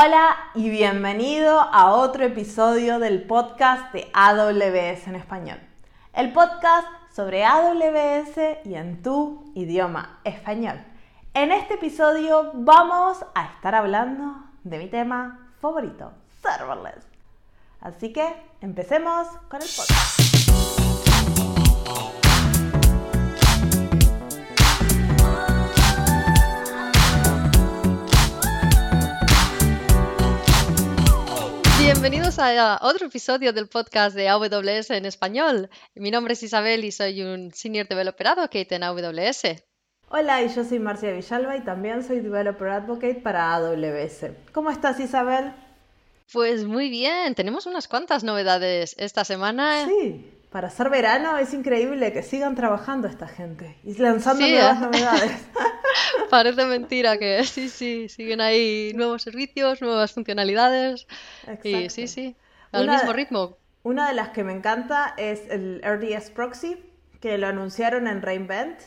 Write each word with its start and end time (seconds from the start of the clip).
Hola 0.00 0.36
y 0.54 0.70
bienvenido 0.70 1.58
a 1.60 1.92
otro 1.92 2.24
episodio 2.24 3.00
del 3.00 3.24
podcast 3.24 3.92
de 3.92 4.08
AWS 4.12 5.08
en 5.08 5.16
español. 5.16 5.58
El 6.12 6.32
podcast 6.32 6.86
sobre 7.12 7.44
AWS 7.44 8.64
y 8.64 8.74
en 8.76 9.02
tu 9.02 9.50
idioma 9.56 10.20
español. 10.22 10.80
En 11.34 11.50
este 11.50 11.74
episodio 11.74 12.52
vamos 12.54 13.24
a 13.34 13.46
estar 13.46 13.74
hablando 13.74 14.36
de 14.62 14.78
mi 14.78 14.86
tema 14.86 15.50
favorito, 15.60 16.12
serverless. 16.42 17.04
Así 17.80 18.12
que 18.12 18.36
empecemos 18.60 19.26
con 19.48 19.60
el 19.60 19.68
podcast. 19.68 20.27
Bienvenidos 32.00 32.38
a 32.38 32.78
otro 32.82 33.08
episodio 33.08 33.52
del 33.52 33.66
podcast 33.66 34.14
de 34.14 34.28
AWS 34.28 34.90
en 34.90 35.04
español. 35.04 35.68
Mi 35.96 36.12
nombre 36.12 36.34
es 36.34 36.42
Isabel 36.44 36.84
y 36.84 36.92
soy 36.92 37.24
un 37.24 37.52
Senior 37.52 37.88
Developer 37.88 38.28
Advocate 38.28 38.76
en 38.76 38.84
AWS. 38.84 39.64
Hola, 40.08 40.44
y 40.44 40.48
yo 40.48 40.62
soy 40.62 40.78
Marcia 40.78 41.10
Villalba 41.10 41.56
y 41.56 41.64
también 41.64 42.04
soy 42.04 42.20
Developer 42.20 42.68
Advocate 42.68 43.16
para 43.16 43.52
AWS. 43.52 44.26
¿Cómo 44.52 44.70
estás, 44.70 45.00
Isabel? 45.00 45.52
Pues 46.32 46.64
muy 46.64 46.88
bien, 46.88 47.34
tenemos 47.34 47.66
unas 47.66 47.88
cuantas 47.88 48.22
novedades 48.22 48.94
esta 48.96 49.24
semana. 49.24 49.84
Sí, 49.84 50.24
para 50.50 50.70
ser 50.70 50.88
verano 50.88 51.36
es 51.36 51.52
increíble 51.52 52.12
que 52.12 52.22
sigan 52.22 52.54
trabajando 52.54 53.06
esta 53.06 53.28
gente 53.28 53.76
y 53.84 53.94
lanzando 53.96 54.46
nuevas 54.46 54.78
¿eh? 54.78 54.80
novedades. 54.80 55.48
Parece 56.30 56.64
mentira 56.64 57.18
que 57.18 57.42
sí, 57.44 57.68
sí, 57.68 58.08
siguen 58.08 58.40
ahí 58.40 58.92
nuevos 58.94 59.22
servicios, 59.22 59.82
nuevas 59.82 60.12
funcionalidades. 60.12 61.06
Y 61.62 61.90
sí, 61.90 62.08
sí, 62.08 62.36
al 62.72 62.88
mismo 62.88 63.12
ritmo. 63.12 63.56
Una 63.82 64.08
de 64.08 64.14
las 64.14 64.30
que 64.30 64.44
me 64.44 64.52
encanta 64.52 65.14
es 65.16 65.48
el 65.50 65.82
RDS 65.82 66.30
Proxy, 66.30 66.82
que 67.20 67.38
lo 67.38 67.46
anunciaron 67.46 68.06
en 68.08 68.22
Reinvent. 68.22 68.80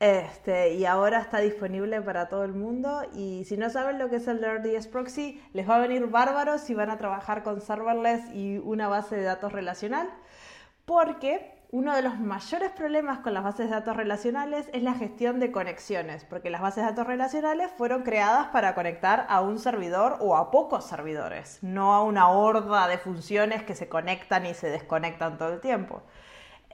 Este, 0.00 0.74
y 0.74 0.84
ahora 0.84 1.20
está 1.20 1.38
disponible 1.38 2.02
para 2.02 2.28
todo 2.28 2.44
el 2.44 2.52
mundo. 2.52 3.02
Y 3.14 3.44
si 3.44 3.56
no 3.56 3.70
saben 3.70 3.98
lo 3.98 4.10
que 4.10 4.16
es 4.16 4.26
el 4.26 4.44
RDS 4.44 4.88
Proxy, 4.88 5.40
les 5.52 5.68
va 5.68 5.76
a 5.76 5.80
venir 5.80 6.06
bárbaros 6.06 6.62
si 6.62 6.74
van 6.74 6.90
a 6.90 6.98
trabajar 6.98 7.44
con 7.44 7.60
serverless 7.60 8.34
y 8.34 8.58
una 8.58 8.88
base 8.88 9.14
de 9.14 9.22
datos 9.22 9.52
relacional. 9.52 10.08
Porque 10.84 11.62
uno 11.74 11.96
de 11.96 12.02
los 12.02 12.20
mayores 12.20 12.70
problemas 12.72 13.20
con 13.20 13.32
las 13.32 13.42
bases 13.42 13.70
de 13.70 13.74
datos 13.74 13.96
relacionales 13.96 14.68
es 14.74 14.82
la 14.82 14.92
gestión 14.92 15.40
de 15.40 15.50
conexiones, 15.50 16.22
porque 16.24 16.50
las 16.50 16.60
bases 16.60 16.84
de 16.84 16.90
datos 16.90 17.06
relacionales 17.06 17.70
fueron 17.78 18.02
creadas 18.02 18.48
para 18.48 18.74
conectar 18.74 19.24
a 19.30 19.40
un 19.40 19.58
servidor 19.58 20.18
o 20.20 20.36
a 20.36 20.50
pocos 20.50 20.84
servidores, 20.84 21.60
no 21.62 21.94
a 21.94 22.02
una 22.02 22.28
horda 22.28 22.88
de 22.88 22.98
funciones 22.98 23.62
que 23.62 23.74
se 23.74 23.88
conectan 23.88 24.44
y 24.44 24.52
se 24.52 24.68
desconectan 24.68 25.38
todo 25.38 25.54
el 25.54 25.60
tiempo. 25.60 26.02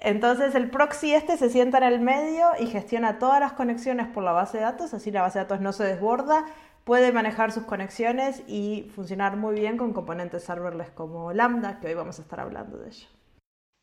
Entonces 0.00 0.56
el 0.56 0.68
proxy 0.68 1.14
este 1.14 1.36
se 1.36 1.48
sienta 1.48 1.78
en 1.78 1.84
el 1.84 2.00
medio 2.00 2.48
y 2.58 2.66
gestiona 2.66 3.20
todas 3.20 3.38
las 3.38 3.52
conexiones 3.52 4.08
por 4.08 4.24
la 4.24 4.32
base 4.32 4.58
de 4.58 4.64
datos, 4.64 4.94
así 4.94 5.12
la 5.12 5.22
base 5.22 5.38
de 5.38 5.44
datos 5.44 5.60
no 5.60 5.72
se 5.72 5.84
desborda, 5.84 6.44
puede 6.82 7.12
manejar 7.12 7.52
sus 7.52 7.62
conexiones 7.64 8.42
y 8.48 8.90
funcionar 8.96 9.36
muy 9.36 9.54
bien 9.54 9.76
con 9.76 9.92
componentes 9.92 10.42
serverless 10.42 10.90
como 10.90 11.32
Lambda, 11.32 11.78
que 11.78 11.86
hoy 11.86 11.94
vamos 11.94 12.18
a 12.18 12.22
estar 12.22 12.40
hablando 12.40 12.78
de 12.78 12.88
ello. 12.88 13.17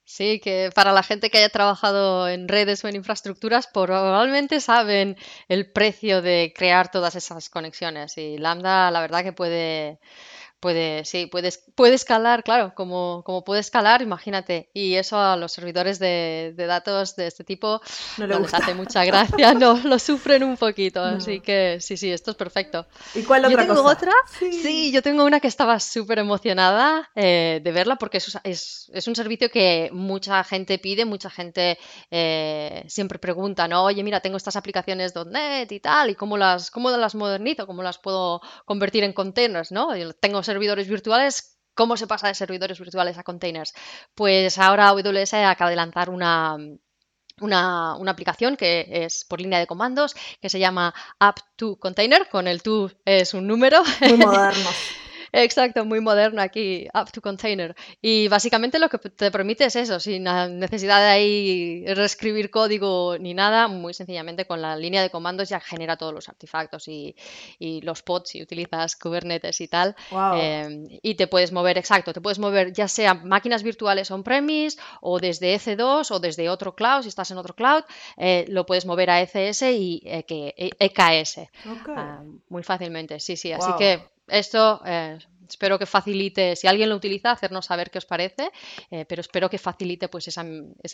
Sí, 0.07 0.39
que 0.39 0.69
para 0.75 0.93
la 0.93 1.01
gente 1.03 1.29
que 1.29 1.39
haya 1.39 1.49
trabajado 1.49 2.27
en 2.29 2.47
redes 2.47 2.83
o 2.83 2.87
en 2.87 2.95
infraestructuras, 2.95 3.67
probablemente 3.67 4.59
saben 4.61 5.17
el 5.47 5.71
precio 5.71 6.21
de 6.21 6.53
crear 6.55 6.91
todas 6.91 7.15
esas 7.15 7.49
conexiones. 7.49 8.17
Y 8.17 8.37
Lambda, 8.37 8.91
la 8.91 9.01
verdad 9.01 9.23
que 9.23 9.33
puede, 9.33 9.99
Puede, 10.65 11.05
sí, 11.05 11.27
puedes, 11.27 11.63
puede 11.75 11.93
escalar, 11.93 12.43
claro, 12.43 12.73
como, 12.73 13.21
como 13.23 13.43
puede 13.43 13.61
escalar, 13.61 14.01
imagínate. 14.01 14.71
Y 14.73 14.95
eso 14.95 15.19
a 15.19 15.37
los 15.37 15.51
servidores 15.51 15.99
de, 15.99 16.55
datos 16.57 17.15
de 17.15 17.27
este 17.27 17.43
tipo 17.43 17.81
no, 18.17 18.25
les 18.25 18.51
hace 18.51 18.73
mucha 18.73 19.05
gracia, 19.05 19.53
no, 19.53 19.77
lo 19.83 19.99
sufren 19.99 20.43
un 20.43 20.57
poquito. 20.57 21.03
Así 21.03 21.39
que 21.39 21.77
sí, 21.81 21.97
sí, 21.97 22.11
esto 22.11 22.31
es 22.31 22.37
perfecto. 22.37 22.87
¿Y 23.13 23.21
cuál 23.21 23.45
otra 23.45 23.61
yo 23.61 23.67
tengo 23.67 23.87
otra? 23.87 24.11
Sí. 24.39 24.91
yo 24.91 25.03
tengo 25.03 25.23
una 25.23 25.39
que 25.39 25.47
estaba 25.47 25.79
súper 25.79 26.17
emocionada 26.17 27.11
eh, 27.13 27.61
de 27.63 27.71
verla 27.71 27.97
porque 27.97 28.17
es, 28.17 28.35
es, 28.43 28.89
es, 28.91 29.07
un 29.07 29.15
servicio 29.15 29.51
que 29.51 29.91
mucha 29.93 30.43
gente 30.43 30.79
pide, 30.79 31.05
mucha 31.05 31.29
gente 31.29 31.77
eh, 32.09 32.83
siempre 32.87 33.19
pregunta, 33.19 33.67
¿no? 33.67 33.83
Oye, 33.83 34.01
mira, 34.01 34.19
tengo 34.19 34.37
estas 34.37 34.55
aplicaciones 34.55 35.13
.NET 35.27 35.71
y 35.71 35.79
tal, 35.79 36.09
¿y 36.09 36.15
cómo 36.15 36.39
las, 36.39 36.71
cómo 36.71 36.89
las 36.89 37.13
modernizo? 37.13 37.67
¿Cómo 37.67 37.83
las 37.83 37.99
puedo 37.99 38.41
convertir 38.65 39.03
en 39.03 39.13
containers? 39.13 39.71
¿no? 39.71 39.95
Yo 39.95 40.13
tengo 40.13 40.41
servidores 40.55 40.87
virtuales, 40.87 41.57
¿cómo 41.73 41.97
se 41.97 42.07
pasa 42.07 42.29
de 42.29 42.33
servidores 42.33 42.79
virtuales 42.79 43.17
a 43.17 43.23
containers? 43.23 43.73
Pues 44.15 44.57
ahora 44.57 44.87
AWS 44.87 45.33
acaba 45.33 45.69
de 45.69 45.75
lanzar 45.75 46.09
una, 46.09 46.55
una, 47.41 47.95
una, 47.97 48.11
aplicación 48.11 48.55
que 48.55 48.87
es 48.89 49.25
por 49.25 49.41
línea 49.41 49.59
de 49.59 49.67
comandos 49.67 50.15
que 50.41 50.49
se 50.49 50.59
llama 50.59 50.93
App 51.19 51.39
to 51.57 51.75
Container, 51.75 52.29
con 52.29 52.47
el 52.47 52.63
to 52.63 52.89
es 53.03 53.33
un 53.33 53.47
número. 53.47 53.83
Muy 53.99 54.17
moderno. 54.17 54.69
Exacto, 55.37 55.83
muy 55.83 55.99
moderno 55.99 56.41
aquí, 56.41 56.87
up 56.93 57.11
to 57.11 57.21
container. 57.21 57.75
Y 58.01 58.29
básicamente 58.29 58.79
lo 58.79 58.87
que 58.87 58.97
te 58.97 59.31
permite 59.31 59.65
es 59.65 59.75
eso, 59.75 59.99
sin 59.99 60.23
necesidad 60.23 60.99
de 60.99 61.07
ahí 61.07 61.85
reescribir 61.87 62.49
código 62.49 63.17
ni 63.19 63.33
nada, 63.33 63.67
muy 63.67 63.93
sencillamente 63.93 64.45
con 64.45 64.61
la 64.61 64.77
línea 64.77 65.01
de 65.01 65.09
comandos 65.09 65.49
ya 65.49 65.59
genera 65.59 65.97
todos 65.97 66.13
los 66.13 66.29
artefactos 66.29 66.87
y, 66.87 67.15
los 67.59 68.01
pods 68.01 68.29
si 68.29 68.41
utilizas 68.41 68.95
Kubernetes 68.95 69.59
y 69.59 69.67
tal. 69.67 69.95
Em, 70.35 70.87
y 71.01 71.15
te 71.15 71.27
puedes 71.27 71.51
mover, 71.51 71.77
exacto, 71.77 72.13
te 72.13 72.21
puedes 72.21 72.39
mover 72.39 72.71
ya 72.71 72.87
sea 72.87 73.13
máquinas 73.13 73.61
virtuales 73.61 74.09
on-premise 74.11 74.77
o 75.01 75.19
desde 75.19 75.53
EC2 75.55 76.11
o 76.11 76.19
desde 76.19 76.49
otro 76.49 76.75
cloud, 76.75 77.03
si 77.03 77.09
estás 77.09 77.29
en 77.31 77.37
otro 77.37 77.55
cloud, 77.55 77.83
eh, 78.15 78.45
lo 78.47 78.65
puedes 78.65 78.85
mover 78.85 79.09
a 79.09 79.21
ECS 79.21 79.63
y 79.63 80.01
eh, 80.05 80.23
que, 80.23 80.53
EKS. 80.79 81.37
E 81.39 81.49
ah, 81.89 82.23
muy 82.47 82.63
fácilmente, 82.63 83.19
sí, 83.19 83.35
sí. 83.35 83.51
Así 83.51 83.71
que 83.77 84.14
esto 84.27 84.81
eh, 84.85 85.17
espero 85.49 85.77
que 85.79 85.85
facilite, 85.85 86.55
si 86.55 86.67
alguien 86.67 86.89
lo 86.89 86.95
utiliza, 86.95 87.31
hacernos 87.31 87.65
saber 87.65 87.89
qué 87.91 87.97
os 87.97 88.05
parece, 88.05 88.51
eh, 88.91 89.05
pero 89.05 89.21
espero 89.21 89.49
que 89.49 89.57
facilite 89.57 90.09
pues 90.09 90.27
esa, 90.27 90.43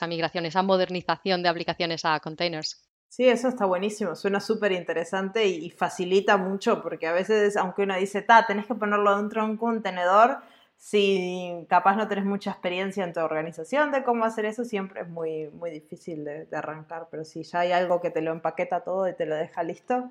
migración, 0.08 0.46
esa 0.46 0.62
modernización 0.64 1.44
de 1.44 1.50
aplicaciones 1.50 2.06
a 2.06 2.20
containers. 2.20 2.88
Sí, 3.08 3.28
eso 3.28 3.50
está 3.50 3.66
buenísimo, 3.66 4.16
suena 4.16 4.40
súper 4.40 4.72
interesante 4.72 5.46
y, 5.46 5.70
facilita 5.70 6.38
mucho, 6.38 6.82
porque 6.82 7.08
a 7.08 7.12
veces, 7.12 7.58
aunque 7.58 7.84
uno 7.84 7.98
dice, 7.98 8.22
ta, 8.22 8.46
tenés 8.46 8.68
que 8.68 8.76
ponerlo 8.76 9.18
dentro 9.18 9.44
de 9.44 9.52
un 9.52 9.58
contenedor, 9.58 10.38
si 10.78 11.66
capaz 11.70 11.96
no 11.96 12.08
tenés 12.08 12.26
mucha 12.26 12.52
experiencia 12.52 13.04
en 13.04 13.12
tu 13.14 13.20
organización 13.20 13.92
de 13.92 14.04
cómo 14.04 14.24
hacer 14.24 14.46
eso, 14.46 14.64
siempre 14.64 15.02
es 15.02 15.10
muy, 15.10 15.50
muy 15.50 15.72
difícil 15.72 16.24
de 16.24 16.48
arrancar, 16.56 17.10
pero 17.12 17.26
si 17.26 17.44
ya 17.44 17.60
hay 17.60 17.74
algo 17.74 18.00
que 18.00 18.12
te 18.12 18.22
lo 18.22 18.32
empaqueta 18.32 18.80
todo 18.82 19.08
y 19.08 19.14
te 19.14 19.26
lo 19.26 19.36
deja 19.36 19.62
listo, 19.62 20.10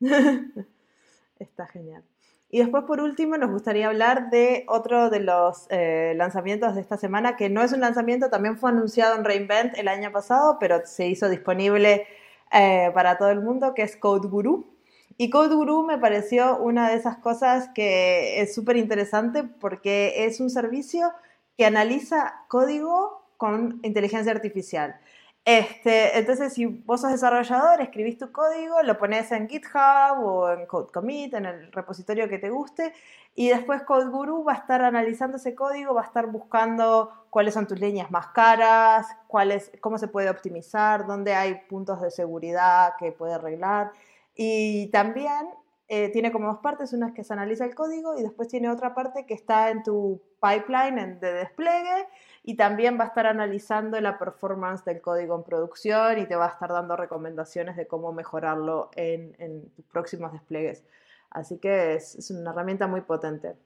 está 1.38 1.66
genial. 1.68 2.02
Y 2.50 2.58
después, 2.58 2.84
por 2.84 3.00
último, 3.00 3.36
nos 3.36 3.50
gustaría 3.50 3.88
hablar 3.88 4.30
de 4.30 4.64
otro 4.68 5.10
de 5.10 5.20
los 5.20 5.66
eh, 5.70 6.14
lanzamientos 6.16 6.74
de 6.74 6.80
esta 6.80 6.96
semana, 6.96 7.36
que 7.36 7.50
no 7.50 7.62
es 7.62 7.72
un 7.72 7.80
lanzamiento, 7.80 8.30
también 8.30 8.58
fue 8.58 8.70
anunciado 8.70 9.16
en 9.16 9.24
Reinvent 9.24 9.76
el 9.76 9.88
año 9.88 10.12
pasado, 10.12 10.58
pero 10.60 10.80
se 10.84 11.08
hizo 11.08 11.28
disponible 11.28 12.06
eh, 12.52 12.90
para 12.94 13.18
todo 13.18 13.30
el 13.30 13.40
mundo, 13.40 13.74
que 13.74 13.82
es 13.82 13.96
Code 13.96 14.28
Guru. 14.28 14.74
Y 15.16 15.30
Code 15.30 15.54
Guru 15.54 15.84
me 15.84 15.98
pareció 15.98 16.58
una 16.58 16.88
de 16.90 16.96
esas 16.96 17.16
cosas 17.18 17.70
que 17.74 18.40
es 18.40 18.54
súper 18.54 18.76
interesante 18.76 19.44
porque 19.44 20.24
es 20.24 20.40
un 20.40 20.50
servicio 20.50 21.12
que 21.56 21.66
analiza 21.66 22.44
código 22.48 23.24
con 23.36 23.80
inteligencia 23.82 24.32
artificial. 24.32 24.96
Este, 25.44 26.18
entonces, 26.18 26.54
si 26.54 26.64
vos 26.64 27.02
sos 27.02 27.12
desarrollador, 27.12 27.82
escribís 27.82 28.16
tu 28.16 28.32
código, 28.32 28.82
lo 28.82 28.96
pones 28.96 29.30
en 29.30 29.46
GitHub 29.46 30.18
o 30.18 30.50
en 30.50 30.64
CodeCommit, 30.64 31.34
en 31.34 31.44
el 31.44 31.70
repositorio 31.70 32.30
que 32.30 32.38
te 32.38 32.48
guste, 32.48 32.94
y 33.34 33.50
después 33.50 33.82
CodeGuru 33.82 34.42
va 34.42 34.54
a 34.54 34.56
estar 34.56 34.82
analizando 34.82 35.36
ese 35.36 35.54
código, 35.54 35.92
va 35.92 36.00
a 36.00 36.06
estar 36.06 36.28
buscando 36.28 37.26
cuáles 37.28 37.52
son 37.52 37.66
tus 37.66 37.78
líneas 37.78 38.10
más 38.10 38.28
caras, 38.28 39.06
cuáles, 39.26 39.70
cómo 39.82 39.98
se 39.98 40.08
puede 40.08 40.30
optimizar, 40.30 41.06
dónde 41.06 41.34
hay 41.34 41.56
puntos 41.68 42.00
de 42.00 42.10
seguridad 42.10 42.94
que 42.98 43.12
puede 43.12 43.34
arreglar. 43.34 43.92
Y 44.34 44.86
también 44.92 45.50
eh, 45.88 46.08
tiene 46.08 46.32
como 46.32 46.48
dos 46.48 46.58
partes, 46.60 46.94
una 46.94 47.08
es 47.08 47.12
que 47.12 47.22
se 47.24 47.34
analiza 47.34 47.66
el 47.66 47.74
código 47.74 48.16
y 48.16 48.22
después 48.22 48.48
tiene 48.48 48.70
otra 48.70 48.94
parte 48.94 49.26
que 49.26 49.34
está 49.34 49.68
en 49.68 49.82
tu 49.82 50.22
pipeline 50.40 51.20
de 51.20 51.32
despliegue 51.34 52.08
y 52.46 52.56
también 52.56 52.98
va 53.00 53.04
a 53.04 53.06
estar 53.06 53.26
analizando 53.26 53.98
la 54.02 54.18
performance 54.18 54.84
del 54.84 55.00
código 55.00 55.34
en 55.34 55.44
producción 55.44 56.18
y 56.18 56.26
te 56.26 56.36
va 56.36 56.44
a 56.44 56.50
estar 56.50 56.70
dando 56.70 56.94
recomendaciones 56.94 57.74
de 57.74 57.86
cómo 57.86 58.12
mejorarlo 58.12 58.90
en, 58.94 59.70
tus 59.74 59.86
próximos 59.86 60.30
despliegues. 60.30 60.84
Así 61.30 61.58
que 61.58 61.94
es, 61.94 62.30
una 62.30 62.50
herramienta 62.50 62.86
muy 62.86 63.00
potente. 63.00 63.56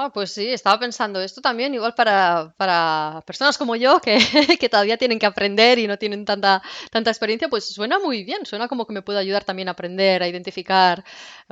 Ah, 0.00 0.10
pues 0.14 0.30
sí, 0.30 0.52
estaba 0.52 0.78
pensando 0.78 1.20
esto 1.20 1.40
también, 1.40 1.74
igual 1.74 1.92
para, 1.92 2.54
para 2.56 3.20
personas 3.26 3.58
como 3.58 3.74
yo 3.74 3.98
que, 3.98 4.16
que, 4.60 4.68
todavía 4.68 4.96
tienen 4.96 5.18
que 5.18 5.26
aprender 5.26 5.76
y 5.80 5.88
no 5.88 5.98
tienen 5.98 6.24
tanta, 6.24 6.62
tanta 6.92 7.10
experiencia, 7.10 7.48
pues 7.48 7.64
suena 7.64 7.98
muy 7.98 8.22
bien, 8.22 8.46
suena 8.46 8.68
como 8.68 8.86
que 8.86 8.92
me 8.92 9.02
puede 9.02 9.18
ayudar 9.18 9.42
también 9.42 9.66
a 9.66 9.72
aprender, 9.72 10.22
a 10.22 10.28
identificar 10.28 11.02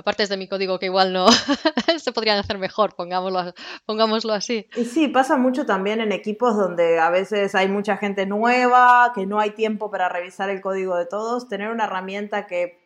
partes 0.04 0.28
de 0.28 0.37
mi 0.37 0.46
código 0.46 0.78
que 0.78 0.87
igual 0.87 1.12
no 1.12 1.26
se 1.98 2.12
podrían 2.12 2.38
hacer 2.38 2.56
mejor, 2.58 2.94
pongámoslo, 2.94 3.52
pongámoslo 3.84 4.32
así. 4.32 4.69
Y 4.76 4.84
sí, 4.84 5.08
pasa 5.08 5.37
mucho 5.37 5.66
también 5.66 6.00
en 6.00 6.12
equipos 6.12 6.56
donde 6.56 7.00
a 7.00 7.10
veces 7.10 7.56
hay 7.56 7.66
mucha 7.66 7.96
gente 7.96 8.26
nueva, 8.26 9.10
que 9.12 9.26
no 9.26 9.40
hay 9.40 9.56
tiempo 9.56 9.90
para 9.90 10.08
revisar 10.08 10.50
el 10.50 10.60
código 10.60 10.96
de 10.96 11.06
todos, 11.06 11.48
tener 11.48 11.70
una 11.70 11.87
herramienta 11.87 12.46
que 12.46 12.78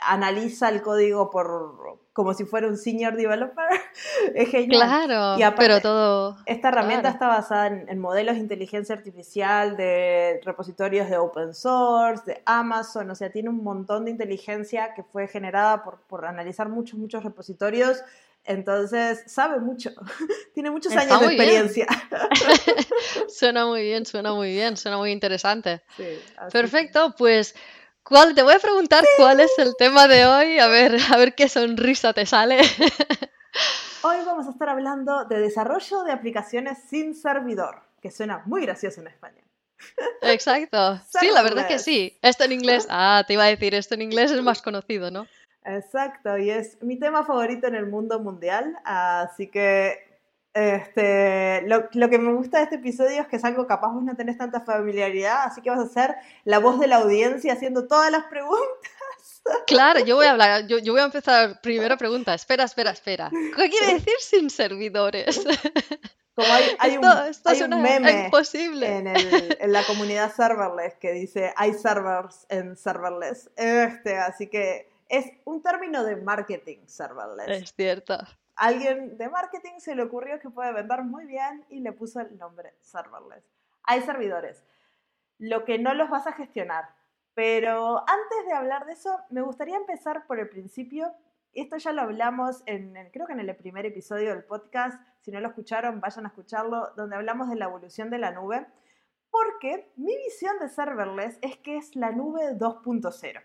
analiza 0.00 0.68
el 0.68 0.82
código 0.82 1.30
por 1.30 2.05
como 2.16 2.32
si 2.32 2.46
fuera 2.46 2.66
un 2.66 2.78
senior 2.78 3.14
developer 3.14 3.68
es 4.34 4.48
genial. 4.48 5.06
Claro, 5.36 5.54
pero 5.58 5.82
todo. 5.82 6.38
Esta 6.46 6.68
herramienta 6.68 7.10
está 7.10 7.28
basada 7.28 7.66
en, 7.66 7.98
modelos 7.98 8.36
de 8.36 8.40
inteligencia 8.40 8.94
artificial 8.94 9.76
de 9.76 10.40
repositorios 10.42 11.10
de 11.10 11.18
open 11.18 11.52
source, 11.52 12.22
de 12.24 12.42
Amazon, 12.46 13.10
o 13.10 13.14
sea, 13.14 13.28
tiene 13.28 13.50
un 13.50 13.62
montón 13.62 14.06
de 14.06 14.12
inteligencia 14.12 14.94
que 14.94 15.02
fue 15.02 15.28
generada 15.28 15.84
por, 15.84 15.98
por 16.06 16.24
analizar 16.24 16.70
muchos, 16.70 16.98
muchos 16.98 17.22
repositorios. 17.22 18.02
Entonces, 18.46 19.24
sabe 19.26 19.60
mucho, 19.60 19.90
tiene 20.54 20.70
muchos 20.70 20.96
años 20.96 21.20
de 21.20 21.26
experiencia. 21.26 21.86
suena 23.28 23.66
muy 23.66 23.82
bien, 23.82 24.06
suena 24.06 24.32
muy 24.32 24.52
bien, 24.52 24.78
suena 24.78 24.96
muy 24.96 25.10
interesante. 25.10 25.82
Perfecto, 26.50 27.14
pues 27.18 27.54
¿Cuál? 28.08 28.36
Te 28.36 28.42
voy 28.42 28.54
a 28.54 28.60
preguntar 28.60 29.04
cuál 29.16 29.40
es 29.40 29.58
el 29.58 29.74
tema 29.76 30.06
de 30.06 30.26
hoy, 30.26 30.60
a 30.60 30.68
ver, 30.68 30.96
a 31.12 31.16
ver 31.16 31.34
qué 31.34 31.48
sonrisa 31.48 32.12
te 32.12 32.24
sale. 32.24 32.60
Hoy 34.02 34.18
vamos 34.24 34.46
a 34.46 34.50
estar 34.50 34.68
hablando 34.68 35.24
de 35.24 35.40
desarrollo 35.40 36.04
de 36.04 36.12
aplicaciones 36.12 36.78
sin 36.88 37.16
servidor, 37.16 37.82
que 38.00 38.12
suena 38.12 38.42
muy 38.46 38.62
gracioso 38.62 39.00
en 39.00 39.08
español. 39.08 39.42
Exacto. 40.22 41.00
Sí, 41.20 41.30
la 41.32 41.42
verdad 41.42 41.66
que 41.66 41.80
sí. 41.80 42.16
Esto 42.22 42.44
en 42.44 42.52
inglés, 42.52 42.86
ah, 42.90 43.24
te 43.26 43.32
iba 43.32 43.42
a 43.42 43.48
decir, 43.48 43.74
esto 43.74 43.94
en 43.94 44.02
inglés 44.02 44.30
es 44.30 44.40
más 44.40 44.62
conocido, 44.62 45.10
¿no? 45.10 45.26
Exacto, 45.64 46.38
y 46.38 46.50
es 46.50 46.80
mi 46.82 47.00
tema 47.00 47.24
favorito 47.24 47.66
en 47.66 47.74
el 47.74 47.86
mundo 47.86 48.20
mundial, 48.20 48.78
así 48.84 49.48
que 49.48 50.05
este, 50.56 51.60
lo, 51.66 51.90
que 51.90 52.18
me 52.18 52.32
gusta 52.32 52.56
de 52.56 52.64
este 52.64 52.76
episodio 52.76 53.20
es 53.20 53.28
que 53.28 53.36
es 53.36 53.44
algo 53.44 53.66
capaz 53.66 53.92
vos 53.92 54.02
no 54.02 54.16
tenés 54.16 54.38
tanta 54.38 54.62
familiaridad, 54.62 55.44
así 55.44 55.60
que 55.60 55.68
vas 55.68 55.80
a 55.80 55.86
ser 55.86 56.16
la 56.44 56.60
voz 56.60 56.80
de 56.80 56.86
la 56.86 56.96
audiencia 56.96 57.52
haciendo 57.52 57.86
todas 57.86 58.10
las 58.10 58.24
preguntas. 58.24 58.66
Claro, 59.66 60.00
yo 60.00 60.16
voy 60.16 60.24
a 60.24 60.30
hablar, 60.30 60.66
yo, 60.66 60.78
voy 60.92 61.00
a 61.00 61.04
empezar. 61.04 61.60
Primera 61.60 61.98
pregunta, 61.98 62.32
espera, 62.32 62.64
espera, 62.64 62.90
espera. 62.90 63.30
¿Qué 63.30 63.68
quiere 63.68 63.94
decir 63.94 64.14
sin 64.18 64.48
servidores? 64.48 65.44
Como 66.34 66.48
hay, 66.78 66.96
un, 66.96 67.82
meme 67.82 68.24
imposible. 68.24 68.96
En, 68.96 69.06
en, 69.06 69.72
la 69.72 69.82
comunidad 69.84 70.34
serverless 70.34 70.94
que 70.96 71.12
dice 71.12 71.52
hay 71.54 71.74
servers 71.74 72.46
en 72.48 72.76
serverless. 72.76 73.50
Este, 73.56 74.16
así 74.16 74.48
que 74.48 74.88
es 75.08 75.26
un 75.44 75.62
término 75.62 76.02
de 76.02 76.16
marketing 76.16 76.78
serverless. 76.86 77.62
Es 77.62 77.74
cierto 77.74 78.18
alguien 78.56 79.16
de 79.16 79.28
marketing 79.28 79.78
se 79.78 79.94
le 79.94 80.02
ocurrió 80.02 80.40
que 80.40 80.50
puede 80.50 80.72
vender 80.72 81.02
muy 81.02 81.26
bien 81.26 81.64
y 81.68 81.80
le 81.80 81.92
puso 81.92 82.20
el 82.20 82.36
nombre 82.38 82.74
serverless. 82.80 83.44
Hay 83.84 84.02
servidores, 84.02 84.64
lo 85.38 85.64
que 85.64 85.78
no 85.78 85.94
los 85.94 86.10
vas 86.10 86.26
a 86.26 86.32
gestionar. 86.32 86.88
Pero 87.34 87.98
antes 87.98 88.46
de 88.46 88.54
hablar 88.54 88.86
de 88.86 88.94
eso, 88.94 89.20
me 89.28 89.42
gustaría 89.42 89.76
empezar 89.76 90.26
por 90.26 90.38
el 90.40 90.48
principio. 90.48 91.14
Esto 91.52 91.76
ya 91.76 91.92
lo 91.92 92.02
hablamos 92.02 92.62
en, 92.64 92.94
creo 93.12 93.26
que 93.26 93.34
en 93.34 93.40
el 93.40 93.54
primer 93.54 93.84
episodio 93.84 94.30
del 94.30 94.44
podcast. 94.44 94.98
Si 95.20 95.30
no 95.30 95.40
lo 95.40 95.48
escucharon, 95.48 96.00
vayan 96.00 96.24
a 96.24 96.28
escucharlo, 96.28 96.92
donde 96.96 97.16
hablamos 97.16 97.50
de 97.50 97.56
la 97.56 97.66
evolución 97.66 98.08
de 98.08 98.18
la 98.18 98.32
nube. 98.32 98.66
Porque 99.30 99.92
mi 99.96 100.16
visión 100.16 100.58
de 100.58 100.70
serverless 100.70 101.38
es 101.42 101.58
que 101.58 101.76
es 101.76 101.94
la 101.94 102.10
nube 102.10 102.56
2.0. 102.56 103.42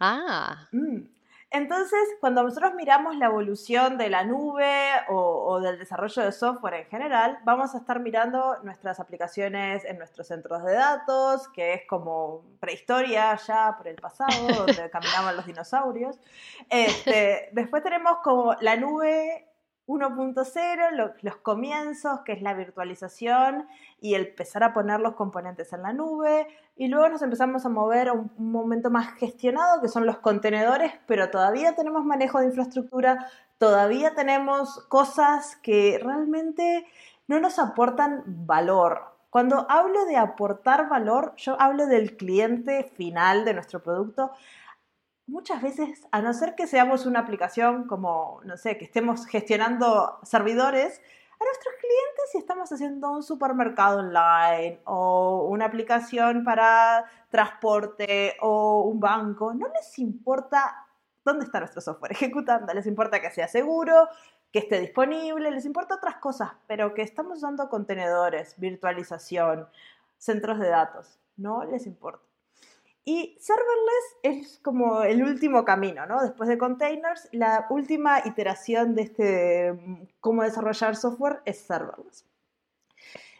Ah. 0.00 0.68
Mm. 0.72 1.17
Entonces, 1.50 2.00
cuando 2.20 2.42
nosotros 2.42 2.74
miramos 2.74 3.16
la 3.16 3.26
evolución 3.26 3.96
de 3.96 4.10
la 4.10 4.22
nube 4.22 4.90
o, 5.08 5.60
del 5.60 5.78
desarrollo 5.78 6.22
de 6.22 6.32
software 6.32 6.74
en 6.74 6.86
general, 6.86 7.38
vamos 7.44 7.74
a 7.74 7.78
estar 7.78 8.00
mirando 8.00 8.58
nuestras 8.64 9.00
aplicaciones 9.00 9.84
en 9.86 9.96
nuestros 9.96 10.26
centros 10.26 10.62
de 10.62 10.74
datos, 10.74 11.48
que 11.48 11.72
es 11.72 11.86
como 11.88 12.42
prehistoria 12.60 13.34
ya 13.46 13.74
por 13.78 13.88
el 13.88 13.96
pasado, 13.96 14.46
donde 14.58 14.90
caminaban 14.90 15.36
los 15.36 15.46
dinosaurios. 15.46 16.18
Este, 16.68 17.48
después 17.52 17.82
tenemos 17.82 18.18
como 18.22 18.54
la 18.60 18.76
nube 18.76 19.47
1.0, 19.88 21.14
los 21.22 21.36
comienzos, 21.36 22.20
que 22.20 22.32
es 22.32 22.42
la 22.42 22.52
virtualización 22.52 23.66
y 24.00 24.14
el 24.14 24.26
empezar 24.26 24.62
a 24.62 24.74
poner 24.74 25.00
los 25.00 25.14
componentes 25.14 25.72
en 25.72 25.82
la 25.82 25.94
nube. 25.94 26.46
Y 26.76 26.88
luego 26.88 27.08
nos 27.08 27.22
empezamos 27.22 27.64
a 27.64 27.70
mover 27.70 28.08
a 28.08 28.12
un, 28.12 28.30
momento 28.36 28.90
más 28.90 29.14
gestionado, 29.14 29.80
que 29.80 29.88
son 29.88 30.04
los 30.04 30.18
contenedores, 30.18 30.92
pero 31.06 31.30
todavía 31.30 31.74
tenemos 31.74 32.04
manejo 32.04 32.38
de 32.38 32.46
infraestructura, 32.46 33.26
todavía 33.56 34.14
tenemos 34.14 34.84
cosas 34.88 35.56
que 35.56 35.98
realmente 36.02 36.86
no 37.26 37.40
nos 37.40 37.58
aportan 37.58 38.22
valor. 38.26 39.16
Cuando 39.30 39.66
hablo 39.70 40.04
de 40.04 40.18
aportar 40.18 40.90
valor, 40.90 41.32
yo 41.36 41.60
hablo 41.60 41.86
del 41.86 42.16
cliente 42.18 42.92
final 42.94 43.46
de 43.46 43.54
nuestro 43.54 43.82
producto 43.82 44.32
muchas 45.28 45.62
veces, 45.62 46.08
a 46.10 46.20
no 46.22 46.32
ser 46.32 46.54
que 46.54 46.66
seamos 46.66 47.06
una 47.06 47.20
aplicación 47.20 47.86
como, 47.86 48.40
no 48.44 48.56
sé, 48.56 48.78
que 48.78 48.86
estemos 48.86 49.26
gestionando 49.26 50.18
servidores, 50.24 51.00
a 51.40 51.44
nuestros 51.44 51.74
clientes 51.74 52.24
si 52.32 52.38
estamos 52.38 52.72
haciendo 52.72 53.12
un 53.12 53.22
supermercado 53.22 54.00
online 54.00 54.80
o 54.84 55.46
una 55.48 55.66
aplicación 55.66 56.42
para 56.42 57.04
transporte 57.30 58.36
o 58.40 58.82
un 58.82 58.98
banco, 58.98 59.54
no 59.54 59.68
les 59.68 59.98
importa 60.00 60.86
dónde 61.24 61.44
está 61.44 61.60
nuestro 61.60 61.80
software 61.80 62.12
ejecutando, 62.18 62.72
les 62.74 62.86
importa 62.86 63.20
que 63.20 63.30
sea 63.30 63.46
seguro, 63.46 64.08
que 64.50 64.60
esté 64.60 64.80
disponible, 64.80 65.50
les 65.50 65.66
importa 65.66 65.96
otras 65.96 66.16
cosas, 66.16 66.50
pero 66.66 66.94
que 66.94 67.02
estamos 67.02 67.38
usando 67.38 67.68
contenedores, 67.68 68.58
virtualización, 68.58 69.68
centros 70.16 70.58
de 70.58 70.68
datos, 70.68 71.20
no 71.36 71.64
les 71.64 71.86
importa. 71.86 72.27
Y 73.10 73.38
serverless 73.40 74.16
es 74.22 74.58
como 74.58 75.02
el 75.02 75.22
último 75.22 75.64
camino, 75.64 76.04
¿no? 76.04 76.20
Después 76.20 76.46
de 76.46 76.58
containers, 76.58 77.26
la 77.32 77.64
última 77.70 78.20
iteración 78.26 78.94
de 78.94 79.00
este 79.00 80.04
cómo 80.20 80.42
desarrollar 80.42 80.94
software 80.94 81.40
es 81.46 81.58
serverless. 81.58 82.26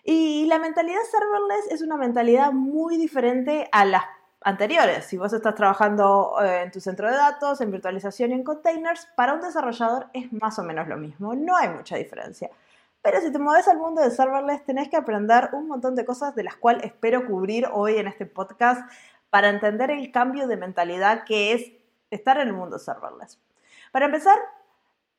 Y 0.04 0.46
la 0.46 0.58
mentalidad 0.58 1.02
serverless 1.10 1.70
es 1.70 1.82
una 1.82 1.98
mentalidad 1.98 2.50
muy 2.50 2.96
diferente 2.96 3.68
a 3.70 3.84
las 3.84 4.04
anteriores. 4.40 5.04
Si 5.04 5.18
vos 5.18 5.34
estás 5.34 5.54
trabajando 5.54 6.36
eh, 6.42 6.62
en 6.62 6.70
tu 6.70 6.80
centro 6.80 7.10
de 7.10 7.18
datos, 7.18 7.60
en 7.60 7.70
virtualización 7.70 8.30
y 8.30 8.36
en 8.36 8.44
containers, 8.44 9.06
para 9.16 9.34
un 9.34 9.42
desarrollador 9.42 10.06
es 10.14 10.32
más 10.32 10.58
o 10.58 10.62
menos 10.62 10.88
lo 10.88 10.96
mismo, 10.96 11.34
no 11.34 11.54
hay 11.54 11.68
mucha 11.68 11.96
diferencia. 11.96 12.48
Pero 13.02 13.20
si 13.20 13.30
te 13.30 13.38
mueves 13.38 13.68
al 13.68 13.76
mundo 13.76 14.00
de 14.00 14.10
serverless, 14.10 14.64
tenés 14.64 14.88
que 14.88 14.96
aprender 14.96 15.50
un 15.52 15.68
montón 15.68 15.94
de 15.94 16.06
cosas 16.06 16.34
de 16.34 16.44
las 16.44 16.56
cuales 16.56 16.84
espero 16.84 17.26
cubrir 17.26 17.68
hoy 17.70 17.96
en 17.98 18.08
este 18.08 18.24
podcast 18.24 18.90
para 19.30 19.48
entender 19.48 19.90
el 19.90 20.10
cambio 20.10 20.46
de 20.46 20.56
mentalidad 20.56 21.24
que 21.24 21.52
es 21.52 21.72
estar 22.10 22.38
en 22.38 22.48
el 22.48 22.54
mundo 22.54 22.78
serverless. 22.78 23.38
Para 23.92 24.06
empezar, 24.06 24.38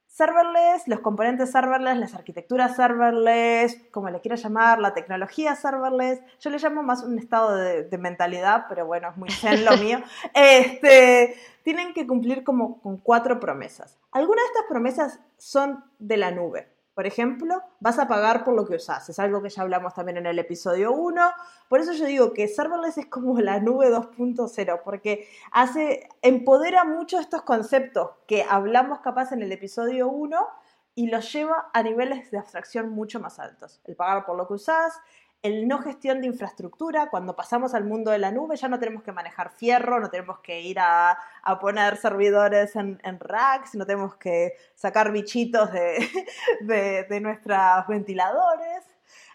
serverless, 0.08 0.88
los 0.88 1.00
componentes 1.00 1.51
serverless, 1.51 1.98
las 1.98 2.13
arquitecturas 2.13 2.75
serverless, 2.75 3.78
como 3.92 4.10
le 4.10 4.20
quieras 4.20 4.44
llamar, 4.44 4.80
la 4.80 4.94
tecnología 4.94 5.56
serverless, 5.56 6.20
yo 6.39 6.50
le 6.50 6.58
llamo 6.58 6.84
más 6.84 7.04
un 7.04 7.18
estado 7.18 7.56
de, 7.56 7.98
mentalidad, 7.98 8.66
pero 8.68 8.86
bueno, 8.86 9.10
es 9.10 9.18
muy 9.18 9.30
zen 9.30 9.63
lo 9.63 9.78
mío, 9.78 10.01
este, 10.34 11.36
tienen 11.63 11.94
que 11.94 12.08
cumplir 12.08 12.44
como 12.44 12.82
con 12.82 12.98
cuatro 12.98 13.39
promesas. 13.39 13.98
Algunas 14.12 14.44
de 14.44 14.48
estas 14.48 14.66
promesas 14.68 15.20
son 15.38 15.86
de 16.00 16.18
la 16.18 16.32
nube, 16.32 16.68
por 16.93 17.08
ejemplo, 17.08 17.62
vas 17.79 17.98
a 18.00 18.08
pagar 18.08 18.43
por 18.43 18.53
lo 18.55 18.65
que 18.65 18.75
usas. 18.75 19.08
Es 19.10 19.19
algo 19.19 19.41
que 19.41 19.50
ya 19.50 19.62
hablamos 19.62 19.93
también 19.93 20.17
en 20.17 20.25
el 20.25 20.38
episodio 20.38 20.91
1. 20.91 21.31
Por 21.69 21.79
eso 21.79 21.93
yo 21.93 22.05
digo 22.05 22.34
que 22.34 22.48
serverless 22.48 22.98
es 22.98 23.05
como 23.05 23.39
la 23.39 23.60
nube 23.60 23.89
2.0, 23.89 24.81
porque 24.84 25.27
hace, 25.51 26.10
empodera 26.22 26.84
mucho 26.84 27.19
estos 27.19 27.43
conceptos 27.43 28.12
que 28.27 28.43
hablamos 28.43 29.00
capaz 29.00 29.31
en 29.31 29.43
el 29.43 29.51
episodio 29.51 30.10
1 30.10 30.38
y 30.96 31.08
los 31.08 31.31
lleva 31.31 31.69
a 31.74 31.81
niveles 31.81 32.29
de 32.31 32.39
abstracción 32.39 32.89
mucho 32.89 33.22
más 33.22 33.39
altos. 33.39 33.79
El 33.86 33.96
pagar 33.96 34.25
por 34.25 34.36
lo 34.36 34.48
que 34.48 34.55
usas, 34.55 35.00
el 35.41 35.67
no 35.67 35.79
gestión 35.79 36.22
de 36.22 36.27
infraestructura, 36.27 37.10
cuando 37.10 37.36
pasamos 37.36 37.74
al 37.74 37.86
mundo 37.86 38.12
de 38.12 38.17
la 38.17 38.31
nube 38.31 38.58
ya 38.58 38.67
no 38.67 38.79
tenemos 38.79 39.03
que 39.03 39.13
manejar 39.13 39.51
fierro, 39.51 40.00
no 40.00 40.10
tenemos 40.10 40.39
que 40.39 40.62
ir 40.62 40.79
a, 40.79 41.17
poner 41.62 41.98
servidores 41.98 42.75
en, 42.75 43.00
racks, 43.19 43.75
no 43.75 43.86
tenemos 43.86 44.15
que 44.15 44.53
sacar 44.75 45.12
bichitos 45.12 45.72
de, 45.72 46.10
de, 47.10 47.22
nuestros 47.22 47.88
ventiladores. 47.88 48.84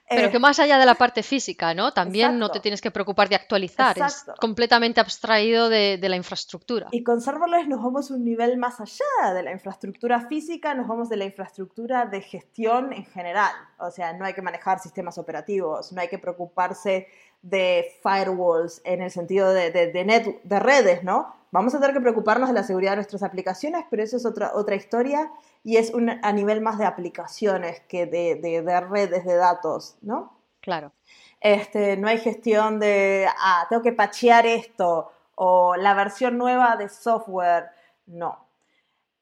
Pero 0.08 0.28
Eh, 0.28 0.30
que 0.30 0.38
más 0.38 0.58
allá 0.58 0.78
de 0.78 0.84
la 0.84 0.96
parte 0.96 1.23
física, 1.23 1.73
¿no? 1.73 1.92
También 1.92 2.38
no 2.38 2.46
te 2.49 2.58
Exacto. 2.58 2.62
tienes 2.62 2.80
que 2.82 2.90
preocupar 2.90 3.28
de 3.30 3.37
actualizar, 3.37 3.96
es 3.96 4.02
Exacto. 4.02 4.34
completamente 4.38 5.00
abstraído 5.00 5.70
de, 5.70 5.96
de 5.96 6.08
la 6.11 6.16
infraestructura. 6.16 6.88
Y 6.90 7.02
con 7.02 7.23
serverless 7.23 7.66
nos 7.68 7.82
vamos 7.82 8.11
un 8.11 8.23
nivel 8.23 8.58
más 8.58 8.80
allá 8.80 9.32
de 9.32 9.42
la 9.42 9.52
infraestructura 9.52 10.20
física, 10.28 10.75
nos 10.75 10.87
vamos 10.87 11.08
de 11.08 11.16
la 11.16 11.25
infraestructura 11.25 12.04
de 12.04 12.20
gestión 12.20 12.92
en 12.92 13.06
general. 13.06 13.52
O 13.78 13.90
sea, 13.90 14.12
no 14.12 14.26
hay 14.26 14.34
que 14.34 14.42
manejar 14.42 14.78
sistemas 14.78 15.16
operativos, 15.16 15.90
no 15.92 16.00
hay 16.02 16.08
que 16.08 16.18
preocuparse 16.18 17.08
de 17.40 17.87
firewalls 18.02 18.82
en 18.84 19.02
el 19.02 19.11
sentido 19.11 19.52
de, 19.52 19.70
de, 19.70 19.90
de 19.90 20.04
net- 20.06 20.40
de 20.42 20.61
redes, 20.61 21.02
¿no? 21.02 21.34
Vamos 21.50 21.75
a 21.75 21.80
tener 21.80 21.94
que 21.94 22.00
preocuparnos 22.00 22.49
de 22.49 22.54
la 22.54 22.62
seguridad 22.64 22.92
de 22.92 22.96
nuestras 22.96 23.23
aplicaciones, 23.23 23.84
pero 23.88 24.02
eso 24.02 24.16
es 24.16 24.26
otra, 24.26 24.52
otra 24.54 24.75
historia 24.75 25.30
y 25.64 25.78
es 25.78 25.92
un, 25.92 26.11
a 26.11 26.33
nivel 26.33 26.61
más 26.61 26.78
de 26.78 26.85
aplicaciones 26.85 27.80
que 27.88 28.06
de, 28.06 28.37
de, 28.37 28.62
de 28.62 28.80
redes 28.83 29.25
de 29.25 29.35
datos, 29.35 29.97
¿no? 30.02 30.38
Claro. 30.61 30.92
Este, 31.40 31.97
no 31.97 32.06
hay 32.09 32.18
gestión 32.18 32.78
de, 32.78 33.26
ah, 33.38 33.66
tengo 33.68 33.83
que 33.83 33.92
pachear 33.92 34.47
esto 34.47 35.11
o 35.35 35.75
la 35.76 35.94
versión 35.94 36.38
nueva 36.38 36.76
de 36.76 36.88
software. 36.88 37.71
No. 38.06 38.47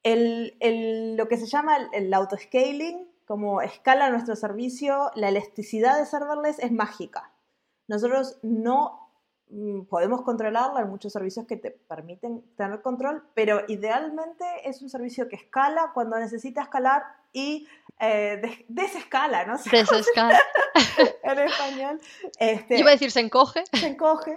El, 0.03 0.57
el- 0.61 1.17
lo 1.17 1.29
que 1.29 1.37
se 1.37 1.47
llama 1.47 1.77
el, 1.77 1.89
el 1.93 2.13
autoscaling, 2.15 3.09
como 3.25 3.63
escala 3.63 4.11
nuestro 4.11 4.37
servicio, 4.37 5.11
la 5.15 5.29
elasticidad 5.29 5.97
de 5.99 6.07
serverless 6.07 6.59
es 6.59 6.73
mágica. 6.73 7.31
Nosotros 7.89 8.39
no 8.43 9.02
podemos 9.89 10.23
controlarla, 10.23 10.81
hay 10.81 10.87
muchos 10.87 11.13
servicios 11.13 11.47
que 11.47 11.57
te 11.57 11.71
permiten 11.71 12.43
tener 12.57 12.81
control, 12.83 13.23
pero 13.35 13.63
idealmente 13.69 14.45
es 14.65 14.83
un 14.83 14.89
servicio 14.89 15.29
que 15.29 15.37
escala. 15.37 15.93
Cuando 15.95 16.19
necesita 16.19 16.63
escalar 16.63 17.03
y 17.33 17.67
eh, 18.05 18.39
des- 18.43 18.65
desescala, 18.69 19.45
¿no? 19.45 19.57
Desescala. 19.71 20.41
en 21.23 21.39
español. 21.39 22.01
Este, 22.39 22.79
Iba 22.79 22.89
a 22.89 22.93
decir 22.93 23.11
se 23.13 23.21
encoge. 23.21 23.63
se 23.73 23.87
encoge 23.87 24.37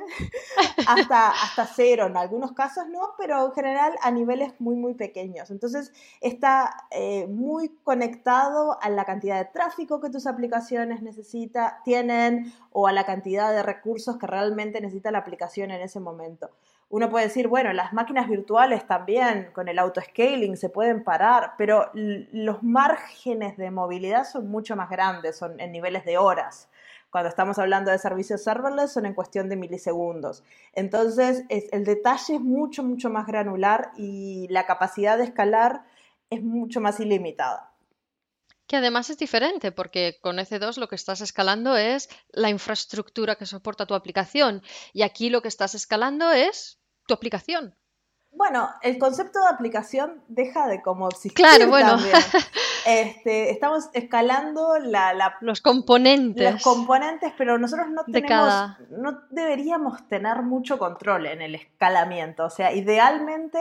hasta, 0.87 1.29
hasta 1.31 1.65
cero, 1.65 2.05
en 2.07 2.17
algunos 2.17 2.51
casos 2.51 2.87
no, 2.89 3.15
pero 3.17 3.47
en 3.47 3.51
general 3.53 3.93
a 4.01 4.11
niveles 4.11 4.53
muy, 4.59 4.75
muy 4.75 4.93
pequeños. 4.93 5.49
Entonces 5.49 5.91
está 6.21 6.85
eh, 6.91 7.25
muy 7.27 7.69
conectado 7.83 8.77
a 8.81 8.89
la 8.89 9.05
cantidad 9.05 9.37
de 9.39 9.45
tráfico 9.45 9.99
que 9.99 10.09
tus 10.09 10.27
aplicaciones 10.27 11.01
necesita, 11.01 11.81
tienen 11.83 12.53
o 12.71 12.87
a 12.87 12.91
la 12.91 13.05
cantidad 13.05 13.51
de 13.51 13.63
recursos 13.63 14.17
que 14.17 14.27
realmente 14.27 14.79
necesita 14.81 15.09
la 15.11 15.19
aplicación 15.19 15.71
en 15.71 15.81
ese 15.81 15.99
momento. 15.99 16.51
Uno 16.89 17.09
puede 17.09 17.25
decir, 17.25 17.47
bueno, 17.47 17.73
las 17.73 17.93
máquinas 17.93 18.29
virtuales 18.29 18.85
también 18.87 19.49
con 19.53 19.67
el 19.67 19.79
autoscaling 19.79 20.55
se 20.55 20.69
pueden 20.69 21.03
parar, 21.03 21.53
pero 21.57 21.89
los 21.93 22.63
márgenes 22.63 23.57
de 23.57 23.71
movilidad 23.71 24.23
son 24.23 24.49
mucho 24.49 24.75
más 24.75 24.89
grandes, 24.89 25.37
son 25.37 25.59
en 25.59 25.71
niveles 25.71 26.05
de 26.05 26.17
horas 26.17 26.69
cuando 27.15 27.29
estamos 27.29 27.57
hablando 27.59 27.91
de 27.91 27.97
servicios 27.97 28.43
serverless 28.43 28.91
son 28.91 29.05
en 29.05 29.13
cuestión 29.13 29.47
de 29.47 29.55
milisegundos. 29.55 30.43
Entonces, 30.73 31.45
es, 31.47 31.71
el 31.71 31.85
detalle 31.85 32.35
es 32.35 32.41
mucho, 32.41 32.83
mucho 32.83 33.09
más 33.09 33.25
granular 33.25 33.91
y 33.95 34.47
la 34.49 34.65
capacidad 34.65 35.17
de 35.17 35.23
escalar 35.23 35.85
es 36.29 36.43
mucho 36.43 36.81
más 36.81 36.99
ilimitada. 36.99 37.71
Que 38.67 38.77
además 38.77 39.09
es 39.11 39.17
diferente, 39.17 39.71
porque 39.71 40.17
con 40.21 40.37
EC2 40.37 40.77
lo 40.77 40.87
que 40.87 40.95
estás 40.95 41.21
escalando 41.21 41.77
es 41.77 42.09
la 42.31 42.49
infraestructura 42.49 43.35
que 43.35 43.45
soporta 43.45 43.85
tu 43.85 43.93
aplicación. 43.93 44.63
Y 44.93 45.03
aquí 45.03 45.29
lo 45.29 45.41
que 45.41 45.47
estás 45.49 45.75
escalando 45.75 46.31
es 46.31 46.79
tu 47.07 47.13
aplicación. 47.13 47.75
Bueno, 48.31 48.69
el 48.81 48.97
concepto 48.97 49.39
de 49.39 49.47
aplicación 49.47 50.21
deja 50.27 50.67
de 50.67 50.81
como 50.81 51.07
existir 51.07 51.33
Claro, 51.45 51.69
bueno. 51.69 51.97
Este, 52.87 53.49
estamos 53.49 53.85
escalando 53.93 54.77
la, 54.77 55.11
la 55.15 55.37
Los 55.41 55.59
componentes. 55.61 56.53
los 56.53 56.61
componentes, 56.61 57.33
pero 57.35 57.57
nosotros 57.57 57.87
no 57.89 58.03
De 58.05 58.11
tenemos, 58.21 58.29
cada- 58.47 58.77
no 58.91 59.21
deberíamos 59.31 60.07
tener 60.07 60.43
mucho 60.43 60.77
control 60.77 61.25
en 61.25 61.41
el 61.41 61.55
escalamiento. 61.55 62.45
O 62.45 62.49
sea, 62.51 62.73
idealmente 62.73 63.59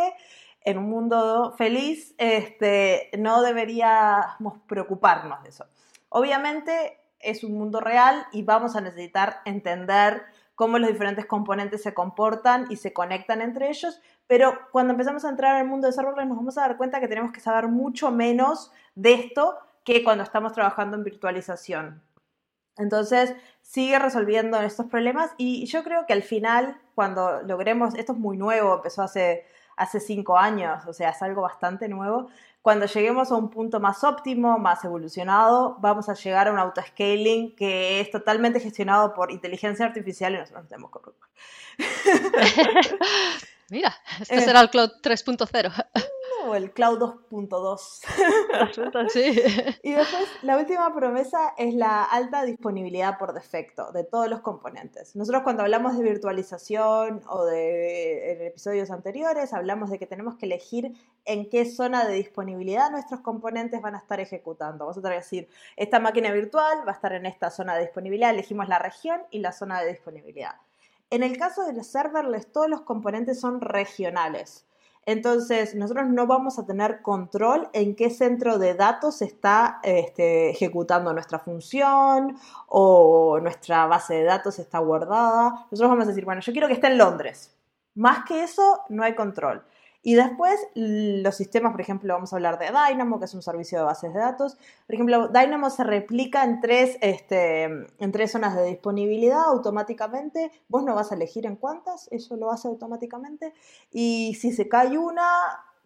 en 0.64 0.78
un 0.78 0.88
mundo 0.88 1.54
feliz, 1.56 2.14
este, 2.18 3.10
no 3.18 3.42
deberíamos 3.42 4.58
preocuparnos 4.66 5.42
de 5.42 5.50
eso. 5.50 5.66
Obviamente 6.08 6.98
es 7.20 7.44
un 7.44 7.54
mundo 7.54 7.80
real 7.80 8.26
y 8.32 8.42
vamos 8.42 8.76
a 8.76 8.80
necesitar 8.80 9.40
entender 9.44 10.22
cómo 10.54 10.78
los 10.78 10.90
diferentes 10.90 11.26
componentes 11.26 11.82
se 11.82 11.94
comportan 11.94 12.66
y 12.70 12.76
se 12.76 12.92
conectan 12.92 13.42
entre 13.42 13.68
ellos, 13.68 14.00
pero 14.26 14.58
cuando 14.72 14.92
empezamos 14.92 15.24
a 15.24 15.28
entrar 15.28 15.56
en 15.56 15.62
el 15.62 15.68
mundo 15.68 15.86
de 15.86 15.92
serverless 15.92 16.28
nos 16.28 16.36
vamos 16.36 16.58
a 16.58 16.62
dar 16.62 16.76
cuenta 16.76 17.00
que 17.00 17.08
tenemos 17.08 17.32
que 17.32 17.40
saber 17.40 17.68
mucho 17.68 18.10
menos 18.10 18.70
de 18.94 19.14
esto 19.14 19.58
que 19.84 20.02
cuando 20.02 20.24
estamos 20.24 20.52
trabajando 20.52 20.96
en 20.96 21.04
virtualización. 21.04 22.02
Entonces, 22.76 23.34
sigue 23.62 23.98
resolviendo 23.98 24.60
estos 24.60 24.86
problemas 24.86 25.30
y 25.36 25.66
yo 25.66 25.84
creo 25.84 26.06
que 26.06 26.12
al 26.12 26.22
final, 26.22 26.80
cuando 26.94 27.42
logremos, 27.42 27.94
esto 27.94 28.12
es 28.12 28.18
muy 28.18 28.36
nuevo, 28.36 28.76
empezó 28.76 29.02
hace, 29.02 29.44
hace 29.76 30.00
cinco 30.00 30.36
años, 30.38 30.84
o 30.86 30.92
sea, 30.92 31.10
es 31.10 31.22
algo 31.22 31.42
bastante 31.42 31.88
nuevo, 31.88 32.28
cuando 32.62 32.86
lleguemos 32.86 33.30
a 33.30 33.34
un 33.34 33.50
punto 33.50 33.78
más 33.78 34.02
óptimo, 34.04 34.58
más 34.58 34.82
evolucionado, 34.84 35.76
vamos 35.80 36.08
a 36.08 36.14
llegar 36.14 36.48
a 36.48 36.52
un 36.52 36.58
autoscaling 36.58 37.54
que 37.54 38.00
es 38.00 38.10
totalmente 38.10 38.58
gestionado 38.58 39.12
por 39.12 39.30
inteligencia 39.30 39.84
artificial 39.84 40.32
y 40.34 40.38
nosotros 40.38 40.62
nos 40.62 40.68
tenemos 40.70 40.90
que 40.90 41.00
preocupar. 41.00 41.28
Mira, 43.70 43.94
esto 44.20 44.34
Eh. 44.34 44.40
será 44.40 44.60
el 44.60 44.70
Cloud 44.70 44.90
3.0. 45.02 45.72
O 46.46 46.54
el 46.54 46.72
Cloud 46.72 46.98
2.2. 47.30 48.00
Sí. 49.10 49.40
Y 49.82 49.92
después, 49.92 50.24
la 50.42 50.56
última 50.56 50.94
promesa 50.94 51.54
es 51.56 51.74
la 51.74 52.02
alta 52.02 52.44
disponibilidad 52.44 53.18
por 53.18 53.32
defecto 53.32 53.92
de 53.92 54.04
todos 54.04 54.28
los 54.28 54.40
componentes. 54.40 55.14
Nosotros 55.16 55.42
cuando 55.42 55.62
hablamos 55.62 55.96
de 55.96 56.04
virtualización 56.04 57.22
o 57.28 57.44
de 57.44 58.32
en 58.32 58.42
episodios 58.42 58.90
anteriores, 58.90 59.52
hablamos 59.52 59.90
de 59.90 59.98
que 59.98 60.06
tenemos 60.06 60.36
que 60.36 60.46
elegir 60.46 60.92
en 61.24 61.48
qué 61.48 61.64
zona 61.64 62.04
de 62.04 62.14
disponibilidad 62.14 62.90
nuestros 62.90 63.20
componentes 63.20 63.80
van 63.80 63.94
a 63.94 63.98
estar 63.98 64.20
ejecutando. 64.20 64.84
Vamos 64.84 64.98
a 64.98 65.02
tener 65.02 65.18
que 65.18 65.24
decir, 65.24 65.48
esta 65.76 66.00
máquina 66.00 66.32
virtual 66.32 66.78
va 66.86 66.92
a 66.92 66.94
estar 66.94 67.12
en 67.12 67.26
esta 67.26 67.50
zona 67.50 67.74
de 67.74 67.82
disponibilidad, 67.82 68.30
elegimos 68.30 68.68
la 68.68 68.78
región 68.78 69.22
y 69.30 69.40
la 69.40 69.52
zona 69.52 69.80
de 69.80 69.90
disponibilidad. 69.90 70.56
En 71.10 71.22
el 71.22 71.36
caso 71.36 71.64
de 71.64 71.72
los 71.72 71.86
serverless, 71.86 72.50
todos 72.50 72.68
los 72.68 72.82
componentes 72.82 73.40
son 73.40 73.60
regionales. 73.60 74.66
Entonces, 75.06 75.74
nosotros 75.74 76.08
no 76.08 76.26
vamos 76.26 76.58
a 76.58 76.66
tener 76.66 77.02
control 77.02 77.68
en 77.72 77.94
qué 77.94 78.10
centro 78.10 78.58
de 78.58 78.74
datos 78.74 79.22
está 79.22 79.80
este, 79.82 80.50
ejecutando 80.50 81.12
nuestra 81.12 81.38
función 81.38 82.36
o 82.68 83.38
nuestra 83.40 83.86
base 83.86 84.14
de 84.14 84.24
datos 84.24 84.58
está 84.58 84.78
guardada. 84.78 85.66
Nosotros 85.70 85.90
vamos 85.90 86.04
a 86.04 86.08
decir, 86.08 86.24
bueno, 86.24 86.40
yo 86.40 86.52
quiero 86.52 86.68
que 86.68 86.74
esté 86.74 86.86
en 86.86 86.98
Londres. 86.98 87.54
Más 87.94 88.24
que 88.24 88.42
eso, 88.42 88.80
no 88.88 89.04
hay 89.04 89.14
control. 89.14 89.62
Y 90.06 90.16
después, 90.16 90.60
los 90.74 91.34
sistemas, 91.34 91.72
por 91.72 91.80
ejemplo, 91.80 92.12
vamos 92.12 92.30
a 92.30 92.36
hablar 92.36 92.58
de 92.58 92.66
Dynamo, 92.66 93.18
que 93.18 93.24
es 93.24 93.32
un 93.32 93.40
servicio 93.40 93.78
de 93.78 93.84
bases 93.84 94.12
de 94.12 94.20
datos. 94.20 94.58
Por 94.86 94.94
ejemplo, 94.94 95.28
Dynamo 95.28 95.70
se 95.70 95.82
replica 95.82 96.44
en 96.44 96.60
tres, 96.60 96.98
este, 97.00 97.62
en 97.62 98.12
tres 98.12 98.30
zonas 98.30 98.54
de 98.54 98.66
disponibilidad 98.66 99.42
automáticamente. 99.46 100.52
Vos 100.68 100.84
no 100.84 100.94
vas 100.94 101.10
a 101.10 101.14
elegir 101.14 101.46
en 101.46 101.56
cuántas, 101.56 102.08
eso 102.12 102.36
lo 102.36 102.52
hace 102.52 102.68
automáticamente. 102.68 103.54
Y 103.90 104.36
si 104.38 104.52
se 104.52 104.68
cae 104.68 104.98
una, 104.98 105.24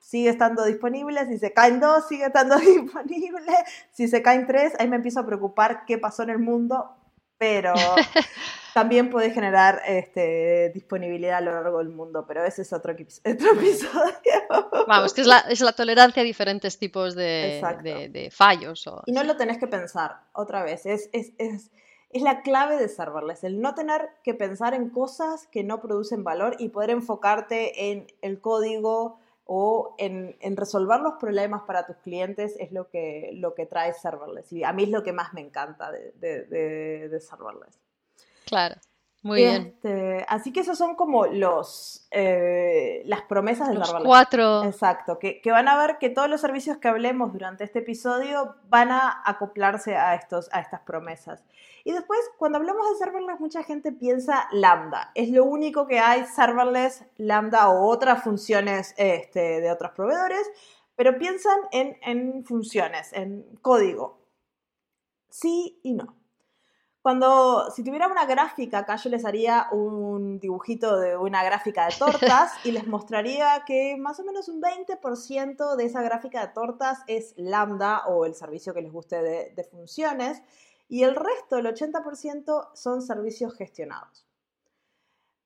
sigue 0.00 0.30
estando 0.30 0.64
disponible. 0.64 1.24
Si 1.28 1.38
se 1.38 1.52
caen 1.52 1.78
dos, 1.78 2.08
sigue 2.08 2.24
estando 2.26 2.56
disponible. 2.58 3.54
Si 3.92 4.08
se 4.08 4.20
caen 4.20 4.48
tres, 4.48 4.72
ahí 4.80 4.88
me 4.88 4.96
empiezo 4.96 5.20
a 5.20 5.26
preocupar 5.26 5.84
qué 5.86 5.96
pasó 5.96 6.24
en 6.24 6.30
el 6.30 6.40
mundo. 6.40 6.90
Pero 7.38 7.72
también 8.78 9.10
puede 9.10 9.32
generar 9.32 9.82
este, 9.88 10.70
disponibilidad 10.72 11.38
a 11.38 11.40
lo 11.40 11.50
largo 11.50 11.78
del 11.78 11.88
mundo, 11.88 12.24
pero 12.28 12.44
ese 12.44 12.62
es 12.62 12.72
otro, 12.72 12.92
otro 13.32 13.52
episodio. 13.52 14.84
Vamos, 14.86 15.12
que 15.12 15.22
es 15.22 15.26
la, 15.26 15.40
es 15.40 15.60
la, 15.60 15.72
tolerancia 15.72 16.22
a 16.22 16.24
diferentes 16.24 16.78
tipos 16.78 17.16
de, 17.16 17.60
de, 17.82 18.08
de 18.08 18.30
fallos. 18.30 18.86
O... 18.86 19.02
Y 19.06 19.10
no 19.10 19.24
lo 19.24 19.36
tenés 19.36 19.58
que 19.58 19.66
pensar, 19.66 20.20
otra 20.32 20.62
vez, 20.62 20.86
es, 20.86 21.10
es, 21.12 21.32
es, 21.38 21.72
es, 22.10 22.22
la 22.22 22.42
clave 22.42 22.76
de 22.76 22.88
serverless, 22.88 23.42
el 23.42 23.60
no 23.60 23.74
tener 23.74 24.10
que 24.22 24.34
pensar 24.34 24.74
en 24.74 24.90
cosas 24.90 25.48
que 25.48 25.64
no 25.64 25.80
producen 25.80 26.22
valor 26.22 26.54
y 26.60 26.68
poder 26.68 26.90
enfocarte 26.90 27.90
en 27.90 28.06
el 28.22 28.40
código 28.40 29.18
o 29.44 29.96
en, 29.98 30.36
en 30.40 30.56
resolver 30.56 31.00
los 31.00 31.14
problemas 31.14 31.62
para 31.62 31.84
tus 31.84 31.96
clientes 31.96 32.54
es 32.60 32.70
lo 32.70 32.90
que, 32.90 33.30
lo 33.32 33.56
que 33.56 33.66
trae 33.66 33.92
serverless. 33.92 34.52
Y 34.52 34.62
a 34.62 34.72
mí 34.72 34.84
es 34.84 34.90
lo 34.90 35.02
que 35.02 35.12
más 35.12 35.34
me 35.34 35.40
encanta 35.40 35.90
de, 35.90 36.12
de, 36.20 36.44
de, 36.44 37.08
de 37.08 37.20
serverless. 37.20 37.80
Claro, 38.48 38.76
muy 39.22 39.42
este, 39.42 39.92
bien. 39.92 40.24
Así 40.28 40.52
que 40.52 40.60
esos 40.60 40.78
son 40.78 40.94
como 40.94 41.26
los 41.26 42.06
eh, 42.12 43.02
las 43.04 43.22
promesas 43.22 43.68
de 43.68 43.74
los 43.74 43.92
cuatro. 44.04 44.62
Exacto, 44.64 45.18
que, 45.18 45.40
que, 45.40 45.50
van 45.50 45.66
a 45.66 45.76
ver 45.76 45.98
que 45.98 46.08
todos 46.08 46.28
los 46.28 46.40
servicios 46.40 46.78
que 46.78 46.88
hablemos 46.88 47.32
durante 47.32 47.64
este 47.64 47.80
episodio 47.80 48.54
van 48.68 48.92
a 48.92 49.22
acoplarse 49.24 49.96
a, 49.96 50.14
estos, 50.14 50.48
a 50.52 50.60
estas 50.60 50.82
promesas. 50.82 51.44
Y 51.84 51.92
después, 51.92 52.20
cuando 52.38 52.58
hablamos 52.58 52.88
de 52.90 52.96
serverless, 52.96 53.40
mucha 53.40 53.64
gente 53.64 53.92
piensa 53.92 54.48
Lambda. 54.52 55.10
Es 55.14 55.30
lo 55.30 55.44
único 55.44 55.86
que 55.86 55.98
hay 55.98 56.24
serverless, 56.24 57.04
Lambda 57.16 57.68
o 57.70 57.88
otras 57.88 58.22
funciones 58.22 58.94
este, 58.98 59.60
de 59.60 59.70
otros 59.72 59.92
proveedores, 59.92 60.48
pero 60.94 61.18
piensan 61.18 61.58
en, 61.72 61.98
en 62.02 62.44
funciones, 62.44 63.12
en 63.12 63.44
código. 63.62 64.20
Sí 65.28 65.80
y 65.82 65.94
no. 65.94 66.14
Cuando, 67.08 67.70
si 67.74 67.82
tuviera 67.82 68.06
una 68.06 68.26
gráfica, 68.26 68.80
acá 68.80 68.96
yo 68.96 69.08
les 69.08 69.24
haría 69.24 69.68
un 69.72 70.38
dibujito 70.38 70.98
de 70.98 71.16
una 71.16 71.42
gráfica 71.42 71.86
de 71.86 71.94
tortas 71.98 72.52
y 72.64 72.70
les 72.70 72.86
mostraría 72.86 73.64
que 73.66 73.96
más 73.96 74.20
o 74.20 74.24
menos 74.24 74.50
un 74.50 74.60
20% 74.60 75.76
de 75.76 75.84
esa 75.86 76.02
gráfica 76.02 76.46
de 76.46 76.52
tortas 76.52 76.98
es 77.06 77.32
lambda 77.38 78.04
o 78.08 78.26
el 78.26 78.34
servicio 78.34 78.74
que 78.74 78.82
les 78.82 78.92
guste 78.92 79.22
de, 79.22 79.54
de 79.56 79.64
funciones 79.64 80.42
y 80.86 81.04
el 81.04 81.16
resto, 81.16 81.56
el 81.56 81.64
80%, 81.64 82.74
son 82.74 83.00
servicios 83.00 83.54
gestionados. 83.54 84.26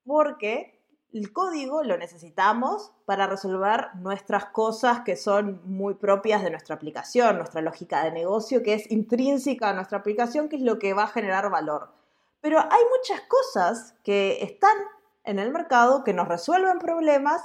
Porque 0.04 0.81
el 1.12 1.33
código 1.33 1.83
lo 1.83 1.99
necesitamos 1.99 2.92
para 3.04 3.26
resolver 3.26 3.88
nuestras 3.97 4.47
cosas 4.47 5.00
que 5.00 5.16
son 5.16 5.61
muy 5.64 5.95
propias 5.95 6.42
de 6.42 6.50
nuestra 6.50 6.75
aplicación, 6.75 7.37
nuestra 7.37 7.61
lógica 7.61 8.04
de 8.04 8.12
negocio 8.12 8.62
que 8.62 8.75
es 8.75 8.90
intrínseca 8.90 9.71
a 9.71 9.75
nuestra 9.75 9.99
aplicación, 9.99 10.49
que 10.49 10.57
es 10.57 10.62
lo 10.62 10.78
que 10.78 10.95
va 10.95 11.04
a 11.04 11.09
generar 11.09 11.50
valor. 11.50 11.92
Pero 12.40 12.59
hay 12.59 12.81
muchas 12.99 13.21
cosas 13.28 13.95
que 14.02 14.42
están 14.42 14.76
en 15.25 15.38
el 15.38 15.52
mercado 15.52 16.02
que 16.02 16.14
nos 16.14 16.28
resuelven 16.28 16.78
problemas 16.78 17.42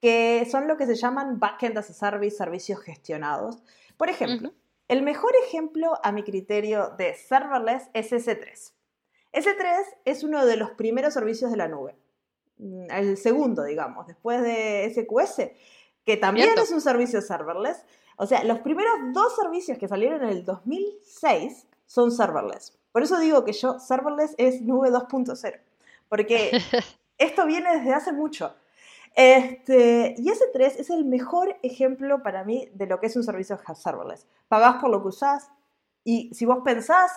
que 0.00 0.48
son 0.50 0.66
lo 0.66 0.76
que 0.76 0.86
se 0.86 0.96
llaman 0.96 1.38
backend 1.38 1.78
as 1.78 1.90
a 1.90 1.92
service, 1.92 2.36
servicios 2.36 2.80
gestionados. 2.80 3.62
Por 3.96 4.08
ejemplo, 4.08 4.52
el 4.88 5.02
mejor 5.02 5.32
ejemplo 5.46 5.92
a 6.02 6.10
mi 6.12 6.24
criterio 6.24 6.90
de 6.98 7.14
serverless 7.14 7.88
es 7.92 8.10
S3. 8.10 8.72
S3 9.32 9.84
es 10.04 10.24
uno 10.24 10.44
de 10.44 10.56
los 10.56 10.72
primeros 10.72 11.14
servicios 11.14 11.50
de 11.50 11.56
la 11.56 11.68
nube 11.68 12.01
el 12.90 13.16
segundo, 13.16 13.64
digamos, 13.64 14.06
después 14.06 14.42
de 14.42 14.92
SQS, 14.94 15.50
que 16.04 16.16
también 16.16 16.50
es 16.56 16.70
un 16.70 16.80
servicio 16.80 17.20
serverless. 17.20 17.84
O 18.16 18.26
sea, 18.26 18.44
los 18.44 18.60
primeros 18.60 18.92
dos 19.12 19.34
servicios 19.36 19.78
que 19.78 19.88
salieron 19.88 20.22
en 20.22 20.28
el 20.28 20.44
2006 20.44 21.66
son 21.86 22.12
serverless. 22.12 22.78
Por 22.92 23.02
eso 23.02 23.18
digo 23.18 23.44
que 23.44 23.52
yo, 23.52 23.78
serverless 23.78 24.34
es 24.38 24.60
nube 24.62 24.90
2.0, 24.90 25.60
porque 26.08 26.50
esto 27.18 27.46
viene 27.46 27.78
desde 27.78 27.94
hace 27.94 28.12
mucho. 28.12 28.54
Este, 29.14 30.14
y 30.16 30.28
S3 30.28 30.76
es 30.78 30.90
el 30.90 31.04
mejor 31.04 31.56
ejemplo 31.62 32.22
para 32.22 32.44
mí 32.44 32.70
de 32.74 32.86
lo 32.86 32.98
que 32.98 33.06
es 33.06 33.16
un 33.16 33.24
servicio 33.24 33.58
serverless. 33.74 34.26
Pagás 34.48 34.76
por 34.76 34.90
lo 34.90 35.02
que 35.02 35.08
usás 35.08 35.50
y 36.04 36.34
si 36.34 36.46
vos 36.46 36.58
pensás 36.64 37.12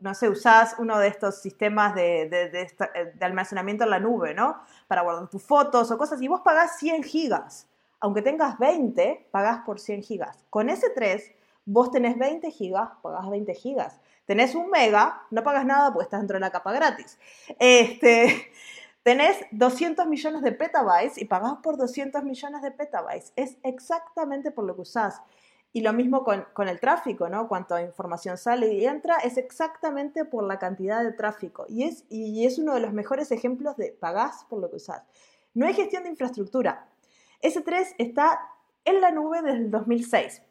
no 0.00 0.14
sé, 0.14 0.28
usás 0.28 0.76
uno 0.78 0.98
de 0.98 1.08
estos 1.08 1.40
sistemas 1.40 1.94
de, 1.94 2.28
de, 2.28 3.24
almacenamiento 3.24 3.84
en 3.84 3.90
la 3.90 4.00
nube, 4.00 4.34
¿no? 4.34 4.60
Para 4.86 5.02
guardar 5.02 5.28
tus 5.28 5.42
fotos 5.42 5.90
o 5.90 5.98
cosas, 5.98 6.20
y 6.20 6.28
vos 6.28 6.42
pagás 6.42 6.78
100 6.78 7.02
gigas. 7.04 7.68
Aunque 8.00 8.20
tengas 8.20 8.58
20, 8.58 9.28
pagás 9.30 9.64
por 9.64 9.80
100 9.80 10.02
gigas. 10.02 10.44
Con 10.50 10.68
ese 10.68 10.90
3, 10.90 11.32
vos 11.64 11.90
tenés 11.90 12.18
20 12.18 12.50
gigas, 12.50 12.90
pagás 13.02 13.30
20 13.30 13.54
gigas. 13.54 14.00
Tenés 14.26 14.54
un 14.54 14.70
mega, 14.70 15.22
no 15.30 15.42
pagas 15.42 15.66
nada 15.66 15.92
porque 15.92 16.04
estás 16.04 16.20
dentro 16.20 16.34
de 16.34 16.40
la 16.40 16.50
capa 16.50 16.72
gratis. 16.72 17.18
Este, 17.58 18.50
tenés 19.02 19.38
200 19.52 20.06
millones 20.06 20.42
de 20.42 20.52
petabytes 20.52 21.18
y 21.18 21.26
pagás 21.26 21.56
por 21.62 21.76
200 21.76 22.22
millones 22.24 22.62
de 22.62 22.70
petabytes. 22.70 23.32
Es 23.36 23.56
exactamente 23.62 24.50
por 24.50 24.64
lo 24.64 24.74
que 24.74 24.82
usás. 24.82 25.22
Y 25.76 25.80
lo 25.80 25.92
mismo 25.92 26.22
con, 26.22 26.68
el 26.68 26.78
tráfico, 26.78 27.28
¿no? 27.28 27.48
Cuánta 27.48 27.82
información 27.82 28.38
sale 28.38 28.72
y 28.72 28.86
entra 28.86 29.16
es 29.16 29.36
exactamente 29.36 30.24
por 30.24 30.44
la 30.44 30.60
cantidad 30.60 31.02
de 31.02 31.10
tráfico. 31.10 31.66
Y 31.68 31.82
es, 31.82 32.04
y 32.08 32.46
es 32.46 32.60
uno 32.60 32.74
de 32.74 32.80
los 32.80 32.92
mejores 32.92 33.32
ejemplos 33.32 33.76
de 33.76 33.90
pagás 33.90 34.46
por 34.48 34.60
lo 34.60 34.70
que 34.70 34.76
usás. 34.76 35.02
No 35.52 35.66
hay 35.66 35.74
gestión 35.74 36.04
de 36.04 36.10
infraestructura. 36.10 36.86
S3 37.42 37.96
está 37.98 38.38
en 38.84 39.00
la 39.00 39.10
nube 39.10 39.42
desde 39.42 39.58
el 39.58 39.70
2006. 39.72 40.42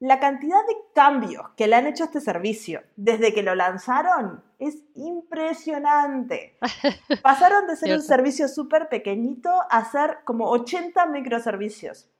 La 0.00 0.18
cantidad 0.18 0.66
de 0.66 0.74
cambios 0.92 1.50
que 1.56 1.68
le 1.68 1.76
han 1.76 1.86
hecho 1.86 2.02
a 2.02 2.06
este 2.06 2.20
servicio 2.20 2.82
desde 2.96 3.32
que 3.32 3.44
lo 3.44 3.54
lanzaron 3.54 4.42
es 4.58 4.82
impresionante. 4.96 6.58
Pasaron 7.22 7.68
de 7.68 7.76
ser 7.76 7.94
un 7.94 8.02
servicio 8.02 8.48
súper 8.48 8.88
pequeñito 8.88 9.50
a 9.70 9.84
ser 9.88 10.18
como 10.24 10.50
80 10.50 11.06
microservicios. 11.06 12.10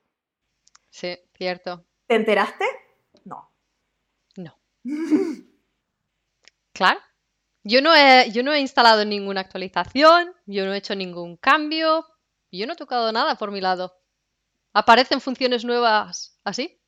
Sí, 0.88 1.18
cierto. 1.36 1.84
¿Te 2.06 2.16
enteraste? 2.16 2.64
No. 3.24 3.50
No. 4.36 4.56
claro. 6.72 7.00
Yo 7.62 7.80
no, 7.80 7.94
he, 7.94 8.30
yo 8.30 8.42
no 8.42 8.52
he 8.52 8.60
instalado 8.60 9.06
ninguna 9.06 9.40
actualización, 9.40 10.34
yo 10.44 10.66
no 10.66 10.74
he 10.74 10.76
hecho 10.76 10.94
ningún 10.94 11.38
cambio, 11.38 12.06
yo 12.52 12.66
no 12.66 12.74
he 12.74 12.76
tocado 12.76 13.10
nada 13.10 13.36
por 13.36 13.50
mi 13.50 13.62
lado. 13.62 13.98
Aparecen 14.74 15.22
funciones 15.22 15.64
nuevas 15.64 16.38
así 16.44 16.78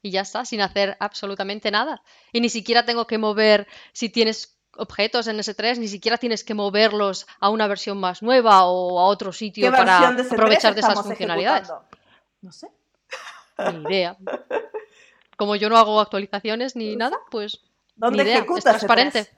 y 0.00 0.10
ya 0.10 0.22
está, 0.22 0.46
sin 0.46 0.62
hacer 0.62 0.96
absolutamente 1.00 1.70
nada. 1.70 2.02
Y 2.32 2.40
ni 2.40 2.48
siquiera 2.48 2.86
tengo 2.86 3.06
que 3.06 3.18
mover, 3.18 3.66
si 3.92 4.08
tienes 4.08 4.58
objetos 4.76 5.26
en 5.26 5.38
S3, 5.38 5.78
ni 5.78 5.88
siquiera 5.88 6.16
tienes 6.16 6.44
que 6.44 6.54
moverlos 6.54 7.26
a 7.40 7.50
una 7.50 7.66
versión 7.66 7.98
más 7.98 8.22
nueva 8.22 8.64
o 8.64 8.98
a 9.00 9.04
otro 9.04 9.32
sitio 9.32 9.70
para 9.72 10.08
aprovechar 10.08 10.74
de 10.74 10.80
esas 10.80 11.02
funcionalidades. 11.02 11.70
No 12.40 12.52
sé. 12.52 12.68
Ni 13.72 13.96
idea. 13.96 14.16
Como 15.36 15.56
yo 15.56 15.68
no 15.68 15.76
hago 15.76 16.00
actualizaciones 16.00 16.74
ni 16.74 16.96
nada, 16.96 17.16
pues. 17.30 17.60
¿Dónde 17.96 18.24
ni 18.24 18.30
idea. 18.30 18.44
Es 18.56 18.64
transparente. 18.64 19.28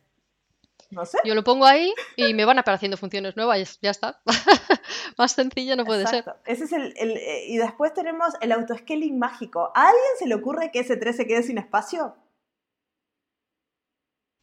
No 0.90 1.06
sé. 1.06 1.18
Yo 1.24 1.35
lo 1.35 1.44
pongo 1.44 1.66
ahí 1.66 1.94
y 2.16 2.35
me 2.35 2.44
van 2.44 2.59
apareciendo 2.59 2.96
funciones 2.96 3.37
nuevas, 3.37 3.78
ya 3.80 3.90
está. 3.90 4.20
Más 5.18 5.33
sencillo 5.33 5.76
no 5.76 5.85
puede 5.85 6.06
ser. 6.06 6.24
Ese 6.46 6.64
es 6.64 6.72
el, 6.72 6.94
eh, 6.96 7.44
y 7.46 7.59
después 7.59 7.94
tenemos 7.94 8.35
el 8.40 8.50
autoscaling 8.50 9.18
mágico. 9.18 9.70
¿A 9.74 9.88
alguien 9.88 10.12
se 10.18 10.26
le 10.26 10.35
ocurre 10.35 10.72
que 10.72 10.80
ese 10.80 10.96
3 10.96 11.16
se 11.16 11.26
quede 11.26 11.42
sin 11.44 11.59
espacio? 11.59 12.16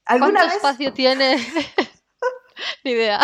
¿Alguna 0.06 0.40
¿Cuánto 0.40 0.56
espacio 0.56 0.94
tiene? 0.94 1.36
Ni 2.86 2.92
idea. 2.92 3.20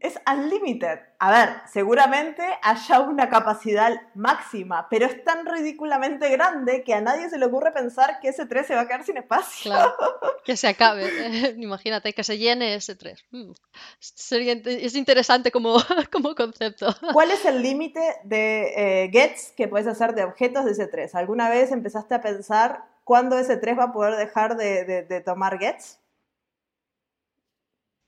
Es 0.00 0.18
unlimited. 0.26 0.98
A 1.18 1.30
ver, 1.30 1.48
seguramente 1.70 2.42
haya 2.62 3.00
una 3.00 3.28
capacidad 3.28 3.92
máxima, 4.14 4.88
pero 4.88 5.06
es 5.06 5.24
tan 5.24 5.44
ridículamente 5.46 6.28
grande 6.30 6.82
que 6.84 6.94
a 6.94 7.00
nadie 7.00 7.28
se 7.28 7.38
le 7.38 7.46
ocurre 7.46 7.72
pensar 7.72 8.20
que 8.20 8.28
ese 8.28 8.46
3 8.46 8.66
se 8.66 8.74
va 8.74 8.82
a 8.82 8.86
quedar 8.86 9.04
sin 9.04 9.16
espacio. 9.16 9.70
Claro, 9.70 9.94
que 10.44 10.56
se 10.56 10.68
acabe. 10.68 11.54
Imagínate 11.58 12.12
que 12.12 12.24
se 12.24 12.38
llene 12.38 12.74
ese 12.74 12.94
3. 12.94 13.24
Mm, 13.30 13.52
es 14.00 14.94
interesante 14.94 15.50
como, 15.50 15.76
como 16.12 16.34
concepto. 16.34 16.94
¿Cuál 17.12 17.30
es 17.30 17.44
el 17.44 17.62
límite 17.62 18.00
de 18.24 19.04
eh, 19.04 19.10
gets 19.12 19.52
que 19.56 19.68
puedes 19.68 19.86
hacer 19.86 20.14
de 20.14 20.24
objetos 20.24 20.64
de 20.64 20.72
ese 20.72 20.86
3? 20.86 21.14
¿Alguna 21.14 21.48
vez 21.50 21.72
empezaste 21.72 22.14
a 22.14 22.22
pensar 22.22 22.84
cuándo 23.04 23.38
ese 23.38 23.56
3 23.56 23.78
va 23.78 23.84
a 23.84 23.92
poder 23.92 24.16
dejar 24.16 24.56
de 24.56 25.22
tomar 25.24 25.58
gets? 25.58 25.98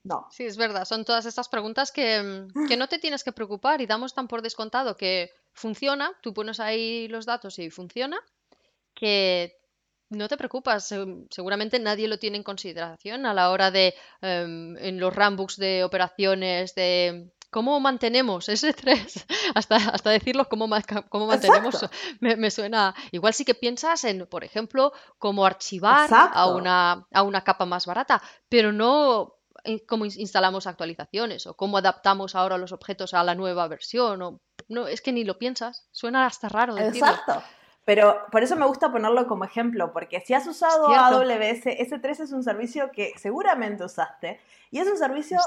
No. 0.03 0.27
Sí, 0.31 0.45
es 0.45 0.57
verdad. 0.57 0.85
Son 0.85 1.05
todas 1.05 1.25
estas 1.25 1.47
preguntas 1.47 1.91
que, 1.91 2.47
que, 2.67 2.77
no 2.77 2.87
te 2.87 2.99
tienes 2.99 3.23
que 3.23 3.31
preocupar 3.31 3.81
y 3.81 3.85
damos 3.85 4.13
tan 4.13 4.27
por 4.27 4.41
descontado 4.41 4.97
que 4.97 5.31
funciona, 5.53 6.11
tú 6.21 6.33
pones 6.33 6.59
ahí 6.59 7.07
los 7.07 7.25
datos 7.25 7.59
y 7.59 7.69
funciona, 7.69 8.19
que 8.95 9.57
no 10.09 10.27
te 10.27 10.37
preocupas. 10.37 10.93
Seguramente 11.29 11.79
nadie 11.79 12.07
lo 12.07 12.19
tiene 12.19 12.37
en 12.37 12.43
consideración 12.43 13.25
a 13.25 13.33
la 13.33 13.51
hora 13.51 13.69
de, 13.69 13.93
em, 14.21 14.75
en 14.77 14.99
los 14.99 15.15
rambooks 15.15 15.57
de 15.57 15.83
operaciones, 15.83 16.73
de 16.73 17.31
cómo 17.51 17.79
mantenemos 17.79 18.49
ese 18.49 18.73
3, 18.73 19.25
hasta, 19.55 19.75
hasta 19.75 20.09
decirlo 20.09 20.47
cómo, 20.49 20.67
cómo 21.09 21.27
mantenemos, 21.27 21.85
me, 22.19 22.37
me, 22.37 22.49
suena, 22.49 22.95
igual 23.11 23.33
sí 23.33 23.45
que 23.45 23.55
piensas 23.55 24.03
en, 24.05 24.25
por 24.25 24.43
ejemplo, 24.43 24.93
cómo 25.19 25.45
archivar 25.45 26.09
a 26.11 26.47
una, 26.47 27.05
a 27.11 27.23
una 27.23 27.43
capa 27.43 27.65
más 27.65 27.85
barata, 27.85 28.21
pero 28.49 28.71
no 28.71 29.40
cómo 29.87 30.05
instalamos 30.05 30.67
actualizaciones 30.67 31.47
o 31.47 31.55
cómo 31.55 31.77
adaptamos 31.77 32.35
ahora 32.35 32.57
los 32.57 32.71
objetos 32.71 33.13
a 33.13 33.23
la 33.23 33.35
nueva 33.35 33.67
versión. 33.67 34.21
O, 34.21 34.39
no, 34.69 34.87
es 34.87 35.01
que 35.01 35.11
ni 35.11 35.23
lo 35.23 35.37
piensas, 35.37 35.87
suena 35.91 36.25
hasta 36.25 36.49
raro 36.49 36.75
decirlo. 36.75 37.07
Exacto. 37.07 37.43
Pero 37.85 38.25
por 38.31 38.43
eso 38.43 38.55
me 38.55 38.65
gusta 38.65 38.91
ponerlo 38.91 39.27
como 39.27 39.43
ejemplo, 39.43 39.91
porque 39.91 40.21
si 40.21 40.33
has 40.33 40.45
usado 40.45 40.87
AWS, 40.87 41.65
S3 41.65 42.19
es 42.21 42.31
un 42.31 42.43
servicio 42.43 42.91
que 42.91 43.13
seguramente 43.17 43.83
usaste 43.83 44.39
y 44.69 44.79
es 44.79 44.87
un 44.87 44.97
servicio 44.97 45.39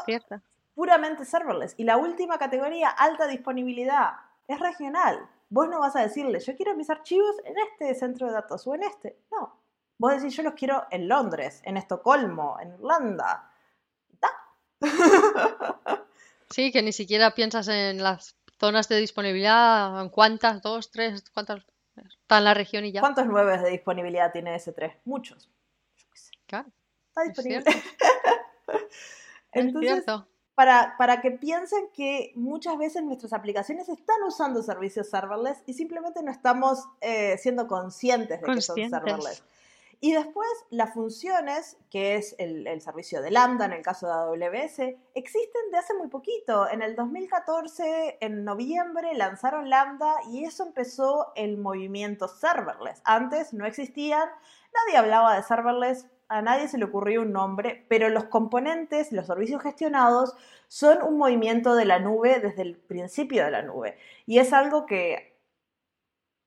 puramente 0.74 1.24
serverless. 1.24 1.74
Y 1.76 1.84
la 1.84 1.96
última 1.96 2.38
categoría, 2.38 2.88
alta 2.88 3.26
disponibilidad, 3.26 4.14
es 4.48 4.58
regional. 4.58 5.28
Vos 5.48 5.68
no 5.68 5.78
vas 5.78 5.94
a 5.94 6.00
decirle, 6.00 6.40
yo 6.40 6.56
quiero 6.56 6.74
mis 6.74 6.90
archivos 6.90 7.36
en 7.44 7.54
este 7.58 7.94
centro 7.94 8.26
de 8.26 8.32
datos 8.32 8.66
o 8.66 8.74
en 8.74 8.82
este. 8.82 9.16
No. 9.30 9.56
Vos 9.98 10.16
decís, 10.16 10.36
yo 10.36 10.42
los 10.42 10.54
quiero 10.54 10.84
en 10.90 11.08
Londres, 11.08 11.62
en 11.64 11.76
Estocolmo, 11.76 12.58
en 12.60 12.74
Irlanda. 12.74 13.48
Sí, 16.50 16.70
que 16.70 16.82
ni 16.82 16.92
siquiera 16.92 17.34
piensas 17.34 17.68
en 17.68 18.02
las 18.02 18.36
zonas 18.60 18.88
de 18.88 18.98
disponibilidad, 18.98 20.00
en 20.00 20.08
cuántas, 20.08 20.62
dos, 20.62 20.90
tres, 20.90 21.24
cuántas 21.32 21.64
está 21.96 22.38
en 22.38 22.44
la 22.44 22.54
región 22.54 22.84
y 22.84 22.92
ya. 22.92 23.00
¿Cuántos 23.00 23.26
nueve 23.26 23.58
de 23.58 23.70
disponibilidad 23.70 24.32
tiene 24.32 24.54
ese 24.54 24.72
3? 24.72 24.92
Muchos. 25.04 25.50
Claro. 26.46 26.68
Está 27.08 27.22
disponible. 27.24 27.64
Entonces, 29.52 30.04
para, 30.54 30.94
para, 30.98 31.20
que 31.20 31.32
piensen 31.32 31.88
que 31.92 32.32
muchas 32.34 32.78
veces 32.78 33.02
nuestras 33.02 33.32
aplicaciones 33.32 33.88
están 33.88 34.22
usando 34.22 34.62
servicios 34.62 35.10
serverless 35.10 35.62
y 35.66 35.74
simplemente 35.74 36.22
no 36.22 36.30
estamos 36.30 36.86
eh, 37.00 37.36
siendo 37.38 37.66
conscientes 37.66 38.40
de 38.40 38.46
que 38.46 38.60
son 38.60 38.76
serverless. 38.76 39.42
Y 40.04 40.12
después 40.12 40.46
las 40.68 40.92
funciones, 40.92 41.78
que 41.88 42.16
es 42.16 42.36
el, 42.38 42.78
servicio 42.82 43.22
de 43.22 43.30
Lambda 43.30 43.64
en 43.64 43.72
el 43.72 43.80
caso 43.80 44.06
de 44.06 44.12
AWS, 44.12 44.78
existen 45.14 45.70
de 45.72 45.78
hace 45.78 45.94
muy 45.94 46.08
poquito. 46.08 46.68
En 46.68 46.82
el 46.82 46.94
2014, 46.94 48.18
en 48.20 48.44
noviembre, 48.44 49.14
lanzaron 49.14 49.70
Lambda 49.70 50.16
y 50.30 50.44
eso 50.44 50.66
empezó 50.66 51.32
el 51.36 51.56
movimiento 51.56 52.28
serverless. 52.28 53.00
Antes 53.04 53.54
no 53.54 53.64
existían, 53.64 54.28
nadie 54.74 54.98
hablaba 54.98 55.36
de 55.36 55.42
serverless, 55.42 56.06
a 56.28 56.42
nadie 56.42 56.68
se 56.68 56.76
le 56.76 56.84
ocurrió 56.84 57.22
un 57.22 57.32
nombre, 57.32 57.86
pero 57.88 58.10
los 58.10 58.24
componentes, 58.24 59.10
los 59.10 59.26
servicios 59.26 59.62
gestionados, 59.62 60.34
son 60.68 61.02
un 61.02 61.16
movimiento 61.16 61.76
de 61.76 61.86
la 61.86 61.98
nube 61.98 62.40
desde 62.40 62.60
el 62.60 62.76
principio 62.76 63.42
de 63.42 63.52
la 63.52 63.62
nube. 63.62 63.96
Y 64.26 64.38
es 64.38 64.52
algo 64.52 64.84
que... 64.84 65.40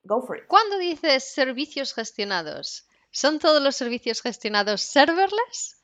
Go 0.03 0.21
for 0.21 0.37
it. 0.37 0.45
¿Cuándo 0.45 0.77
dices 0.77 1.33
servicios 1.33 1.95
gestionados? 1.95 2.86
¿Son 3.17 3.39
todos 3.39 3.59
los 3.63 3.75
servicios 3.75 4.21
gestionados 4.21 4.79
serverless? 4.81 5.77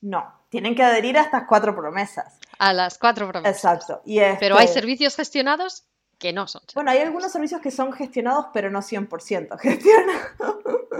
No, 0.00 0.34
tienen 0.48 0.74
que 0.74 0.82
adherir 0.82 1.16
a 1.16 1.20
estas 1.20 1.44
cuatro 1.48 1.76
promesas. 1.76 2.40
A 2.58 2.72
las 2.72 2.98
cuatro 2.98 3.28
promesas. 3.28 3.54
Exacto. 3.54 4.02
Y 4.04 4.18
Pero 4.40 4.58
hay 4.58 4.66
servicios 4.66 5.14
gestionados 5.14 5.84
que 6.18 6.32
no 6.32 6.48
son. 6.48 6.62
Bueno, 6.74 6.90
hay 6.90 6.98
algunos 6.98 7.30
servicios 7.30 7.60
que 7.60 7.70
son 7.70 7.92
gestionados, 7.92 8.46
pero 8.52 8.68
no 8.68 8.80
100% 8.80 9.60
gestionados. 9.60 10.56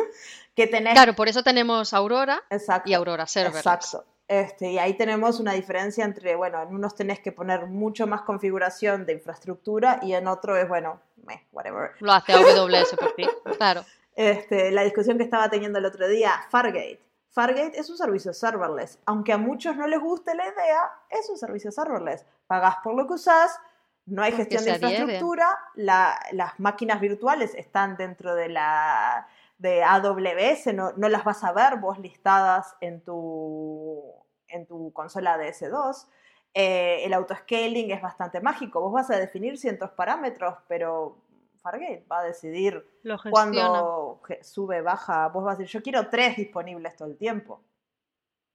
que 0.54 0.68
tenés... 0.68 0.92
Claro, 0.92 1.16
por 1.16 1.28
eso 1.28 1.42
tenemos 1.42 1.92
Aurora 1.92 2.44
y 2.84 2.92
Aurora 2.92 3.26
Serverless. 3.26 3.66
Exacto. 3.66 4.04
Este, 4.28 4.70
y 4.70 4.78
ahí 4.78 4.94
tenemos 4.94 5.40
una 5.40 5.52
diferencia 5.52 6.04
entre, 6.04 6.36
bueno, 6.36 6.62
en 6.62 6.72
unos 6.72 6.94
tenés 6.94 7.18
que 7.18 7.32
poner 7.32 7.66
mucho 7.66 8.06
más 8.06 8.22
configuración 8.22 9.04
de 9.04 9.14
infraestructura 9.14 9.98
y 10.00 10.12
en 10.12 10.28
otro 10.28 10.56
es, 10.56 10.68
bueno, 10.68 11.00
meh, 11.24 11.44
whatever. 11.50 11.90
Lo 11.98 12.12
hace 12.12 12.34
AWS 12.34 12.94
por 12.96 13.16
ti, 13.16 13.26
claro. 13.58 13.84
Este, 14.14 14.70
la 14.70 14.82
discusión 14.82 15.16
que 15.16 15.24
estaba 15.24 15.48
teniendo 15.48 15.78
el 15.78 15.84
otro 15.84 16.06
día, 16.08 16.32
Fargate. 16.50 17.00
Fargate 17.30 17.78
es 17.78 17.88
un 17.88 17.96
servicio 17.96 18.34
serverless. 18.34 18.98
Aunque 19.06 19.32
a 19.32 19.38
muchos 19.38 19.76
no 19.76 19.86
les 19.86 20.00
guste 20.00 20.34
la 20.34 20.44
idea, 20.44 20.90
es 21.08 21.30
un 21.30 21.38
servicio 21.38 21.72
serverless. 21.72 22.26
Pagás 22.46 22.76
por 22.84 22.94
lo 22.94 23.06
que 23.06 23.14
usás, 23.14 23.58
no 24.04 24.22
hay 24.22 24.32
gestión 24.32 24.64
de 24.64 24.72
infraestructura, 24.72 25.46
las 25.74 26.58
máquinas 26.58 27.00
virtuales 27.00 27.54
están 27.54 27.96
dentro 27.96 28.34
de 28.34 28.48
la 28.48 29.28
de 29.58 29.84
AWS, 29.84 30.74
no, 30.74 30.92
no, 30.96 31.08
las 31.08 31.22
vas 31.22 31.44
a 31.44 31.52
ver 31.52 31.76
vos 31.76 31.96
listadas 32.00 32.74
en 32.80 33.00
tu, 33.00 34.02
en 34.48 34.66
tu 34.66 34.92
consola 34.92 35.38
de 35.38 35.50
S2. 35.50 36.08
Eh, 36.52 37.04
el 37.04 37.14
autoscaling 37.14 37.92
es 37.92 38.02
bastante 38.02 38.40
mágico, 38.40 38.80
vos 38.80 38.92
vas 38.92 39.10
a 39.10 39.16
definir 39.16 39.56
ciertos 39.56 39.90
parámetros, 39.92 40.56
pero 40.66 41.16
Fargate 41.62 42.04
va 42.10 42.20
a 42.20 42.24
decidir 42.24 42.84
cuándo 43.30 44.20
sube, 44.42 44.82
baja. 44.82 45.28
Vos 45.28 45.44
vas 45.44 45.54
a 45.54 45.58
decir, 45.58 45.72
yo 45.72 45.82
quiero 45.82 46.08
tres 46.08 46.36
disponibles 46.36 46.96
todo 46.96 47.08
el 47.08 47.16
tiempo. 47.16 47.62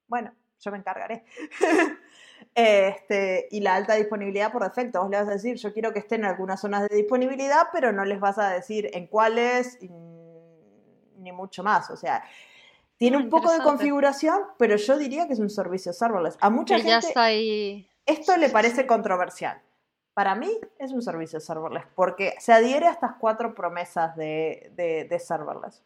Bueno, 0.07 0.33
yo 0.59 0.71
me 0.71 0.77
encargaré. 0.77 1.25
este, 2.55 3.47
y 3.51 3.61
la 3.61 3.75
alta 3.75 3.95
disponibilidad 3.95 4.51
por 4.51 4.63
defecto, 4.63 5.01
vos 5.01 5.09
le 5.09 5.17
vas 5.17 5.27
a 5.27 5.31
decir, 5.31 5.55
yo 5.55 5.73
quiero 5.73 5.93
que 5.93 5.99
estén 5.99 6.21
en 6.21 6.27
algunas 6.27 6.59
zonas 6.59 6.87
de 6.87 6.95
disponibilidad, 6.95 7.67
pero 7.71 7.91
no 7.91 8.03
les 8.05 8.19
vas 8.19 8.37
a 8.37 8.49
decir 8.49 8.89
en 8.93 9.07
cuáles 9.07 9.79
ni 9.81 11.31
mucho 11.31 11.63
más. 11.63 11.89
O 11.89 11.97
sea, 11.97 12.23
tiene 12.97 13.17
un 13.17 13.29
poco 13.29 13.51
de 13.51 13.59
configuración, 13.59 14.41
pero 14.57 14.75
yo 14.75 14.97
diría 14.97 15.27
que 15.27 15.33
es 15.33 15.39
un 15.39 15.49
servicio 15.49 15.93
serverless. 15.93 16.37
A 16.41 16.49
mucha 16.49 16.77
gente 16.77 17.07
está 17.07 17.25
ahí... 17.25 17.89
esto 18.05 18.35
le 18.37 18.49
parece 18.49 18.85
controversial. 18.87 19.61
Para 20.17 20.33
mí 20.33 20.49
es 20.79 20.91
un 20.93 21.03
servicio 21.03 21.39
serverless 21.39 21.85
porque 21.93 22.33
se 22.39 22.51
adhiere 22.51 22.87
a 22.87 22.91
estas 22.91 23.11
cuatro 23.19 23.53
promesas 23.53 24.15
de, 24.15 24.71
de, 24.75 25.19
serverless. 25.19 25.83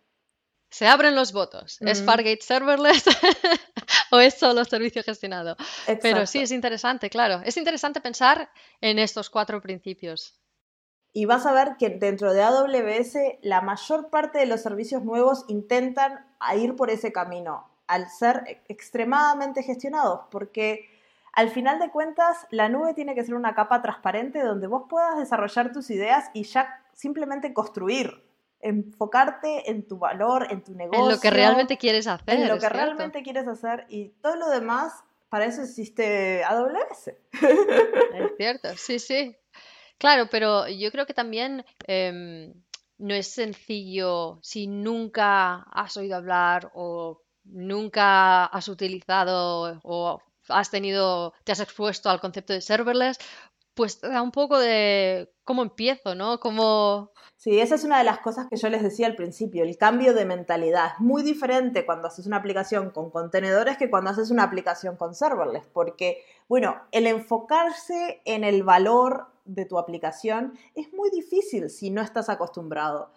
Se 0.70 0.88
abren 0.88 1.16
los 1.16 1.34
votos. 1.34 1.82
¿Es 1.82 2.02
Fargate 2.02 2.40
serverless 2.40 3.04
o 4.12 4.22
es 4.22 4.36
solo 4.36 4.64
servicio 4.64 5.04
gestionado? 5.04 5.58
Pero 6.02 6.26
sí, 6.26 6.40
es 6.40 6.52
interesante, 6.54 7.10
claro. 7.10 7.42
Es 7.44 7.58
interesante 7.58 8.00
pensar 8.00 8.50
en 8.80 9.00
estos 9.00 9.30
cuatro 9.30 9.62
principios. 9.62 10.40
Y 11.12 11.26
vas 11.26 11.46
a 11.46 11.52
ver 11.52 11.76
que 11.78 11.90
dentro 11.90 12.32
de 12.32 12.42
AWS 12.42 13.18
la 13.42 13.60
mayor 13.60 14.10
parte 14.10 14.40
de 14.40 14.46
los 14.46 14.62
servicios 14.62 15.04
nuevos 15.04 15.44
intentan 15.50 16.26
ir 16.56 16.78
por 16.78 16.90
ese 16.90 17.12
camino, 17.12 17.70
al 17.86 18.10
ser 18.10 18.62
extremadamente 18.70 19.62
gestionados, 19.62 20.22
porque 20.32 20.91
al 21.34 21.50
final 21.50 21.80
de 21.80 21.90
cuentas, 21.90 22.48
la 22.50 22.68
nube 22.68 22.94
tiene 22.94 23.16
que 23.16 23.24
ser 23.24 23.36
una 23.36 23.56
capa 23.56 23.82
transparente 23.82 24.42
donde 24.44 24.68
vos 24.68 24.84
puedas 24.90 25.18
desarrollar 25.18 25.72
tus 25.72 25.90
ideas 25.90 26.30
y 26.34 26.44
ya 26.44 26.84
simplemente 26.94 27.54
construir, 27.54 28.24
enfocarte 28.60 29.70
en 29.72 29.88
tu 29.88 29.98
valor, 29.98 30.48
en 30.50 30.64
tu 30.64 30.74
negocio. 30.76 31.06
En 31.06 31.10
lo 31.10 31.20
que 31.20 31.32
realmente 31.32 31.78
quieres 31.78 32.08
hacer. 32.08 32.36
En 32.36 32.48
lo 32.48 32.60
que 32.60 32.70
realmente 32.70 33.24
quieres 33.24 33.48
hacer 33.48 33.86
y 33.90 34.10
todo 34.22 34.36
lo 34.36 34.50
demás, 34.50 35.04
para 35.30 35.46
eso 35.46 35.62
existe 35.62 36.44
AWS. 36.44 37.08
Es 37.08 38.32
cierto, 38.38 38.70
sí, 38.76 39.00
sí. 39.00 39.36
Claro, 39.98 40.28
pero 40.30 40.68
yo 40.68 40.92
creo 40.92 41.06
que 41.06 41.14
también 41.14 41.64
em, 41.88 42.54
no 42.98 43.14
es 43.14 43.28
sencillo 43.28 44.40
si 44.42 44.68
nunca 44.68 45.64
has 45.72 45.96
oído 45.96 46.18
hablar 46.18 46.72
o 46.74 47.22
nunca 47.46 48.46
has 48.46 48.68
utilizado 48.68 49.80
o 49.84 50.22
has 50.52 50.70
tenido, 50.70 51.34
te 51.44 51.52
has 51.52 51.60
expuesto 51.60 52.10
al 52.10 52.20
concepto 52.20 52.54
de 52.54 52.62
serverless, 52.62 53.18
pues 53.74 54.02
da 54.02 54.22
un 54.22 54.32
poco 54.32 54.60
de 54.60 55.32
cómo 55.44 55.62
empiezo, 55.64 56.16
¿no? 56.16 56.40
Cómo... 56.40 57.12
Sí, 57.38 57.60
esa 57.60 57.76
es 57.76 57.84
una 57.84 57.98
de 57.98 58.04
las 58.04 58.20
cosas 58.20 58.48
que 58.48 58.58
yo 58.58 58.70
les 58.70 58.84
decía 58.84 59.08
al 59.08 59.16
principio, 59.16 59.64
el 59.64 59.78
cambio 59.78 60.14
de 60.14 60.26
mentalidad. 60.26 60.94
Es 60.94 61.00
muy 61.00 61.24
diferente 61.24 61.86
cuando 61.86 62.08
haces 62.08 62.28
una 62.28 62.38
aplicación 62.38 62.92
con 62.92 63.10
contenedores 63.10 63.78
que 63.78 63.90
cuando 63.90 64.12
haces 64.12 64.30
una 64.30 64.44
aplicación 64.44 64.98
con 64.98 65.16
serverless, 65.16 65.66
porque, 65.74 66.24
bueno, 66.48 66.76
el 66.92 67.08
enfocarse 67.08 68.22
en 68.26 68.44
el 68.44 68.64
valor 68.64 69.28
de 69.46 69.66
tu 69.66 69.80
aplicación 69.80 70.54
es 70.76 70.94
muy 70.94 71.10
difícil 71.10 71.70
si 71.70 71.90
no 71.90 72.02
estás 72.02 72.30
acostumbrado. 72.30 73.12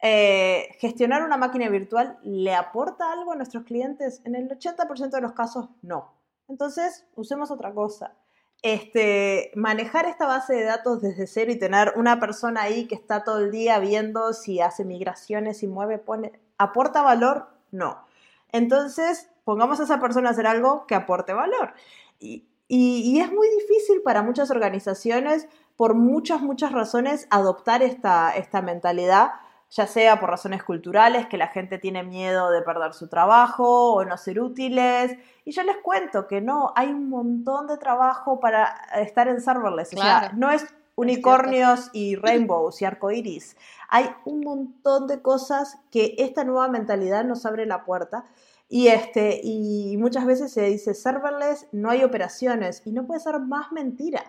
Eh, 0.00 0.76
gestionar 0.78 1.24
una 1.24 1.36
máquina 1.36 1.68
virtual 1.68 2.18
le 2.22 2.54
aporta 2.54 3.12
algo 3.12 3.32
a 3.32 3.36
nuestros 3.36 3.64
clientes? 3.64 4.22
En 4.24 4.36
el 4.36 4.48
80% 4.48 5.10
de 5.10 5.20
los 5.20 5.32
casos, 5.32 5.68
no. 5.82 6.17
Entonces, 6.48 7.06
usemos 7.14 7.50
otra 7.50 7.72
cosa. 7.72 8.14
Este, 8.62 9.52
manejar 9.54 10.06
esta 10.06 10.26
base 10.26 10.54
de 10.54 10.64
datos 10.64 11.00
desde 11.00 11.28
cero 11.28 11.52
y 11.52 11.58
tener 11.58 11.92
una 11.96 12.18
persona 12.18 12.62
ahí 12.62 12.88
que 12.88 12.96
está 12.96 13.22
todo 13.22 13.38
el 13.38 13.52
día 13.52 13.78
viendo 13.78 14.32
si 14.32 14.60
hace 14.60 14.84
migraciones, 14.84 15.58
si 15.58 15.68
mueve, 15.68 15.98
pone, 15.98 16.32
¿aporta 16.56 17.02
valor? 17.02 17.48
No. 17.70 18.04
Entonces, 18.50 19.30
pongamos 19.44 19.78
a 19.78 19.84
esa 19.84 20.00
persona 20.00 20.30
a 20.30 20.32
hacer 20.32 20.46
algo 20.46 20.86
que 20.86 20.94
aporte 20.94 21.32
valor. 21.32 21.74
Y, 22.18 22.44
es 22.70 23.32
muy 23.32 23.48
difícil 23.48 24.02
para 24.02 24.22
muchas 24.22 24.50
organizaciones, 24.50 25.48
por 25.76 25.94
muchas, 25.94 26.42
muchas 26.42 26.72
razones, 26.72 27.26
adoptar 27.30 27.82
esta, 27.82 28.30
esta 28.36 28.60
mentalidad 28.60 29.30
ya 29.70 29.86
sea 29.86 30.18
por 30.18 30.30
razones 30.30 30.62
culturales, 30.62 31.26
que 31.26 31.36
la 31.36 31.48
gente 31.48 31.78
tiene 31.78 32.02
miedo 32.02 32.50
de 32.50 32.62
perder 32.62 32.94
su 32.94 33.08
trabajo 33.08 33.92
o 33.92 34.04
no 34.04 34.16
ser 34.16 34.40
útiles. 34.40 35.16
Y 35.44 35.52
yo 35.52 35.62
les 35.62 35.76
cuento 35.78 36.26
que 36.26 36.40
no, 36.40 36.72
hay 36.74 36.88
un 36.88 37.08
montón 37.08 37.66
de 37.66 37.76
trabajo 37.76 38.40
para 38.40 38.80
estar 38.96 39.28
en 39.28 39.40
serverless. 39.40 39.92
O 39.94 39.98
sea, 39.98 40.32
no 40.34 40.50
es 40.50 40.66
unicornios 40.94 41.90
y 41.92 42.16
rainbows 42.16 42.80
y 42.80 42.86
arcoiris. 42.86 43.56
Hay 43.88 44.10
un 44.24 44.40
montón 44.40 45.06
de 45.06 45.20
cosas 45.20 45.78
que 45.90 46.14
esta 46.18 46.44
nueva 46.44 46.68
mentalidad 46.68 47.24
nos 47.24 47.44
abre 47.44 47.66
la 47.66 47.84
puerta. 47.84 48.24
Y, 48.70 48.88
este, 48.88 49.40
y 49.42 49.96
muchas 49.98 50.26
veces 50.26 50.52
se 50.52 50.62
dice 50.62 50.94
serverless, 50.94 51.68
no 51.72 51.90
hay 51.90 52.04
operaciones. 52.04 52.82
Y 52.86 52.92
no 52.92 53.06
puede 53.06 53.20
ser 53.20 53.38
más 53.38 53.70
mentira 53.72 54.24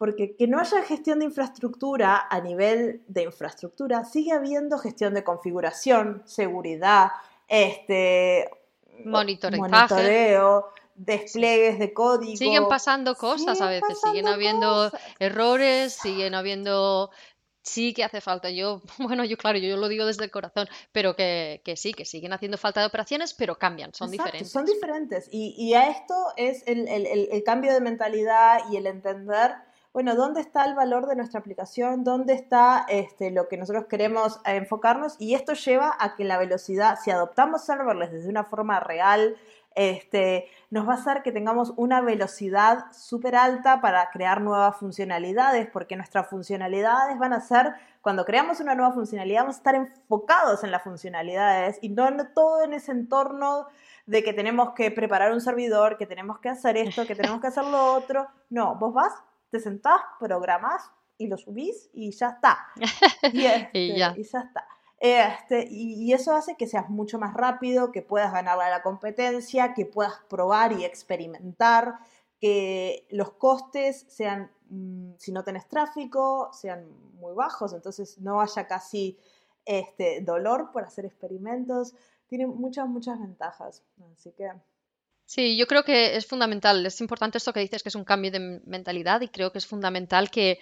porque 0.00 0.34
que 0.34 0.46
no 0.46 0.58
haya 0.58 0.82
gestión 0.82 1.18
de 1.18 1.26
infraestructura 1.26 2.26
a 2.30 2.40
nivel 2.40 3.02
de 3.06 3.24
infraestructura, 3.24 4.02
sigue 4.06 4.32
habiendo 4.32 4.78
gestión 4.78 5.12
de 5.12 5.22
configuración, 5.22 6.22
seguridad, 6.24 7.10
este, 7.48 8.48
monitoreo, 9.04 10.68
despliegues 10.94 11.78
de 11.78 11.92
código. 11.92 12.34
Siguen 12.34 12.66
pasando 12.66 13.14
cosas 13.14 13.60
a 13.60 13.68
veces, 13.68 14.00
siguen 14.00 14.26
habiendo 14.26 14.90
errores, 15.18 15.92
siguen 15.92 16.34
habiendo 16.34 17.10
sí 17.62 17.92
que 17.92 18.02
hace 18.02 18.22
falta. 18.22 18.48
Yo, 18.48 18.80
bueno, 18.98 19.22
yo 19.26 19.36
claro, 19.36 19.58
yo, 19.58 19.76
lo 19.76 19.88
digo 19.88 20.06
desde 20.06 20.24
el 20.24 20.30
corazón, 20.30 20.66
pero 20.92 21.14
que, 21.14 21.60
sí, 21.76 21.92
que 21.92 22.06
siguen 22.06 22.32
haciendo 22.32 22.56
falta 22.56 22.80
de 22.80 22.86
operaciones, 22.86 23.34
pero 23.34 23.58
cambian, 23.58 23.92
son 23.92 24.10
diferentes. 24.10 24.50
Son 24.50 24.64
diferentes. 24.64 25.28
Y, 25.30 25.74
a 25.74 25.90
esto 25.90 26.14
es 26.38 26.62
el, 26.66 27.42
cambio 27.44 27.74
de 27.74 27.82
mentalidad 27.82 28.60
y 28.70 28.78
el 28.78 28.86
entender 28.86 29.68
bueno, 29.92 30.14
¿dónde 30.14 30.40
está 30.40 30.64
el 30.64 30.74
valor 30.74 31.06
de 31.06 31.16
nuestra 31.16 31.40
aplicación? 31.40 32.04
¿Dónde 32.04 32.34
está 32.34 32.86
este, 32.88 33.30
lo 33.30 33.48
que 33.48 33.56
nosotros 33.56 33.86
queremos 33.86 34.40
eh, 34.46 34.56
enfocarnos? 34.56 35.16
Y 35.18 35.34
esto 35.34 35.54
lleva 35.54 35.96
a 35.98 36.14
que 36.14 36.24
la 36.24 36.38
velocidad, 36.38 36.98
si 37.02 37.10
adoptamos 37.10 37.64
serverless 37.64 38.12
desde 38.12 38.28
una 38.28 38.44
forma 38.44 38.78
real, 38.78 39.36
este, 39.74 40.46
nos 40.70 40.88
va 40.88 40.92
a 40.92 40.96
hacer 40.96 41.22
que 41.22 41.32
tengamos 41.32 41.72
una 41.76 42.00
velocidad 42.00 42.86
súper 42.92 43.36
alta 43.36 43.80
para 43.80 44.10
crear 44.10 44.40
nuevas 44.40 44.76
funcionalidades, 44.76 45.68
porque 45.68 45.96
nuestras 45.96 46.28
funcionalidades 46.28 47.18
van 47.18 47.32
a 47.32 47.40
ser 47.40 47.74
cuando 48.00 48.24
creamos 48.24 48.60
una 48.60 48.74
nueva 48.74 48.92
funcionalidad, 48.92 49.42
vamos 49.42 49.56
a 49.56 49.58
estar 49.58 49.74
enfocados 49.74 50.64
en 50.64 50.70
las 50.70 50.82
funcionalidades 50.82 51.78
y 51.82 51.90
no 51.90 52.08
todo 52.28 52.62
en 52.62 52.74
ese 52.74 52.92
entorno 52.92 53.66
de 54.06 54.24
que 54.24 54.32
tenemos 54.32 54.70
que 54.70 54.90
preparar 54.90 55.32
un 55.32 55.40
servidor, 55.40 55.98
que 55.98 56.06
tenemos 56.06 56.38
que 56.38 56.48
hacer 56.48 56.76
esto, 56.76 57.06
que 57.06 57.14
tenemos 57.14 57.40
que 57.40 57.48
hacer 57.48 57.64
lo 57.64 57.94
otro. 57.94 58.26
No, 58.48 58.74
vos 58.76 58.94
vas, 58.94 59.12
te 59.50 59.60
sentás, 59.60 60.00
programás 60.18 60.90
y 61.18 61.26
lo 61.26 61.36
subís 61.36 61.90
y 61.92 62.10
ya 62.12 62.30
está. 62.30 62.58
Y, 63.32 63.46
y, 63.72 63.96
ya. 63.96 64.14
y 64.16 64.22
ya 64.22 64.40
está. 64.40 64.66
Este, 65.00 65.66
y, 65.70 66.12
eso 66.12 66.34
hace 66.34 66.56
que 66.56 66.66
seas 66.66 66.90
mucho 66.90 67.18
más 67.18 67.32
rápido, 67.32 67.90
que 67.90 68.02
puedas 68.02 68.32
ganarle 68.32 68.64
a 68.64 68.70
la 68.70 68.82
competencia, 68.82 69.72
que 69.72 69.86
puedas 69.86 70.14
probar 70.28 70.72
y 70.72 70.84
experimentar, 70.84 71.98
que 72.38 73.06
los 73.10 73.32
costes 73.32 74.04
sean, 74.08 74.50
mm, 74.68 75.12
si 75.16 75.32
no 75.32 75.42
tenés 75.42 75.66
tráfico, 75.68 76.50
sean 76.52 76.86
muy 77.14 77.34
bajos, 77.34 77.72
entonces 77.72 78.18
no 78.18 78.42
haya 78.42 78.66
casi 78.66 79.18
este, 79.64 80.20
dolor 80.20 80.70
por 80.70 80.84
hacer 80.84 81.06
experimentos. 81.06 81.94
Tiene 82.26 82.46
muchas, 82.46 82.86
muchas 82.86 83.18
ventajas. 83.18 83.82
Así 84.12 84.32
que 84.32 84.50
Sí, 85.32 85.56
yo 85.56 85.68
creo 85.68 85.84
que 85.84 86.16
es 86.16 86.26
fundamental, 86.26 86.84
es 86.84 87.00
importante 87.00 87.38
esto 87.38 87.52
que 87.52 87.60
dices, 87.60 87.84
que 87.84 87.88
es 87.88 87.94
un 87.94 88.02
cambio 88.04 88.32
de 88.32 88.60
mentalidad 88.66 89.20
y 89.20 89.28
creo 89.28 89.52
que 89.52 89.58
es 89.58 89.66
fundamental 89.66 90.28
que 90.28 90.58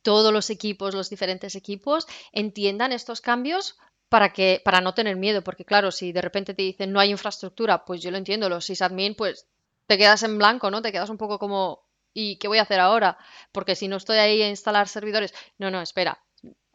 todos 0.00 0.32
los 0.32 0.48
equipos, 0.48 0.94
los 0.94 1.10
diferentes 1.10 1.54
equipos, 1.56 2.06
entiendan 2.32 2.92
estos 2.92 3.20
cambios 3.20 3.76
para 4.08 4.32
que, 4.32 4.62
para 4.64 4.80
no 4.80 4.94
tener 4.94 5.16
miedo, 5.16 5.44
porque 5.44 5.66
claro, 5.66 5.90
si 5.90 6.12
de 6.12 6.22
repente 6.22 6.54
te 6.54 6.62
dicen 6.62 6.90
no 6.90 7.00
hay 7.00 7.10
infraestructura, 7.10 7.84
pues 7.84 8.00
yo 8.00 8.10
lo 8.10 8.16
entiendo, 8.16 8.48
los 8.48 8.64
sysadmin, 8.64 9.14
pues 9.14 9.46
te 9.86 9.98
quedas 9.98 10.22
en 10.22 10.38
blanco, 10.38 10.70
¿no? 10.70 10.80
Te 10.80 10.90
quedas 10.90 11.10
un 11.10 11.18
poco 11.18 11.38
como, 11.38 11.84
¿y 12.14 12.36
qué 12.38 12.48
voy 12.48 12.60
a 12.60 12.62
hacer 12.62 12.80
ahora? 12.80 13.18
Porque 13.52 13.76
si 13.76 13.88
no 13.88 13.96
estoy 13.98 14.16
ahí 14.16 14.40
a 14.40 14.48
instalar 14.48 14.88
servidores, 14.88 15.34
no, 15.58 15.70
no, 15.70 15.82
espera, 15.82 16.18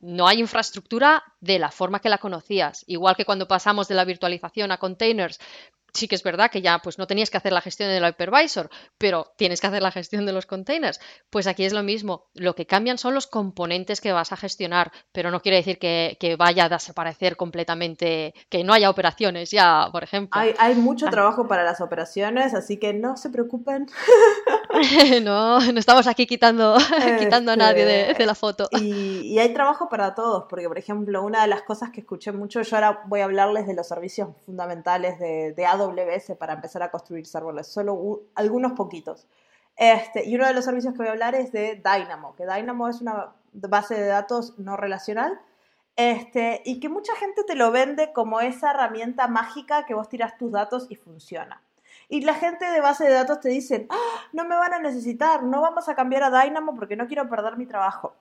no 0.01 0.27
hay 0.27 0.39
infraestructura 0.39 1.23
de 1.39 1.57
la 1.57 1.71
forma 1.71 1.99
que 1.99 2.09
la 2.09 2.19
conocías. 2.19 2.83
Igual 2.85 3.15
que 3.15 3.25
cuando 3.25 3.47
pasamos 3.47 3.87
de 3.87 3.95
la 3.95 4.05
virtualización 4.05 4.71
a 4.71 4.77
containers, 4.77 5.39
sí 5.93 6.07
que 6.07 6.15
es 6.15 6.23
verdad 6.23 6.49
que 6.51 6.61
ya 6.61 6.79
pues 6.79 6.97
no 6.97 7.07
tenías 7.07 7.29
que 7.29 7.37
hacer 7.37 7.53
la 7.53 7.61
gestión 7.61 7.89
del 7.89 8.05
hypervisor, 8.07 8.69
pero 8.97 9.33
tienes 9.37 9.61
que 9.61 9.67
hacer 9.67 9.81
la 9.81 9.91
gestión 9.91 10.25
de 10.25 10.33
los 10.33 10.45
containers. 10.45 10.99
Pues 11.29 11.47
aquí 11.47 11.65
es 11.65 11.73
lo 11.73 11.83
mismo. 11.83 12.25
Lo 12.33 12.55
que 12.55 12.65
cambian 12.65 12.97
son 12.97 13.13
los 13.13 13.27
componentes 13.27 14.01
que 14.01 14.11
vas 14.11 14.31
a 14.31 14.37
gestionar, 14.37 14.91
pero 15.11 15.31
no 15.31 15.41
quiere 15.41 15.57
decir 15.57 15.77
que, 15.77 16.17
vaya 16.37 16.65
a 16.65 16.69
desaparecer 16.69 17.35
completamente, 17.35 18.33
que 18.49 18.63
no 18.63 18.73
haya 18.73 18.89
operaciones 18.89 19.51
ya, 19.51 19.87
por 19.91 20.03
ejemplo. 20.03 20.41
Hay, 20.57 20.75
mucho 20.75 21.07
ah. 21.07 21.11
trabajo 21.11 21.47
para 21.47 21.63
las 21.63 21.79
operaciones, 21.79 22.55
así 22.55 22.77
que 22.77 22.93
no 22.93 23.15
se 23.17 23.29
preocupen. 23.29 23.87
no, 25.23 25.59
no 25.59 25.79
estamos 25.79 26.07
aquí 26.07 26.25
quitando, 26.25 26.75
quitando 27.19 27.51
a 27.51 27.55
nadie 27.55 27.85
de, 27.85 28.25
la 28.25 28.35
foto. 28.35 28.69
Y, 28.71 29.21
y 29.21 29.39
hay 29.39 29.53
trabajo 29.53 29.89
para 29.89 30.15
todos, 30.15 30.45
porque 30.49 30.67
por 30.67 30.77
ejemplo, 30.77 31.23
una 31.23 31.43
de 31.43 31.47
las 31.47 31.61
cosas 31.61 31.91
que 31.91 31.99
escuché 32.01 32.31
mucho, 32.31 32.61
yo 32.61 32.75
ahora 32.75 33.03
voy 33.05 33.19
a 33.19 33.25
hablarles 33.25 33.67
de 33.67 33.75
los 33.75 33.87
servicios 33.87 34.29
fundamentales 34.45 35.19
de, 35.19 35.53
de 35.53 35.65
AWS 35.83 36.35
para 36.37 36.53
empezar 36.53 36.83
a 36.83 36.91
construir 36.91 37.25
serverless, 37.25 37.67
solo 37.67 38.23
algunos 38.35 38.73
poquitos. 38.73 39.27
Este, 39.75 40.25
y 40.25 40.35
uno 40.35 40.47
de 40.47 40.53
los 40.53 40.65
servicios 40.65 40.93
que 40.93 40.99
voy 40.99 41.07
a 41.07 41.11
hablar 41.11 41.35
es 41.35 41.51
de 41.51 41.75
Dynamo, 41.83 42.35
que 42.35 42.45
Dynamo 42.45 42.89
es 42.89 43.01
una 43.01 43.33
base 43.53 43.95
de 43.95 44.07
datos 44.07 44.57
no 44.59 44.77
relacional 44.77 45.39
este, 45.95 46.61
y 46.65 46.79
que 46.79 46.89
mucha 46.89 47.15
gente 47.15 47.43
te 47.43 47.55
lo 47.55 47.71
vende 47.71 48.13
como 48.13 48.41
esa 48.41 48.71
herramienta 48.71 49.27
mágica 49.27 49.85
que 49.85 49.93
vos 49.93 50.09
tiras 50.09 50.37
tus 50.37 50.51
datos 50.51 50.87
y 50.89 50.95
funciona. 50.95 51.61
Y 52.09 52.21
la 52.21 52.33
gente 52.33 52.65
de 52.65 52.81
base 52.81 53.05
de 53.05 53.13
datos 53.13 53.39
te 53.39 53.49
dice, 53.49 53.87
ah, 53.89 54.21
no 54.33 54.45
me 54.45 54.55
van 54.55 54.73
a 54.73 54.79
necesitar, 54.79 55.43
no 55.43 55.61
vamos 55.61 55.87
a 55.89 55.95
cambiar 55.95 56.23
a 56.23 56.43
Dynamo 56.43 56.75
porque 56.75 56.95
no 56.95 57.07
quiero 57.07 57.29
perder 57.29 57.57
mi 57.57 57.65
trabajo. 57.65 58.15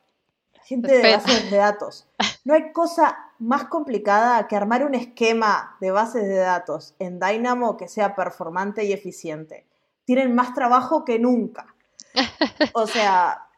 Gente 0.64 0.96
de 0.96 1.16
bases 1.16 1.50
de 1.50 1.56
datos. 1.56 2.06
No 2.44 2.54
hay 2.54 2.72
cosa 2.72 3.31
más 3.42 3.64
complicada 3.64 4.46
que 4.46 4.56
armar 4.56 4.84
un 4.86 4.94
esquema 4.94 5.76
de 5.80 5.90
bases 5.90 6.22
de 6.22 6.36
datos 6.36 6.94
en 6.98 7.18
Dynamo 7.18 7.76
que 7.76 7.88
sea 7.88 8.14
performante 8.14 8.84
y 8.84 8.92
eficiente. 8.92 9.66
Tienen 10.04 10.34
más 10.34 10.54
trabajo 10.54 11.04
que 11.04 11.18
nunca. 11.18 11.74
O 12.74 12.86
sea... 12.86 13.48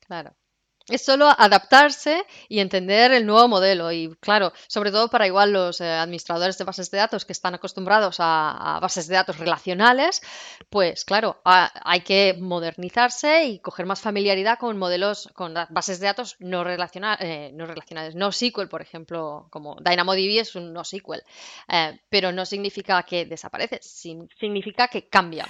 Claro. 0.00 0.34
Es 0.88 1.04
solo 1.04 1.28
adaptarse 1.36 2.24
y 2.48 2.58
entender 2.58 3.12
el 3.12 3.26
nuevo 3.26 3.46
modelo. 3.48 3.92
Y 3.92 4.14
claro, 4.20 4.52
sobre 4.66 4.90
todo 4.90 5.08
para 5.08 5.26
igual 5.26 5.52
los 5.52 5.80
eh, 5.80 5.88
administradores 5.88 6.58
de 6.58 6.64
bases 6.64 6.90
de 6.90 6.98
datos 6.98 7.24
que 7.24 7.32
están 7.32 7.54
acostumbrados 7.54 8.16
a, 8.18 8.78
bases 8.80 9.06
de 9.06 9.14
datos 9.14 9.38
relacionales, 9.38 10.22
pues 10.70 11.04
claro, 11.04 11.40
hay 11.44 12.00
que 12.00 12.36
modernizarse 12.40 13.44
y 13.44 13.58
coger 13.60 13.86
más 13.86 14.00
familiaridad 14.00 14.58
con 14.58 14.78
modelos, 14.78 15.28
con 15.34 15.54
bases 15.70 16.00
de 16.00 16.06
datos 16.06 16.36
no, 16.40 16.64
eh, 16.68 17.50
no 17.54 17.66
relacionales. 17.66 18.14
No 18.14 18.32
SQL, 18.32 18.66
por 18.68 18.82
ejemplo, 18.82 19.46
como 19.50 19.76
DynamoDB 19.76 20.40
es 20.40 20.56
un 20.56 20.72
no 20.72 20.84
SQL. 20.84 21.22
Eh, 21.68 22.00
pero 22.08 22.32
no 22.32 22.44
significa 22.44 23.02
que 23.04 23.24
desaparece, 23.24 23.80
significa 23.82 24.88
que 24.88 25.08
cambia. 25.08 25.46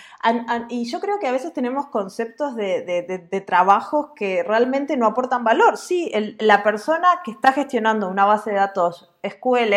y 0.68 0.90
yo 0.90 1.00
creo 1.00 1.18
que 1.18 1.26
a 1.26 1.32
veces 1.32 1.52
tenemos 1.52 1.86
conceptos 1.86 2.54
de, 2.54 2.82
de 3.30 3.40
trabajos 3.40 4.10
que 4.14 4.42
realmente 4.42 4.96
no 4.96 5.06
aportan 5.06 5.21
valor. 5.28 5.76
Sí, 5.76 6.10
la 6.38 6.62
persona 6.62 7.08
que 7.24 7.30
está 7.32 7.52
gestionando 7.52 8.08
una 8.08 8.24
base 8.24 8.50
de 8.50 8.56
datos 8.56 9.10
SQL 9.22 9.74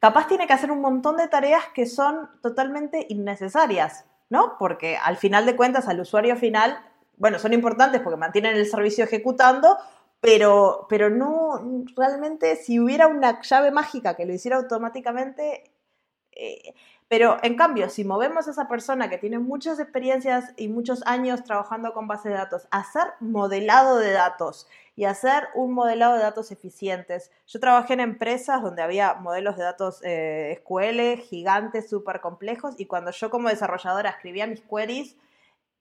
capaz 0.00 0.26
tiene 0.28 0.46
que 0.46 0.52
hacer 0.52 0.70
un 0.70 0.80
montón 0.80 1.16
de 1.16 1.28
tareas 1.28 1.64
que 1.74 1.86
son 1.86 2.30
totalmente 2.42 3.06
innecesarias, 3.08 4.04
¿no? 4.28 4.56
Porque 4.58 4.96
al 4.96 5.16
final 5.16 5.46
de 5.46 5.56
cuentas, 5.56 5.88
al 5.88 6.00
usuario 6.00 6.36
final, 6.36 6.78
bueno, 7.16 7.38
son 7.38 7.52
importantes 7.52 8.00
porque 8.00 8.18
mantienen 8.18 8.56
el 8.56 8.66
servicio 8.66 9.04
ejecutando, 9.04 9.76
pero, 10.20 10.86
pero 10.88 11.10
no, 11.10 11.84
realmente 11.96 12.56
si 12.56 12.80
hubiera 12.80 13.06
una 13.06 13.40
llave 13.42 13.70
mágica 13.70 14.16
que 14.16 14.26
lo 14.26 14.32
hiciera 14.32 14.56
automáticamente, 14.56 15.72
eh, 16.32 16.74
pero 17.08 17.38
en 17.42 17.56
cambio, 17.56 17.88
si 17.88 18.04
movemos 18.04 18.48
a 18.48 18.50
esa 18.50 18.66
persona 18.66 19.08
que 19.08 19.18
tiene 19.18 19.38
muchas 19.38 19.78
experiencias 19.78 20.52
y 20.56 20.68
muchos 20.68 21.06
años 21.06 21.44
trabajando 21.44 21.92
con 21.92 22.08
base 22.08 22.30
de 22.30 22.34
datos, 22.34 22.66
a 22.70 22.80
hacer 22.80 23.04
modelado 23.20 23.98
de 23.98 24.10
datos 24.10 24.66
y 24.96 25.04
hacer 25.04 25.48
un 25.54 25.72
modelado 25.72 26.14
de 26.14 26.22
datos 26.22 26.50
eficientes. 26.50 27.30
Yo 27.46 27.60
trabajé 27.60 27.94
en 27.94 28.00
empresas 28.00 28.60
donde 28.62 28.82
había 28.82 29.14
modelos 29.14 29.56
de 29.56 29.62
datos 29.62 30.00
eh, 30.02 30.58
SQL 30.60 31.22
gigantes, 31.22 31.88
súper 31.88 32.20
complejos, 32.20 32.74
y 32.78 32.86
cuando 32.86 33.12
yo 33.12 33.30
como 33.30 33.50
desarrolladora 33.50 34.10
escribía 34.10 34.48
mis 34.48 34.62
queries, 34.62 35.16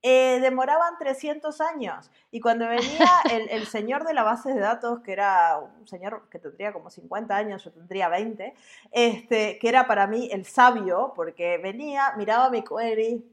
eh, 0.07 0.39
demoraban 0.39 0.99
300 0.99 1.59
años. 1.61 2.11
Y 2.29 2.39
cuando 2.39 2.67
venía 2.67 3.09
el, 3.49 3.65
señor 3.65 4.05
de 4.05 4.13
la 4.13 4.21
base 4.21 4.53
de 4.53 4.59
datos, 4.59 4.99
que 4.99 5.11
era 5.11 5.57
un 5.57 5.87
señor 5.87 6.29
que 6.29 6.37
tendría 6.37 6.71
como 6.71 6.91
50 6.91 7.35
años, 7.35 7.63
yo 7.63 7.71
tendría 7.71 8.07
20, 8.07 8.53
este, 8.91 9.57
que 9.57 9.67
era 9.67 9.87
para 9.87 10.05
mí 10.05 10.29
el 10.31 10.45
sabio, 10.45 11.11
porque 11.15 11.57
venía, 11.57 12.13
miraba 12.17 12.51
mi 12.51 12.63
query, 12.63 13.25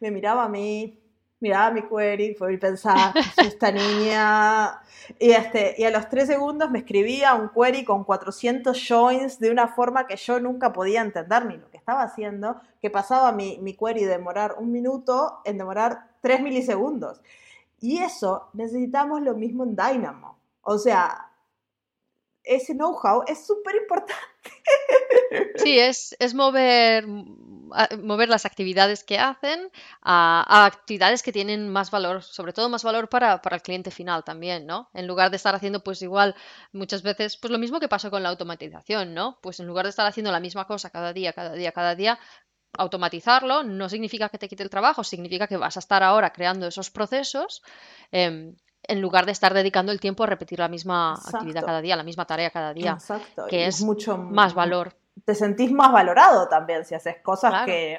me 0.00 0.10
miraba 0.10 0.44
a 0.44 0.48
mí, 0.50 1.00
miraba 1.40 1.70
mi 1.70 1.82
query, 1.82 2.34
fue 2.34 2.56
pensar, 2.58 3.14
esta 3.38 3.72
niña, 3.72 4.80
y, 5.18 5.30
este, 5.30 5.74
y 5.78 5.84
a 5.84 5.90
los 5.90 6.08
tres 6.08 6.26
segundos 6.26 6.70
me 6.70 6.80
escribía 6.80 7.34
un 7.34 7.48
query 7.48 7.84
con 7.84 8.04
400 8.04 8.78
joins 8.86 9.38
de 9.38 9.50
una 9.50 9.68
forma 9.68 10.06
que 10.06 10.16
yo 10.16 10.38
nunca 10.40 10.72
podía 10.72 11.00
entender 11.00 11.46
ni 11.46 11.56
lo 11.56 11.70
que 11.70 11.78
estaba 11.78 12.02
haciendo, 12.02 12.60
que 12.80 12.90
pasaba 12.90 13.32
mi, 13.32 13.58
mi 13.58 13.74
query 13.74 14.04
de 14.04 14.10
demorar 14.10 14.56
un 14.58 14.70
minuto 14.70 15.40
en 15.44 15.58
demorar 15.58 16.10
3 16.20 16.42
milisegundos. 16.42 17.20
Y 17.80 17.98
eso 17.98 18.50
necesitamos 18.52 19.22
lo 19.22 19.34
mismo 19.34 19.64
en 19.64 19.74
Dynamo. 19.74 20.38
O 20.62 20.78
sea, 20.78 21.29
ese 22.50 22.74
know-how 22.74 23.22
es 23.26 23.46
súper 23.46 23.76
importante. 23.76 24.14
Sí, 25.56 25.78
es, 25.78 26.16
es 26.18 26.34
mover 26.34 27.04
mover 28.02 28.28
las 28.28 28.46
actividades 28.46 29.04
que 29.04 29.18
hacen 29.18 29.70
a, 30.02 30.66
actividades 30.66 31.22
que 31.22 31.32
tienen 31.32 31.68
más 31.68 31.90
valor, 31.90 32.22
sobre 32.22 32.52
todo 32.52 32.68
más 32.68 32.82
valor 32.82 33.08
para, 33.08 33.40
el 33.50 33.62
cliente 33.62 33.90
final 33.90 34.24
también, 34.24 34.66
¿no? 34.66 34.90
En 34.94 35.06
lugar 35.06 35.30
de 35.30 35.36
estar 35.36 35.54
haciendo 35.54 35.82
pues 35.82 36.02
igual 36.02 36.34
muchas 36.72 37.02
veces, 37.02 37.36
pues 37.36 37.50
lo 37.50 37.58
mismo 37.58 37.80
que 37.80 37.88
pasó 37.88 38.10
con 38.10 38.22
la 38.22 38.28
automatización, 38.28 39.14
¿no? 39.14 39.38
Pues 39.40 39.60
en 39.60 39.66
lugar 39.66 39.86
de 39.86 39.90
estar 39.90 40.06
haciendo 40.06 40.32
la 40.32 40.40
misma 40.40 40.66
cosa 40.66 40.90
cada 40.90 41.12
día, 41.12 41.32
cada 41.32 41.52
día, 41.52 41.72
cada 41.72 41.94
día, 41.94 42.18
automatizarlo 42.78 43.64
no 43.64 43.88
significa 43.88 44.28
que 44.28 44.38
te 44.38 44.48
quite 44.48 44.62
el 44.62 44.70
trabajo, 44.70 45.02
significa 45.04 45.46
que 45.46 45.56
vas 45.56 45.76
a 45.76 45.80
estar 45.80 46.02
ahora 46.02 46.32
creando 46.32 46.66
esos 46.66 46.90
procesos. 46.90 47.62
Em, 48.12 48.56
en 48.90 49.00
lugar 49.00 49.26
de 49.26 49.32
estar 49.32 49.54
dedicando 49.54 49.92
el 49.92 50.00
tiempo 50.00 50.24
a 50.24 50.26
repetir 50.26 50.58
la 50.58 50.68
misma 50.68 51.14
actividad 51.14 51.64
cada 51.64 51.80
día, 51.80 51.96
la 51.96 52.02
misma 52.02 52.26
tarea 52.26 52.50
cada 52.50 52.74
día, 52.74 52.98
que 53.48 53.66
es, 53.66 53.80
mucho 53.82 54.16
más 54.16 54.54
valor 54.54 54.94
te 55.24 55.34
sentís 55.34 55.70
más 55.70 55.92
valorado 55.92 56.48
también 56.48 56.84
si 56.84 56.94
haces 56.94 57.16
cosas 57.22 57.64
que 57.66 57.98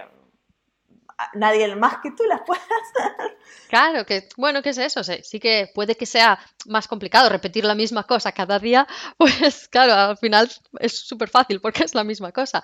nadie 1.34 1.76
más 1.76 1.98
que 2.02 2.12
tú 2.12 2.24
las 2.24 2.42
puedas 2.46 2.66
hacer. 2.66 3.38
Claro, 3.70 4.06
que 4.06 4.28
bueno, 4.38 4.62
¿qué 4.62 4.70
es 4.70 4.78
eso? 4.78 5.04
Sí, 5.04 5.40
que 5.40 5.72
puede 5.74 5.96
que 5.96 6.06
sea 6.06 6.40
más 6.66 6.88
complicado 6.88 7.30
repetir 7.30 7.64
la 7.64 7.76
misma 7.76 8.04
cosa 8.04 8.32
cada 8.32 8.60
día, 8.60 8.88
pues 9.18 9.68
claro, 9.68 9.94
al 9.94 10.18
final 10.18 10.50
es 10.80 11.00
súper 11.00 11.30
fácil 11.30 11.62
porque 11.62 11.84
es 11.84 11.96
la 11.96 12.04
misma 12.04 12.32
cosa. 12.32 12.62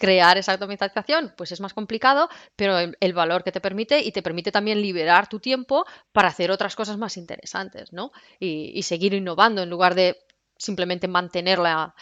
Crear 0.00 0.38
esa 0.38 0.52
automatización, 0.52 1.34
pues 1.36 1.52
es 1.52 1.60
más 1.60 1.74
complicado, 1.74 2.30
pero 2.56 2.78
el, 2.78 3.12
valor 3.12 3.44
que 3.44 3.52
te 3.52 3.60
permite 3.60 4.00
y 4.00 4.12
te 4.12 4.22
permite 4.22 4.50
también 4.50 4.80
liberar 4.80 5.28
tu 5.28 5.40
tiempo 5.40 5.84
para 6.10 6.28
hacer 6.28 6.50
otras 6.50 6.74
cosas 6.74 6.96
más 6.96 7.18
interesantes, 7.18 7.92
¿no? 7.92 8.10
Y, 8.40 8.82
seguir 8.82 9.12
innovando 9.12 9.62
en 9.62 9.68
lugar 9.68 9.94
de 9.94 10.16
simplemente 10.56 11.06
mantener 11.06 11.58
la, 11.58 11.94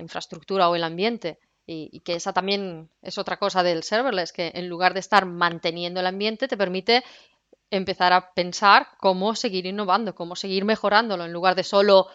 infraestructura 0.00 0.70
o 0.70 0.76
el 0.76 0.84
ambiente. 0.84 1.40
Y, 1.66 1.90
y, 1.92 2.00
que 2.00 2.14
esa 2.14 2.32
también 2.32 2.88
es 3.02 3.18
otra 3.18 3.38
cosa 3.38 3.64
del 3.64 3.82
serverless, 3.82 4.32
que 4.32 4.52
en 4.54 4.68
lugar 4.68 4.94
de 4.94 5.00
estar 5.00 5.26
manteniendo 5.26 5.98
el 5.98 6.06
ambiente, 6.06 6.46
te 6.46 6.56
permite 6.56 7.02
empezar 7.70 8.12
a 8.12 8.32
pensar 8.32 8.86
cómo 8.98 9.34
seguir 9.34 9.66
innovando, 9.66 10.14
cómo 10.14 10.36
seguir 10.36 10.64
mejorándolo, 10.64 11.24
en 11.24 11.32
lugar 11.32 11.56
de 11.56 11.64
solo 11.64 12.06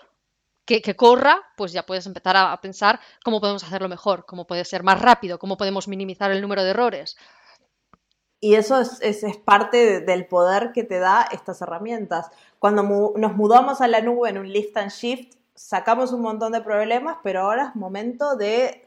que, 0.65 0.95
corra, 0.95 1.41
pues 1.57 1.73
ya 1.73 1.85
puedes 1.85 2.05
empezar 2.05 2.37
a, 2.37 2.59
pensar 2.61 2.99
cómo 3.23 3.41
podemos 3.41 3.63
hacerlo 3.63 3.89
mejor, 3.89 4.25
cómo 4.25 4.47
puede 4.47 4.65
ser 4.65 4.83
más 4.83 5.01
rápido, 5.01 5.39
cómo 5.39 5.57
podemos 5.57 5.87
minimizar 5.87 6.31
el 6.31 6.41
número 6.41 6.63
de 6.63 6.69
errores. 6.71 7.17
Y 8.39 8.55
eso 8.55 8.79
es, 8.79 9.01
es, 9.01 9.37
parte 9.37 10.01
del 10.01 10.25
poder 10.27 10.71
que 10.73 10.83
te 10.83 10.99
da 10.99 11.27
estas 11.31 11.61
herramientas. 11.61 12.29
Cuando 12.59 12.83
nos 13.15 13.35
mudamos 13.35 13.79
a 13.81 13.87
la 13.87 14.01
nube 14.01 14.29
en 14.29 14.37
un 14.37 14.51
lift 14.51 14.75
and 14.75 14.91
shift, 14.91 15.35
sacamos 15.55 16.11
un 16.11 16.21
montón 16.21 16.51
de 16.51 16.61
problemas, 16.61 17.17
pero 17.23 17.41
ahora 17.41 17.69
es 17.69 17.75
momento 17.75 18.35
de 18.35 18.85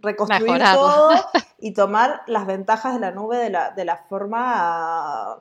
reconstruir 0.00 0.62
todo 0.74 1.10
y 1.58 1.72
tomar 1.72 2.22
las 2.26 2.46
ventajas 2.46 2.94
de 2.94 3.00
la 3.00 3.10
nube 3.10 3.38
de 3.38 3.50
la, 3.50 3.70
de 3.70 3.84
la 3.84 3.96
forma 3.96 5.40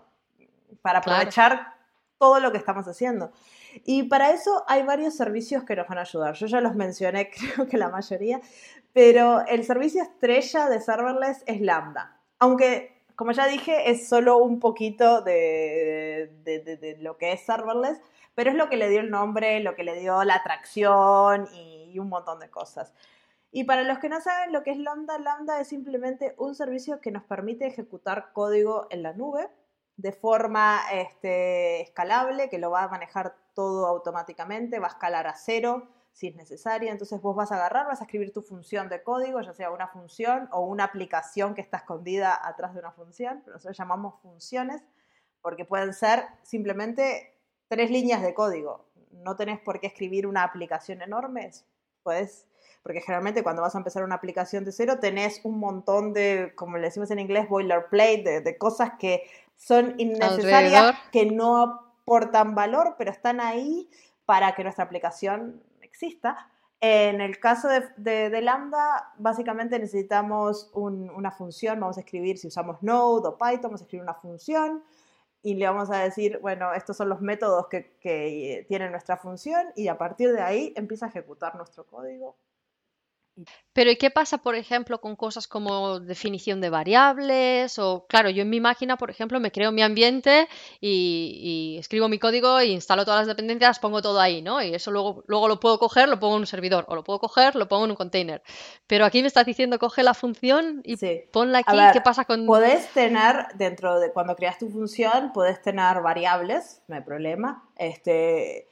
para 0.82 1.00
aprovechar 1.00 1.74
todo 2.18 2.40
lo 2.40 2.52
que 2.52 2.58
estamos 2.58 2.88
haciendo. 2.88 3.32
Y 3.86 4.04
para 4.04 4.32
eso 4.32 4.64
hay 4.68 4.84
varios 4.84 5.16
servicios 5.16 5.64
que 5.64 5.76
nos 5.76 5.88
van 5.88 6.00
a 6.00 6.02
ayudar. 6.02 6.36
Yo 6.36 6.48
ya 6.48 6.62
los 6.62 6.76
mencioné, 6.76 7.30
creo 7.56 7.68
que 7.68 7.78
la 7.78 7.90
mayoría, 7.90 8.42
pero 8.94 9.46
el 9.48 9.64
servicio 9.64 10.02
estrella 10.02 10.70
de 10.70 10.82
serverless 10.82 11.44
es 11.46 11.62
Lambda. 11.62 12.20
Aunque, 12.40 13.04
como 13.16 13.32
ya 13.32 13.48
dije, 13.48 13.90
es 13.92 14.08
solo 14.08 14.38
un 14.38 14.60
poquito 14.60 15.22
de, 15.22 16.32
de, 16.44 16.98
lo 17.02 17.18
que 17.18 17.32
es 17.34 17.42
serverless, 17.42 18.00
pero 18.36 18.52
es 18.52 18.56
lo 18.56 18.70
que 18.70 18.78
le 18.78 18.90
dio 18.90 19.00
el 19.00 19.10
nombre, 19.10 19.60
lo 19.62 19.76
que 19.76 19.84
le 19.84 20.00
dio 20.00 20.24
la 20.24 20.36
atracción 20.36 21.48
y 21.54 21.98
un 21.98 22.10
montón 22.10 22.40
de 22.40 22.50
cosas. 22.50 22.94
Y 23.52 23.64
para 23.64 23.84
los 23.84 24.00
que 24.00 24.10
no 24.10 24.22
saben 24.22 24.52
lo 24.52 24.64
que 24.64 24.72
es 24.72 24.78
Lambda, 24.78 25.18
Lambda 25.18 25.60
es 25.60 25.70
simplemente 25.70 26.36
un 26.38 26.54
servicio 26.54 27.00
que 27.00 27.12
nos 27.12 27.24
permite 27.24 27.66
ejecutar 27.66 28.32
código 28.34 28.88
en 28.90 29.04
la 29.04 29.14
nube 29.14 29.50
de 29.96 30.12
forma 30.12 30.82
este, 30.94 31.82
escalable, 31.82 32.50
que 32.50 32.60
lo 32.60 32.70
va 32.70 32.84
a 32.84 32.88
manejar 32.88 33.36
todo 33.58 33.88
automáticamente, 33.88 34.78
va 34.78 34.86
a 34.86 34.92
escalar 34.92 35.26
a 35.26 35.34
cero 35.34 35.88
si 36.12 36.28
es 36.28 36.36
necesario. 36.36 36.92
Entonces 36.92 37.20
vos 37.20 37.36
vas 37.36 37.52
a 37.52 37.56
agarrar, 37.56 37.88
vas 37.88 38.02
a 38.02 38.04
escribir 38.04 38.32
tu 38.32 38.44
función 38.44 38.88
de 38.88 39.02
código, 39.02 39.42
ya 39.42 39.52
sea 39.56 39.72
una 39.72 39.88
función 39.88 40.48
o 40.52 40.62
una 40.62 40.84
aplicación 40.84 41.56
que 41.56 41.62
está 41.62 41.78
escondida 41.78 42.40
atrás 42.48 42.76
de 42.76 42.82
una 42.82 42.92
función. 42.92 43.42
Nosotros 43.48 43.76
llamamos 43.76 44.22
funciones 44.22 44.84
porque 45.42 45.66
pueden 45.66 45.96
ser 45.96 46.24
simplemente 46.44 47.36
tres 47.68 47.90
líneas 47.90 48.22
de 48.22 48.36
código. 48.36 48.86
No 49.12 49.36
tenés 49.36 49.60
por 49.60 49.80
qué 49.80 49.88
escribir 49.88 50.28
una 50.28 50.44
aplicación 50.44 51.02
enorme, 51.02 51.50
puedes 52.04 52.46
porque 52.84 53.02
generalmente 53.02 53.44
cuando 53.44 53.64
vas 53.64 53.74
a 53.74 53.80
empezar 53.80 54.04
una 54.04 54.16
aplicación 54.16 54.64
de 54.64 54.72
cero 54.72 55.00
tenés 55.02 55.42
un 55.44 55.60
montón 55.60 56.14
de, 56.14 56.54
como 56.56 56.78
le 56.78 56.84
decimos 56.84 57.10
en 57.10 57.20
inglés, 57.20 57.50
boilerplate, 57.50 58.42
de, 58.42 58.58
cosas 58.58 58.92
que 59.00 59.24
son 59.58 59.96
innecesarias, 59.98 60.96
que 61.12 61.26
no 61.26 61.87
aportan 62.08 62.56
valor, 62.56 62.96
pero 62.98 63.12
están 63.12 63.42
ahí 63.42 63.90
para 64.26 64.56
que 64.56 64.64
nuestra 64.64 64.86
aplicación 64.86 65.62
exista. 65.82 66.50
En 66.80 67.20
el 67.20 67.38
caso 67.38 67.68
de, 67.98 68.42
Lambda, 68.42 69.14
básicamente 69.18 69.78
necesitamos 69.78 70.72
una 70.74 71.32
función, 71.32 71.82
vamos 71.82 71.98
a 71.98 72.02
escribir, 72.02 72.38
si 72.38 72.48
usamos 72.48 72.82
Node 72.82 73.28
o 73.28 73.38
Python, 73.38 73.64
vamos 73.64 73.82
a 73.82 73.84
escribir 73.84 74.04
una 74.04 74.14
función 74.14 74.84
y 75.42 75.56
le 75.56 75.66
vamos 75.66 75.92
a 75.92 75.98
decir, 75.98 76.40
bueno, 76.42 76.74
estos 76.74 76.96
son 76.96 77.10
los 77.10 77.20
métodos 77.20 77.68
que, 77.68 77.98
que 78.00 78.66
tiene 78.70 78.90
nuestra 78.90 79.18
función 79.18 79.68
y 79.76 79.90
a 79.90 79.98
partir 79.98 80.32
de 80.32 80.42
ahí 80.42 80.74
empieza 80.78 81.08
a 81.08 81.10
ejecutar 81.10 81.56
nuestro 81.56 81.86
código 81.86 82.38
pero 83.74 83.92
¿y 83.92 83.96
qué 83.96 84.10
pasa, 84.10 84.40
por 84.40 84.56
ejemplo, 84.56 85.00
con 85.00 85.16
cosas 85.16 85.48
como 85.48 86.00
definición 86.00 86.62
de 86.62 86.70
variables? 86.70 87.78
O, 87.78 88.06
claro, 88.08 88.30
yo 88.30 88.42
en 88.42 88.50
mi 88.50 88.60
máquina, 88.60 88.98
por 88.98 89.12
ejemplo, 89.12 89.40
me 89.40 89.52
creo 89.52 89.72
mi 89.72 89.84
ambiente 89.84 90.48
y, 90.82 91.78
escribo 91.80 92.10
mi 92.10 92.18
código 92.18 92.60
e 92.60 92.68
instalo 92.68 93.06
todas 93.06 93.22
las 93.22 93.28
dependencias, 93.28 93.80
pongo 93.80 94.02
todo 94.02 94.20
ahí, 94.20 94.42
¿no? 94.42 94.62
Y 94.64 94.74
eso 94.74 94.90
luego, 94.90 95.24
luego 95.28 95.48
lo 95.48 95.60
puedo 95.60 95.78
coger, 95.78 96.10
lo 96.10 96.20
pongo 96.20 96.36
en 96.36 96.42
un 96.42 96.48
servidor, 96.48 96.86
o 96.88 96.96
lo 96.96 97.04
puedo 97.04 97.20
coger, 97.20 97.56
lo 97.56 97.68
pongo 97.68 97.86
en 97.86 97.92
un 97.92 97.98
container. 97.98 98.42
Pero 98.88 99.06
aquí 99.06 99.22
me 99.22 99.28
estás 99.28 99.46
diciendo, 99.46 99.78
coge 99.78 100.02
la 100.02 100.14
función 100.14 100.82
y 100.84 100.98
ponla 101.32 101.60
aquí. 101.60 101.78
¿Qué 101.94 102.02
pasa 102.02 102.26
con...? 102.26 102.46
Puedes 102.48 102.88
tener, 102.94 103.48
dentro 103.56 104.00
de 104.00 104.12
cuando 104.12 104.36
creas 104.36 104.58
tu 104.58 104.70
función, 104.70 105.32
puedes 105.34 105.62
tener 105.62 106.02
variables, 106.02 106.82
no 106.88 106.96
hay 106.96 107.02
problema. 107.02 107.64
Este 107.76 108.67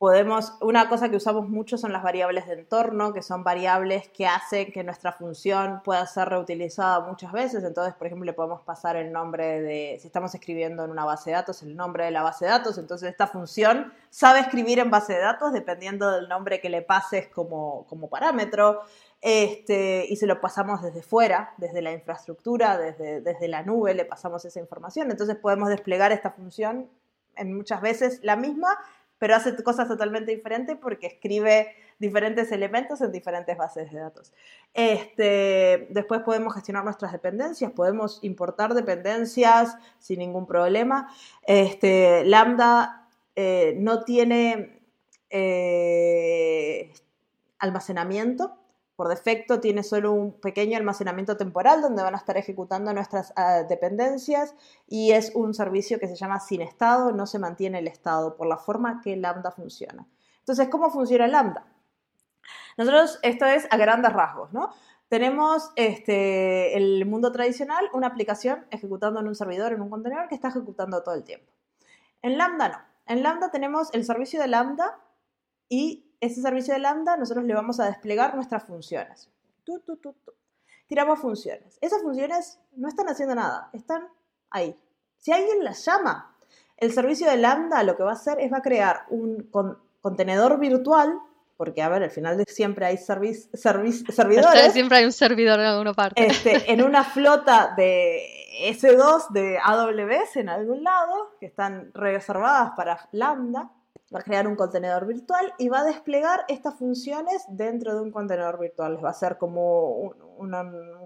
podemos, 0.00 0.54
una 0.62 0.88
cosa 0.88 1.10
que 1.10 1.16
usamos 1.16 1.46
mucho 1.50 1.76
son 1.76 1.92
las 1.92 2.02
variables 2.02 2.46
de 2.46 2.54
entorno, 2.54 3.12
que 3.12 3.20
son 3.20 3.44
variables 3.44 4.08
que 4.08 4.26
hacen 4.26 4.72
que 4.72 4.82
nuestra 4.82 5.12
función 5.12 5.82
pueda 5.84 6.06
ser 6.06 6.30
reutilizada 6.30 7.00
muchas 7.00 7.32
veces. 7.32 7.62
Entonces, 7.64 7.92
por 7.92 8.06
ejemplo, 8.06 8.24
le 8.24 8.32
podemos 8.32 8.62
pasar 8.62 8.96
el 8.96 9.12
nombre 9.12 9.60
de, 9.60 9.98
si 10.00 10.06
estamos 10.06 10.34
escribiendo 10.34 10.86
en 10.86 10.90
una 10.90 11.04
base 11.04 11.28
de 11.28 11.36
datos, 11.36 11.62
el 11.62 11.76
nombre 11.76 12.06
de 12.06 12.12
la 12.12 12.22
base 12.22 12.46
de 12.46 12.50
datos. 12.50 12.78
Entonces, 12.78 13.10
esta 13.10 13.26
función 13.26 13.92
sabe 14.08 14.40
escribir 14.40 14.78
en 14.78 14.90
base 14.90 15.12
de 15.12 15.18
datos 15.18 15.52
dependiendo 15.52 16.10
del 16.10 16.30
nombre 16.30 16.62
que 16.62 16.70
le 16.70 16.80
pases 16.80 17.28
como, 17.28 17.84
como 17.86 18.08
parámetro. 18.08 18.80
Este, 19.20 20.06
y 20.08 20.16
se 20.16 20.26
lo 20.26 20.40
pasamos 20.40 20.80
desde 20.80 21.02
fuera, 21.02 21.52
desde 21.58 21.82
la 21.82 21.92
infraestructura, 21.92 22.78
desde, 22.78 23.20
desde 23.20 23.48
la 23.48 23.62
nube, 23.64 23.92
le 23.92 24.06
pasamos 24.06 24.46
esa 24.46 24.60
información. 24.60 25.10
Entonces 25.10 25.36
podemos 25.36 25.68
desplegar 25.68 26.10
esta 26.10 26.30
función 26.30 26.88
en 27.36 27.54
muchas 27.54 27.82
veces 27.82 28.20
la 28.22 28.36
misma 28.36 28.78
pero 29.20 29.36
hace 29.36 29.54
cosas 29.62 29.86
totalmente 29.86 30.34
diferentes 30.34 30.78
porque 30.78 31.06
escribe 31.06 31.74
diferentes 31.98 32.50
elementos 32.52 33.02
en 33.02 33.12
diferentes 33.12 33.54
bases 33.54 33.92
de 33.92 33.98
datos. 33.98 34.32
Este, 34.72 35.88
después 35.90 36.22
podemos 36.22 36.54
gestionar 36.54 36.84
nuestras 36.84 37.12
dependencias, 37.12 37.70
podemos 37.72 38.18
importar 38.22 38.72
dependencias 38.72 39.76
sin 39.98 40.20
ningún 40.20 40.46
problema. 40.46 41.14
Este, 41.46 42.24
Lambda 42.24 43.08
eh, 43.36 43.74
no 43.76 44.04
tiene 44.04 44.80
eh, 45.28 46.90
almacenamiento, 47.58 48.56
por 49.00 49.08
defecto 49.08 49.60
tiene 49.60 49.82
solo 49.82 50.12
un 50.12 50.38
pequeño 50.42 50.76
almacenamiento 50.76 51.38
temporal 51.38 51.80
donde 51.80 52.02
van 52.02 52.12
a 52.12 52.18
estar 52.18 52.36
ejecutando 52.36 52.92
nuestras 52.92 53.32
ah, 53.34 53.62
dependencias 53.66 54.54
y 54.86 55.12
es 55.12 55.32
un 55.34 55.54
servicio 55.54 55.98
que 55.98 56.06
se 56.06 56.16
llama 56.16 56.38
sin 56.38 56.60
estado, 56.60 57.10
no 57.10 57.24
se 57.26 57.38
mantiene 57.38 57.78
el 57.78 57.88
estado 57.88 58.36
por 58.36 58.46
la 58.46 58.58
forma 58.58 59.00
que 59.00 59.16
Lambda 59.16 59.52
funciona. 59.52 60.06
Entonces, 60.40 60.68
¿cómo 60.68 60.90
funciona 60.90 61.26
Lambda? 61.28 61.64
Nosotros, 62.76 63.18
esto 63.22 63.46
es 63.46 63.66
a 63.70 63.78
grandes 63.78 64.12
rasgos, 64.12 64.52
¿no? 64.52 64.68
Tenemos 65.08 65.70
este, 65.76 66.76
el 66.76 67.06
mundo 67.06 67.32
tradicional, 67.32 67.88
una 67.94 68.08
aplicación 68.08 68.66
ejecutando 68.70 69.18
en 69.20 69.28
un 69.28 69.34
servidor, 69.34 69.72
en 69.72 69.80
un 69.80 69.88
contenedor 69.88 70.28
que 70.28 70.34
está 70.34 70.48
ejecutando 70.48 71.02
todo 71.02 71.14
el 71.14 71.24
tiempo. 71.24 71.50
En 72.20 72.36
Lambda 72.36 72.68
no. 72.68 72.78
En 73.06 73.22
Lambda 73.22 73.50
tenemos 73.50 73.88
el 73.94 74.04
servicio 74.04 74.42
de 74.42 74.48
Lambda 74.48 75.00
y 75.70 76.09
ese 76.20 76.42
servicio 76.42 76.74
de 76.74 76.80
Lambda 76.80 77.16
nosotros 77.16 77.44
le 77.44 77.54
vamos 77.54 77.80
a 77.80 77.86
desplegar 77.86 78.34
nuestras 78.34 78.62
funciones. 78.64 79.30
Tiramos 80.86 81.18
funciones. 81.18 81.78
Esas 81.80 82.02
funciones 82.02 82.58
no 82.76 82.88
están 82.88 83.08
haciendo 83.08 83.34
nada, 83.34 83.70
están 83.72 84.08
ahí. 84.50 84.78
Si 85.18 85.32
alguien 85.32 85.64
las 85.64 85.84
llama, 85.84 86.36
el 86.76 86.92
servicio 86.92 87.28
de 87.30 87.36
Lambda 87.36 87.82
lo 87.82 87.96
que 87.96 88.02
va 88.02 88.10
a 88.10 88.14
hacer 88.14 88.40
es 88.40 88.52
va 88.52 88.58
a 88.58 88.62
crear 88.62 89.04
un 89.08 89.48
contenedor 90.00 90.58
virtual, 90.58 91.18
porque 91.56 91.82
a 91.82 91.88
ver, 91.88 92.02
al 92.02 92.10
final 92.10 92.36
de 92.36 92.44
siempre 92.48 92.86
hay 92.86 92.96
servidores. 93.52 94.72
Siempre 94.72 94.98
hay 94.98 95.04
un 95.04 95.12
servidor 95.12 95.60
en 95.60 95.66
alguna 95.66 95.94
parte. 95.94 96.26
Este, 96.26 96.72
en 96.72 96.82
una 96.82 97.04
flota 97.04 97.74
de 97.76 98.22
S2 98.62 99.30
de 99.30 99.58
AWS 99.62 100.36
en 100.36 100.48
algún 100.48 100.82
lado, 100.82 101.36
que 101.38 101.46
están 101.46 101.92
reservadas 101.94 102.72
para 102.76 103.08
Lambda 103.12 103.70
va 104.12 104.20
a 104.20 104.22
crear 104.22 104.48
un 104.48 104.56
contenedor 104.56 105.06
virtual 105.06 105.54
y 105.58 105.68
va 105.68 105.80
a 105.80 105.84
desplegar 105.84 106.44
estas 106.48 106.74
funciones 106.74 107.44
dentro 107.48 107.94
de 107.94 108.00
un 108.00 108.10
contenedor 108.10 108.58
virtual. 108.58 108.94
Les 108.94 109.04
va 109.04 109.10
a 109.10 109.14
ser 109.14 109.38
como 109.38 109.90
un, 109.90 110.50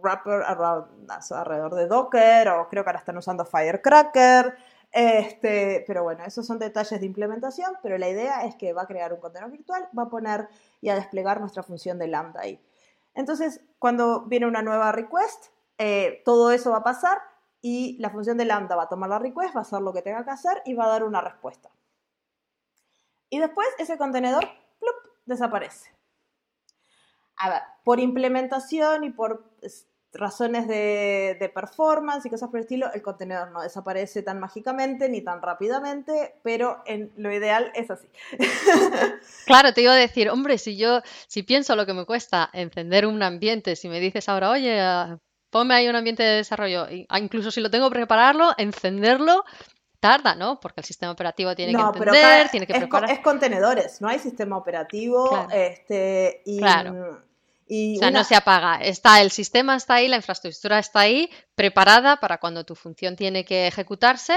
wrapper 0.02 0.42
alrededor 0.42 1.74
de 1.74 1.86
Docker 1.86 2.48
o 2.48 2.68
creo 2.68 2.82
que 2.82 2.90
ahora 2.90 2.98
están 2.98 3.18
usando 3.18 3.44
Firecracker. 3.44 4.56
Este, 4.90 5.84
pero 5.86 6.04
bueno, 6.04 6.24
esos 6.24 6.46
son 6.46 6.58
detalles 6.58 7.00
de 7.00 7.06
implementación, 7.06 7.74
pero 7.82 7.98
la 7.98 8.08
idea 8.08 8.44
es 8.44 8.54
que 8.54 8.72
va 8.72 8.82
a 8.82 8.86
crear 8.86 9.12
un 9.12 9.18
contenedor 9.18 9.50
virtual, 9.50 9.88
va 9.96 10.04
a 10.04 10.08
poner 10.08 10.48
y 10.80 10.88
a 10.88 10.94
desplegar 10.94 11.40
nuestra 11.40 11.64
función 11.64 11.98
de 11.98 12.06
Lambda 12.06 12.42
ahí. 12.42 12.64
Entonces, 13.14 13.60
cuando 13.80 14.22
viene 14.26 14.46
una 14.46 14.62
nueva 14.62 14.92
request, 14.92 15.46
eh, 15.78 16.22
todo 16.24 16.52
eso 16.52 16.70
va 16.70 16.78
a 16.78 16.84
pasar 16.84 17.18
y 17.60 17.98
la 17.98 18.10
función 18.10 18.36
de 18.38 18.44
Lambda 18.44 18.76
va 18.76 18.84
a 18.84 18.88
tomar 18.88 19.10
la 19.10 19.18
request, 19.18 19.54
va 19.54 19.60
a 19.60 19.62
hacer 19.62 19.80
lo 19.80 19.92
que 19.92 20.02
tenga 20.02 20.24
que 20.24 20.30
hacer 20.30 20.62
y 20.64 20.74
va 20.74 20.84
a 20.84 20.88
dar 20.88 21.02
una 21.02 21.20
respuesta. 21.20 21.70
Y 23.34 23.40
después 23.40 23.66
ese 23.78 23.98
contenedor 23.98 24.48
desaparece. 25.26 25.90
a 27.36 27.50
ver, 27.50 27.62
por 27.82 27.98
implementación 27.98 29.02
y 29.02 29.10
por 29.10 29.50
razones 30.12 30.68
de, 30.68 31.50
performance 31.52 32.24
y 32.26 32.30
cosas 32.30 32.48
por 32.48 32.60
el 32.60 32.62
estilo, 32.62 32.92
el 32.92 33.02
contenedor 33.02 33.50
no 33.50 33.60
desaparece 33.60 34.22
tan 34.22 34.38
mágicamente 34.38 35.08
ni 35.08 35.20
tan 35.20 35.42
rápidamente, 35.42 36.36
pero 36.44 36.80
en 36.86 37.10
lo 37.16 37.32
ideal 37.32 37.72
es 37.74 37.90
así. 37.90 38.06
Claro, 39.46 39.74
te 39.74 39.82
iba 39.82 39.94
a 39.94 39.96
decir, 39.96 40.30
hombre, 40.30 40.56
si 40.56 40.76
yo, 40.76 41.00
si 41.26 41.42
pienso 41.42 41.74
lo 41.74 41.86
que 41.86 41.94
me 41.94 42.06
cuesta 42.06 42.50
encender 42.52 43.04
un 43.04 43.20
ambiente, 43.20 43.74
si 43.74 43.88
me 43.88 43.98
dices 43.98 44.28
ahora, 44.28 44.50
oye, 44.50 44.78
ponme 45.50 45.74
ahí 45.74 45.88
un 45.88 45.96
ambiente 45.96 46.22
de 46.22 46.36
desarrollo, 46.36 46.86
ah, 47.08 47.18
incluso 47.18 47.50
si 47.50 47.60
lo 47.60 47.70
tengo 47.70 47.90
que 47.90 47.96
prepararlo, 47.96 48.52
encenderlo, 48.58 49.44
tarda, 50.04 50.34
¿no? 50.34 50.60
Porque 50.60 50.80
el 50.82 50.84
sistema 50.84 51.12
operativo 51.12 51.54
tiene 51.54 51.72
que 51.72 51.80
entender, 51.80 52.48
tiene 52.50 52.66
que 52.66 52.74
preparar. 52.74 53.10
Es, 53.10 53.20
contenedores, 53.20 54.02
no 54.02 54.08
hay 54.08 54.18
sistema 54.18 54.56
operativo, 54.58 55.48
este, 55.50 56.42
y... 56.44 56.58
Claro 56.58 57.22
o 57.66 57.98
sea, 57.98 58.10
no 58.10 58.24
se 58.24 58.36
apaga. 58.36 58.76
Está, 58.76 59.20
el 59.22 59.30
sistema 59.30 59.76
está 59.76 59.94
ahí, 59.94 60.08
la 60.08 60.16
infraestructura 60.16 60.78
está 60.78 61.00
ahí, 61.00 61.30
preparada 61.54 62.18
para 62.20 62.38
cuando 62.38 62.64
tu 62.64 62.74
función 62.74 63.16
tiene 63.16 63.44
que 63.44 63.66
ejecutarse, 63.66 64.34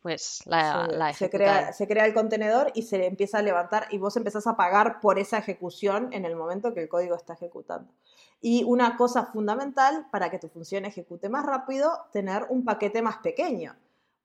pues 0.00 0.40
la, 0.46 0.88
la 0.88 1.12
se, 1.12 1.30
crea, 1.30 1.72
se 1.72 1.86
crea 1.86 2.06
el 2.06 2.14
contenedor 2.14 2.72
y 2.74 2.82
se 2.82 3.06
empieza 3.06 3.38
a 3.38 3.42
levantar 3.42 3.86
y 3.90 3.98
vos 3.98 4.16
empezás 4.16 4.46
a 4.46 4.56
pagar 4.56 5.00
por 5.00 5.18
esa 5.18 5.38
ejecución 5.38 6.12
en 6.12 6.24
el 6.24 6.34
momento 6.34 6.74
que 6.74 6.80
el 6.80 6.88
código 6.88 7.14
está 7.14 7.34
ejecutando. 7.34 7.92
Y 8.40 8.64
una 8.64 8.96
cosa 8.96 9.26
fundamental 9.26 10.06
para 10.10 10.30
que 10.30 10.40
tu 10.40 10.48
función 10.48 10.84
ejecute 10.84 11.28
más 11.28 11.46
rápido, 11.46 12.06
tener 12.12 12.46
un 12.48 12.64
paquete 12.64 13.00
más 13.02 13.18
pequeño. 13.18 13.76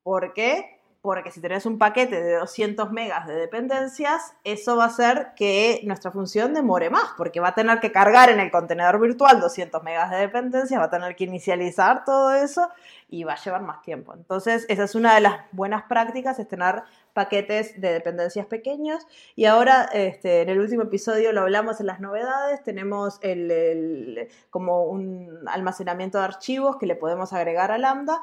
¿Por 0.01 0.33
qué? 0.33 0.76
Porque 1.07 1.31
si 1.31 1.39
tenés 1.39 1.65
un 1.65 1.77
paquete 1.77 2.21
de 2.21 2.33
200 2.35 2.91
megas 2.91 3.27
de 3.27 3.35
dependencias, 3.35 4.33
eso 4.43 4.75
va 4.75 4.83
a 4.83 4.87
hacer 4.87 5.29
que 5.37 5.79
nuestra 5.85 6.11
función 6.11 6.53
demore 6.53 6.89
más, 6.89 7.11
porque 7.15 7.39
va 7.39 7.47
a 7.47 7.55
tener 7.55 7.79
que 7.79 7.93
cargar 7.93 8.29
en 8.29 8.41
el 8.41 8.51
contenedor 8.51 8.99
virtual 8.99 9.39
200 9.39 9.81
megas 9.83 10.11
de 10.11 10.17
dependencia, 10.17 10.79
va 10.79 10.87
a 10.87 10.89
tener 10.89 11.15
que 11.15 11.23
inicializar 11.23 12.03
todo 12.03 12.33
eso 12.33 12.67
y 13.07 13.23
va 13.23 13.35
a 13.35 13.41
llevar 13.41 13.61
más 13.61 13.81
tiempo. 13.83 14.13
Entonces, 14.15 14.65
esa 14.67 14.83
es 14.83 14.95
una 14.95 15.15
de 15.15 15.21
las 15.21 15.45
buenas 15.53 15.83
prácticas, 15.83 16.39
es 16.39 16.47
tener 16.49 16.83
paquetes 17.13 17.79
de 17.79 17.93
dependencias 17.93 18.45
pequeños. 18.45 19.07
Y 19.37 19.45
ahora, 19.45 19.83
este, 19.93 20.41
en 20.41 20.49
el 20.49 20.59
último 20.59 20.83
episodio 20.83 21.31
lo 21.31 21.39
hablamos 21.39 21.79
en 21.79 21.85
las 21.85 22.01
novedades, 22.01 22.61
tenemos 22.63 23.17
el, 23.21 24.27
como 24.49 24.83
un 24.83 25.47
almacenamiento 25.47 26.17
de 26.17 26.25
archivos 26.25 26.75
que 26.75 26.85
le 26.85 26.97
podemos 26.97 27.31
agregar 27.31 27.71
a 27.71 27.77
Lambda 27.77 28.21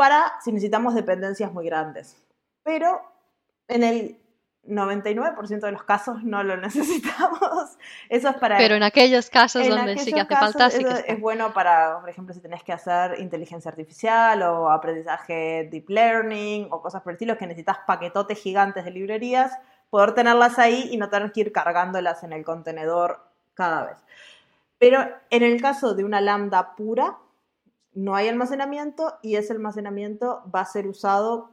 para 0.00 0.32
si 0.42 0.50
necesitamos 0.50 0.94
dependencias 0.94 1.52
muy 1.52 1.66
grandes. 1.66 2.16
Pero 2.62 3.02
en 3.68 3.82
el 3.82 4.16
99% 4.66 5.60
de 5.60 5.72
los 5.72 5.82
casos 5.82 6.24
no 6.24 6.42
lo 6.42 6.56
necesitamos. 6.56 7.76
Eso 8.08 8.30
es 8.30 8.36
para... 8.36 8.56
Pero 8.56 8.76
en 8.76 8.82
aquellos 8.82 9.28
casos 9.28 9.68
donde 9.68 9.98
sí 9.98 10.10
que 10.10 10.20
hace 10.20 10.34
falta, 10.34 10.70
sí 10.70 10.82
que 10.82 11.04
es 11.06 11.20
bueno 11.20 11.52
para, 11.52 12.00
por 12.00 12.08
ejemplo, 12.08 12.32
si 12.32 12.40
tenés 12.40 12.62
que 12.62 12.72
hacer 12.72 13.20
inteligencia 13.20 13.70
artificial 13.70 14.40
o 14.40 14.70
aprendizaje 14.70 15.68
deep 15.70 15.90
learning 15.90 16.68
o 16.70 16.80
cosas 16.80 17.02
por 17.02 17.10
el 17.10 17.16
estilo, 17.16 17.36
que 17.36 17.46
necesitas 17.46 17.76
paquetotes 17.86 18.40
gigantes 18.40 18.86
de 18.86 18.92
librerías, 18.92 19.52
poder 19.90 20.14
tenerlas 20.14 20.58
ahí 20.58 20.88
y 20.90 20.96
no 20.96 21.10
tener 21.10 21.30
que 21.30 21.40
ir 21.42 21.52
cargándolas 21.52 22.22
en 22.22 22.32
el 22.32 22.42
contenedor 22.42 23.20
cada 23.52 23.84
vez. 23.84 23.98
Pero 24.78 25.06
en 25.28 25.42
el 25.42 25.60
caso 25.60 25.92
de 25.92 26.04
una 26.04 26.22
lambda 26.22 26.74
pura, 26.74 27.18
no 27.92 28.14
hay 28.14 28.28
almacenamiento 28.28 29.18
y 29.22 29.36
ese 29.36 29.52
almacenamiento 29.52 30.42
va 30.54 30.60
a 30.60 30.66
ser 30.66 30.86
usado, 30.86 31.50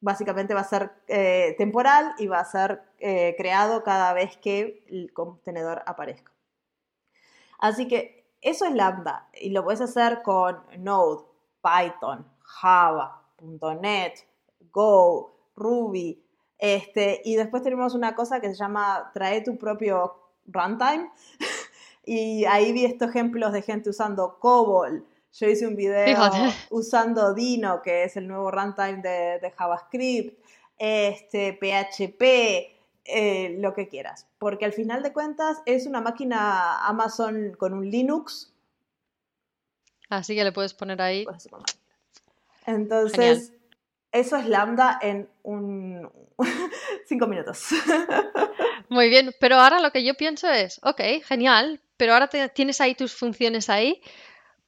básicamente 0.00 0.54
va 0.54 0.60
a 0.60 0.64
ser 0.64 0.92
eh, 1.08 1.54
temporal 1.58 2.14
y 2.18 2.26
va 2.26 2.40
a 2.40 2.44
ser 2.44 2.82
eh, 2.98 3.34
creado 3.36 3.82
cada 3.82 4.12
vez 4.12 4.36
que 4.36 4.84
el 4.88 5.12
contenedor 5.12 5.82
aparezca. 5.86 6.32
Así 7.58 7.88
que 7.88 8.28
eso 8.40 8.64
es 8.64 8.74
Lambda 8.74 9.28
y 9.34 9.50
lo 9.50 9.64
puedes 9.64 9.80
hacer 9.80 10.22
con 10.22 10.58
Node, 10.78 11.24
Python, 11.62 12.26
Java, 12.42 13.22
.NET, 13.80 14.26
Go, 14.70 15.32
Ruby, 15.56 16.24
este, 16.58 17.22
y 17.24 17.36
después 17.36 17.62
tenemos 17.62 17.94
una 17.94 18.14
cosa 18.14 18.40
que 18.40 18.48
se 18.48 18.56
llama 18.56 19.10
trae 19.14 19.42
tu 19.42 19.56
propio 19.56 20.14
runtime. 20.46 21.10
y 22.04 22.44
ahí 22.46 22.72
vi 22.72 22.84
estos 22.84 23.10
ejemplos 23.10 23.52
de 23.52 23.62
gente 23.62 23.90
usando 23.90 24.38
COBOL, 24.38 25.06
yo 25.32 25.48
hice 25.48 25.66
un 25.66 25.76
video 25.76 26.06
usando 26.70 27.34
Dino, 27.34 27.82
que 27.82 28.04
es 28.04 28.16
el 28.16 28.26
nuevo 28.26 28.50
runtime 28.50 29.02
de, 29.02 29.52
JavaScript, 29.56 30.38
este, 30.78 31.52
PHP, 31.52 32.22
eh, 33.04 33.56
lo 33.58 33.74
que 33.74 33.88
quieras. 33.88 34.26
Porque 34.38 34.64
al 34.64 34.72
final 34.72 35.02
de 35.02 35.12
cuentas 35.12 35.58
es 35.66 35.86
una 35.86 36.00
máquina 36.00 36.86
Amazon 36.86 37.54
con 37.58 37.74
un 37.74 37.90
Linux. 37.90 38.52
Así 40.08 40.34
que 40.34 40.44
le 40.44 40.52
puedes 40.52 40.74
poner 40.74 41.00
ahí. 41.02 41.26
Entonces, 42.66 43.52
eso 44.12 44.36
es 44.36 44.46
Lambda 44.46 44.98
en 45.00 45.28
un 45.42 46.10
cinco 47.06 47.26
minutos. 47.26 47.68
Muy 48.88 49.08
bien, 49.08 49.34
pero 49.38 49.56
ahora 49.56 49.80
lo 49.80 49.90
que 49.90 50.04
yo 50.04 50.14
pienso 50.14 50.48
es, 50.48 50.80
ok, 50.82 51.00
genial, 51.24 51.80
pero 51.96 52.14
ahora 52.14 52.28
tienes 52.28 52.80
ahí 52.80 52.94
tus 52.94 53.14
funciones 53.14 53.68
ahí. 53.68 54.00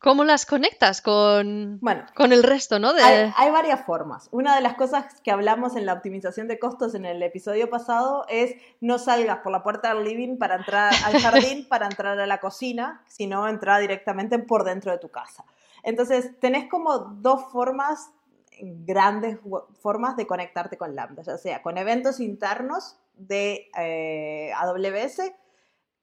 ¿Cómo 0.00 0.24
las 0.24 0.46
conectas 0.46 1.02
con, 1.02 1.78
bueno, 1.82 2.06
con 2.14 2.32
el 2.32 2.42
resto, 2.42 2.78
no? 2.78 2.92
Hay, 2.96 3.50
varias 3.50 3.84
formas. 3.84 4.28
Una 4.32 4.56
de 4.56 4.62
las 4.62 4.74
cosas 4.74 5.20
que 5.20 5.30
hablamos 5.30 5.76
en 5.76 5.84
la 5.84 5.92
optimización 5.92 6.48
de 6.48 6.58
costos 6.58 6.94
en 6.94 7.04
el 7.04 7.22
episodio 7.22 7.68
pasado 7.68 8.24
es 8.30 8.54
no 8.80 8.98
salgas 8.98 9.40
por 9.40 9.52
la 9.52 9.62
puerta 9.62 9.92
del 9.92 10.04
living 10.04 10.38
para 10.38 10.56
entrar 10.56 10.94
al 11.04 11.12
jardín 11.20 11.68
para 11.68 11.84
entrar 11.84 12.18
a 12.18 12.26
la 12.26 12.40
cocina, 12.40 13.04
sino 13.08 13.46
entrar 13.46 13.82
directamente 13.82 14.38
por 14.38 14.64
dentro 14.64 14.90
de 14.90 14.96
tu 14.96 15.10
casa. 15.10 15.44
Entonces, 15.82 16.30
tenés 16.40 16.66
como 16.70 16.98
dos 16.98 17.52
formas, 17.52 18.10
grandes 18.58 19.38
formas 19.82 20.16
de 20.16 20.26
conectarte 20.26 20.78
con 20.78 20.96
Lambda, 20.96 21.22
ya 21.24 21.36
sea 21.36 21.60
con 21.60 21.76
eventos 21.76 22.20
internos 22.20 22.96
de 23.16 23.70
eh, 23.76 24.50
AWS, 24.56 25.30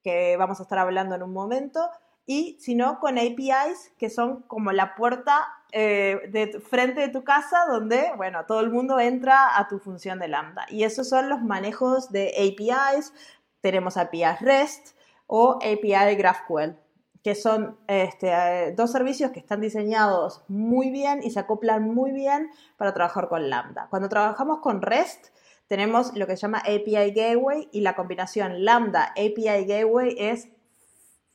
que 0.04 0.38
vamos 0.38 0.60
a 0.60 0.64
estar 0.64 0.78
hablando 0.78 1.16
en 1.16 1.24
un 1.24 1.34
momento, 1.34 1.90
y 2.28 2.58
sino 2.60 3.00
con 3.00 3.18
APIs 3.18 3.94
que 3.98 4.12
son 4.12 4.44
como 4.44 4.74
la 4.74 4.94
puerta 4.96 5.48
eh, 5.72 6.30
de 6.30 6.60
frente 6.60 7.02
de 7.02 7.10
tu 7.10 7.24
casa 7.24 7.66
donde, 7.70 8.12
bueno, 8.18 8.46
todo 8.46 8.60
el 8.60 8.70
mundo 8.70 9.00
entra 9.00 9.58
a 9.58 9.68
tu 9.68 9.80
función 9.80 10.20
de 10.20 10.28
Lambda. 10.28 10.66
Y 10.70 10.84
esos 10.84 11.10
son 11.10 11.30
los 11.30 11.42
manejos 11.42 12.12
de 12.12 12.34
APIs. 12.38 13.14
Tenemos 13.62 13.98
APIs 13.98 14.42
REST 14.42 14.96
o 15.26 15.56
API 15.56 16.16
GraphQL, 16.16 16.78
que 17.24 17.34
son 17.34 17.78
este, 17.88 18.30
eh, 18.30 18.74
dos 18.76 18.92
servicios 18.92 19.32
que 19.32 19.40
están 19.40 19.62
diseñados 19.62 20.44
muy 20.50 20.90
bien 20.90 21.22
y 21.24 21.32
se 21.32 21.40
acoplan 21.40 21.84
muy 21.84 22.12
bien 22.12 22.50
para 22.76 22.94
trabajar 22.94 23.30
con 23.30 23.50
Lambda. 23.50 23.88
Cuando 23.90 24.10
trabajamos 24.10 24.60
con 24.60 24.82
REST, 24.82 25.28
tenemos 25.68 26.16
lo 26.16 26.28
que 26.28 26.36
se 26.36 26.42
llama 26.44 26.60
API 26.60 27.12
Gateway 27.14 27.70
y 27.72 27.82
la 27.82 27.96
combinación 27.96 28.64
Lambda 28.64 29.14
API 29.18 29.66
Gateway 29.66 30.16
es 30.18 30.50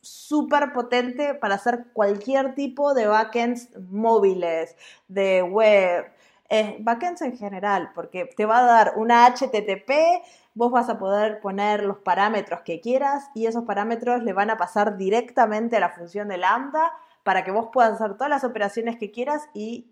súper 0.03 0.73
potente 0.73 1.33
para 1.33 1.55
hacer 1.55 1.85
cualquier 1.93 2.55
tipo 2.55 2.93
de 2.93 3.07
backends 3.07 3.69
móviles, 3.89 4.75
de 5.07 5.41
web, 5.41 6.11
eh, 6.49 6.75
backends 6.81 7.21
en 7.21 7.37
general, 7.37 7.91
porque 7.95 8.25
te 8.25 8.45
va 8.45 8.59
a 8.59 8.63
dar 8.63 8.93
una 8.97 9.25
HTTP, 9.25 10.21
vos 10.53 10.71
vas 10.71 10.89
a 10.89 10.99
poder 10.99 11.39
poner 11.39 11.83
los 11.83 11.97
parámetros 11.99 12.61
que 12.61 12.81
quieras 12.81 13.29
y 13.33 13.47
esos 13.47 13.63
parámetros 13.63 14.23
le 14.23 14.33
van 14.33 14.49
a 14.49 14.57
pasar 14.57 14.97
directamente 14.97 15.77
a 15.77 15.79
la 15.79 15.89
función 15.89 16.27
de 16.27 16.37
lambda 16.37 16.91
para 17.23 17.45
que 17.45 17.51
vos 17.51 17.69
puedas 17.71 17.93
hacer 17.93 18.15
todas 18.15 18.29
las 18.29 18.43
operaciones 18.43 18.97
que 18.97 19.09
quieras 19.09 19.47
y 19.53 19.87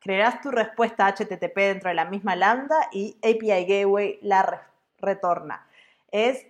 crearás 0.00 0.40
tu 0.40 0.50
respuesta 0.50 1.06
HTTP 1.06 1.56
dentro 1.56 1.88
de 1.88 1.94
la 1.94 2.06
misma 2.06 2.34
lambda 2.34 2.88
y 2.90 3.16
API 3.22 3.64
Gateway 3.64 4.18
la 4.22 4.66
retorna. 4.98 5.66
Es 6.10 6.46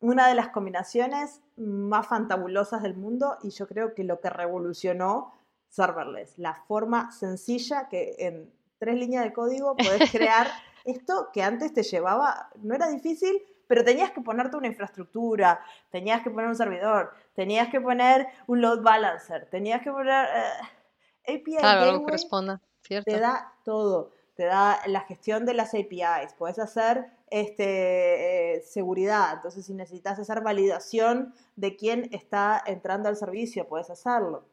una 0.00 0.28
de 0.28 0.34
las 0.34 0.48
combinaciones 0.48 1.40
más 1.56 2.06
fantabulosas 2.06 2.82
del 2.82 2.94
mundo 2.94 3.38
y 3.42 3.50
yo 3.50 3.66
creo 3.66 3.94
que 3.94 4.04
lo 4.04 4.20
que 4.20 4.30
revolucionó 4.30 5.34
serverless, 5.68 6.38
la 6.38 6.54
forma 6.66 7.10
sencilla 7.12 7.88
que 7.88 8.14
en 8.18 8.52
tres 8.78 8.96
líneas 8.96 9.24
de 9.24 9.32
código 9.32 9.76
podés 9.76 10.10
crear 10.12 10.48
esto 10.84 11.28
que 11.32 11.42
antes 11.42 11.72
te 11.72 11.82
llevaba, 11.82 12.48
no 12.62 12.74
era 12.74 12.88
difícil, 12.88 13.42
pero 13.66 13.84
tenías 13.84 14.12
que 14.12 14.22
ponerte 14.22 14.56
una 14.56 14.68
infraestructura, 14.68 15.60
tenías 15.90 16.22
que 16.22 16.30
poner 16.30 16.48
un 16.48 16.56
servidor, 16.56 17.12
tenías 17.34 17.68
que 17.68 17.80
poner 17.80 18.26
un 18.46 18.62
load 18.62 18.82
balancer, 18.82 19.48
tenías 19.50 19.82
que 19.82 19.90
poner 19.90 20.26
eh, 20.34 21.34
API 21.34 21.56
claro, 21.56 22.02
corresponda, 22.02 22.62
¿cierto? 22.80 23.10
te 23.10 23.20
da 23.20 23.52
todo, 23.64 24.12
te 24.38 24.44
da 24.44 24.80
la 24.86 25.00
gestión 25.00 25.44
de 25.46 25.52
las 25.52 25.74
APIs, 25.74 26.32
puedes 26.38 26.60
hacer 26.60 27.06
este, 27.28 28.54
eh, 28.54 28.60
seguridad. 28.60 29.32
Entonces, 29.34 29.66
si 29.66 29.74
necesitas 29.74 30.16
hacer 30.16 30.42
validación 30.42 31.34
de 31.56 31.74
quién 31.74 32.08
está 32.12 32.62
entrando 32.64 33.08
al 33.08 33.16
servicio, 33.16 33.66
puedes 33.66 33.90
hacerlo. 33.90 34.44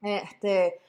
Este, 0.00 0.80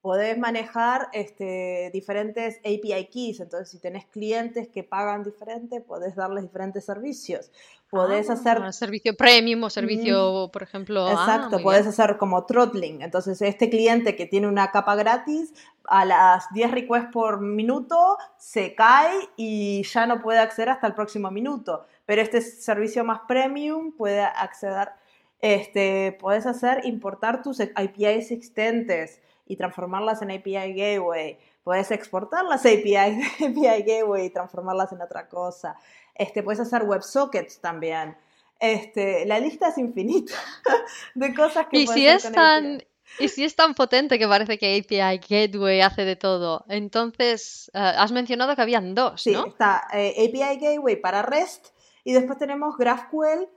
podés 0.00 0.38
manejar 0.38 1.08
este, 1.12 1.90
diferentes 1.92 2.58
API 2.58 3.08
keys. 3.10 3.40
Entonces, 3.40 3.70
si 3.70 3.80
tenés 3.80 4.06
clientes 4.06 4.68
que 4.68 4.84
pagan 4.84 5.24
diferente, 5.24 5.80
podés 5.80 6.14
darles 6.14 6.44
diferentes 6.44 6.84
servicios. 6.84 7.50
Podés 7.92 8.30
Ah, 8.30 8.32
hacer 8.32 8.72
servicio 8.72 9.14
premium 9.14 9.64
o 9.64 9.68
servicio, 9.68 10.48
por 10.50 10.62
ejemplo. 10.62 11.06
ah, 11.06 11.12
Exacto, 11.12 11.56
muy 11.56 11.62
puedes 11.62 11.82
bien. 11.82 11.90
hacer 11.90 12.16
como 12.16 12.46
throttling. 12.46 13.02
Entonces, 13.02 13.42
este 13.42 13.68
cliente 13.68 14.16
que 14.16 14.24
tiene 14.24 14.48
una 14.48 14.70
capa 14.70 14.94
gratis, 14.96 15.52
a 15.84 16.06
las 16.06 16.50
10 16.54 16.70
requests 16.70 17.10
por 17.12 17.42
minuto 17.42 18.16
se 18.38 18.74
cae 18.74 19.12
y 19.36 19.82
ya 19.82 20.06
no 20.06 20.22
puede 20.22 20.38
acceder 20.38 20.70
hasta 20.70 20.86
el 20.86 20.94
próximo 20.94 21.30
minuto. 21.30 21.84
Pero 22.06 22.22
este 22.22 22.40
servicio 22.40 23.04
más 23.04 23.20
premium 23.28 23.92
puede 23.92 24.22
acceder, 24.22 24.88
este, 25.42 26.16
puedes 26.18 26.46
hacer 26.46 26.86
importar 26.86 27.42
tus 27.42 27.60
APIs 27.60 28.30
existentes 28.30 29.20
y 29.46 29.56
transformarlas 29.56 30.22
en 30.22 30.30
API 30.30 30.72
Gateway. 30.72 31.38
Puedes 31.62 31.90
exportar 31.90 32.44
las 32.46 32.62
API, 32.62 32.96
API 32.96 33.82
Gateway 33.86 34.24
y 34.26 34.30
transformarlas 34.30 34.92
en 34.92 35.02
otra 35.02 35.28
cosa. 35.28 35.76
Este, 36.14 36.42
puedes 36.42 36.60
hacer 36.60 36.82
WebSockets 36.84 37.60
también. 37.60 38.16
Este, 38.60 39.26
la 39.26 39.40
lista 39.40 39.68
es 39.68 39.78
infinita 39.78 40.34
de 41.14 41.34
cosas 41.34 41.66
que 41.66 41.78
Y 41.80 41.86
puedes 41.86 42.00
si 42.00 42.08
hacer 42.08 42.30
es 42.30 42.34
tan, 42.34 42.74
API. 42.76 42.86
y 43.18 43.28
si 43.28 43.44
es 43.44 43.56
tan 43.56 43.74
potente 43.74 44.18
que 44.18 44.28
parece 44.28 44.56
que 44.58 44.78
API 44.78 45.18
Gateway 45.18 45.80
hace 45.80 46.04
de 46.04 46.14
todo, 46.16 46.64
entonces 46.68 47.70
eh, 47.74 47.78
has 47.78 48.12
mencionado 48.12 48.54
que 48.54 48.62
habían 48.62 48.94
dos, 48.94 49.22
Sí, 49.22 49.32
¿no? 49.32 49.46
está 49.46 49.88
eh, 49.92 50.14
API 50.28 50.58
Gateway 50.60 50.96
para 50.96 51.22
REST 51.22 51.66
y 52.04 52.12
después 52.12 52.38
tenemos 52.38 52.76
GraphQL 52.76 53.48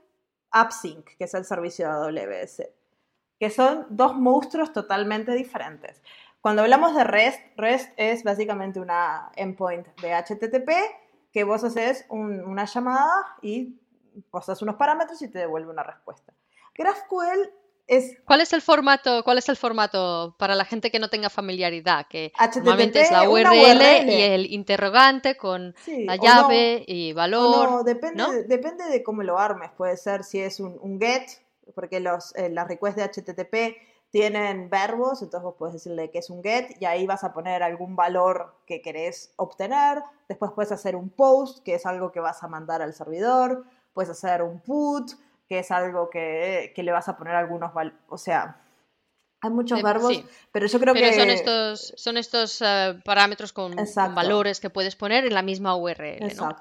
AppSync, 0.52 1.06
que 1.18 1.26
es 1.26 1.34
el 1.34 1.46
servicio 1.46 1.88
de 1.88 2.22
AWS, 2.22 2.64
que 3.40 3.50
son 3.50 3.86
dos 3.90 4.16
monstruos 4.16 4.72
totalmente 4.74 5.34
diferentes. 5.34 6.02
Cuando 6.42 6.62
hablamos 6.62 6.96
de 6.96 7.04
REST, 7.04 7.42
REST 7.58 7.90
es 7.98 8.24
básicamente 8.24 8.80
una 8.80 9.32
endpoint 9.36 9.88
de 10.00 10.14
HTTP 10.14 10.70
que 11.36 11.44
vos 11.44 11.66
haces 11.66 12.06
un- 12.08 12.40
una 12.46 12.64
llamada 12.64 13.12
y 13.42 13.76
posas 14.32 14.62
unos 14.62 14.76
parámetros 14.78 15.22
y 15.22 15.28
te 15.30 15.40
devuelve 15.40 15.70
una 15.70 15.84
respuesta. 15.84 16.32
GraphQL 16.74 17.50
es 17.88 18.18
¿Cuál 18.26 18.40
es 18.40 18.54
el 18.54 18.62
formato, 18.62 19.22
cuál 19.26 19.38
es 19.38 19.50
el 19.50 19.58
formato 19.58 20.34
para 20.40 20.56
la 20.56 20.64
gente 20.64 20.90
que 20.92 20.98
no 21.00 21.10
tenga 21.10 21.30
familiaridad? 21.30 22.08
Que 22.08 22.32
HTTP, 22.38 22.56
normalmente 22.64 23.02
es 23.02 23.12
la 23.12 23.30
URL, 23.30 23.48
URL. 23.50 24.10
y 24.10 24.22
el 24.22 24.46
interrogante 24.54 25.36
con 25.36 25.76
Sí, 25.84 26.06
la 26.06 26.14
o 26.14 26.18
no. 26.18 26.24
llave 26.24 26.86
y 26.88 27.12
valor. 27.12 27.70
no, 27.70 27.84
depende, 27.84 28.16
¿no? 28.24 28.32
depende 28.32 28.86
de 28.86 29.04
cómo 29.04 29.22
lo 29.22 29.38
armes. 29.38 29.72
Puede 29.76 29.98
ser 29.98 30.24
si 30.24 30.40
es 30.40 30.62
un, 30.62 30.78
un 30.82 31.02
get, 31.02 31.24
porque 31.76 32.00
los, 32.00 32.34
eh, 32.38 32.50
las 32.50 32.66
requests 32.70 32.96
de 32.96 33.04
HTTP 33.04 33.76
tienen 34.16 34.70
verbos, 34.70 35.22
entonces 35.22 35.44
vos 35.44 35.56
puedes 35.60 35.74
decirle 35.74 36.10
que 36.10 36.20
es 36.20 36.30
un 36.30 36.42
get 36.42 36.78
y 36.80 36.86
ahí 36.86 37.06
vas 37.06 37.26
a 37.26 37.34
poner 37.34 37.62
algún 37.62 37.98
valor 37.98 38.56
que 38.66 38.82
querés 38.82 39.34
obtener. 39.36 40.02
Después 40.30 40.54
puedes 40.56 40.72
hacer 40.72 40.96
un 40.96 41.10
post, 41.10 41.62
que 41.66 41.76
es 41.76 41.86
algo 41.86 42.14
que 42.14 42.22
vas 42.22 42.42
a 42.42 42.48
mandar 42.48 42.82
al 42.82 42.94
servidor. 42.94 43.66
Puedes 43.94 44.10
hacer 44.10 44.42
un 44.42 44.62
put, 44.62 45.12
que 45.50 45.60
es 45.60 45.70
algo 45.70 46.10
que, 46.10 46.72
que 46.74 46.82
le 46.82 46.94
vas 46.94 47.10
a 47.10 47.18
poner 47.18 47.36
algunos 47.36 47.74
valores. 47.74 48.00
O 48.08 48.18
sea, 48.18 48.62
hay 49.42 49.50
muchos 49.50 49.84
verbos, 49.84 50.14
sí. 50.14 50.26
pero 50.50 50.66
yo 50.68 50.80
creo 50.80 50.94
Pero 50.94 51.10
que... 51.10 51.20
son 51.20 51.30
estos, 51.30 51.94
son 51.98 52.16
estos 52.16 52.62
eh, 52.62 52.98
parámetros 53.04 53.52
con, 53.52 53.74
con 53.74 53.80
Exacto. 53.80 54.16
valores 54.16 54.62
que 54.62 54.70
puedes 54.70 54.96
poner 54.96 55.26
en 55.26 55.34
la 55.34 55.42
misma 55.42 55.76
URL, 55.76 56.34
¿no? 56.38 56.56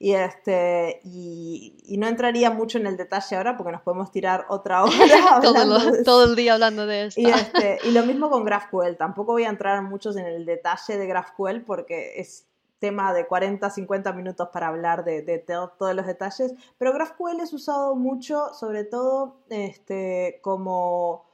Y, 0.00 0.12
este, 0.14 1.00
y, 1.02 1.76
y 1.84 1.98
no 1.98 2.06
entraría 2.06 2.50
mucho 2.52 2.78
en 2.78 2.86
el 2.86 2.96
detalle 2.96 3.34
ahora 3.36 3.56
porque 3.56 3.72
nos 3.72 3.82
podemos 3.82 4.12
tirar 4.12 4.46
otra 4.48 4.84
hora 4.84 5.40
Todo, 5.42 5.64
lo- 5.64 6.22
el 6.24 6.36
día 6.36 6.54
hablando 6.54 6.86
de 6.86 7.06
esto. 7.06 7.20
y, 7.20 7.26
este, 7.26 7.78
y 7.84 7.90
lo 7.90 8.04
mismo 8.04 8.30
con 8.30 8.44
GraphQL. 8.44 8.96
Tampoco 8.96 9.32
voy 9.32 9.42
a 9.44 9.48
entrar 9.48 9.82
muchos 9.82 10.16
en 10.16 10.26
el 10.26 10.46
detalle 10.46 10.96
de 10.98 11.06
GraphQL 11.06 11.62
porque 11.66 12.20
es 12.20 12.46
tema 12.78 13.12
de 13.12 13.26
40, 13.26 13.68
50 13.70 14.12
minutos 14.12 14.50
para 14.52 14.68
hablar 14.68 15.04
de, 15.04 15.22
de 15.22 15.40
to- 15.40 15.72
todos 15.76 15.96
los 15.96 16.06
detalles. 16.06 16.54
Pero 16.78 16.92
GraphQL 16.92 17.40
es 17.40 17.52
usado 17.52 17.96
mucho, 17.96 18.54
sobre 18.54 18.84
todo 18.84 19.40
este, 19.50 20.38
como 20.42 21.27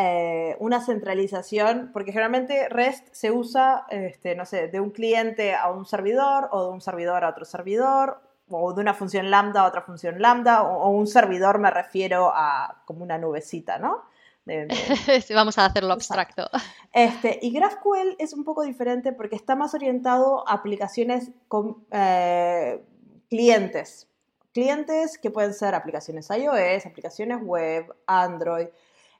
eh, 0.00 0.56
una 0.60 0.80
centralización, 0.80 1.90
porque 1.92 2.12
generalmente 2.12 2.68
REST 2.68 3.08
se 3.12 3.32
usa, 3.32 3.84
este, 3.90 4.36
no 4.36 4.44
sé, 4.46 4.68
de 4.68 4.78
un 4.80 4.90
cliente 4.90 5.54
a 5.56 5.70
un 5.72 5.84
servidor 5.86 6.48
o 6.52 6.62
de 6.66 6.70
un 6.70 6.80
servidor 6.80 7.24
a 7.24 7.30
otro 7.30 7.44
servidor 7.44 8.20
o 8.48 8.72
de 8.72 8.80
una 8.80 8.94
función 8.94 9.28
lambda 9.30 9.62
a 9.62 9.66
otra 9.66 9.82
función 9.82 10.22
lambda 10.22 10.62
o, 10.62 10.84
o 10.84 10.88
un 10.90 11.06
servidor 11.08 11.58
me 11.58 11.70
refiero 11.70 12.30
a 12.34 12.82
como 12.86 13.02
una 13.02 13.18
nubecita, 13.18 13.78
¿no? 13.78 14.04
De- 14.46 14.66
de- 14.66 15.20
Sí, 15.20 15.34
Vamos 15.34 15.58
a 15.58 15.66
hacerlo 15.66 15.94
Exacto. 15.94 16.42
abstracto. 16.42 16.68
este, 16.92 17.38
y 17.42 17.52
GraphQL 17.52 18.14
es 18.18 18.32
un 18.32 18.44
poco 18.44 18.62
diferente 18.62 19.12
porque 19.12 19.36
está 19.36 19.56
más 19.56 19.74
orientado 19.74 20.48
a 20.48 20.52
aplicaciones 20.54 21.30
con 21.48 21.84
eh, 21.90 22.80
clientes. 23.28 24.06
Clientes 24.54 25.18
que 25.18 25.30
pueden 25.30 25.52
ser 25.54 25.74
aplicaciones 25.74 26.28
iOS, 26.30 26.86
aplicaciones 26.86 27.38
web, 27.42 27.94
Android. 28.06 28.68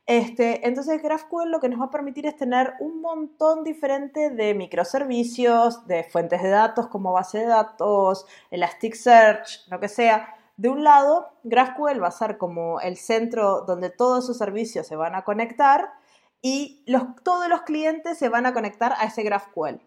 Este, 0.08 0.66
entonces 0.66 1.02
GraphQL 1.02 1.50
lo 1.50 1.60
que 1.60 1.68
nos 1.68 1.78
va 1.78 1.84
a 1.84 1.90
permitir 1.90 2.24
es 2.24 2.34
tener 2.34 2.72
un 2.80 3.02
montón 3.02 3.62
diferente 3.62 4.30
de 4.30 4.54
microservicios, 4.54 5.86
de 5.86 6.02
fuentes 6.02 6.42
de 6.42 6.48
datos 6.48 6.86
como 6.86 7.12
base 7.12 7.40
de 7.40 7.44
datos, 7.44 8.24
Elasticsearch, 8.50 9.68
lo 9.70 9.78
que 9.78 9.88
sea. 9.88 10.34
De 10.56 10.70
un 10.70 10.82
lado, 10.82 11.28
GraphQL 11.44 12.02
va 12.02 12.08
a 12.08 12.10
ser 12.10 12.38
como 12.38 12.80
el 12.80 12.96
centro 12.96 13.66
donde 13.66 13.90
todos 13.90 14.24
esos 14.24 14.38
servicios 14.38 14.86
se 14.86 14.96
van 14.96 15.14
a 15.14 15.24
conectar 15.24 15.92
y 16.40 16.86
todos 17.22 17.46
los 17.50 17.60
clientes 17.62 18.16
se 18.16 18.30
van 18.30 18.46
a 18.46 18.54
conectar 18.54 18.94
a 18.96 19.04
ese 19.04 19.22
GraphQL. 19.22 19.78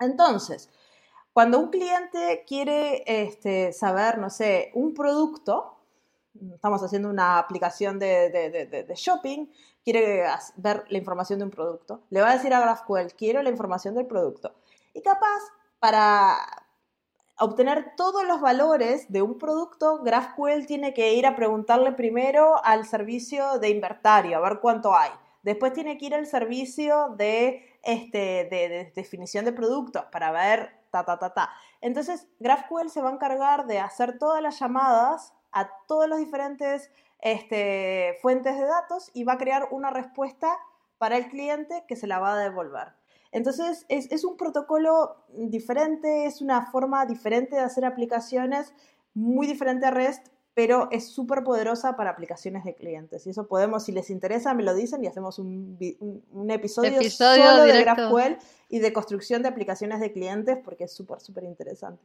Entonces, 0.00 0.68
cuando 1.32 1.58
un 1.58 1.70
cliente 1.70 2.44
quiere 2.46 3.04
este, 3.06 3.72
saber, 3.72 4.18
no 4.18 4.28
sé, 4.28 4.70
un 4.74 4.92
producto, 4.92 5.79
estamos 6.54 6.82
haciendo 6.82 7.08
una 7.08 7.38
aplicación 7.38 7.98
de, 7.98 8.30
de- 8.30 8.66
de- 8.84 8.94
shopping, 8.94 9.46
quiere 9.84 10.24
ver 10.56 10.84
la 10.88 10.98
información 10.98 11.38
de 11.38 11.44
un 11.46 11.50
producto, 11.50 12.02
le 12.10 12.20
va 12.20 12.30
a 12.30 12.36
decir 12.36 12.52
a 12.54 12.60
GraphQL, 12.60 13.14
quiero 13.16 13.42
la 13.42 13.50
información 13.50 13.94
del 13.94 14.06
producto. 14.06 14.54
Y 14.94 15.02
capaz, 15.02 15.40
para 15.78 16.36
obtener 17.38 17.94
todos 17.96 18.24
los 18.24 18.40
valores 18.40 19.10
de 19.10 19.22
un 19.22 19.38
producto, 19.38 20.02
GraphQL 20.02 20.66
tiene 20.66 20.92
que 20.94 21.14
ir 21.14 21.26
a 21.26 21.34
preguntarle 21.36 21.92
primero 21.92 22.62
al 22.64 22.86
servicio 22.86 23.58
de 23.58 23.70
inventario, 23.70 24.36
a 24.36 24.40
ver 24.40 24.60
cuánto 24.60 24.94
hay. 24.94 25.10
Después 25.42 25.72
tiene 25.72 25.96
que 25.96 26.06
ir 26.06 26.14
al 26.14 26.26
servicio 26.26 27.14
de, 27.16 27.78
este, 27.82 28.18
de 28.50 28.92
definición 28.94 29.46
de 29.46 29.52
productos 29.52 30.04
para 30.12 30.30
ver 30.32 30.70
ta, 30.90 31.04
ta, 31.04 31.18
ta, 31.18 31.32
ta. 31.32 31.50
Entonces, 31.80 32.28
GraphQL 32.40 32.90
se 32.90 33.00
va 33.00 33.08
a 33.08 33.14
encargar 33.14 33.66
de 33.66 33.78
hacer 33.78 34.18
todas 34.18 34.42
las 34.42 34.58
llamadas 34.60 35.32
a 35.52 35.70
todos 35.86 36.08
los 36.08 36.18
diferentes 36.18 36.90
este, 37.20 38.16
fuentes 38.22 38.56
de 38.58 38.64
datos 38.64 39.10
y 39.14 39.24
va 39.24 39.34
a 39.34 39.38
crear 39.38 39.68
una 39.70 39.90
respuesta 39.90 40.48
para 40.98 41.16
el 41.16 41.28
cliente 41.28 41.84
que 41.88 41.96
se 41.96 42.06
la 42.06 42.18
va 42.18 42.34
a 42.34 42.38
devolver. 42.38 42.88
Entonces, 43.32 43.86
es, 43.88 44.10
es 44.10 44.24
un 44.24 44.36
protocolo 44.36 45.16
diferente, 45.28 46.26
es 46.26 46.40
una 46.42 46.66
forma 46.70 47.06
diferente 47.06 47.56
de 47.56 47.62
hacer 47.62 47.84
aplicaciones, 47.84 48.74
muy 49.14 49.46
diferente 49.46 49.86
a 49.86 49.90
REST, 49.90 50.28
pero 50.52 50.88
es 50.90 51.08
súper 51.08 51.44
poderosa 51.44 51.96
para 51.96 52.10
aplicaciones 52.10 52.64
de 52.64 52.74
clientes. 52.74 53.26
Y 53.26 53.30
eso 53.30 53.46
podemos, 53.46 53.84
si 53.84 53.92
les 53.92 54.10
interesa, 54.10 54.52
me 54.52 54.64
lo 54.64 54.74
dicen 54.74 55.02
y 55.04 55.06
hacemos 55.06 55.38
un, 55.38 55.78
vi- 55.78 55.96
un- 56.00 56.24
un 56.32 56.50
episodio, 56.50 56.90
Episodio 56.96 57.44
solo 57.44 57.62
de. 57.62 57.84
GraphQL 57.84 58.38
y 58.68 58.80
de 58.80 58.92
construcción 58.92 59.42
de 59.42 59.48
aplicaciones 59.48 60.00
de 60.00 60.12
clientes 60.12 60.58
porque 60.64 60.84
es 60.84 60.92
súper, 60.92 61.20
súper 61.20 61.44
interesante. 61.44 62.02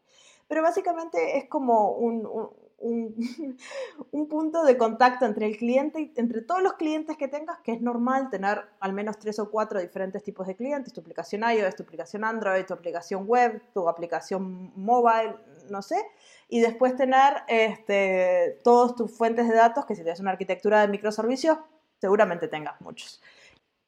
Pero 0.48 0.62
básicamente 0.62 1.38
es 1.38 1.50
como 1.50 1.94
un, 1.94 2.28
un- 2.78 3.16
un- 3.40 3.58
un 4.12 4.28
punto 4.28 4.64
de 4.64 4.78
contacto 4.78 5.26
entre 5.26 5.46
el 5.48 5.58
cliente 5.58 6.00
y 6.02 6.14
entre 6.18 6.42
todos 6.42 6.62
los 6.62 6.74
clientes 6.74 7.18
que 7.18 7.28
tengas, 7.28 7.60
que 7.62 7.74
es 7.74 7.82
normal 7.82 8.30
tener 8.30 8.66
al 8.80 8.94
menos 8.94 9.18
tres 9.20 9.40
o 9.40 9.50
cuatro 9.50 9.80
diferentes 9.80 10.24
tipos 10.24 10.46
de 10.48 10.56
clientes, 10.56 10.94
tu 10.94 11.02
aplicación 11.02 11.44
iOS, 11.50 11.76
tu 11.76 11.84
aplicación 11.84 12.24
Android, 12.24 12.66
tu 12.66 12.74
aplicación 12.74 13.26
web, 13.28 13.62
tu 13.74 13.88
aplicación 13.90 14.72
mobile, 14.76 15.36
no 15.70 15.82
sé, 15.82 15.98
y 16.50 16.60
después 16.60 16.96
tener 16.96 17.44
este, 17.48 18.60
todas 18.64 18.96
tus 18.96 19.12
fuentes 19.12 19.48
de 19.48 19.56
datos, 19.56 19.86
que 19.86 19.96
si 19.96 20.04
tienes 20.04 20.20
una 20.20 20.32
arquitectura 20.32 20.82
de 20.82 20.88
microservicios, 20.88 21.58
seguramente 22.00 22.48
tengas 22.48 22.80
muchos. 22.82 23.22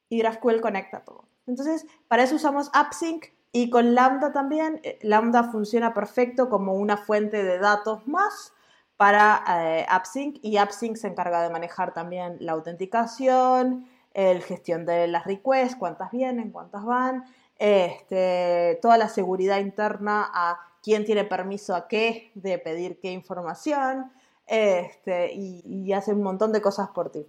Y 0.09 0.19
GraphQL 0.19 0.61
conecta 0.61 1.01
todo. 1.01 1.25
Entonces, 1.45 1.85
para 2.07 2.23
eso 2.23 2.35
usamos 2.35 2.69
AppSync 2.73 3.25
y 3.51 3.69
con 3.69 3.93
Lambda 3.93 4.31
también. 4.31 4.79
Eh, 4.83 4.97
Lambda 5.01 5.43
funciona 5.51 5.93
perfecto 5.93 6.49
como 6.49 6.73
una 6.75 6.97
fuente 6.97 7.43
de 7.43 7.59
datos 7.59 8.07
más 8.07 8.53
para 8.97 9.43
eh, 9.47 9.85
AppSync 9.87 10.39
y 10.41 10.57
AppSync 10.57 10.97
se 10.97 11.07
encarga 11.07 11.43
de 11.43 11.49
manejar 11.51 11.93
también 11.93 12.37
la 12.39 12.53
autenticación, 12.53 13.87
el 14.13 14.41
gestión 14.41 14.85
de 14.85 15.07
las 15.07 15.25
requests, 15.25 15.75
cuántas 15.77 16.11
vienen, 16.11 16.51
cuántas 16.51 16.83
van, 16.83 17.25
este, 17.59 18.79
toda 18.81 18.97
la 18.97 19.07
seguridad 19.07 19.59
interna 19.59 20.29
a 20.33 20.59
quién 20.81 21.05
tiene 21.05 21.23
permiso 21.23 21.75
a 21.75 21.87
qué 21.87 22.31
de 22.33 22.57
pedir 22.57 22.99
qué 22.99 23.11
información 23.11 24.11
este, 24.47 25.33
y, 25.33 25.91
hace 25.93 26.13
un 26.13 26.23
montón 26.23 26.51
de 26.51 26.61
cosas 26.61 26.89
por 26.89 27.11
ti. 27.11 27.25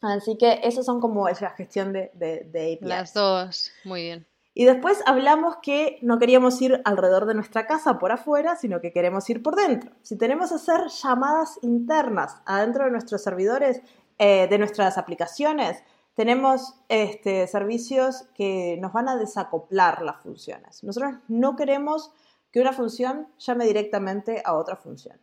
Así 0.00 0.36
que 0.36 0.60
esas 0.62 0.84
son 0.84 1.00
como 1.00 1.28
es 1.28 1.40
la 1.40 1.50
gestión 1.50 1.92
de, 1.92 2.10
de, 2.14 2.48
de 2.52 2.74
APIs. 2.74 2.88
Las 2.88 3.14
dos, 3.14 3.72
muy 3.84 4.02
bien. 4.02 4.26
Y 4.54 4.66
después 4.66 5.02
hablamos 5.06 5.56
que 5.62 5.98
no 6.02 6.18
queríamos 6.18 6.60
ir 6.60 6.82
alrededor 6.84 7.26
de 7.26 7.34
nuestra 7.34 7.66
casa 7.66 7.98
por 7.98 8.12
afuera, 8.12 8.56
sino 8.56 8.80
que 8.80 8.92
queremos 8.92 9.28
ir 9.30 9.42
por 9.42 9.56
dentro. 9.56 9.92
Si 10.02 10.18
tenemos 10.18 10.50
que 10.50 10.56
hacer 10.56 10.88
llamadas 10.88 11.58
internas 11.62 12.42
adentro 12.44 12.84
de 12.84 12.90
nuestros 12.90 13.22
servidores, 13.22 13.80
eh, 14.18 14.46
de 14.48 14.58
nuestras 14.58 14.98
aplicaciones, 14.98 15.82
tenemos 16.14 16.74
este, 16.88 17.46
servicios 17.46 18.24
que 18.34 18.76
nos 18.80 18.92
van 18.92 19.08
a 19.08 19.16
desacoplar 19.16 20.02
las 20.02 20.22
funciones. 20.22 20.84
Nosotros 20.84 21.14
no 21.28 21.56
queremos 21.56 22.12
que 22.52 22.60
una 22.60 22.74
función 22.74 23.28
llame 23.38 23.64
directamente 23.64 24.42
a 24.44 24.54
otra 24.54 24.76
función. 24.76 25.18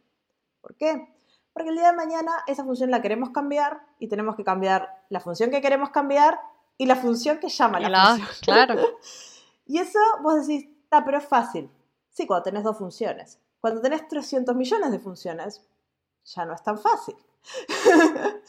¿Por 0.62 0.76
qué? 0.76 1.08
Porque 1.54 1.70
el 1.70 1.76
día 1.76 1.92
de 1.92 1.98
mañana 1.98 2.32
esa 2.48 2.64
función 2.64 2.90
la 2.90 3.02
queremos 3.02 3.30
cambiar 3.30 3.82
y 4.00 4.08
tenemos 4.08 4.36
que 4.36 4.44
cambiar 4.44 5.04
la 5.10 5.20
función 5.20 5.52
que 5.52 5.62
queremos 5.62 5.92
cambiar 5.92 6.40
y 6.80 6.86
la 6.86 6.96
función 6.96 7.40
que 7.40 7.50
llama 7.50 7.80
la, 7.80 8.16
función. 8.16 8.28
Claro. 8.42 8.82
y 9.66 9.80
eso 9.80 10.00
vos 10.24 10.48
decís, 10.48 10.68
está, 10.84 11.04
pero 11.04 11.18
es 11.18 11.26
fácil. 11.26 11.70
Sí, 12.10 12.26
cuando 12.26 12.44
tenés 12.44 12.64
dos 12.64 12.78
funciones. 12.78 13.38
Cuando 13.60 13.82
tenés 13.82 14.08
300 14.08 14.56
millones 14.56 14.92
de 14.92 15.00
funciones, 15.00 15.62
ya 16.24 16.46
no 16.46 16.54
es 16.54 16.64
tan 16.64 16.80
fácil. 16.80 17.16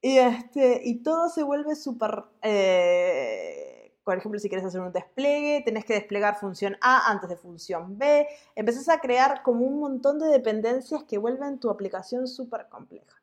y, 0.00 0.18
este, 0.18 0.80
y 0.84 1.02
todo 1.02 1.28
se 1.28 1.42
vuelve 1.42 1.74
súper... 1.74 2.24
Eh, 2.42 3.92
por 4.04 4.16
ejemplo, 4.16 4.38
si 4.38 4.48
quieres 4.48 4.64
hacer 4.64 4.80
un 4.80 4.92
despliegue, 4.92 5.62
tenés 5.64 5.84
que 5.84 5.94
desplegar 5.94 6.38
función 6.38 6.76
A 6.80 7.10
antes 7.10 7.28
de 7.28 7.36
función 7.36 7.98
B. 7.98 8.26
Empezás 8.54 8.88
a 8.88 9.00
crear 9.00 9.42
como 9.42 9.66
un 9.66 9.80
montón 9.80 10.20
de 10.20 10.28
dependencias 10.28 11.02
que 11.02 11.18
vuelven 11.18 11.58
tu 11.58 11.70
aplicación 11.70 12.28
súper 12.28 12.68
compleja. 12.68 13.17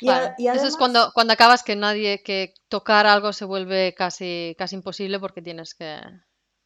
Eso 0.00 0.66
es 0.66 0.76
cuando, 0.76 1.10
cuando 1.14 1.32
acabas 1.32 1.62
que 1.62 1.76
nadie, 1.76 2.22
que 2.22 2.54
tocar 2.68 3.06
algo 3.06 3.32
se 3.32 3.44
vuelve 3.44 3.94
casi, 3.94 4.54
casi 4.58 4.76
imposible 4.76 5.20
porque 5.20 5.42
tienes 5.42 5.74
que, 5.74 6.00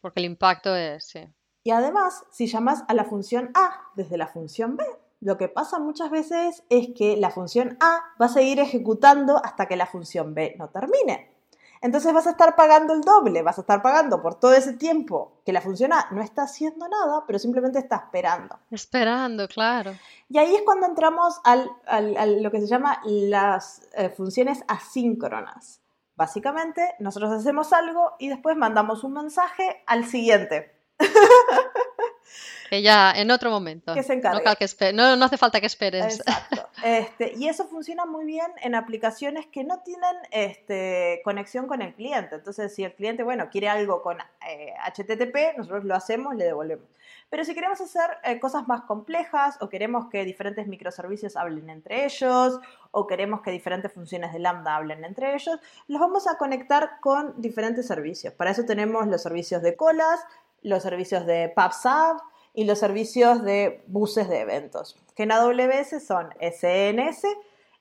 porque 0.00 0.20
el 0.20 0.26
impacto 0.26 0.74
es, 0.74 1.06
sí. 1.06 1.20
Y 1.64 1.70
además, 1.70 2.24
si 2.30 2.46
llamas 2.46 2.84
a 2.88 2.94
la 2.94 3.04
función 3.04 3.50
A 3.54 3.90
desde 3.94 4.16
la 4.16 4.28
función 4.28 4.76
B, 4.76 4.84
lo 5.20 5.36
que 5.36 5.48
pasa 5.48 5.78
muchas 5.78 6.10
veces 6.10 6.62
es 6.70 6.88
que 6.96 7.16
la 7.16 7.30
función 7.30 7.76
A 7.80 8.00
va 8.20 8.26
a 8.26 8.30
seguir 8.30 8.60
ejecutando 8.60 9.44
hasta 9.44 9.66
que 9.66 9.76
la 9.76 9.86
función 9.86 10.34
B 10.34 10.54
no 10.58 10.70
termine. 10.70 11.37
Entonces 11.80 12.12
vas 12.12 12.26
a 12.26 12.30
estar 12.30 12.56
pagando 12.56 12.94
el 12.94 13.02
doble, 13.02 13.42
vas 13.42 13.58
a 13.58 13.62
estar 13.62 13.82
pagando 13.82 14.20
por 14.20 14.34
todo 14.34 14.54
ese 14.54 14.72
tiempo 14.72 15.40
que 15.44 15.52
la 15.52 15.60
función 15.60 15.92
A 15.92 16.08
no 16.10 16.22
está 16.22 16.42
haciendo 16.42 16.88
nada, 16.88 17.24
pero 17.26 17.38
simplemente 17.38 17.78
está 17.78 17.96
esperando. 17.96 18.58
Esperando, 18.70 19.46
claro. 19.48 19.94
Y 20.28 20.38
ahí 20.38 20.56
es 20.56 20.62
cuando 20.62 20.86
entramos 20.86 21.40
a 21.44 22.26
lo 22.26 22.50
que 22.50 22.60
se 22.60 22.66
llama 22.66 23.00
las 23.04 23.88
eh, 23.94 24.10
funciones 24.10 24.62
asíncronas. 24.68 25.80
Básicamente, 26.16 26.94
nosotros 26.98 27.30
hacemos 27.30 27.72
algo 27.72 28.14
y 28.18 28.28
después 28.28 28.56
mandamos 28.56 29.04
un 29.04 29.12
mensaje 29.12 29.82
al 29.86 30.04
siguiente. 30.04 30.74
Que 32.68 32.82
ya 32.82 33.12
en 33.12 33.30
otro 33.30 33.50
momento. 33.50 33.94
Que 33.94 34.02
se 34.02 34.12
encargue. 34.12 34.92
No, 34.92 35.16
no, 35.16 35.24
hace 35.24 35.38
falta 35.38 35.58
que 35.58 35.66
esperes. 35.66 36.18
Exacto. 36.18 36.64
Este, 36.84 37.32
y 37.36 37.48
eso 37.48 37.66
funciona 37.66 38.06
muy 38.06 38.24
bien 38.24 38.52
en 38.62 38.76
aplicaciones 38.76 39.46
que 39.46 39.64
no 39.64 39.80
tienen 39.80 40.14
este, 40.30 41.20
conexión 41.24 41.66
con 41.66 41.82
el 41.82 41.92
cliente. 41.92 42.36
Entonces, 42.36 42.72
si 42.72 42.84
el 42.84 42.94
cliente, 42.94 43.24
bueno, 43.24 43.48
quiere 43.50 43.68
algo 43.68 44.00
con 44.00 44.18
HTTP, 44.18 45.36
eh, 45.36 45.54
nosotros 45.56 45.84
lo 45.84 45.96
hacemos, 45.96 46.36
le 46.36 46.44
devolvemos. 46.44 46.86
Pero 47.30 47.44
si 47.44 47.54
queremos 47.54 47.80
hacer 47.80 48.18
eh, 48.24 48.40
cosas 48.40 48.66
más 48.68 48.82
complejas 48.82 49.56
o 49.60 49.68
queremos 49.68 50.08
que 50.08 50.24
diferentes 50.24 50.66
microservicios 50.66 51.36
hablen 51.36 51.68
entre 51.68 52.06
ellos 52.06 52.58
o 52.90 53.06
queremos 53.06 53.42
que 53.42 53.50
diferentes 53.50 53.92
funciones 53.92 54.32
de 54.32 54.38
Lambda 54.38 54.76
hablen 54.76 55.04
entre 55.04 55.34
ellos, 55.34 55.58
los 55.88 56.00
vamos 56.00 56.26
a 56.26 56.38
conectar 56.38 57.00
con 57.00 57.40
diferentes 57.40 57.86
servicios. 57.86 58.32
Para 58.32 58.52
eso 58.52 58.64
tenemos 58.64 59.06
los 59.06 59.22
servicios 59.22 59.62
de 59.62 59.76
colas, 59.76 60.20
los 60.62 60.82
servicios 60.82 61.26
de 61.26 61.52
PubSub, 61.54 62.20
y 62.58 62.64
los 62.64 62.80
servicios 62.80 63.44
de 63.44 63.84
buses 63.86 64.28
de 64.28 64.40
eventos, 64.40 64.96
que 65.14 65.22
en 65.22 65.30
AWS 65.30 66.04
son 66.04 66.30
SNS, 66.40 67.22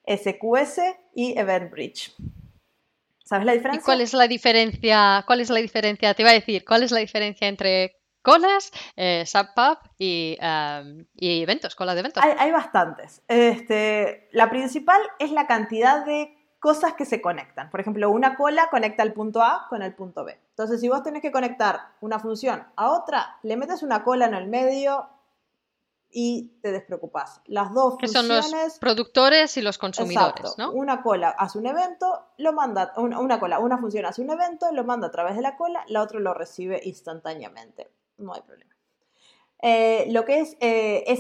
SQS 0.06 0.82
y 1.16 1.36
EventBridge. 1.36 2.14
¿Sabes 3.24 3.48
la 3.48 3.54
diferencia? 3.54 3.82
¿Y 3.82 3.84
cuál 3.84 4.02
es 4.02 4.14
la 4.14 4.28
diferencia? 4.28 5.24
¿Cuál 5.26 5.42
es 5.42 5.50
la 5.50 5.60
diferencia? 5.60 6.14
Te 6.14 6.22
iba 6.22 6.30
a 6.30 6.36
decir, 6.36 6.64
¿cuál 6.64 6.84
es 6.84 6.92
la 6.92 7.00
diferencia 7.00 7.48
entre 7.48 7.96
colas, 8.22 8.72
eh, 8.96 9.24
subpub 9.26 9.80
y, 9.98 10.38
um, 10.40 11.06
y, 11.16 11.42
eventos, 11.42 11.74
colas 11.74 11.96
de 11.96 12.02
eventos? 12.02 12.24
Hay, 12.24 12.36
hay 12.38 12.52
bastantes. 12.52 13.24
Este, 13.28 14.30
la 14.32 14.52
principal 14.52 15.02
es 15.18 15.32
la 15.32 15.48
cantidad 15.48 16.06
de 16.06 16.38
cosas 16.60 16.94
que 16.94 17.06
se 17.06 17.20
conectan. 17.20 17.72
Por 17.72 17.80
ejemplo, 17.80 18.12
una 18.12 18.36
cola 18.36 18.70
conecta 18.70 19.02
el 19.02 19.14
punto 19.14 19.42
A 19.42 19.66
con 19.70 19.82
el 19.82 19.96
punto 19.96 20.24
B. 20.24 20.38
Entonces, 20.58 20.82
si 20.82 20.90
vos 20.90 21.04
tenés 21.04 21.22
que 21.22 21.32
conectar 21.32 21.94
una 22.02 22.18
función 22.18 22.66
a 22.76 22.90
otra, 22.90 23.38
le 23.44 23.56
metes 23.58 23.84
una 23.84 24.04
cola 24.04 24.26
en 24.26 24.34
el 24.34 24.48
medio 24.48 25.08
y 26.10 26.58
te 26.64 26.72
despreocupás. 26.72 27.42
Las 27.46 27.72
dos 27.76 27.94
funciones... 28.00 28.50
son 28.50 28.60
los 28.60 28.80
productores 28.80 29.56
y 29.58 29.62
los 29.62 29.78
consumidores, 29.78 30.56
¿no? 30.58 30.72
Una 30.72 31.04
cola 31.04 31.30
hace 31.38 31.60
un 31.60 31.68
evento, 31.68 32.32
lo 32.40 32.54
manda... 32.54 32.92
Una, 32.98 33.40
cola, 33.40 33.60
una 33.60 33.78
función 33.78 34.08
hace 34.08 34.24
un 34.24 34.32
evento, 34.32 34.72
lo 34.72 34.84
manda 34.84 35.10
a 35.10 35.12
través 35.12 35.36
de 35.36 35.44
la 35.44 35.56
cola, 35.56 35.86
la 35.90 36.02
otra 36.02 36.20
lo 36.20 36.34
recibe 36.34 36.82
instantáneamente. 36.84 37.92
No 38.18 38.34
hay 38.34 38.42
problema. 38.42 38.76
Eh, 39.62 40.08
lo 40.10 40.26
que 40.26 40.40
es 40.40 40.58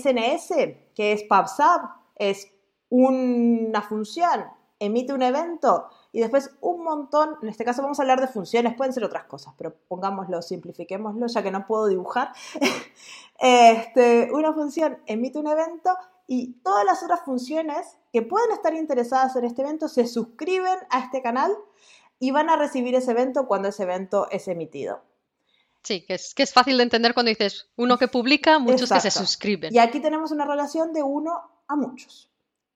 SNS, 0.01 0.51
eh, 0.51 0.91
que 0.95 1.11
es 1.11 1.21
PubSub, 1.25 1.91
es 2.15 2.51
una 2.89 3.83
función 3.83 4.45
emite 4.79 5.13
un 5.13 5.21
evento 5.21 5.89
y 6.18 6.22
después 6.22 6.49
un 6.61 6.84
montón, 6.84 7.38
en 7.43 7.49
este 7.49 7.63
caso 7.63 7.84
vamos 7.84 7.99
a 7.99 8.01
hablar 8.01 8.20
de 8.20 8.28
funciones, 8.28 8.74
pueden 8.74 8.91
ser 8.91 9.03
otras 9.03 9.26
cosas, 9.26 9.53
pero 9.55 9.76
pongámoslo, 9.88 10.41
simplifiquémoslo, 10.41 11.28
ya 11.28 11.43
que 11.43 11.51
no 11.51 11.68
puedo 11.68 11.86
dibujar. 11.86 12.34
este, 13.39 14.32
una 14.34 14.51
función 14.51 14.97
emite 15.05 15.38
un 15.38 15.45
evento 15.45 15.95
y 16.26 16.53
todas 16.63 16.86
las 16.86 17.03
otras 17.03 17.20
funciones 17.24 17.99
que 18.11 18.24
pueden 18.24 18.49
estar 18.49 18.74
interesadas 18.74 19.36
en 19.36 19.45
este 19.45 19.61
evento 19.61 19.88
se 19.88 20.07
suscriben 20.07 20.80
a 20.89 21.01
este 21.01 21.22
canal 21.22 21.55
y 22.20 22.32
van 22.32 22.49
a 22.49 22.55
recibir 22.55 22.95
ese 22.95 23.11
evento 23.11 23.45
cuando 23.45 23.68
ese 23.68 23.84
evento 23.84 24.28
es 24.32 24.47
emitido. 24.47 25.03
Sí, 25.84 26.03
que 26.03 26.15
es, 26.15 26.34
que 26.34 26.41
es 26.41 26.51
fácil 26.51 26.78
de 26.78 26.84
entender 26.84 27.13
cuando 27.13 27.30
dices 27.30 27.70
uno 27.76 27.99
que 27.99 28.07
publica, 28.07 28.57
muchos 28.57 28.89
que 28.89 29.01
se 29.01 29.11
suscriben. 29.11 29.72
Y 29.72 29.78
aquí 29.78 29.99
tenemos 29.99 30.32
una 30.32 30.45
relación 30.47 30.93
de 30.93 31.03
uno 31.03 31.43
a 31.68 31.76
muchos. 31.76 32.32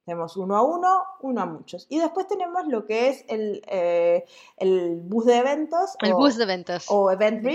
Tenemos 0.06 0.36
uno 0.36 0.56
a 0.56 0.64
uno, 0.64 1.04
uno 1.22 1.42
a 1.42 1.46
muchos. 1.46 1.86
Y 1.90 2.00
después 2.00 2.28
tenemos 2.28 2.66
lo 2.68 2.86
que 2.86 3.10
es 3.10 3.24
el, 3.28 3.62
eh, 3.68 4.26
el 4.58 4.96
bus 4.96 5.26
de 5.26 5.38
eventos. 5.38 5.96
El 6.00 6.14
bus 6.14 6.38
de 6.38 6.44
eventos. 6.44 6.86
O 6.90 7.12
Event 7.12 7.46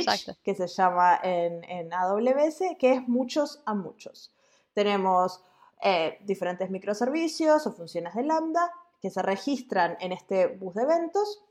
que 0.42 0.54
se 0.54 0.66
llama 0.68 1.18
en, 1.22 1.64
en, 1.64 1.92
AWS, 1.92 2.76
que 2.78 2.92
es 2.92 3.08
muchos 3.08 3.62
a 3.66 3.74
muchos. 3.74 4.32
Tenemos 4.74 5.42
eh, 5.82 6.18
diferentes 6.22 6.70
microservicios 6.70 7.66
o 7.66 7.72
funciones 7.72 8.14
de 8.14 8.22
Lambda 8.22 8.72
que 9.00 9.10
se 9.10 9.22
registran 9.22 9.96
en 10.00 10.12
este 10.12 10.46
bus 10.46 10.74
de 10.74 10.82
eventos 10.82 11.42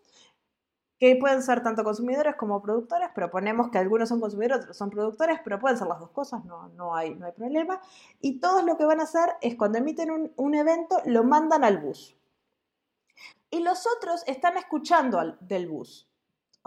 que 1.00 1.16
pueden 1.18 1.43
ser 1.43 1.62
tanto 1.62 1.84
consumidores 1.84 2.36
como 2.36 2.62
productores, 2.62 3.10
pero 3.14 3.30
ponemos 3.30 3.70
que 3.70 3.78
algunos 3.78 4.08
son 4.10 4.22
consumidores, 4.22 4.64
otros 4.64 4.78
son 4.78 4.89
productores, 4.89 5.39
pero 5.43 5.60
pueden 5.60 5.78
ser 5.78 5.88
las 5.88 6.00
dos 6.00 6.12
cosas, 6.12 6.46
no, 6.46 6.70
no, 6.70 6.96
hay, 6.96 7.16
no 7.16 7.26
hay 7.26 7.34
problema. 7.34 7.82
Y 8.22 8.39
todos 8.39 8.64
lo 8.64 8.78
que 8.78 8.86
van 8.86 9.02
a 9.02 9.04
hacer 9.04 9.34
es 9.41 9.56
cuando 9.56 9.78
emiten 9.78 10.12
un, 10.12 10.32
un 10.38 10.56
evento, 10.56 11.02
lo 11.06 11.24
mandan 11.24 11.64
al 11.64 11.80
bus. 11.80 12.16
Y 13.50 13.60
los 13.60 13.86
otros 13.98 14.24
están 14.28 14.58
escuchando 14.58 15.20
al, 15.20 15.38
del 15.41 15.68
bus. 15.68 16.10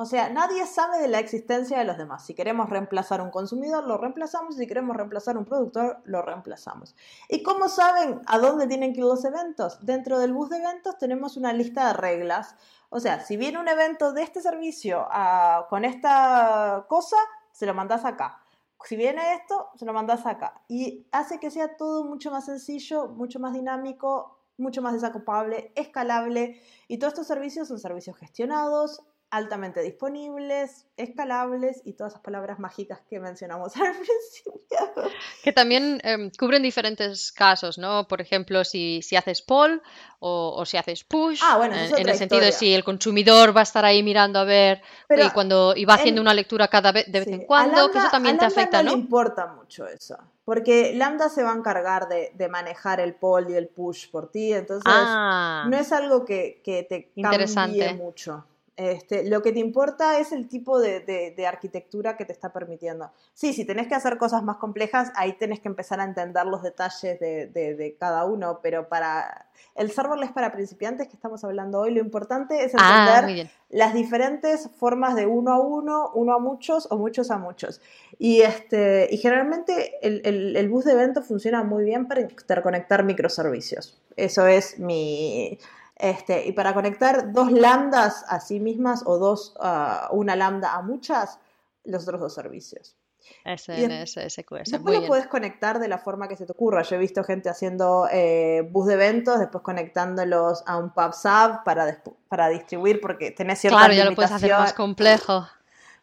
O 0.01 0.05
sea, 0.05 0.29
nadie 0.29 0.65
sabe 0.65 1.01
de 1.01 1.09
la 1.09 1.19
existencia 1.19 1.77
de 1.77 1.85
los 1.85 1.99
demás. 1.99 2.25
Si 2.25 2.33
queremos 2.33 2.71
reemplazar 2.71 3.21
un 3.21 3.33
consumidor, 3.33 3.85
lo 3.85 3.99
reemplazamos. 3.99 4.55
Si 4.55 4.65
queremos 4.69 4.97
reemplazar 4.97 5.37
un 5.37 5.45
productor, 5.45 6.01
lo 6.05 6.23
reemplazamos. 6.23 6.95
¿Y 7.29 7.43
cómo 7.43 7.69
saben 7.69 8.21
a 8.27 8.39
dónde 8.39 8.69
tienen 8.69 8.93
que 8.93 9.01
ir 9.01 9.07
los 9.07 9.25
eventos? 9.25 9.85
Dentro 9.85 10.21
del 10.21 10.33
bus 10.33 10.51
de 10.51 10.59
eventos 10.59 10.99
tenemos 10.99 11.37
una 11.37 11.53
lista 11.53 11.89
de 11.89 11.95
reglas. 11.95 12.55
O 12.91 13.01
sea, 13.01 13.25
si 13.25 13.37
viene 13.37 13.59
un 13.59 13.67
evento 13.67 14.13
de 14.13 14.23
este 14.23 14.41
servicio 14.41 15.05
ah, 15.11 15.67
con 15.69 15.85
esta 15.85 16.87
cosa, 16.89 17.17
se 17.51 17.67
lo 17.67 17.75
mandas 17.75 18.05
acá. 18.05 18.41
Si 18.85 18.95
viene 18.95 19.35
esto, 19.35 19.71
se 19.75 19.85
lo 19.85 19.93
mandas 19.93 20.27
acá. 20.27 20.63
Y 20.69 21.09
hace 21.11 21.41
que 21.41 21.51
sea 21.51 21.77
todo 21.77 22.05
mucho 22.05 22.31
más 22.31 22.45
sencillo, 22.45 23.09
mucho 23.09 23.41
más 23.41 23.53
dinámico, 23.53 24.39
mucho 24.59 24.81
más 24.81 24.93
desacopable, 24.93 25.73
escalable. 25.75 26.63
Y 26.87 26.99
todos 26.99 27.15
estos 27.15 27.27
servicios 27.27 27.67
son 27.67 27.81
servicios 27.81 28.17
gestionados, 28.17 29.03
altamente 29.31 29.83
disponibles, 29.83 30.87
escalables 30.97 31.83
y 31.85 31.93
todas 31.93 32.15
esas 32.15 32.23
palabras 32.23 32.59
mágicas 32.59 33.01
que 33.09 33.21
mencionamos 33.21 33.75
al 33.77 33.93
principio. 33.93 35.13
Que 35.43 35.53
también 35.53 36.01
em, 36.03 36.31
cubren 36.31 36.63
diferentes 36.63 37.33
casos, 37.33 37.79
¿no? 37.79 38.09
Por 38.09 38.21
ejemplo, 38.21 38.65
si, 38.65 39.03
si 39.03 39.17
haces 39.17 39.43
poll 39.43 39.83
o, 40.21 40.65
si 40.65 40.77
haces 40.77 41.05
push, 41.05 41.41
ah, 41.45 41.59
bueno, 41.59 41.77
en, 41.77 42.09
el 42.09 42.17
sentido 42.17 42.41
de 42.41 42.53
si 42.53 42.75
el 42.75 42.85
consumidor 42.85 43.57
va 43.57 43.61
a 43.61 43.63
estar 43.63 43.85
ahí 43.85 44.03
mirando 44.03 44.41
a 44.41 44.45
ver 44.45 44.83
y 45.11 45.31
cuando 45.31 45.75
y 45.77 45.85
va 45.85 45.95
haciendo 45.95 46.21
una 46.21 46.35
lectura 46.35 46.69
cada 46.69 46.91
vez 46.91 47.11
de 47.11 47.21
vez 47.21 47.29
en 47.29 47.45
cuando, 47.45 47.91
que 47.91 47.99
eso 47.99 48.09
también 48.11 48.39
te 48.39 48.47
afecta, 48.47 48.83
¿no? 48.83 48.91
No 48.91 48.97
le 48.97 49.03
importa 49.03 49.47
mucho 49.47 49.87
eso. 49.87 50.17
Porque 50.45 50.95
Lambda 50.95 51.29
se 51.29 51.43
va 51.43 51.53
a 51.53 51.57
encargar 51.57 52.09
de, 52.09 52.49
manejar 52.49 53.01
el 53.01 53.15
poll 53.15 53.51
y 53.51 53.55
el 53.55 53.69
push 53.69 54.11
por 54.11 54.31
ti, 54.31 54.55
entonces 54.55 54.85
ah. 54.87 55.67
no 55.69 55.77
es 55.77 55.93
algo 55.93 56.25
que, 56.25 56.63
que 56.65 56.83
te 56.83 57.13
cambie 57.23 57.95
mucho. 57.95 58.45
Este, 58.79 59.29
lo 59.29 59.43
que 59.43 59.51
te 59.51 59.59
importa 59.59 60.21
es 60.21 60.31
el 60.31 60.47
tipo 60.47 60.79
de, 60.79 61.35
arquitectura 61.49 62.17
que 62.17 62.25
te 62.25 62.33
está 62.33 62.53
permitiendo. 62.53 63.11
Sí, 63.35 63.53
si 63.53 63.65
tenés 63.65 63.89
que 63.89 63.97
hacer 63.97 64.19
cosas 64.19 64.45
más 64.45 64.59
complejas, 64.59 65.11
ahí 65.17 65.33
tenés 65.33 65.59
que 65.59 65.67
empezar 65.67 65.99
a 65.99 66.05
entender 66.05 66.47
los 66.47 66.63
detalles 66.63 67.19
de, 67.19 67.97
cada 67.99 68.25
uno, 68.25 68.61
pero 68.63 68.89
para 68.89 69.49
el 69.75 69.91
serverless 69.91 70.31
para 70.31 70.53
principiantes 70.53 71.09
que 71.09 71.15
estamos 71.15 71.43
hablando 71.43 71.81
hoy, 71.81 71.93
lo 71.93 71.99
importante 71.99 72.63
es 72.63 72.73
ah, 72.79 73.19
entender 73.19 73.51
las 73.69 73.95
diferentes 73.95 74.71
formas 74.77 75.17
de 75.17 75.27
uno 75.27 75.55
a 75.55 75.61
uno, 75.61 76.13
uno 76.15 76.35
a 76.35 76.39
muchos 76.39 76.87
o 76.93 76.99
muchos 76.99 77.33
a 77.33 77.39
muchos. 77.39 77.81
Y, 78.17 78.43
este, 78.43 79.09
y 79.11 79.17
generalmente 79.17 79.99
el, 80.03 80.55
el 80.57 80.69
bus 80.69 80.85
de 80.85 80.93
evento 80.93 81.23
funciona 81.23 81.65
muy 81.65 81.83
bien 81.83 82.07
para 82.07 82.21
interconectar 82.21 83.03
microservicios. 83.03 84.01
Eso 84.15 84.47
es 84.47 84.79
mi 84.79 85.59
este, 85.99 86.47
y 86.47 86.53
para 86.53 86.75
conectar 86.75 87.33
dos 87.33 87.51
lambdas 87.51 88.25
a 88.29 88.41
sí 88.41 88.61
mismas 88.61 89.03
o 89.05 89.19
dos, 89.19 89.55
uh, 89.59 90.15
una 90.15 90.37
lambda 90.37 90.75
a 90.75 90.83
muchas, 90.83 91.39
los 91.85 92.05
otros 92.05 92.21
dos 92.21 92.35
servicios. 92.35 92.97
SNS, 93.45 94.19
SQS. 94.29 94.71
Después 94.71 95.01
lo 95.01 95.07
puedes 95.07 95.27
conectar 95.27 95.79
de 95.79 95.89
la 95.89 95.99
forma 95.99 96.29
que 96.29 96.37
se 96.37 96.47
te 96.47 96.53
ocurra. 96.53 96.83
Yo 96.83 96.97
he 96.97 96.99
visto 96.99 97.23
gente 97.25 97.49
haciendo 97.49 98.09
eh, 98.11 98.67
bus 98.71 98.87
de 98.87 98.95
eventos, 98.95 99.39
después 99.39 99.63
conectándolos 99.63 100.63
a 100.67 100.77
un 100.77 100.91
PubSub 100.91 101.63
para, 101.65 102.03
para 102.29 102.49
distribuir, 102.49 103.01
porque 103.01 103.31
tenés 103.31 103.61
cierta 103.61 103.79
Claro, 103.79 103.95
ya 103.95 104.05
lo 104.05 104.15
puedes 104.15 104.33
hacer 104.33 104.53
más 104.53 104.73
complejo. 104.73 105.47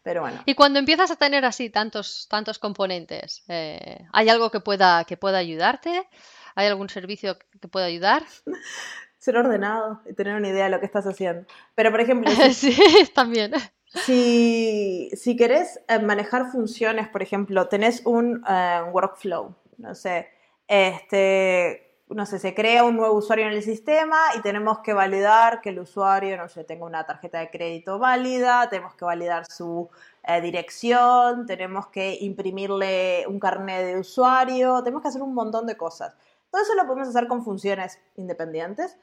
Pero 0.04 0.22
bueno. 0.22 0.40
Y 0.46 0.54
cuando 0.54 0.78
empiezas 0.78 1.10
a 1.10 1.16
tener 1.16 1.46
así 1.46 1.72
tantos, 1.72 2.28
tantos 2.30 2.60
componentes, 2.60 3.44
eh, 3.48 4.06
¿hay 4.12 4.30
algo 4.30 4.52
que 4.52 4.60
pueda, 4.60 5.04
que 5.06 5.18
pueda 5.18 5.40
ayudarte? 5.40 6.08
¿Hay 6.54 6.68
algún 6.68 6.90
servicio 6.90 7.40
que 7.60 7.68
pueda 7.68 7.88
ayudar? 7.88 8.24
ser 9.26 9.38
ordenado 9.38 10.02
y 10.06 10.14
tener 10.14 10.36
una 10.36 10.48
idea 10.48 10.66
de 10.66 10.70
lo 10.70 10.80
que 10.80 10.86
estás 10.86 11.08
haciendo. 11.08 11.48
Pero, 11.74 11.90
por 11.90 12.00
ejemplo, 12.00 12.30
si, 12.52 12.72
sí, 12.72 13.12
también. 13.16 13.54
Si, 13.88 15.10
si 15.16 15.36
querés 15.36 15.80
eh, 15.88 15.98
manejar 15.98 16.52
funciones, 16.52 17.08
por 17.08 17.24
ejemplo, 17.24 17.68
tenés 17.68 18.06
un 18.06 18.44
eh, 18.48 18.82
workflow, 18.92 19.56
no 19.78 19.96
sé, 19.96 20.28
este, 20.68 22.02
no 22.10 22.28
sé, 22.28 22.38
se 22.38 22.54
crea 22.54 22.84
un 22.84 22.98
nuevo 22.98 23.16
usuario 23.16 23.48
en 23.48 23.54
el 23.54 23.64
sistema 23.64 24.16
y 24.38 24.42
tenemos 24.42 24.80
que 24.80 24.94
validar 24.94 25.62
que 25.62 25.70
el 25.70 25.80
usuario, 25.80 26.38
no 26.38 26.48
sé, 26.48 26.64
tenga 26.64 26.86
una 26.86 27.04
tarjeta 27.08 27.40
de 27.40 27.50
crédito 27.50 27.98
válida, 27.98 28.70
tenemos 28.70 28.94
que 28.94 29.06
validar 29.06 29.48
su 29.48 29.90
eh, 30.24 30.40
dirección, 30.40 31.48
tenemos 31.48 31.88
que 31.88 32.16
imprimirle 32.22 33.26
un 33.28 33.40
carnet 33.40 33.86
de 33.88 34.00
usuario, 34.00 34.84
tenemos 34.84 35.02
que 35.02 35.08
hacer 35.08 35.24
un 35.24 35.34
montón 35.34 35.66
de 35.66 35.76
cosas. 35.78 36.16
Todo 36.52 36.62
eso 36.62 36.76
lo 36.76 36.86
podemos 36.86 37.08
hacer 37.08 37.28
con 37.28 37.44
funciones 37.44 38.00
independientes 38.18 38.98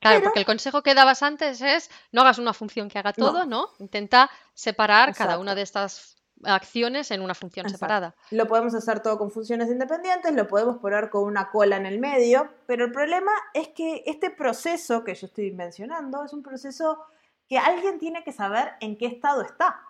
Claro, 0.00 0.22
porque 0.22 0.38
el 0.38 0.46
consejo 0.46 0.82
que 0.82 0.94
dabas 0.94 1.22
antes 1.22 1.60
es 1.60 1.90
no 2.12 2.20
hagas 2.20 2.38
una 2.38 2.52
función 2.52 2.88
que 2.88 2.98
haga 2.98 3.12
todo, 3.12 3.46
¿no? 3.46 3.70
Intenta 3.78 4.30
separar 4.54 5.14
cada 5.14 5.38
una 5.38 5.54
de 5.54 5.62
estas 5.62 6.18
acciones 6.44 7.10
en 7.10 7.20
una 7.20 7.34
función 7.34 7.68
separada. 7.68 8.14
Lo 8.30 8.46
podemos 8.46 8.74
hacer 8.74 9.00
todo 9.00 9.18
con 9.18 9.30
funciones 9.30 9.68
independientes, 9.68 10.32
lo 10.32 10.46
podemos 10.46 10.78
poner 10.78 11.10
con 11.10 11.24
una 11.24 11.50
cola 11.50 11.76
en 11.76 11.86
el 11.86 11.98
medio, 11.98 12.48
pero 12.66 12.84
el 12.84 12.92
problema 12.92 13.32
es 13.54 13.68
que 13.68 14.04
este 14.06 14.30
proceso 14.30 15.02
que 15.04 15.14
yo 15.14 15.26
estoy 15.26 15.50
mencionando 15.52 16.24
es 16.24 16.32
un 16.32 16.42
proceso 16.42 17.04
que 17.48 17.58
alguien 17.58 17.98
tiene 17.98 18.22
que 18.22 18.32
saber 18.32 18.74
en 18.80 18.96
qué 18.96 19.06
estado 19.06 19.42
está. 19.42 19.80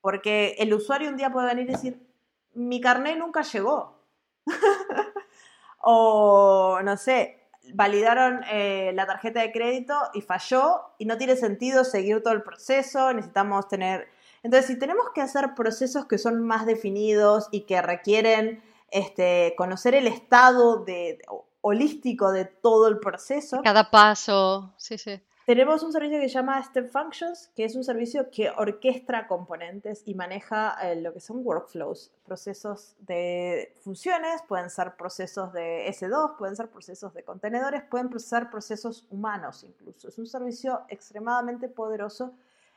Porque 0.00 0.56
el 0.58 0.74
usuario 0.74 1.08
un 1.08 1.16
día 1.16 1.32
puede 1.32 1.46
venir 1.46 1.68
y 1.68 1.72
decir, 1.72 2.06
mi 2.54 2.80
carnet 2.80 3.18
nunca 3.18 3.42
llegó. 3.42 4.00
o, 5.80 6.80
no 6.82 6.96
sé, 6.96 7.43
validaron 7.72 8.42
eh, 8.50 8.92
la 8.94 9.06
tarjeta 9.06 9.40
de 9.40 9.52
crédito 9.52 9.94
y 10.12 10.20
falló 10.20 10.82
y 10.98 11.06
no 11.06 11.16
tiene 11.16 11.36
sentido 11.36 11.84
seguir 11.84 12.22
todo 12.22 12.34
el 12.34 12.42
proceso, 12.42 13.12
necesitamos 13.12 13.68
tener... 13.68 14.08
Entonces, 14.42 14.66
si 14.66 14.78
tenemos 14.78 15.06
que 15.14 15.22
hacer 15.22 15.54
procesos 15.54 16.04
que 16.06 16.18
son 16.18 16.46
más 16.46 16.66
definidos 16.66 17.48
y 17.50 17.62
que 17.62 17.80
requieren 17.80 18.62
este, 18.90 19.54
conocer 19.56 19.94
el 19.94 20.06
estado 20.06 20.84
de, 20.84 21.18
holístico 21.62 22.30
de 22.30 22.44
todo 22.44 22.88
el 22.88 22.98
proceso. 22.98 23.60
Cada 23.64 23.90
paso, 23.90 24.74
sí, 24.76 24.98
sí. 24.98 25.20
Tenemos 25.46 25.82
un 25.82 25.92
servicio 25.92 26.18
que 26.20 26.28
se 26.28 26.34
llama 26.34 26.62
Step 26.62 26.90
Functions, 26.90 27.50
que 27.54 27.64
es 27.64 27.76
un 27.76 27.84
servicio 27.84 28.30
que 28.30 28.48
orquestra 28.48 29.26
componentes 29.26 30.02
y 30.06 30.14
maneja 30.14 30.74
eh, 30.82 30.96
lo 30.96 31.12
que 31.12 31.20
son 31.20 31.44
workflows, 31.44 32.12
procesos 32.24 32.96
de 33.00 33.76
funciones, 33.82 34.40
pueden 34.48 34.70
ser 34.70 34.96
procesos 34.96 35.52
de 35.52 35.86
S2, 35.88 36.38
pueden 36.38 36.56
ser 36.56 36.70
procesos 36.70 37.12
de 37.12 37.24
contenedores, 37.24 37.82
pueden 37.82 38.18
ser 38.18 38.48
procesos 38.48 39.06
humanos 39.10 39.64
incluso. 39.64 40.08
Es 40.08 40.18
un 40.18 40.26
servicio 40.26 40.80
extremadamente 40.88 41.68
poderoso 41.68 42.32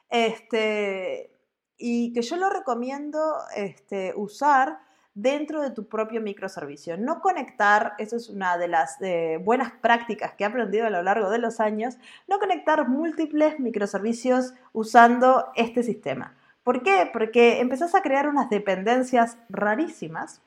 este, 0.09 1.32
y 1.78 2.11
que 2.11 2.22
yo 2.22 2.36
lo 2.36 2.49
recomiendo 2.49 3.20
este, 3.55 4.13
usar 4.18 4.80
dentro 5.18 5.63
de 5.63 5.72
tu 5.72 5.88
propio 5.88 6.22
microservicio. 6.22 6.95
No 6.95 7.22
conectar, 7.22 7.93
eso 7.97 8.15
es 8.15 8.30
una 8.30 8.55
de 8.59 8.68
las 8.68 9.01
eh, 9.01 9.39
buenas 9.43 9.72
prácticas 9.82 10.34
que 10.34 10.43
he 10.43 10.47
aprendido 10.47 10.86
a 10.86 10.91
lo 10.91 11.01
largo 11.01 11.32
de 11.32 11.39
los 11.39 11.59
años, 11.59 11.97
no 12.28 12.38
conectar 12.38 12.88
múltiples 12.88 13.59
microservicios 13.59 14.53
usando 14.74 15.51
este 15.55 15.82
sistema. 15.82 16.38
¿Por 16.63 16.84
qué? 16.84 17.09
Porque 17.11 17.59
empezás 17.59 17.95
a 17.95 18.03
crear 18.03 18.28
unas 18.30 18.51
dependencias 18.51 19.38
rarísimas 19.49 20.43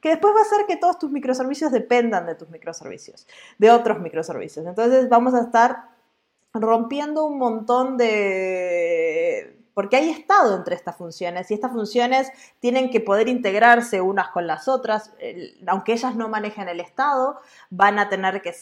que 0.00 0.10
después 0.10 0.34
va 0.34 0.38
a 0.38 0.42
hacer 0.42 0.66
que 0.68 0.76
todos 0.76 0.98
tus 1.00 1.10
microservicios 1.10 1.72
dependan 1.72 2.24
de 2.26 2.36
tus 2.36 2.48
microservicios, 2.48 3.26
de 3.58 3.70
otros 3.72 3.98
microservicios. 3.98 4.64
Entonces 4.66 5.08
vamos 5.08 5.34
a 5.34 5.40
estar 5.40 5.88
rompiendo 6.54 7.24
un 7.24 7.38
montón 7.38 7.96
de 7.96 9.01
porque 9.74 9.96
hay 9.96 10.10
estado 10.10 10.56
entre 10.56 10.74
estas 10.74 10.96
funciones 10.96 11.50
y 11.50 11.54
estas 11.54 11.72
funciones 11.72 12.30
tienen 12.60 12.90
que 12.90 13.00
poder 13.00 13.28
integrarse 13.28 14.00
unas 14.00 14.28
con 14.28 14.46
las 14.46 14.68
otras, 14.68 15.12
aunque 15.66 15.92
ellas 15.92 16.14
no 16.16 16.28
manejen 16.28 16.68
el 16.68 16.80
estado, 16.80 17.38
van 17.70 17.98
a 17.98 18.08
tener 18.08 18.42
que 18.42 18.54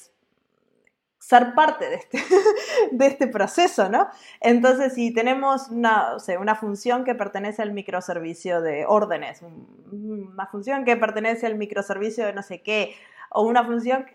ser 1.20 1.54
parte 1.54 1.88
de 1.88 1.96
este, 1.96 2.18
de 2.92 3.06
este 3.06 3.26
proceso, 3.28 3.88
¿no? 3.88 4.08
Entonces, 4.40 4.94
si 4.94 5.12
tenemos 5.12 5.68
una, 5.68 6.16
una 6.40 6.54
función 6.56 7.04
que 7.04 7.14
pertenece 7.14 7.62
al 7.62 7.72
microservicio 7.72 8.60
de 8.62 8.86
órdenes, 8.86 9.42
una 9.92 10.46
función 10.46 10.84
que 10.84 10.96
pertenece 10.96 11.46
al 11.46 11.56
microservicio 11.56 12.24
de 12.26 12.32
no 12.32 12.42
sé 12.42 12.62
qué, 12.62 12.96
o 13.30 13.42
una 13.42 13.64
función 13.64 14.06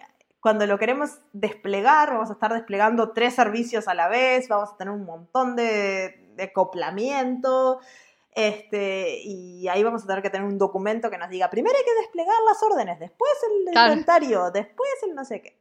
cuando 0.46 0.68
lo 0.68 0.78
queremos 0.78 1.22
desplegar, 1.34 2.12
vamos 2.12 2.30
a 2.30 2.34
estar 2.34 2.54
desplegando 2.54 3.14
tres 3.14 3.34
servicios 3.34 3.88
a 3.88 3.96
la 3.96 4.08
vez, 4.08 4.48
vamos 4.48 4.70
a 4.70 4.78
tener 4.78 4.94
un 4.94 5.04
montón 5.04 5.56
de, 5.56 6.36
acoplamiento. 6.40 7.80
Este, 8.32 9.22
y 9.24 9.68
ahí 9.70 9.82
vamos 9.82 10.04
a 10.04 10.06
tener 10.06 10.22
que 10.22 10.30
tener 10.30 10.46
un 10.46 10.60
documento 10.60 11.10
que 11.10 11.18
nos 11.18 11.32
diga, 11.32 11.50
primero 11.50 11.76
hay 11.76 11.84
que 11.84 12.00
desplegar 12.00 12.36
las 12.48 12.62
órdenes, 12.62 13.00
después 13.00 13.32
el 13.50 13.74
inventario, 13.74 14.52
después 14.52 14.92
el 15.08 15.16
no 15.16 15.26
sé 15.26 15.42
qué. 15.42 15.58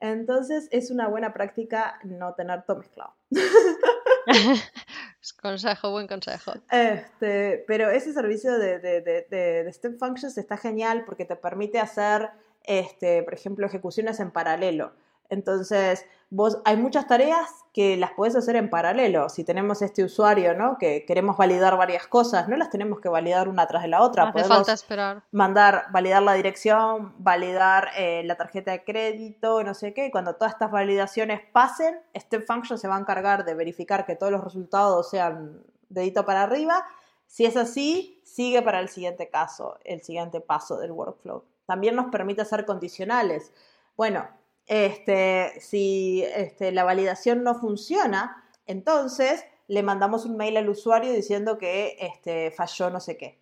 Entonces 0.00 0.66
es 0.72 0.90
una 0.90 1.06
buena 1.06 1.32
práctica 1.32 2.00
no 2.02 2.34
tener 2.34 2.64
todo 2.64 2.78
mezclado. 2.78 3.14
consejo, 5.40 5.92
buen 5.92 6.08
consejo. 6.08 6.52
Este, 6.72 7.64
pero 7.68 7.90
ese 7.90 8.12
servicio 8.12 8.58
de, 8.58 8.80
de, 8.80 9.02
de, 9.02 9.26
de, 9.30 9.72
Step 9.72 10.00
Functions 10.00 10.36
está 10.36 10.56
genial 10.56 11.04
porque 11.06 11.24
te 11.24 11.36
permite 11.36 11.78
hacer 11.78 12.28
este, 12.66 13.22
por 13.22 13.34
ejemplo, 13.34 13.66
ejecuciones 13.66 14.20
en 14.20 14.30
paralelo. 14.30 14.92
Entonces, 15.28 16.04
vos 16.30 16.58
hay 16.64 16.76
muchas 16.76 17.06
tareas 17.06 17.48
que 17.72 17.96
las 17.96 18.12
puedes 18.12 18.36
hacer 18.36 18.56
en 18.56 18.70
paralelo. 18.70 19.28
Si 19.28 19.44
tenemos 19.44 19.82
este 19.82 20.04
usuario, 20.04 20.54
¿no? 20.54 20.78
Que 20.78 21.04
queremos 21.04 21.36
validar 21.36 21.76
varias 21.76 22.06
cosas, 22.06 22.48
no 22.48 22.56
las 22.56 22.70
tenemos 22.70 23.00
que 23.00 23.08
validar 23.08 23.48
una 23.48 23.66
tras 23.66 23.82
de 23.82 23.88
la 23.88 24.02
otra. 24.02 24.24
No 24.24 24.30
hace 24.30 24.44
falta 24.44 24.72
esperar. 24.72 25.22
Mandar, 25.32 25.86
validar 25.90 26.22
la 26.22 26.34
dirección, 26.34 27.14
validar 27.18 27.90
eh, 27.96 28.22
la 28.24 28.36
tarjeta 28.36 28.70
de 28.72 28.84
crédito, 28.84 29.62
no 29.62 29.74
sé 29.74 29.92
qué. 29.94 30.06
Y 30.06 30.10
cuando 30.10 30.34
todas 30.34 30.52
estas 30.52 30.70
validaciones 30.70 31.40
pasen, 31.52 32.00
Step 32.16 32.46
Function 32.46 32.78
se 32.78 32.88
va 32.88 32.96
a 32.96 33.00
encargar 33.00 33.44
de 33.44 33.54
verificar 33.54 34.06
que 34.06 34.16
todos 34.16 34.32
los 34.32 34.42
resultados 34.42 35.10
sean 35.10 35.62
dedito 35.88 36.24
para 36.24 36.42
arriba. 36.42 36.84
Si 37.26 37.44
es 37.44 37.56
así, 37.56 38.20
sigue 38.24 38.62
para 38.62 38.80
el 38.80 38.88
siguiente 38.88 39.28
caso, 39.28 39.78
el 39.84 40.00
siguiente 40.02 40.40
paso 40.40 40.78
del 40.78 40.92
workflow. 40.92 41.42
También 41.66 41.96
nos 41.96 42.06
permite 42.06 42.42
hacer 42.42 42.64
condicionales. 42.64 43.52
Bueno, 43.96 44.28
este, 44.66 45.60
si 45.60 46.24
este, 46.34 46.72
la 46.72 46.84
validación 46.84 47.42
no 47.42 47.54
funciona, 47.54 48.44
entonces 48.66 49.44
le 49.68 49.82
mandamos 49.82 50.24
un 50.24 50.36
mail 50.36 50.56
al 50.56 50.68
usuario 50.68 51.12
diciendo 51.12 51.58
que 51.58 51.96
este, 52.00 52.50
falló 52.50 52.90
no 52.90 53.00
sé 53.00 53.16
qué. 53.16 53.40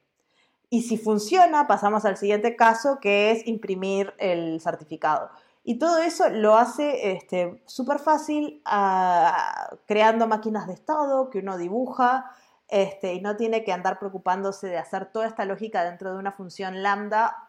Y 0.71 0.83
si 0.83 0.97
funciona, 0.97 1.67
pasamos 1.67 2.05
al 2.05 2.17
siguiente 2.17 2.57
caso, 2.57 2.99
que 3.01 3.31
es 3.31 3.47
imprimir 3.47 4.15
el 4.19 4.61
certificado. 4.61 5.31
Y 5.63 5.79
todo 5.79 5.99
eso 5.99 6.29
lo 6.31 6.57
hace 6.57 7.19
súper 7.67 7.99
fácil 7.99 8.61
ah, 8.65 9.71
creando 9.87 10.27
máquinas 10.27 10.67
de 10.67 10.75
estado 10.75 11.31
que 11.31 11.39
uno 11.39 11.57
dibuja 11.57 12.31
este, 12.69 13.15
y 13.15 13.21
no 13.21 13.37
tiene 13.37 13.65
que 13.65 13.73
andar 13.73 13.99
preocupándose 13.99 14.67
de 14.67 14.79
hacer 14.79 15.11
toda 15.13 15.27
esta 15.27 15.45
lógica 15.45 15.85
dentro 15.85 16.13
de 16.13 16.19
una 16.19 16.33
función 16.33 16.83
lambda 16.83 17.44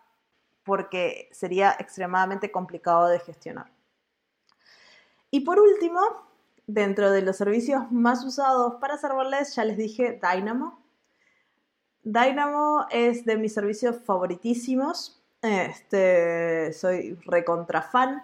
porque 0.66 1.30
sería 1.32 1.76
extremadamente 1.80 2.52
complicado 2.52 3.08
de 3.08 3.20
gestionar. 3.20 3.72
Y 5.32 5.42
por 5.42 5.60
último, 5.60 6.02
dentro 6.68 7.12
de 7.12 7.22
los 7.22 7.38
servicios 7.38 7.92
más 7.92 8.24
usados 8.26 8.76
para 8.76 8.98
serverless, 8.98 9.56
ya 9.56 9.64
les 9.64 9.78
dije 9.78 10.20
Dynamo. 10.22 10.84
Dynamo 12.04 12.86
es 12.90 13.26
de 13.26 13.38
mis 13.38 13.54
servicios 13.54 13.98
favoritísimos. 14.04 15.22
Este, 15.42 16.74
soy 16.74 17.16
recontra 17.26 17.82
fan. 17.82 18.24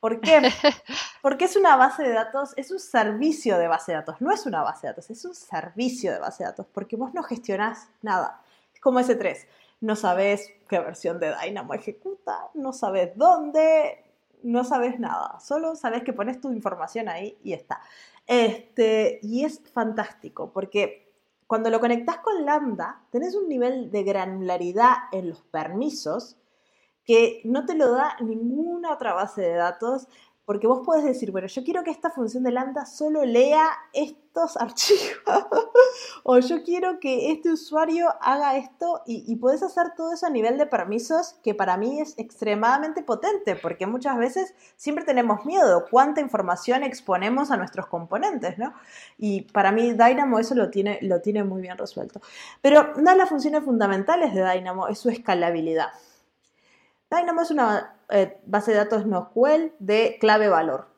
¿Por 0.00 0.20
qué? 0.20 0.40
Porque 1.22 1.46
es 1.46 1.56
una 1.56 1.76
base 1.76 2.02
de 2.02 2.12
datos, 2.12 2.52
es 2.56 2.70
un 2.70 2.78
servicio 2.78 3.58
de 3.58 3.68
base 3.68 3.92
de 3.92 3.96
datos, 3.96 4.20
no 4.20 4.30
es 4.30 4.44
una 4.44 4.62
base 4.62 4.86
de 4.86 4.92
datos, 4.92 5.08
es 5.08 5.24
un 5.24 5.34
servicio 5.34 6.12
de 6.12 6.18
base 6.18 6.44
de 6.44 6.50
datos, 6.50 6.66
porque 6.72 6.96
vos 6.96 7.14
no 7.14 7.22
gestionás 7.22 7.88
nada. 8.02 8.42
Es 8.74 8.80
como 8.82 9.00
S3, 9.00 9.46
no 9.84 9.96
sabes 9.96 10.50
qué 10.66 10.78
versión 10.78 11.20
de 11.20 11.34
Dynamo 11.42 11.74
ejecuta, 11.74 12.50
no 12.54 12.72
sabes 12.72 13.12
dónde, 13.16 14.02
no 14.42 14.64
sabes 14.64 14.98
nada, 14.98 15.38
solo 15.40 15.76
sabes 15.76 16.02
que 16.02 16.14
pones 16.14 16.40
tu 16.40 16.50
información 16.52 17.08
ahí 17.08 17.36
y 17.42 17.52
está. 17.52 17.82
Este, 18.26 19.18
y 19.22 19.44
es 19.44 19.60
fantástico, 19.72 20.52
porque 20.52 21.12
cuando 21.46 21.68
lo 21.68 21.80
conectas 21.80 22.18
con 22.18 22.46
Lambda, 22.46 23.02
tenés 23.10 23.34
un 23.34 23.46
nivel 23.46 23.90
de 23.90 24.04
granularidad 24.04 24.94
en 25.12 25.28
los 25.28 25.42
permisos 25.42 26.38
que 27.04 27.42
no 27.44 27.66
te 27.66 27.74
lo 27.74 27.90
da 27.92 28.16
ninguna 28.20 28.90
otra 28.90 29.12
base 29.12 29.42
de 29.42 29.54
datos, 29.54 30.08
porque 30.44 30.66
vos 30.66 30.82
podés 30.84 31.04
decir, 31.04 31.30
bueno, 31.30 31.46
yo 31.46 31.64
quiero 31.64 31.82
que 31.82 31.90
esta 31.90 32.10
función 32.10 32.44
de 32.44 32.50
lambda 32.50 32.84
solo 32.84 33.24
lea 33.24 33.66
estos 33.92 34.56
archivos, 34.60 35.46
o 36.22 36.38
yo 36.38 36.62
quiero 36.62 36.98
que 37.00 37.30
este 37.30 37.50
usuario 37.50 38.08
haga 38.20 38.56
esto, 38.56 39.02
y, 39.06 39.24
y 39.26 39.36
podés 39.36 39.62
hacer 39.62 39.94
todo 39.96 40.12
eso 40.12 40.26
a 40.26 40.30
nivel 40.30 40.58
de 40.58 40.66
permisos, 40.66 41.36
que 41.42 41.54
para 41.54 41.76
mí 41.76 42.00
es 42.00 42.14
extremadamente 42.18 43.02
potente, 43.02 43.56
porque 43.56 43.86
muchas 43.86 44.18
veces 44.18 44.54
siempre 44.76 45.04
tenemos 45.04 45.44
miedo, 45.44 45.86
cuánta 45.90 46.20
información 46.20 46.82
exponemos 46.82 47.50
a 47.50 47.56
nuestros 47.56 47.86
componentes, 47.86 48.58
¿no? 48.58 48.74
Y 49.16 49.42
para 49.42 49.72
mí 49.72 49.92
Dynamo 49.92 50.38
eso 50.38 50.54
lo 50.54 50.70
tiene, 50.70 50.98
lo 51.02 51.20
tiene 51.20 51.44
muy 51.44 51.62
bien 51.62 51.78
resuelto. 51.78 52.20
Pero 52.60 52.92
una 52.96 53.12
de 53.12 53.18
las 53.18 53.28
funciones 53.28 53.64
fundamentales 53.64 54.34
de 54.34 54.44
Dynamo 54.44 54.88
es 54.88 54.98
su 54.98 55.08
escalabilidad. 55.08 55.88
Dynamo 57.14 57.42
es 57.42 57.50
una 57.50 57.96
eh, 58.08 58.40
base 58.46 58.72
de 58.72 58.78
datos 58.78 59.06
NoSQL 59.06 59.72
de 59.78 60.16
clave 60.20 60.48
valor. 60.48 60.88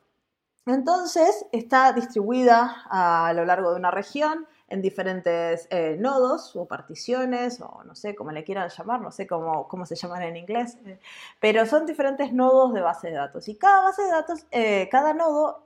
Entonces 0.65 1.45
está 1.51 1.93
distribuida 1.93 2.83
a 2.89 3.31
lo 3.33 3.45
largo 3.45 3.71
de 3.71 3.77
una 3.77 3.91
región 3.91 4.47
en 4.69 4.81
diferentes 4.81 5.67
eh, 5.69 5.95
nodos 5.99 6.55
o 6.55 6.65
particiones, 6.65 7.61
o 7.61 7.83
no 7.85 7.95
sé 7.95 8.15
cómo 8.15 8.31
le 8.31 8.43
quieran 8.43 8.69
llamar, 8.69 9.01
no 9.01 9.11
sé 9.11 9.25
cómo, 9.25 9.67
cómo 9.67 9.85
se 9.85 9.95
llaman 9.95 10.23
en 10.23 10.35
inglés, 10.35 10.77
eh, 10.85 10.99
pero 11.39 11.65
son 11.65 11.85
diferentes 11.85 12.33
nodos 12.33 12.73
de 12.73 12.81
base 12.81 13.07
de 13.07 13.13
datos. 13.13 13.47
Y 13.47 13.55
cada 13.55 13.83
base 13.83 14.03
de 14.03 14.09
datos, 14.09 14.45
cada 14.91 15.13
nodo 15.13 15.61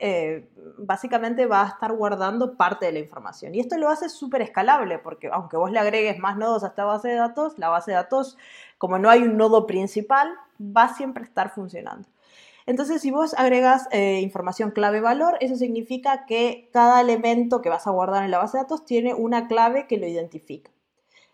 básicamente 0.78 1.46
va 1.46 1.64
a 1.64 1.68
estar 1.70 1.94
guardando 1.94 2.56
parte 2.56 2.86
de 2.86 2.92
la 2.92 3.00
información. 3.00 3.56
Y 3.56 3.60
esto 3.60 3.78
lo 3.78 3.90
hace 3.90 4.10
súper 4.10 4.42
escalable, 4.42 5.00
porque 5.00 5.30
aunque 5.32 5.58
vos 5.58 5.72
le 5.72 5.80
agregues 5.80 6.20
más 6.20 6.38
nodos 6.38 6.64
a 6.64 6.68
esta 6.68 6.86
base 6.86 7.10
de 7.10 7.16
datos, 7.16 7.58
la 7.58 7.70
base 7.70 7.92
de 7.92 7.98
datos 7.98 8.38
como 8.78 8.98
no 8.98 9.12
hay 9.12 9.22
un 9.22 9.38
nodo 9.38 9.68
principal, 9.68 10.34
va 10.60 10.94
siempre 10.94 11.24
a 11.24 11.28
estar 11.28 11.54
funcionando. 11.54 12.08
Entonces, 12.66 13.02
si 13.02 13.12
vos 13.12 13.34
agregas 13.36 13.88
eh, 13.92 14.20
información 14.22 14.72
clave-valor, 14.72 15.38
eso 15.42 15.56
significa 15.56 16.26
que 16.26 16.70
cada 16.72 17.02
elemento 17.02 17.62
que 17.62 17.70
vas 17.70 17.88
a 17.88 17.92
guardar 17.92 18.24
en 18.24 18.32
la 18.32 18.38
base 18.38 18.58
de 18.58 18.64
datos 18.64 18.86
tiene 18.86 19.14
una 19.14 19.48
clave 19.48 19.88
que 19.88 19.98
lo 19.98 20.08
identifica. 20.08 20.72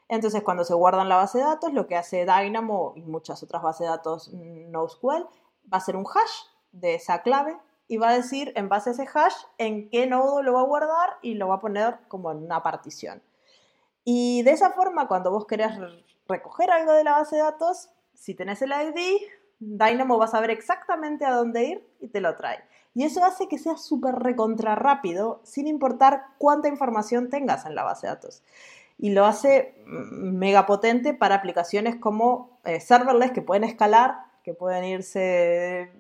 Entonces, 0.10 0.42
cuando 0.44 0.64
se 0.64 0.74
guarda 0.74 1.02
en 1.02 1.10
la 1.10 1.18
base 1.18 1.40
de 1.40 1.44
datos, 1.44 1.74
lo 1.74 1.88
que 1.88 1.98
hace 1.98 2.26
Dynamo 2.26 2.94
y 2.96 3.02
muchas 3.02 3.44
otras 3.44 3.62
bases 3.62 3.82
de 3.82 3.88
datos 3.88 4.32
NoSQL 4.34 5.28
va 5.72 5.78
a 5.78 5.82
ser 5.82 5.98
un 5.98 6.06
hash 6.06 6.46
de 6.72 6.96
esa 6.96 7.22
clave 7.22 7.58
y 7.90 7.98
va 7.98 8.10
a 8.10 8.16
decir 8.16 8.54
en 8.56 8.70
base 8.70 8.90
a 8.90 8.94
ese 8.94 9.08
hash 9.14 9.36
en 9.58 9.90
qué 9.90 10.08
nodo 10.08 10.42
lo 10.44 10.54
va 10.54 10.62
a 10.62 10.66
guardar 10.66 11.18
y 11.22 11.34
lo 11.34 11.50
va 11.50 11.56
a 11.56 11.60
poner 11.60 12.00
como 12.08 12.32
en 12.32 12.38
una 12.38 12.64
partición. 12.64 13.22
Y 14.06 14.44
de 14.44 14.52
esa 14.52 14.72
forma, 14.72 15.10
cuando 15.10 15.32
vos 15.32 15.46
querés 15.46 15.74
recoger 16.28 16.72
algo 16.72 16.94
de 16.94 17.04
la 17.04 17.12
base 17.12 17.36
de 17.36 17.42
datos, 17.42 17.90
si 18.14 18.34
tenés 18.34 18.62
el 18.62 18.72
ID, 18.72 19.22
Dynamo 19.60 20.18
va 20.18 20.26
a 20.26 20.30
saber 20.30 20.52
exactamente 20.52 21.26
a 21.26 21.32
dónde 21.32 21.64
ir 21.64 21.88
y 22.00 22.08
te 22.08 22.22
lo 22.22 22.36
trae. 22.36 22.64
Y 22.94 23.04
eso 23.04 23.24
hace 23.24 23.48
que 23.48 23.58
sea 23.58 23.78
súper 23.78 24.16
recontra 24.16 24.76
rápido, 24.76 25.42
sin 25.44 25.68
importar 25.68 26.26
cuánta 26.38 26.68
información 26.68 27.30
tengas 27.30 27.66
en 27.66 27.76
la 27.76 27.84
base 27.84 28.08
de 28.08 28.14
datos. 28.14 28.44
Y 28.98 29.12
lo 29.12 29.26
hace 29.26 29.76
mm, 29.86 30.36
mega 30.36 30.66
potente 30.66 31.14
para 31.14 31.36
aplicaciones 31.36 31.96
como 31.96 32.60
eh, 32.66 32.80
serverless 32.80 33.32
que 33.32 33.42
pueden 33.42 33.64
escalar, 33.64 34.18
que 34.44 34.54
pueden 34.54 34.84
irse 34.84 35.92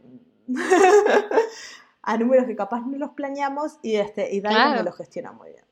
a 2.01 2.17
números 2.17 2.47
que 2.47 2.55
capaz 2.55 2.81
no 2.81 2.97
los 2.97 3.11
planeamos 3.11 3.77
y, 3.83 3.97
este, 3.97 4.33
y 4.33 4.39
Dynamo 4.39 4.81
lo 4.81 4.91
gestiona 4.91 5.31
muy 5.31 5.49
bien. 5.49 5.65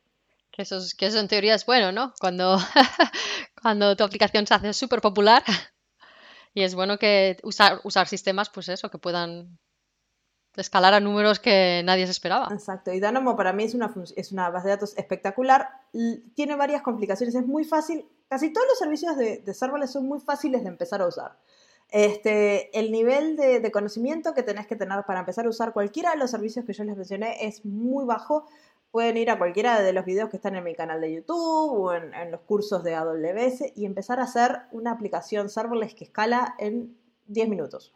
Que 0.51 0.61
eso, 0.61 0.79
que 0.97 1.07
eso 1.07 1.19
en 1.19 1.27
teoría 1.27 1.55
es 1.55 1.65
bueno, 1.65 1.91
¿no? 1.91 2.13
Cuando, 2.19 2.57
cuando 3.61 3.95
tu 3.95 4.03
aplicación 4.03 4.45
se 4.45 4.53
hace 4.53 4.73
súper 4.73 5.01
popular. 5.01 5.43
Y 6.55 6.63
es 6.63 6.73
bueno 6.73 6.97
que 6.97 7.37
usar, 7.43 7.81
usar 7.83 8.07
sistemas, 8.07 8.49
pues 8.49 8.69
eso, 8.69 8.89
que 8.89 8.97
puedan 8.97 9.59
escalar 10.55 10.93
a 10.93 11.01
números 11.01 11.39
que 11.39 11.81
nadie 11.83 12.05
se 12.05 12.11
esperaba. 12.11 12.47
Exacto. 12.49 12.93
Y 12.93 13.01
Dynamo 13.01 13.35
para 13.35 13.51
mí 13.51 13.65
es 13.65 13.73
una, 13.73 13.93
es 14.15 14.31
una 14.31 14.49
base 14.49 14.69
de 14.69 14.75
datos 14.75 14.97
espectacular. 14.97 15.67
Tiene 16.33 16.55
varias 16.55 16.81
complicaciones. 16.81 17.35
Es 17.35 17.45
muy 17.45 17.65
fácil. 17.65 18.07
Casi 18.29 18.53
todos 18.53 18.65
los 18.69 18.79
servicios 18.79 19.17
de, 19.17 19.39
de 19.39 19.53
serverless 19.53 19.91
son 19.91 20.07
muy 20.07 20.21
fáciles 20.21 20.63
de 20.63 20.69
empezar 20.69 21.01
a 21.01 21.07
usar. 21.07 21.37
Este, 21.89 22.77
el 22.77 22.89
nivel 22.89 23.35
de, 23.35 23.59
de, 23.59 23.71
conocimiento 23.71 24.33
que 24.33 24.41
tenés 24.41 24.65
que 24.65 24.75
tener 24.75 25.03
para 25.03 25.19
empezar 25.19 25.45
a 25.45 25.49
usar 25.49 25.71
cualquiera 25.71 26.11
de 26.11 26.17
los 26.17 26.31
servicios 26.31 26.65
que 26.65 26.73
yo 26.73 26.83
les 26.83 26.95
mencioné 26.95 27.45
es 27.45 27.63
muy 27.63 28.05
bajo, 28.05 28.47
pueden 28.95 29.17
ir 29.17 29.29
a 29.29 29.37
cualquiera 29.37 29.81
de 29.81 29.91
los 29.91 30.05
videos 30.05 30.29
que 30.29 30.37
están 30.37 30.55
en 30.55 30.63
mi 30.63 30.73
canal 30.73 31.01
de 31.01 31.13
YouTube 31.13 31.35
o 31.37 31.93
en, 31.93 32.31
los 32.31 32.39
cursos 32.39 32.81
de 32.81 32.95
AWS 32.95 33.73
y 33.75 33.85
empezar 33.85 34.21
a 34.21 34.23
hacer 34.23 34.61
una 34.71 34.91
aplicación 34.91 35.49
serverless 35.49 35.93
que 35.93 36.05
escala 36.05 36.55
en 36.59 36.97
10 37.27 37.49
minutos. 37.49 37.93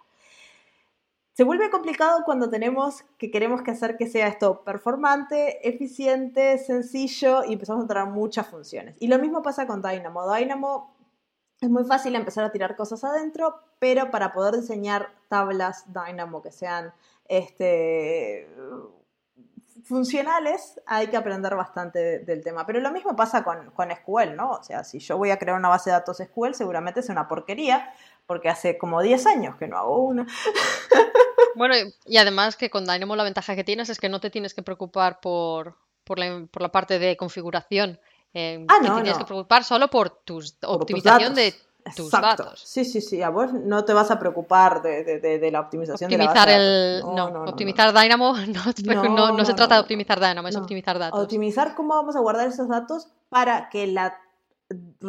Se 1.32 1.46
vuelve 1.46 1.70
complicado 1.70 2.24
cuando 2.26 2.50
tenemos 2.50 3.04
que 3.18 3.32
queremos 3.32 3.62
que 3.62 3.72
hacer 3.72 3.96
que 3.96 4.08
sea 4.08 4.28
esto 4.28 4.66
performante, 4.66 5.70
eficiente, 5.70 6.58
sencillo 6.58 7.46
y 7.46 7.54
empezamos 7.54 7.86
a 7.86 7.88
tener 7.88 8.06
muchas 8.08 8.48
funciones. 8.48 8.98
Y 9.00 9.08
lo 9.08 9.20
mismo 9.20 9.42
pasa 9.42 9.66
con 9.66 9.82
Dynamo. 9.82 10.36
Dynamo 10.36 10.98
es 11.62 11.70
muy 11.70 11.86
fácil 11.86 12.14
empezar 12.14 12.44
a 12.44 12.52
tirar 12.52 12.76
cosas 12.76 13.06
adentro, 13.06 13.56
pero 13.80 14.12
para 14.12 14.34
poder 14.34 14.58
diseñar 14.58 15.14
tablas 15.30 15.86
Dynamo 15.94 16.42
que 16.42 16.52
sean 16.52 16.92
este, 17.30 18.50
funcionales 19.84 20.80
hay 20.86 21.08
que 21.08 21.18
aprender 21.18 21.56
bastante 21.56 22.20
del 22.20 22.44
tema. 22.44 22.66
Pero 22.66 22.80
lo 22.80 22.92
mismo 22.92 23.16
pasa 23.16 23.44
con, 23.44 23.72
con, 23.72 23.90
SQL, 23.92 24.36
¿no? 24.36 24.52
O 24.52 24.64
sea, 24.64 24.84
si 24.84 25.00
yo 25.00 25.18
voy 25.18 25.32
a 25.32 25.40
crear 25.40 25.58
una 25.58 25.70
base 25.70 25.90
de 25.90 25.96
datos 25.96 26.18
SQL, 26.18 26.54
seguramente 26.54 27.00
es 27.00 27.10
una 27.10 27.28
porquería, 27.28 27.94
porque 28.26 28.50
hace 28.50 28.78
como 28.78 29.02
10 29.02 29.26
años 29.28 29.56
que 29.58 29.68
no 29.68 29.78
hago 29.78 29.98
una. 30.00 30.28
Bueno, 31.56 31.74
y 32.06 32.18
además 32.18 32.56
que 32.56 32.70
con 32.70 32.86
Dynamo 32.86 33.16
la 33.16 33.24
ventaja 33.24 33.56
que 33.56 33.64
tienes 33.64 33.90
es 33.90 34.00
que 34.00 34.08
no 34.08 34.22
te 34.22 34.30
tienes 34.30 34.54
que 34.54 34.62
preocupar 34.62 35.20
por, 35.20 35.76
por, 36.04 36.20
la, 36.20 36.48
por 36.50 36.62
la 36.62 36.72
parte 36.72 37.00
de 37.00 37.18
configuración. 37.18 38.00
Eh, 38.34 38.66
ah, 38.70 38.78
no, 38.82 38.96
te 38.96 39.02
tienes 39.02 39.18
que 39.18 39.26
preocupar 39.26 39.64
solo 39.64 39.90
por 39.90 40.10
tu 40.10 40.40
optimización 40.62 41.34
de 41.34 41.54
tus 41.96 42.12
datos. 42.12 42.62
Sí, 42.66 42.86
sí, 42.86 43.02
sí. 43.02 43.22
A 43.22 43.30
vos 43.30 43.54
no 43.54 43.86
te 43.86 43.94
vas 43.94 44.12
a 44.12 44.20
preocupar 44.20 44.82
de, 44.82 45.04
de, 45.04 45.40
de 45.40 45.52
la 45.52 45.62
optimización 45.62 46.12
optimizar 46.12 46.48
de 46.48 46.58
la 46.58 46.62
el, 46.62 47.02
no, 47.02 47.44
optimizar 47.44 47.94
Dynamo 47.94 48.34
no, 49.10 49.32
no 49.32 49.46
se 49.46 49.54
trata 49.54 49.76
de 49.76 49.82
optimizar 49.82 50.20
Dynamo, 50.20 50.48
es 50.48 50.56
optimizar 50.56 51.00
datos. 51.00 51.22
Optimizar 51.22 51.76
cómo 51.76 51.96
vamos 51.96 52.16
a 52.16 52.20
guardar 52.20 52.48
esos 52.48 52.68
datos 52.68 53.10
para 53.30 53.70
que 53.70 53.88
la 53.88 54.18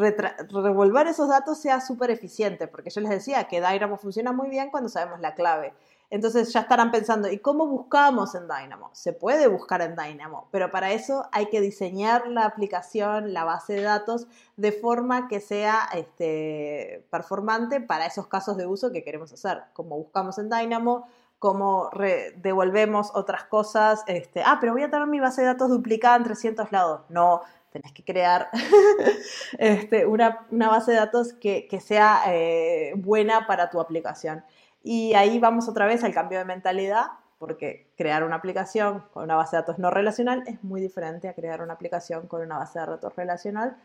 revolver 0.00 1.06
esos 1.06 1.28
datos 1.28 1.58
sea 1.58 1.80
súper 1.80 2.10
eficiente, 2.10 2.66
porque 2.66 2.90
yo 2.90 3.00
les 3.00 3.10
decía 3.10 3.44
que 3.44 3.60
Dynamo 3.60 3.96
funciona 3.96 4.32
muy 4.32 4.48
bien 4.48 4.70
cuando 4.70 4.88
sabemos 4.88 5.20
la 5.20 5.34
clave. 5.34 5.74
Entonces 6.10 6.52
ya 6.52 6.60
estarán 6.60 6.90
pensando, 6.90 7.30
¿y 7.30 7.38
cómo 7.38 7.66
buscamos 7.66 8.34
en 8.34 8.48
Dynamo? 8.48 8.90
Se 8.92 9.12
puede 9.12 9.46
buscar 9.46 9.80
en 9.80 9.94
Dynamo, 9.94 10.48
pero 10.50 10.70
para 10.70 10.90
eso 10.90 11.28
hay 11.30 11.46
que 11.46 11.60
diseñar 11.60 12.26
la 12.26 12.44
aplicación, 12.44 13.32
la 13.32 13.44
base 13.44 13.74
de 13.74 13.82
datos, 13.82 14.26
de 14.56 14.72
forma 14.72 15.28
que 15.28 15.40
sea 15.40 15.88
este, 15.94 17.06
performante 17.10 17.80
para 17.80 18.06
esos 18.06 18.26
casos 18.26 18.56
de 18.56 18.66
uso 18.66 18.90
que 18.90 19.04
queremos 19.04 19.32
hacer. 19.32 19.62
Como 19.72 19.96
buscamos 19.96 20.38
en 20.38 20.50
Dynamo, 20.50 21.06
cómo 21.38 21.90
devolvemos 22.36 23.12
otras 23.14 23.44
cosas. 23.44 24.02
Este, 24.06 24.42
ah, 24.44 24.58
pero 24.60 24.72
voy 24.72 24.82
a 24.82 24.90
tener 24.90 25.06
mi 25.06 25.20
base 25.20 25.40
de 25.42 25.46
datos 25.46 25.70
duplicada 25.70 26.16
en 26.16 26.24
300 26.24 26.72
lados. 26.72 27.02
No, 27.08 27.40
tenés 27.70 27.92
que 27.92 28.04
crear 28.04 28.50
este, 29.58 30.06
una, 30.06 30.46
base 30.50 30.92
de 30.92 30.98
datos 30.98 31.32
que, 31.32 31.80
sea 31.80 32.22
eh, 32.26 32.92
buena 32.96 33.46
para 33.46 33.70
tu 33.70 33.80
aplicación. 33.80 34.44
Y 34.82 35.14
ahí 35.14 35.38
vamos 35.38 35.68
otra 35.68 35.86
vez 35.86 36.04
al 36.04 36.14
cambio 36.14 36.38
de 36.38 36.44
mentalidad, 36.44 37.06
porque 37.38 37.92
crear 37.96 38.24
una 38.24 38.36
aplicación 38.36 39.04
con 39.12 39.24
una 39.24 39.36
base 39.36 39.56
de 39.56 39.62
datos 39.62 39.78
no 39.78 39.90
relacional 39.90 40.42
es 40.46 40.62
muy 40.62 40.80
diferente 40.80 41.28
a 41.28 41.34
crear 41.34 41.62
una 41.62 41.74
aplicación 41.74 42.26
con 42.26 42.42
una 42.42 42.58
base 42.58 42.78
de 42.78 42.86
datos 42.86 43.16
relacional, 43.16 43.76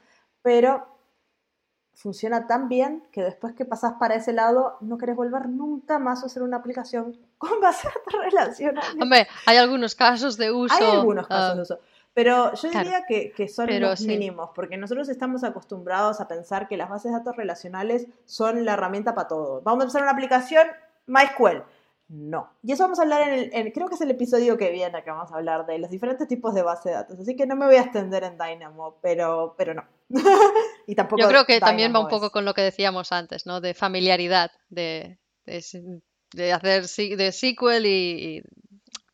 pero 0.41 0.85
funciona 1.95 2.47
tan 2.47 2.67
bien 2.67 3.07
que 3.11 3.23
después 3.23 3.53
que 3.53 3.65
pasás 3.65 3.93
para 3.93 4.15
ese 4.15 4.33
lado 4.33 4.77
no 4.81 4.97
querés 4.97 5.15
volver 5.15 5.47
nunca 5.47 5.97
más 5.99 6.23
a 6.23 6.25
hacer 6.25 6.43
una 6.43 6.57
aplicación 6.57 7.17
con 7.37 7.61
base 7.61 7.87
de 7.87 7.93
datos 7.93 8.25
relacionales. 8.25 9.01
Hombre, 9.01 9.27
hay 9.45 9.57
algunos 9.57 9.95
casos 9.95 10.37
de 10.37 10.51
uso. 10.51 10.75
Hay 10.75 10.91
algunos 10.91 11.27
casos 11.27 11.51
ah, 11.51 11.55
de 11.55 11.61
uso. 11.61 11.79
Pero 12.13 12.53
yo 12.53 12.69
diría 12.69 13.05
que, 13.05 13.33
que, 13.33 13.49
son 13.49 13.67
los 13.81 13.99
mínimos, 14.01 14.51
porque 14.55 14.77
nosotros 14.77 15.09
estamos 15.09 15.43
acostumbrados 15.43 16.21
a 16.21 16.29
pensar 16.29 16.69
que 16.69 16.77
las 16.77 16.89
bases 16.89 17.11
de 17.11 17.17
datos 17.17 17.35
relacionales 17.35 18.07
son 18.23 18.63
la 18.63 18.73
herramienta 18.73 19.13
para 19.13 19.27
todo. 19.27 19.61
Vamos 19.63 19.83
a 19.83 19.87
hacer 19.87 20.01
una 20.01 20.11
aplicación 20.11 20.65
MySQL. 21.07 21.63
No. 22.07 22.51
Y 22.61 22.71
eso 22.71 22.83
vamos 22.83 22.99
a 22.99 23.01
hablar 23.01 23.27
en 23.27 23.49
el, 23.51 23.73
creo 23.73 23.87
que 23.87 23.95
es 23.95 24.01
el 24.01 24.11
episodio 24.11 24.57
que 24.57 24.69
viene 24.69 25.03
que 25.03 25.09
vamos 25.09 25.31
a 25.31 25.35
hablar 25.35 25.65
de 25.65 25.79
los 25.79 25.89
diferentes 25.89 26.27
tipos 26.27 26.53
de 26.53 26.61
base 26.61 26.89
de 26.89 26.95
datos. 26.95 27.19
Así 27.19 27.35
que 27.35 27.47
no 27.47 27.55
me 27.55 27.65
voy 27.65 27.77
a 27.77 27.81
extender 27.81 28.23
en 28.23 28.37
Dynamo, 28.37 28.99
pero, 29.01 29.55
pero 29.57 29.73
no. 29.73 29.83
y 30.87 30.93
tampoco 30.93 31.21
Yo 31.21 31.27
creo 31.27 31.45
que 31.45 31.59
también 31.59 31.93
va 31.93 31.99
un 31.99 32.07
poco 32.07 32.29
con 32.29 32.45
lo 32.45 32.53
que 32.53 32.61
decíamos 32.61 33.11
antes, 33.11 33.47
¿no? 33.47 33.59
De 33.59 33.73
familiaridad, 33.73 34.51
de, 34.69 35.17
de, 35.45 36.53
hacer 36.53 36.83
de 36.83 37.31
SQL 37.31 37.85
y 37.85 38.43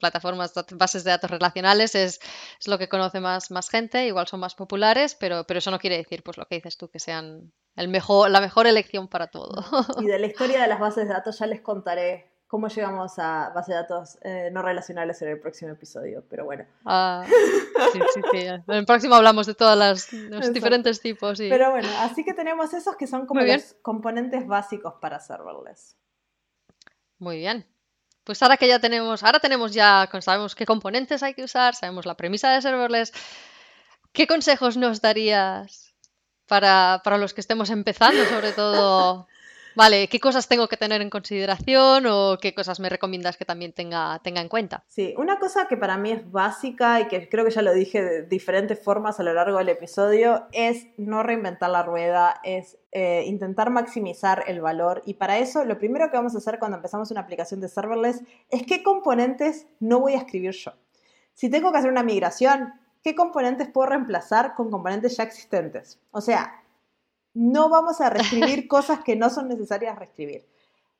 plataformas, 0.02 0.54
bases 0.74 1.06
de 1.06 1.12
datos 1.12 1.32
relacionales 1.32 1.96
es, 1.96 2.20
es, 2.60 2.68
lo 2.68 2.78
que 2.78 2.90
conoce 2.90 3.22
más, 3.22 3.52
más 3.52 3.70
gente, 3.70 4.06
igual 4.06 4.28
son 4.28 4.42
más 4.42 4.56
populares, 4.56 5.16
pero, 5.16 5.46
pero 5.46 5.60
eso 5.60 5.72
no 5.72 5.80
quiere 5.80 5.96
decir, 5.96 6.24
pues 6.24 6.38
lo 6.38 6.46
que 6.46 6.56
dices 6.56 6.76
tú, 6.76 6.90
que 6.90 7.00
sean 7.00 7.54
el 7.78 7.88
mejor, 7.88 8.30
la 8.30 8.42
mejor 8.42 8.68
elección 8.68 9.08
para 9.08 9.28
todo. 9.28 9.64
Y 10.02 10.08
de 10.08 10.20
la 10.20 10.28
historia 10.32 10.62
de 10.62 10.68
las 10.68 10.80
bases 10.80 11.08
de 11.08 11.14
datos 11.14 11.40
ya 11.40 11.48
les 11.48 11.62
contaré 11.62 12.32
cómo 12.52 12.68
llegamos 12.68 13.18
a 13.18 13.50
bases 13.56 13.70
de 13.70 13.76
datos 13.76 14.18
eh, 14.24 14.50
no 14.52 14.62
relacionales 14.62 15.22
en 15.22 15.30
el 15.30 15.40
próximo 15.40 15.72
episodio, 15.72 16.26
pero 16.30 16.44
bueno. 16.44 16.66
Ah, 16.84 17.24
sí, 17.94 18.00
sí, 18.14 18.22
sí. 18.30 18.40
En 18.40 18.64
el 18.68 18.86
próximo 18.86 19.16
hablamos 19.16 19.48
de 19.48 19.56
todos 19.56 19.78
los 20.12 20.54
diferentes 20.54 21.00
tipos. 21.00 21.40
Pero 21.40 21.72
bueno, 21.72 21.88
así 22.00 22.26
que 22.26 22.34
tenemos 22.34 22.74
esos 22.74 22.98
que 22.98 23.08
son 23.08 23.26
como 23.26 23.40
los 23.40 23.76
componentes 23.82 24.46
básicos 24.46 24.96
para 25.00 25.22
serverless. 25.22 25.96
Muy 27.20 27.38
bien. 27.38 27.66
Pues 28.24 28.42
ahora 28.42 28.58
que 28.58 28.68
ya 28.68 28.80
tenemos, 28.80 29.24
ahora 29.24 29.40
tenemos 29.40 29.74
ya, 29.74 30.10
sabemos 30.22 30.56
qué 30.56 30.66
componentes 30.66 31.24
hay 31.24 31.34
que 31.34 31.44
usar, 31.44 31.76
sabemos 31.76 32.06
la 32.06 32.16
premisa 32.16 32.52
de 32.52 32.62
serverless, 32.62 33.12
¿qué 34.14 34.28
consejos 34.28 34.78
nos 34.78 35.02
darías 35.02 35.96
para, 36.46 37.02
para 37.04 37.18
los 37.18 37.34
que 37.34 37.42
estemos 37.42 37.70
empezando, 37.70 38.24
sobre 38.26 38.52
todo 38.52 39.28
Vale, 39.76 40.08
¿qué 40.08 40.20
cosas 40.20 40.48
tengo 40.48 40.68
que 40.68 40.78
tener 40.78 41.02
en 41.02 41.10
consideración 41.10 42.06
o 42.06 42.38
qué 42.42 42.54
cosas 42.54 42.80
me 42.80 42.90
recomiendas 42.90 43.38
que 43.38 43.46
también 43.46 43.72
tenga, 43.72 44.20
tenga 44.20 44.42
en 44.42 44.50
cuenta? 44.50 44.84
Sí, 44.88 45.14
una 45.18 45.40
cosa 45.40 45.68
que 45.68 45.78
para 45.78 45.98
mí 45.98 46.12
es 46.12 46.30
básica 46.30 47.00
y 47.00 47.08
que 47.08 47.30
creo 47.30 47.46
que 47.46 47.52
ya 47.52 47.62
lo 47.62 47.74
dije 47.74 48.04
de 48.04 48.24
diferentes 48.24 48.84
formas 48.84 49.20
a 49.20 49.24
lo 49.24 49.34
largo 49.34 49.58
del 49.58 49.70
episodio 49.70 50.48
es 50.52 50.88
no 50.98 51.24
reinventar 51.24 51.70
la 51.70 51.84
rueda, 51.84 52.42
es 52.44 52.78
eh, 52.92 53.24
intentar 53.26 53.70
maximizar 53.70 54.44
el 54.48 54.60
valor 54.60 55.02
y 55.06 55.14
para 55.14 55.38
eso 55.38 55.64
lo 55.64 55.78
primero 55.78 56.12
que 56.12 56.18
vamos 56.18 56.36
a 56.36 56.40
hacer 56.40 56.60
cuando 56.60 56.78
empezamos 56.78 57.12
una 57.12 57.22
aplicación 57.22 57.62
de 57.62 57.70
serverless 57.70 58.22
es 58.50 58.64
qué 58.64 58.84
componentes 58.84 59.68
no 59.80 60.02
voy 60.02 60.14
a 60.14 60.18
escribir 60.18 60.52
yo. 60.52 60.74
Si 61.34 61.50
tengo 61.50 61.72
que 61.72 61.78
hacer 61.78 61.90
una 61.90 62.04
migración, 62.04 62.74
¿qué 63.04 63.16
componentes 63.16 63.70
puedo 63.70 63.88
reemplazar 63.88 64.54
con 64.56 64.70
componentes 64.70 65.16
ya 65.16 65.24
existentes? 65.24 66.00
O 66.12 66.20
sea, 66.20 66.61
no 67.34 67.70
vamos 67.70 68.02
a 68.02 68.10
reescribir 68.10 68.68
cosas 68.70 69.00
que 69.04 69.16
no 69.16 69.30
son 69.30 69.48
necesarias 69.48 69.98
reescribir. 69.98 70.46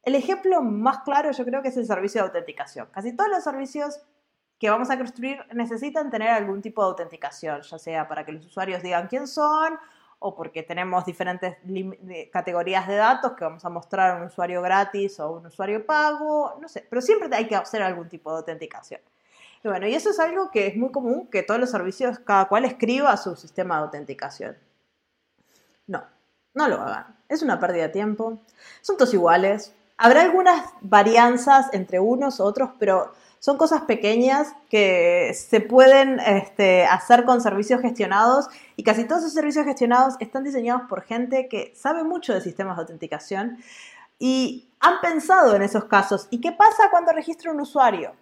El 0.04 0.16
ejemplo 0.16 0.62
más 0.62 1.00
claro 1.00 1.32
yo 1.32 1.46
creo 1.46 1.62
que 1.62 1.70
es 1.70 1.78
el 1.78 1.86
servicio 1.86 2.22
de 2.22 2.28
autenticación. 2.28 2.88
Casi 2.92 3.16
todos 3.16 3.30
los 3.30 3.44
servicios 3.44 4.02
que 4.58 4.70
vamos 4.70 4.90
a 4.90 4.98
construir 4.98 5.40
necesitan 5.54 6.10
tener 6.10 6.30
algún 6.30 6.62
tipo 6.62 6.84
de 6.84 6.90
autenticación, 6.90 7.62
ya 7.62 7.80
sea 7.80 8.08
para 8.08 8.26
que 8.26 8.32
los 8.32 8.46
usuarios 8.46 8.84
digan 8.84 9.08
quién 9.08 9.28
son 9.28 9.78
o 10.20 10.36
porque 10.36 10.62
tenemos 10.62 11.04
diferentes 11.04 11.58
categorías 12.32 12.88
de 12.88 12.96
datos 12.96 13.34
que 13.34 13.44
vamos 13.44 13.66
a 13.66 13.70
mostrar 13.70 14.12
a 14.12 14.16
un 14.18 14.28
usuario 14.28 14.62
gratis 14.62 15.20
o 15.20 15.32
un 15.32 15.48
usuario 15.48 15.84
pago, 15.84 16.60
no 16.62 16.68
sé, 16.68 16.86
pero 16.88 17.02
siempre 17.02 17.28
hay 17.36 17.48
que 17.48 17.56
hacer 17.56 17.82
algún 17.82 18.08
tipo 18.08 18.32
de 18.32 18.38
autenticación. 18.38 19.02
Y 19.64 19.68
bueno, 19.68 19.88
y 19.88 19.96
eso 19.96 20.12
es 20.12 20.20
algo 20.20 20.52
que 20.52 20.68
es 20.68 20.76
muy 20.76 20.92
común 20.92 21.28
que 21.28 21.42
todos 21.42 21.60
los 21.60 21.72
servicios, 21.72 22.20
cada 22.20 22.48
cual 22.48 22.66
escriba 22.66 23.18
su 23.18 23.36
sistema 23.36 23.78
de 23.78 23.82
autenticación. 23.86 24.58
No, 25.88 26.04
no 26.54 26.68
lo 26.68 26.82
hagan. 26.82 27.16
Es 27.30 27.42
una 27.42 27.60
pérdida 27.60 27.84
de 27.84 27.90
tiempo. 27.90 28.40
Son 28.82 28.98
todos 28.98 29.14
iguales. 29.14 29.74
Habrá 29.98 30.22
algunas 30.22 30.66
varianzas 30.82 31.68
entre 31.74 32.00
unos 32.00 32.40
u 32.40 32.44
otros, 32.44 32.72
pero 32.80 33.14
son 33.40 33.58
cosas 33.58 33.82
pequeñas 33.82 34.54
que 34.70 35.34
se 35.34 35.62
pueden 35.62 36.20
este, 36.20 36.86
hacer 36.86 37.26
con 37.26 37.42
servicios 37.42 37.82
gestionados 37.82 38.48
y 38.76 38.84
casi 38.84 39.06
todos 39.06 39.22
esos 39.22 39.34
servicios 39.34 39.66
gestionados 39.66 40.16
están 40.20 40.44
diseñados 40.44 40.84
por 40.88 41.02
gente 41.02 41.48
que 41.50 41.74
sabe 41.76 42.04
mucho 42.04 42.34
de 42.34 42.42
sistemas 42.42 42.78
de 42.78 42.82
autenticación 42.82 43.58
y 44.20 44.70
han 44.80 45.02
pensado 45.02 45.56
en 45.56 45.64
esos 45.64 45.86
casos. 45.86 46.28
¿Y 46.30 46.40
qué 46.40 46.52
pasa 46.52 46.92
cuando 46.92 47.12
registra 47.14 47.52
un 47.52 47.62
usuario? 47.62 48.14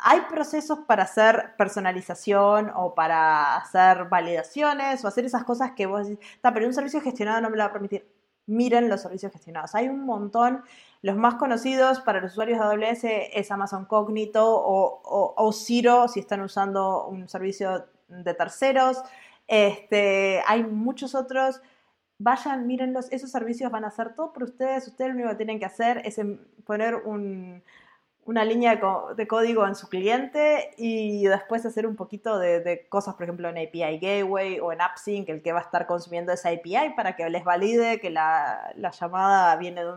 Hay 0.00 0.20
procesos 0.22 0.80
para 0.80 1.04
hacer 1.04 1.54
personalización 1.56 2.70
o 2.74 2.94
para 2.94 3.56
hacer 3.56 4.04
validaciones 4.04 5.04
o 5.04 5.08
hacer 5.08 5.24
esas 5.24 5.44
cosas 5.44 5.72
que 5.72 5.86
vos 5.86 6.06
decís, 6.06 6.24
pero 6.42 6.66
un 6.66 6.74
servicio 6.74 7.00
gestionado 7.00 7.40
no 7.40 7.50
me 7.50 7.56
lo 7.56 7.62
va 7.62 7.70
a 7.70 7.72
permitir. 7.72 8.08
Miren 8.46 8.88
los 8.88 9.02
servicios 9.02 9.32
gestionados. 9.32 9.74
Hay 9.74 9.88
un 9.88 10.06
montón. 10.06 10.62
Los 11.02 11.16
más 11.16 11.34
conocidos 11.34 12.00
para 12.00 12.20
los 12.20 12.32
usuarios 12.32 12.58
de 12.58 12.64
AWS 12.64 13.04
es 13.34 13.50
Amazon 13.50 13.84
Cognito 13.84 14.46
o, 14.48 15.34
o, 15.36 15.52
Zero 15.52 16.08
si 16.08 16.20
están 16.20 16.40
usando 16.40 17.06
un 17.08 17.28
servicio 17.28 17.86
de 18.08 18.34
terceros. 18.34 19.02
Este, 19.46 20.42
hay 20.46 20.64
muchos 20.64 21.14
otros. 21.14 21.60
Vayan, 22.18 22.66
mírenlos. 22.66 23.08
Esos 23.12 23.30
servicios 23.30 23.70
van 23.70 23.84
a 23.84 23.88
hacer 23.88 24.14
todo 24.14 24.32
por 24.32 24.44
ustedes. 24.44 24.88
Ustedes 24.88 25.10
lo 25.10 25.16
único 25.16 25.30
que 25.30 25.36
tienen 25.36 25.58
que 25.58 25.66
hacer 25.66 26.00
es 26.06 26.18
poner 26.64 26.94
un, 26.96 27.62
una 28.28 28.44
línea 28.44 28.78
de, 29.16 29.26
código 29.26 29.66
en 29.66 29.74
su 29.74 29.88
cliente 29.88 30.74
y 30.76 31.24
después 31.24 31.64
hacer 31.64 31.86
un 31.86 31.96
poquito 31.96 32.38
de, 32.38 32.86
cosas, 32.90 33.14
por 33.14 33.22
ejemplo, 33.22 33.48
en 33.48 33.56
API 33.56 33.98
Gateway 33.98 34.60
o 34.60 34.70
en 34.70 34.82
AppSync, 34.82 35.26
el 35.30 35.40
que 35.40 35.52
va 35.52 35.60
a 35.60 35.62
estar 35.62 35.86
consumiendo 35.86 36.30
esa 36.30 36.50
API 36.50 36.92
para 36.94 37.16
que 37.16 37.26
les 37.30 37.42
valide 37.42 38.00
que 38.00 38.10
la, 38.10 38.70
llamada 39.00 39.56
viene 39.56 39.82
de 39.82 39.94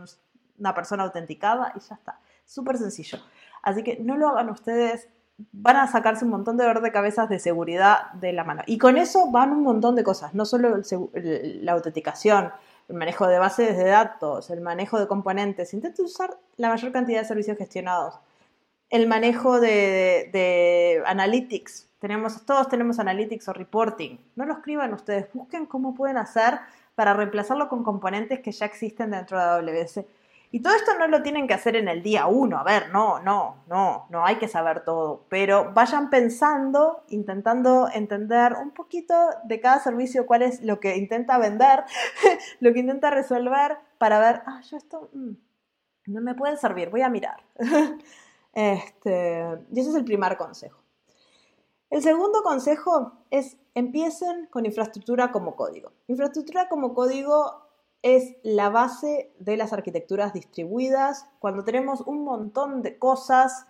una 0.60 0.74
persona 0.74 1.04
autenticada 1.04 1.74
y 1.76 1.82
ya 1.82 1.96
está. 1.96 2.22
Súper 2.46 2.78
sencillo. 2.78 3.18
Así 3.64 3.84
que 3.84 3.98
no 4.00 4.16
lo 4.16 4.30
hagan 4.30 4.50
ustedes, 4.50 5.10
van 5.52 5.76
a 5.76 5.88
sacarse 5.88 6.24
un 6.24 6.32
montón 6.32 6.56
de 6.56 6.64
dolor 6.64 6.82
de 6.82 6.94
cabezas 6.94 7.28
de 7.28 7.38
seguridad 7.38 8.14
de 8.14 8.32
la 8.32 8.46
mano. 8.46 8.64
Y 8.66 8.78
con 8.78 8.98
eso 8.98 9.30
van 9.30 9.52
un 9.52 9.62
montón 9.62 9.98
de 9.98 10.06
cosas, 10.06 10.34
no 10.34 10.46
solo 10.46 10.82
la 11.14 11.72
autenticación, 11.74 12.54
el 12.92 12.98
manejo 12.98 13.26
de 13.28 13.40
bases 13.40 13.78
de 13.78 13.86
datos, 13.86 14.50
el 14.50 14.60
manejo 14.60 15.00
de 15.00 15.08
componentes. 15.08 15.74
Intenten 15.74 16.06
usar 16.06 16.38
la 16.58 16.70
mayor 16.70 16.92
cantidad 16.92 17.22
de 17.22 17.28
servicios 17.28 17.58
gestionados. 17.58 18.20
El 18.90 19.08
manejo 19.08 19.62
de, 19.62 21.02
analytics. 21.06 21.88
Todos 22.46 22.68
tenemos 22.68 23.00
analytics 23.00 23.48
o 23.48 23.54
reporting. 23.54 24.18
No 24.36 24.46
lo 24.46 24.54
escriban 24.56 24.94
ustedes, 24.94 25.28
busquen 25.34 25.66
cómo 25.66 25.96
pueden 25.96 26.18
hacer 26.18 26.60
para 26.96 27.14
reemplazarlo 27.14 27.70
con 27.70 27.84
componentes 27.84 28.42
que 28.42 28.52
ya 28.52 28.66
existen 28.66 29.12
dentro 29.12 29.38
de 29.38 29.44
AWS 29.46 30.02
y 30.54 30.62
todo 30.62 30.76
esto 30.76 30.98
no 30.98 31.08
lo 31.08 31.24
tienen 31.24 31.48
que 31.48 31.54
hacer 31.54 31.78
en 31.78 31.88
el 31.88 32.04
día 32.04 32.28
uno, 32.28 32.58
a 32.58 32.64
ver, 32.64 32.90
no, 32.90 33.22
no, 33.22 33.64
no, 33.68 34.08
no 34.10 34.26
hay 34.26 34.36
que 34.36 34.50
saber 34.50 34.84
todo, 34.84 35.26
pero 35.30 35.72
vayan 35.74 36.10
pensando, 36.10 37.06
intentando 37.08 37.88
entender 37.94 38.54
un 38.62 38.72
poquito 38.72 39.14
de 39.46 39.62
cada 39.62 39.80
servicio 39.80 40.26
cuál 40.26 40.42
es 40.42 40.62
lo 40.62 40.82
que 40.82 40.98
intenta 40.98 41.38
vender, 41.38 41.86
lo 42.60 42.74
que 42.74 42.80
intenta 42.80 43.10
resolver 43.12 43.78
para 43.98 44.20
ver, 44.20 44.42
ah, 44.46 44.60
yo 44.70 44.76
esto 44.76 45.10
mm, 45.14 45.32
no 46.08 46.22
me 46.22 46.36
puede 46.36 46.58
servir, 46.58 46.90
voy 46.90 47.02
a 47.02 47.10
mirar. 47.10 47.42
este, 48.54 49.46
y 49.72 49.80
ese 49.80 49.90
es 49.90 49.96
el 49.96 50.04
primer 50.04 50.36
consejo. 50.36 50.82
El 51.90 52.02
segundo 52.02 52.42
consejo 52.44 53.14
es 53.30 53.58
empiecen 53.74 54.48
con 54.48 54.66
infraestructura 54.66 55.32
como 55.32 55.56
código. 55.56 55.92
Infraestructura 56.08 56.68
como 56.68 56.94
código 56.94 57.71
es 58.04 58.36
la 58.44 58.70
base 58.70 59.32
de 59.40 59.58
las 59.58 59.74
arquitecturas 59.74 60.34
distribuidas, 60.34 61.28
cuando 61.40 61.64
tenemos 61.64 62.02
un 62.02 62.24
montón 62.24 62.82
de 62.82 62.98
cosas, 62.98 63.68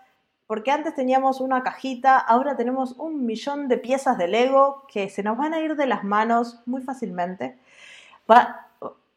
porque 0.47 0.71
antes 0.71 0.93
teníamos 0.95 1.41
una 1.41 1.63
cajita, 1.63 2.17
ahora 2.17 2.55
tenemos 2.55 2.93
un 2.97 3.25
millón 3.25 3.67
de 3.67 3.77
piezas 3.77 4.17
de 4.17 4.27
Lego 4.27 4.85
que 4.91 5.09
se 5.09 5.23
nos 5.23 5.37
van 5.37 5.53
a 5.53 5.59
ir 5.59 5.75
de 5.75 5.85
las 5.85 6.03
manos 6.03 6.61
muy 6.65 6.81
fácilmente. 6.81 7.57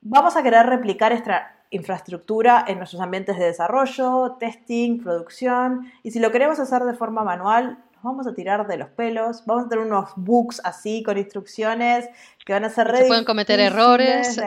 vamos 0.01 0.37
a 0.37 0.43
querer 0.43 0.67
replicar 0.67 1.13
esta 1.13 1.57
infraestructura 1.71 2.65
en 2.69 2.79
nuestros 2.79 3.03
ambientes 3.03 3.37
de 3.39 3.47
desarrollo, 3.47 4.37
testing, 4.39 5.03
producción, 5.03 5.91
y 6.03 6.11
si 6.11 6.21
lo 6.21 6.31
queremos 6.31 6.59
hacer 6.61 6.85
de 6.85 6.95
forma 6.95 7.25
manual, 7.25 7.83
vamos 8.05 8.27
a 8.27 8.35
tirar 8.35 8.67
de 8.69 8.77
los 8.77 8.91
pelos, 8.91 9.45
vamos 9.47 9.65
a 9.65 9.69
tener 9.69 9.85
unos 9.85 10.11
books 10.17 10.61
así 10.63 11.03
con 11.03 11.17
instrucciones 11.17 12.09
que 12.45 12.53
van 12.53 12.65
a 12.65 12.71
ser 12.71 12.95
Se 12.97 13.07
pueden 13.07 13.25
cometer 13.25 13.59
errores. 13.59 14.39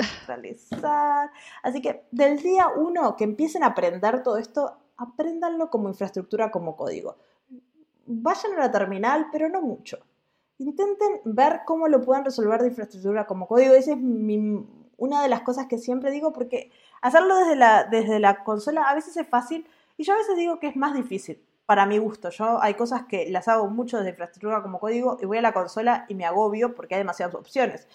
Así 1.64 1.82
que 1.82 2.04
del 2.12 2.38
día 2.38 2.68
uno 2.70 3.16
que 3.18 3.24
empiecen 3.24 3.64
a 3.64 3.68
aprender 3.68 4.24
todo 4.24 4.38
esto, 4.38 4.78
apréndanlo 4.96 5.70
como 5.70 5.90
infraestructura, 5.90 6.52
como 6.52 6.76
código. 6.78 7.18
Vayan 8.06 8.54
a 8.54 8.60
la 8.60 8.72
terminal, 8.72 9.28
pero 9.32 9.50
no 9.50 9.62
mucho. 9.62 9.98
Intenten 10.60 11.22
ver 11.26 11.62
cómo 11.66 11.88
lo 11.88 12.02
pueden 12.02 12.24
resolver 12.24 12.62
de 12.62 12.70
infraestructura 12.70 13.26
como 13.26 13.48
código. 13.48 13.74
Ese 13.74 13.94
es 13.94 13.98
una 14.98 15.22
de 15.22 15.28
las 15.28 15.42
cosas 15.42 15.66
que 15.66 15.78
siempre 15.78 16.12
digo, 16.12 16.32
porque 16.32 16.72
hacerlo 17.02 17.38
desde 17.38 17.56
la, 17.56 17.84
desde 17.84 18.20
la 18.20 18.44
consola 18.44 18.84
a 18.84 18.96
veces 18.96 19.18
es 19.18 19.28
fácil 19.28 19.68
y 19.98 20.04
yo 20.04 20.14
a 20.14 20.18
veces 20.18 20.38
digo 20.38 20.60
que 20.60 20.68
es 20.68 20.76
más 20.76 20.94
difícil 20.94 21.42
para 21.68 21.86
mi 21.86 21.98
gusto. 22.00 22.30
Yo 22.30 22.64
hay 22.64 22.74
cosas 22.76 23.04
que 23.08 23.30
las 23.30 23.48
hago 23.50 23.68
mucho 23.68 23.98
desde 23.98 24.12
infraestructura 24.12 24.64
como 24.64 24.80
código 24.80 25.18
y 25.22 25.26
voy 25.26 25.38
a 25.38 25.42
la 25.42 25.52
consola 25.52 26.06
y 26.08 26.16
me 26.16 26.26
agobio 26.26 26.74
porque 26.74 26.96
hay 26.96 27.02
demasiadas 27.02 27.36
opciones. 27.36 27.88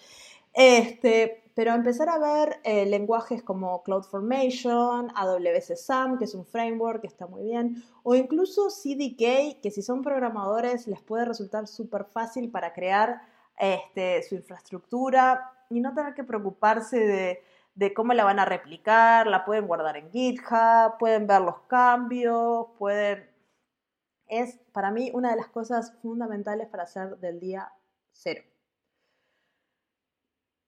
Este, 0.53 1.43
pero 1.55 1.73
empezar 1.73 2.07
a 2.07 2.19
ver 2.19 2.59
eh, 2.63 2.85
lenguajes 2.85 3.41
como 3.41 3.81
CloudFormation, 3.81 5.11
AWS 5.15 5.83
SAM, 5.83 6.19
que 6.19 6.25
es 6.25 6.35
un 6.35 6.45
framework 6.45 7.01
que 7.01 7.07
está 7.07 7.25
muy 7.25 7.43
bien, 7.43 7.83
o 8.03 8.13
incluso 8.13 8.69
CDK, 8.69 9.59
que 9.59 9.71
si 9.71 9.81
son 9.81 10.03
programadores 10.03 10.87
les 10.87 11.01
puede 11.01 11.25
resultar 11.25 11.67
súper 11.67 12.05
fácil 12.05 12.51
para 12.51 12.73
crear 12.73 13.23
este, 13.57 14.21
su 14.21 14.35
infraestructura 14.35 15.51
y 15.71 15.79
no 15.79 15.95
tener 15.95 16.13
que 16.13 16.23
preocuparse 16.23 16.99
de, 16.99 17.43
de 17.73 17.93
cómo 17.95 18.13
la 18.13 18.23
van 18.23 18.37
a 18.37 18.45
replicar, 18.45 19.25
la 19.25 19.45
pueden 19.45 19.65
guardar 19.65 19.97
en 19.97 20.11
GitHub, 20.11 20.99
pueden 20.99 21.25
ver 21.25 21.41
los 21.41 21.61
cambios, 21.61 22.67
pueden... 22.77 23.32
Es 24.27 24.59
para 24.71 24.91
mí 24.91 25.11
una 25.13 25.31
de 25.31 25.37
las 25.37 25.47
cosas 25.47 25.93
fundamentales 26.01 26.67
para 26.67 26.83
hacer 26.83 27.17
del 27.17 27.39
día 27.39 27.71
cero. 28.11 28.43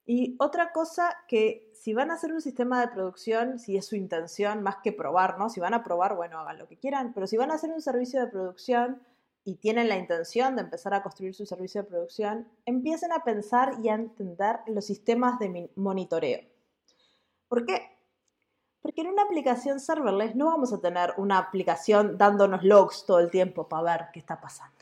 Y 0.06 0.36
otra 0.40 0.72
cosa 0.72 1.16
que 1.28 1.72
si 1.74 1.94
van 1.94 2.12
a 2.12 2.14
hacer 2.14 2.32
un 2.32 2.42
sistema 2.42 2.80
de 2.80 2.90
producción, 2.90 3.58
si 3.58 3.76
es 3.76 3.88
su 3.88 3.96
intención, 3.96 4.62
más 4.62 4.78
que 4.84 4.92
probar, 4.92 5.40
¿no? 5.40 5.50
Si 5.50 5.60
van 5.60 5.74
a 5.74 5.84
probar, 5.84 6.16
bueno, 6.16 6.40
hagan 6.40 6.60
lo 6.60 6.68
que 6.68 6.78
quieran, 6.78 7.14
pero 7.14 7.26
si 7.26 7.38
van 7.38 7.52
a 7.52 7.56
hacer 7.56 7.72
un 7.72 7.82
servicio 7.82 8.22
de 8.22 8.28
producción 8.28 9.02
y 9.44 9.56
tienen 9.56 9.90
la 9.90 9.98
intención 9.98 10.56
de 10.56 10.62
empezar 10.62 10.94
a 10.94 11.02
construir 11.02 11.34
su 11.34 11.46
servicio 11.46 11.82
de 11.82 11.88
producción, 11.88 12.48
empiecen 12.66 13.12
a 13.12 13.24
pensar 13.24 13.74
y 13.84 13.90
a 13.90 13.96
entender 13.96 14.58
los 14.68 14.86
sistemas 14.86 15.40
de 15.40 15.72
monitoreo. 15.76 16.42
¿Por 17.48 17.66
qué? 17.66 17.95
Porque 18.86 19.02
en 19.02 19.08
una 19.08 19.24
aplicación 19.24 19.80
serverless 19.80 20.36
no 20.36 20.46
vamos 20.46 20.72
a 20.72 20.78
tener 20.78 21.16
una 21.18 21.40
aplicación 21.40 22.20
dándonos 22.20 22.64
logs 22.64 23.08
todo 23.08 23.18
el 23.18 23.32
tiempo 23.32 23.68
para 23.68 23.98
ver 23.98 24.06
qué 24.14 24.20
está 24.20 24.40
pasando. 24.40 24.76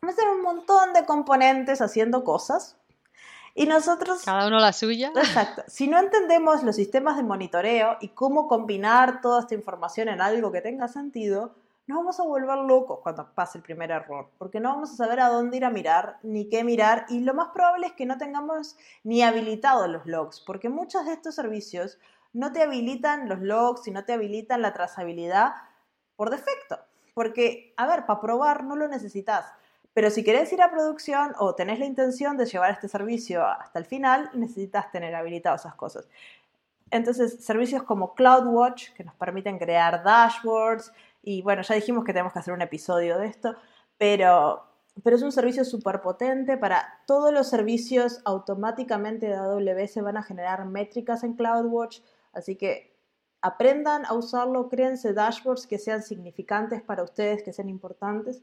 Vamos 0.00 0.14
a 0.14 0.18
tener 0.20 0.34
un 0.36 0.42
montón 0.42 0.92
de 0.92 1.04
componentes 1.04 1.80
haciendo 1.80 2.22
cosas 2.22 2.76
y 3.56 3.66
nosotros... 3.66 4.22
Cada 4.24 4.46
uno 4.46 4.60
la 4.60 4.72
suya. 4.72 5.10
Exacto. 5.16 5.64
Si 5.66 5.88
no 5.88 5.98
entendemos 5.98 6.62
los 6.62 6.76
sistemas 6.76 7.16
de 7.16 7.24
monitoreo 7.24 7.96
y 8.00 8.10
cómo 8.10 8.46
combinar 8.46 9.20
toda 9.20 9.40
esta 9.40 9.56
información 9.56 10.06
en 10.06 10.20
algo 10.20 10.52
que 10.52 10.60
tenga 10.60 10.86
sentido, 10.86 11.56
nos 11.88 11.98
vamos 11.98 12.20
a 12.20 12.22
volver 12.22 12.58
locos 12.58 13.00
cuando 13.02 13.34
pase 13.34 13.58
el 13.58 13.64
primer 13.64 13.90
error, 13.90 14.28
porque 14.38 14.60
no 14.60 14.68
vamos 14.68 14.92
a 14.92 14.96
saber 14.96 15.18
a 15.18 15.28
dónde 15.28 15.56
ir 15.56 15.64
a 15.64 15.70
mirar, 15.70 16.18
ni 16.22 16.48
qué 16.48 16.62
mirar, 16.62 17.06
y 17.08 17.18
lo 17.18 17.34
más 17.34 17.48
probable 17.48 17.88
es 17.88 17.94
que 17.94 18.06
no 18.06 18.16
tengamos 18.16 18.76
ni 19.02 19.22
habilitados 19.22 19.88
los 19.88 20.06
logs, 20.06 20.40
porque 20.46 20.68
muchos 20.68 21.04
de 21.04 21.14
estos 21.14 21.34
servicios 21.34 21.98
no 22.32 22.52
te 22.52 22.62
habilitan 22.62 23.28
los 23.28 23.40
logs 23.40 23.86
y 23.86 23.90
no 23.90 24.04
te 24.04 24.12
habilitan 24.12 24.62
la 24.62 24.72
trazabilidad 24.72 25.52
por 26.16 26.30
defecto. 26.30 26.78
Porque, 27.14 27.74
a 27.76 27.86
ver, 27.86 28.06
para 28.06 28.20
probar 28.20 28.64
no 28.64 28.76
lo 28.76 28.88
necesitas. 28.88 29.46
Pero 29.92 30.10
si 30.10 30.22
querés 30.22 30.52
ir 30.52 30.62
a 30.62 30.70
producción 30.70 31.34
o 31.38 31.54
tenés 31.54 31.78
la 31.80 31.86
intención 31.86 32.36
de 32.36 32.46
llevar 32.46 32.70
este 32.70 32.88
servicio 32.88 33.44
hasta 33.44 33.78
el 33.78 33.84
final, 33.84 34.30
necesitas 34.34 34.92
tener 34.92 35.14
habilitadas 35.14 35.62
esas 35.62 35.74
cosas. 35.74 36.08
Entonces, 36.90 37.44
servicios 37.44 37.82
como 37.82 38.14
CloudWatch, 38.14 38.92
que 38.92 39.04
nos 39.04 39.14
permiten 39.14 39.58
crear 39.58 40.02
dashboards, 40.02 40.92
y 41.22 41.42
bueno, 41.42 41.62
ya 41.62 41.74
dijimos 41.74 42.04
que 42.04 42.12
tenemos 42.12 42.32
que 42.32 42.38
hacer 42.38 42.54
un 42.54 42.62
episodio 42.62 43.18
de 43.18 43.26
esto, 43.26 43.56
pero, 43.98 44.64
pero 45.02 45.16
es 45.16 45.22
un 45.22 45.32
servicio 45.32 45.64
súper 45.64 46.00
potente 46.00 46.56
para 46.56 47.00
todos 47.06 47.32
los 47.32 47.48
servicios 47.48 48.20
automáticamente 48.24 49.26
de 49.26 49.34
AWS 49.34 50.02
van 50.02 50.16
a 50.16 50.22
generar 50.22 50.64
métricas 50.64 51.24
en 51.24 51.34
CloudWatch, 51.34 52.00
así 52.32 52.56
que 52.56 52.94
aprendan 53.40 54.04
a 54.06 54.14
usarlo, 54.14 54.68
créense 54.68 55.12
dashboards 55.12 55.66
que 55.66 55.78
sean 55.78 56.02
significantes 56.02 56.82
para 56.82 57.02
ustedes, 57.02 57.42
que 57.42 57.52
sean 57.52 57.68
importantes. 57.68 58.42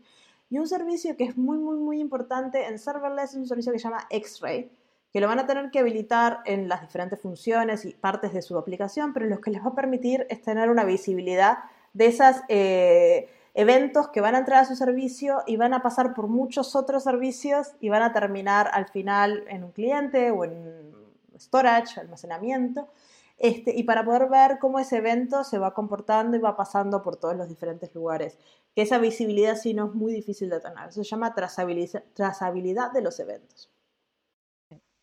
Y 0.50 0.58
un 0.58 0.68
servicio 0.68 1.18
que 1.18 1.26
es 1.26 1.38
muy, 1.38 1.58
muy, 1.58 1.78
muy 1.78 2.00
importante 2.00 2.66
en 2.66 2.80
serverless 2.80 3.32
es 3.32 3.38
un 3.38 3.48
servicio 3.48 3.72
que 3.72 3.80
se 3.80 3.84
llama 3.84 4.08
X-Ray, 4.10 4.72
que 5.12 5.20
lo 5.20 5.28
van 5.28 5.40
a 5.40 5.48
tener 5.48 5.72
que 5.72 5.80
habilitar 5.80 6.40
en 6.46 6.68
las 6.70 6.82
diferentes 6.82 7.20
funciones 7.20 7.86
y 7.86 7.94
partes 7.94 8.34
de 8.34 8.42
su 8.42 8.58
aplicación, 8.58 9.14
pero 9.14 9.26
lo 9.26 9.42
que 9.42 9.52
les 9.52 9.64
va 9.64 9.70
a 9.70 9.76
permitir 9.76 10.28
es 10.30 10.42
tener 10.42 10.70
una 10.70 10.84
visibilidad 10.84 11.60
de 11.94 12.08
esos 12.08 12.38
eh, 12.50 13.30
eventos 13.54 14.10
que 14.10 14.22
van 14.22 14.36
a 14.36 14.40
entrar 14.40 14.60
a 14.60 14.66
su 14.66 14.76
servicio 14.76 15.42
y 15.48 15.56
van 15.56 15.74
a 15.74 15.82
pasar 15.82 16.14
por 16.14 16.28
muchos 16.28 16.76
otros 16.76 17.04
servicios 17.04 17.72
y 17.80 17.90
van 17.90 18.04
a 18.04 18.14
terminar 18.14 18.70
al 18.74 18.88
final 18.88 19.46
en 19.48 19.64
un 19.64 19.72
cliente 19.72 20.30
o 20.32 20.44
en 20.44 20.94
storage, 21.40 22.00
almacenamiento. 22.00 22.90
Este, 23.38 23.76
y 23.76 23.84
para 23.84 24.06
poder 24.06 24.30
ver 24.30 24.60
cómo 24.60 24.80
ese 24.80 24.98
evento 24.98 25.44
se 25.44 25.58
va 25.58 25.74
comportando 25.74 26.38
y 26.38 26.40
va 26.40 26.56
pasando 26.56 27.02
por 27.02 27.18
todos 27.18 27.36
los 27.36 27.50
diferentes 27.50 27.94
lugares. 27.94 28.38
Que 28.74 28.82
esa 28.82 28.98
visibilidad 28.98 29.58
sí 29.58 29.74
no 29.74 29.88
es 29.88 29.94
muy 29.94 30.14
difícil 30.14 30.50
de 30.50 30.62
tener. 30.62 30.92
Se 30.94 31.04
llama 31.04 31.36
trazabilidad 31.36 32.92
de 32.92 33.02
los 33.02 33.20
eventos. 33.20 33.70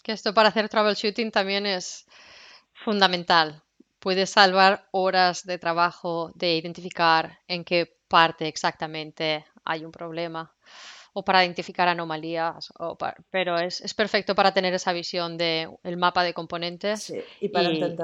Que 0.02 0.12
esto 0.12 0.34
para 0.34 0.48
hacer 0.48 0.68
troubleshooting 0.68 1.30
también 1.30 1.66
es 1.66 2.06
fundamental. 2.72 3.62
Puede 3.98 4.26
salvar 4.26 4.88
horas 4.90 5.44
de 5.44 5.58
trabajo 5.58 6.32
de 6.34 6.56
identificar 6.56 7.38
en 7.46 7.64
qué 7.64 7.96
parte 8.08 8.48
exactamente 8.48 9.44
hay 9.64 9.84
un 9.84 9.92
problema 9.92 10.52
o 11.12 11.24
para 11.24 11.44
identificar 11.44 11.88
anomalías, 11.88 12.72
pero 13.30 13.58
es, 13.58 13.94
perfecto 13.94 14.34
para 14.34 14.54
tener 14.54 14.72
esa 14.74 14.92
visión 14.92 15.36
del 15.36 15.70
el 15.82 15.96
mapa 15.96 16.24
de 16.24 16.32
componentes 16.32 17.12
y, 17.40 17.48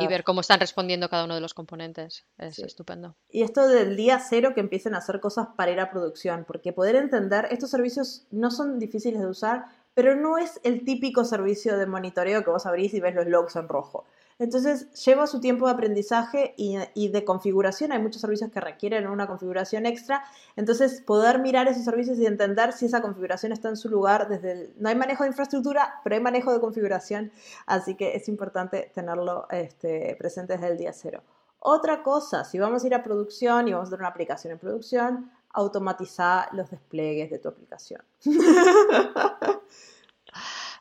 ver 0.09 0.25
cómo 0.25 0.41
están 0.41 0.61
respondiendo 0.61 1.09
cada 1.09 1.25
uno 1.25 1.35
de 1.35 1.41
los 1.41 1.55
componentes. 1.55 2.27
Es 2.39 2.59
estupendo. 2.59 3.17
Y 3.31 3.43
esto 3.43 3.67
del 3.67 3.97
día 3.97 4.19
cero 4.19 4.53
que 4.55 4.61
empiecen 4.61 4.95
a 4.95 4.99
hacer 4.99 5.21
cosas 5.21 5.49
para 5.57 5.73
ir 5.73 5.81
a 5.81 5.91
producción, 5.91 6.45
porque 6.47 6.73
poder 6.73 6.97
entender, 6.97 7.49
estos 7.51 7.71
servicios 7.71 8.27
no 8.31 8.51
son 8.51 8.79
difíciles 8.79 9.21
de 9.21 9.27
usar, 9.27 9.67
pero 9.95 10.15
no 10.15 10.39
es 10.39 10.61
el 10.63 10.85
típico 10.85 11.25
servicio 11.25 11.77
de 11.77 11.87
monitoreo 11.87 12.45
que 12.45 12.51
vos 12.51 12.67
abrís 12.67 12.95
y 12.95 13.01
ves 13.01 13.15
los 13.15 13.27
logs 13.27 13.57
en 13.57 13.69
rojo. 13.69 14.05
Entonces 14.39 14.91
lleva 15.05 15.27
su 15.27 15.41
tiempo 15.41 15.67
de 15.67 15.73
aprendizaje 15.73 16.55
y, 16.57 17.09
de 17.09 17.25
configuración. 17.25 17.93
Hay 17.93 18.01
muchos 18.01 18.21
servicios 18.21 18.51
que 18.53 18.61
requieren 18.61 19.07
una 19.09 19.27
configuración 19.27 19.85
extra. 19.85 20.23
Entonces 20.55 21.01
poder 21.01 21.41
mirar 21.41 21.67
esos 21.67 21.85
servicios 21.85 22.19
y 22.19 22.27
entender 22.27 22.73
si 22.73 22.87
esa 22.87 23.03
configuración 23.03 23.53
está 23.53 23.69
en 23.69 23.77
su 23.77 23.89
lugar. 23.89 24.29
Desde 24.29 24.73
no 24.79 24.89
hay 24.89 24.95
manejo 24.95 25.25
de 25.25 25.31
infraestructura, 25.31 26.01
pero 26.05 26.15
hay 26.15 26.23
manejo 26.23 26.53
de 26.53 26.61
configuración. 26.61 27.33
Así 27.67 27.97
que 27.97 28.15
es 28.15 28.29
importante 28.29 28.93
tenerlo 28.95 29.49
este, 29.51 30.15
presente 30.19 30.53
desde 30.55 30.69
el 30.69 30.79
día 30.79 30.93
cero. 30.93 31.23
Otra 31.61 32.05
cosa, 32.05 32.45
si 32.45 32.59
vamos 32.59 32.85
a 32.85 32.87
ir 32.87 32.95
a 32.95 33.03
producción 33.03 33.67
y 33.67 33.73
vamos 33.73 33.89
a 33.89 33.91
tener 33.91 34.03
una 34.03 34.11
aplicación 34.11 34.53
en 34.53 34.59
producción, 34.61 35.33
automatiza 35.53 36.49
los 36.53 36.71
despliegues 36.71 37.31
de 37.31 37.39
tu 37.39 37.49
aplicación. 37.49 38.03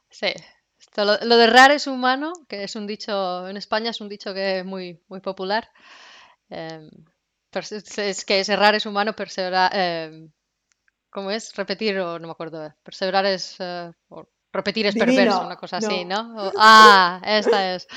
Sí, 0.09 0.33
lo, 1.05 1.37
de 1.37 1.47
raro 1.47 1.73
es 1.73 1.87
humano, 1.87 2.33
que 2.47 2.63
es 2.63 2.75
un 2.75 2.87
dicho, 2.87 3.47
en 3.47 3.57
España 3.57 3.91
es 3.91 4.01
un 4.01 4.09
dicho 4.09 4.33
que 4.33 4.59
es 4.59 4.65
muy, 4.65 5.01
muy 5.07 5.19
popular. 5.19 5.69
Em, 6.49 6.89
es 7.51 8.25
que 8.25 8.39
es 8.39 8.49
errar 8.49 8.75
es 8.75 8.85
humano, 8.85 9.15
perseverar, 9.15 9.71
em, 9.73 10.31
¿cómo 11.09 11.31
es? 11.31 11.55
Repetir, 11.55 11.99
o 11.99 12.19
no 12.19 12.27
me 12.27 12.31
acuerdo, 12.31 12.73
perseverar 12.83 13.25
es, 13.25 13.55
eh, 13.59 13.91
repetir 14.51 14.87
es 14.87 14.95
perverso, 14.95 15.45
una 15.45 15.55
cosa 15.55 15.77
así, 15.77 16.05
¿no? 16.05 16.33
ah, 16.57 17.21
esta 17.25 17.75
es. 17.75 17.87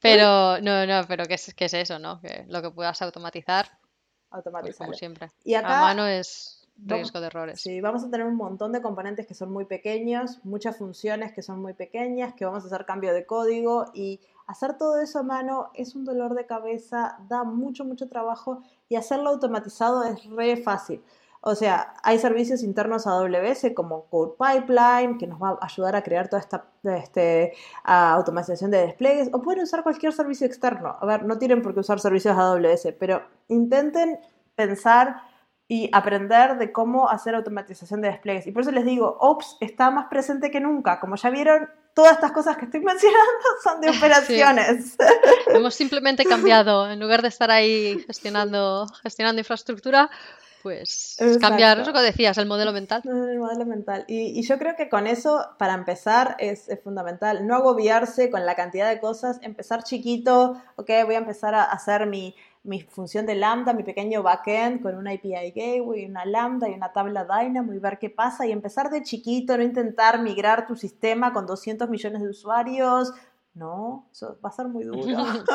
Pero, 0.00 0.60
no, 0.62 0.86
no, 0.86 1.06
pero 1.06 1.24
¿qué 1.24 1.34
es, 1.34 1.54
qué 1.54 1.66
es 1.66 1.74
eso, 1.74 1.98
no? 1.98 2.20
Que 2.20 2.44
lo 2.48 2.62
que 2.62 2.70
puedas 2.70 3.00
automatizar, 3.02 3.66
pues 3.66 4.38
automatizar. 4.38 4.86
como 4.86 4.94
siempre. 4.94 5.30
Y 5.44 5.54
acá, 5.54 5.78
a 5.78 5.82
mano 5.82 6.06
es 6.06 6.65
riesgo 6.84 7.20
de 7.20 7.26
errores. 7.26 7.60
Sí, 7.60 7.80
vamos 7.80 8.04
a 8.04 8.10
tener 8.10 8.26
un 8.26 8.36
montón 8.36 8.72
de 8.72 8.82
componentes 8.82 9.26
que 9.26 9.34
son 9.34 9.52
muy 9.52 9.64
pequeños, 9.64 10.40
muchas 10.44 10.76
funciones 10.76 11.32
que 11.32 11.42
son 11.42 11.60
muy 11.60 11.74
pequeñas, 11.74 12.34
que 12.34 12.44
vamos 12.44 12.64
a 12.64 12.66
hacer 12.66 12.84
cambio 12.86 13.12
de 13.14 13.26
código 13.26 13.86
y 13.94 14.20
hacer 14.46 14.76
todo 14.76 15.00
eso 15.00 15.20
a 15.20 15.22
mano 15.22 15.70
es 15.74 15.94
un 15.94 16.04
dolor 16.04 16.34
de 16.34 16.46
cabeza, 16.46 17.18
da 17.28 17.44
mucho, 17.44 17.84
mucho 17.84 18.08
trabajo 18.08 18.62
y 18.88 18.96
hacerlo 18.96 19.30
automatizado 19.30 20.04
es 20.04 20.24
re 20.30 20.56
fácil. 20.56 21.02
O 21.48 21.54
sea, 21.54 21.94
hay 22.02 22.18
servicios 22.18 22.64
internos 22.64 23.06
a 23.06 23.12
AWS 23.12 23.68
como 23.72 24.06
Code 24.06 24.34
Pipeline, 24.36 25.16
que 25.16 25.28
nos 25.28 25.40
va 25.40 25.50
a 25.50 25.66
ayudar 25.66 25.94
a 25.94 26.02
crear 26.02 26.28
toda 26.28 26.40
esta 26.40 26.66
este, 26.82 27.52
automatización 27.84 28.72
de 28.72 28.78
despliegues, 28.78 29.28
o 29.32 29.40
pueden 29.40 29.62
usar 29.62 29.84
cualquier 29.84 30.12
servicio 30.12 30.44
externo. 30.44 30.96
A 31.00 31.06
ver, 31.06 31.24
no 31.24 31.38
tienen 31.38 31.62
por 31.62 31.72
qué 31.72 31.78
usar 31.78 32.00
servicios 32.00 32.36
AWS, 32.36 32.88
pero 32.98 33.22
intenten 33.46 34.18
pensar 34.56 35.22
y 35.68 35.90
aprender 35.92 36.58
de 36.58 36.70
cómo 36.70 37.08
hacer 37.08 37.34
automatización 37.34 38.00
de 38.00 38.08
despliegues. 38.08 38.46
Y 38.46 38.52
por 38.52 38.62
eso 38.62 38.70
les 38.70 38.84
digo, 38.84 39.16
Ops 39.20 39.56
está 39.60 39.90
más 39.90 40.06
presente 40.08 40.50
que 40.50 40.60
nunca. 40.60 41.00
Como 41.00 41.16
ya 41.16 41.30
vieron, 41.30 41.68
todas 41.92 42.12
estas 42.12 42.32
cosas 42.32 42.56
que 42.56 42.66
estoy 42.66 42.80
mencionando 42.84 43.46
son 43.64 43.80
de 43.80 43.90
operaciones. 43.90 44.96
Hemos 45.48 45.74
simplemente 45.74 46.24
cambiado, 46.24 46.88
en 46.88 47.00
lugar 47.00 47.22
de 47.22 47.28
estar 47.28 47.50
ahí 47.50 47.98
gestionando, 48.06 48.86
gestionando 49.02 49.40
infraestructura, 49.40 50.08
pues 50.62 51.16
cambiar 51.40 51.78
eso 51.78 51.92
que 51.92 52.00
decías, 52.00 52.38
el 52.38 52.46
modelo 52.46 52.72
mental. 52.72 53.00
El 53.04 53.38
modelo 53.38 53.64
mental. 53.64 54.04
Y, 54.08 54.42
yo 54.42 54.58
creo 54.58 54.74
que 54.74 54.88
con 54.88 55.06
eso, 55.06 55.46
para 55.58 55.74
empezar, 55.74 56.36
es, 56.40 56.68
fundamental. 56.82 57.46
No 57.46 57.54
agobiarse 57.54 58.30
con 58.30 58.44
la 58.44 58.56
cantidad 58.56 58.88
de 58.88 58.98
cosas, 58.98 59.38
empezar 59.42 59.84
chiquito, 59.84 60.60
ok, 60.74 60.90
voy 61.04 61.14
a 61.14 61.18
empezar 61.18 61.54
a 61.54 61.62
hacer 61.62 62.06
mi, 62.06 62.34
mi 62.66 62.82
función 62.82 63.26
de 63.26 63.36
lambda, 63.36 63.72
mi 63.72 63.84
pequeño 63.84 64.22
backend 64.22 64.82
con 64.82 64.96
una 64.96 65.12
API 65.12 65.52
gateway, 65.54 66.04
una 66.04 66.24
lambda 66.24 66.68
y 66.68 66.74
una 66.74 66.92
tabla 66.92 67.24
Dynamo 67.24 67.72
y 67.72 67.78
ver 67.78 67.98
qué 67.98 68.10
pasa 68.10 68.46
y 68.46 68.52
empezar 68.52 68.90
de 68.90 69.02
chiquito, 69.02 69.56
no 69.56 69.62
intentar 69.62 70.20
migrar 70.20 70.66
tu 70.66 70.74
sistema 70.76 71.32
con 71.32 71.46
200 71.46 71.88
millones 71.88 72.22
de 72.22 72.28
usuarios. 72.28 73.12
No, 73.54 74.08
eso 74.12 74.38
va 74.44 74.50
a 74.50 74.52
ser 74.52 74.66
muy 74.68 74.84
duro. 74.84 75.00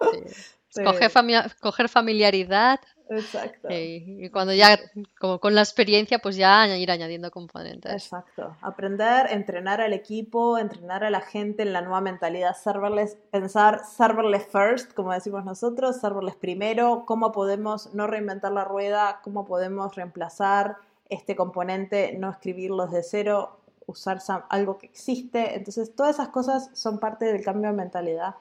Coger, 1.60 1.88
familiaridad. 1.88 2.80
Exacto. 3.10 3.68
Y, 3.70 4.28
cuando 4.30 4.52
ya, 4.52 4.78
como 5.18 5.38
con 5.40 5.54
la 5.54 5.62
experiencia, 5.62 6.18
pues 6.18 6.36
ya 6.36 6.66
ir 6.76 6.90
añadiendo 6.90 7.30
componentes. 7.30 7.92
Exacto. 7.92 8.56
Aprender, 8.60 9.26
entrenar 9.30 9.80
al 9.80 9.92
equipo, 9.92 10.58
entrenar 10.58 11.04
a 11.04 11.10
la 11.10 11.20
gente 11.20 11.62
en 11.62 11.72
la 11.72 11.80
nueva 11.80 12.00
mentalidad 12.00 12.54
serverless, 12.54 13.16
pensar 13.30 13.82
serverless 13.84 14.46
first, 14.46 14.92
como 14.92 15.12
decimos 15.12 15.44
nosotros, 15.44 16.00
serverless 16.00 16.36
primero, 16.36 17.04
cómo 17.06 17.32
podemos 17.32 17.94
no 17.94 18.06
reinventar 18.06 18.52
la 18.52 18.64
rueda, 18.64 19.20
cómo 19.22 19.46
podemos 19.46 19.94
reemplazar 19.94 20.76
este 21.08 21.34
componente, 21.36 22.14
no 22.18 22.30
escribirlo 22.30 22.86
desde 22.86 23.02
cero, 23.02 23.58
usar 23.86 24.20
algo 24.50 24.78
que 24.78 24.86
existe. 24.86 25.56
Entonces, 25.56 25.94
todas 25.94 26.16
esas 26.16 26.28
cosas 26.28 26.70
son 26.74 26.98
parte 26.98 27.24
del 27.24 27.42
cambio 27.42 27.70
de 27.70 27.76
mentalidad. 27.76 28.34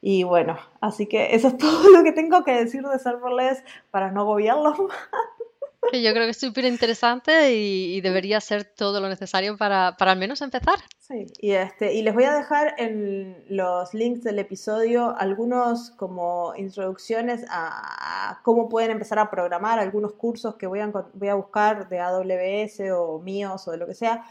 Y 0.00 0.22
bueno, 0.22 0.58
así 0.80 1.06
que 1.06 1.34
eso 1.34 1.48
es 1.48 1.58
todo 1.58 1.90
lo 1.90 2.04
que 2.04 2.12
tengo 2.12 2.44
que 2.44 2.52
decir 2.52 2.82
de 2.82 2.98
serverless 2.98 3.62
para 3.90 4.10
no 4.10 4.22
agobiarlos 4.22 4.78
más. 4.88 4.96
Yo 5.92 6.12
creo 6.12 6.24
que 6.24 6.30
es 6.30 6.40
súper 6.40 6.66
interesante 6.66 7.54
y, 7.54 8.00
debería 8.00 8.40
ser 8.40 8.64
todo 8.64 9.00
lo 9.00 9.08
necesario 9.08 9.56
para, 9.56 9.96
para, 9.96 10.12
al 10.12 10.18
menos 10.18 10.42
empezar. 10.42 10.74
Sí, 10.98 11.26
y, 11.40 11.52
este, 11.52 11.94
y 11.94 12.02
les 12.02 12.12
voy 12.12 12.24
a 12.24 12.34
dejar 12.34 12.74
en 12.78 13.42
los 13.48 13.94
links 13.94 14.22
del 14.22 14.38
episodio 14.38 15.14
algunos 15.16 15.90
como 15.92 16.52
introducciones 16.56 17.46
a, 17.48 18.40
cómo 18.42 18.68
pueden 18.68 18.90
empezar 18.90 19.18
a 19.18 19.30
programar, 19.30 19.78
algunos 19.78 20.12
cursos 20.12 20.56
que 20.56 20.66
voy 20.66 20.80
a, 20.80 20.88
voy 21.14 21.28
a 21.28 21.34
buscar 21.34 21.88
de 21.88 22.00
AWS 22.00 22.80
o 22.94 23.20
míos 23.20 23.66
o 23.66 23.70
de 23.70 23.78
lo 23.78 23.86
que 23.86 23.94
sea, 23.94 24.24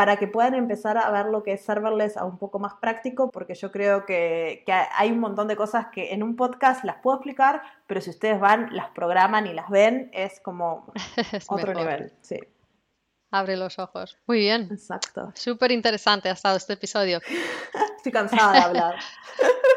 para 0.00 0.16
que 0.16 0.26
puedan 0.26 0.54
empezar 0.54 0.96
a 0.96 1.10
ver 1.10 1.26
lo 1.26 1.42
que 1.42 1.52
es 1.52 1.60
serverless 1.60 2.16
a 2.16 2.24
un 2.24 2.38
poco 2.38 2.58
más 2.58 2.72
práctico, 2.80 3.30
porque 3.30 3.54
yo 3.54 3.70
creo 3.70 4.06
que, 4.06 4.64
hay 4.96 5.10
un 5.10 5.18
montón 5.18 5.46
de 5.46 5.56
cosas 5.56 5.88
que 5.92 6.14
en 6.14 6.22
un 6.22 6.36
podcast 6.36 6.84
las 6.84 6.96
puedo 7.02 7.18
explicar, 7.18 7.60
pero 7.86 8.00
si 8.00 8.08
ustedes 8.08 8.40
van, 8.40 8.74
las 8.74 8.88
programan 8.92 9.46
y 9.46 9.52
las 9.52 9.68
ven, 9.68 10.08
es 10.14 10.40
como 10.40 10.90
otro 11.48 11.74
nivel. 11.74 12.14
Sí. 12.22 12.38
Abre 13.32 13.56
los 13.56 13.78
ojos. 13.78 14.16
Muy 14.26 14.38
bien. 14.38 14.68
Exacto. 14.72 15.32
Súper 15.34 15.70
interesante 15.70 16.28
ha 16.28 16.32
estado 16.32 16.56
este 16.56 16.72
episodio. 16.72 17.20
Estoy 17.96 18.10
cansada 18.10 18.52
de 18.52 18.58
hablar. 18.58 18.94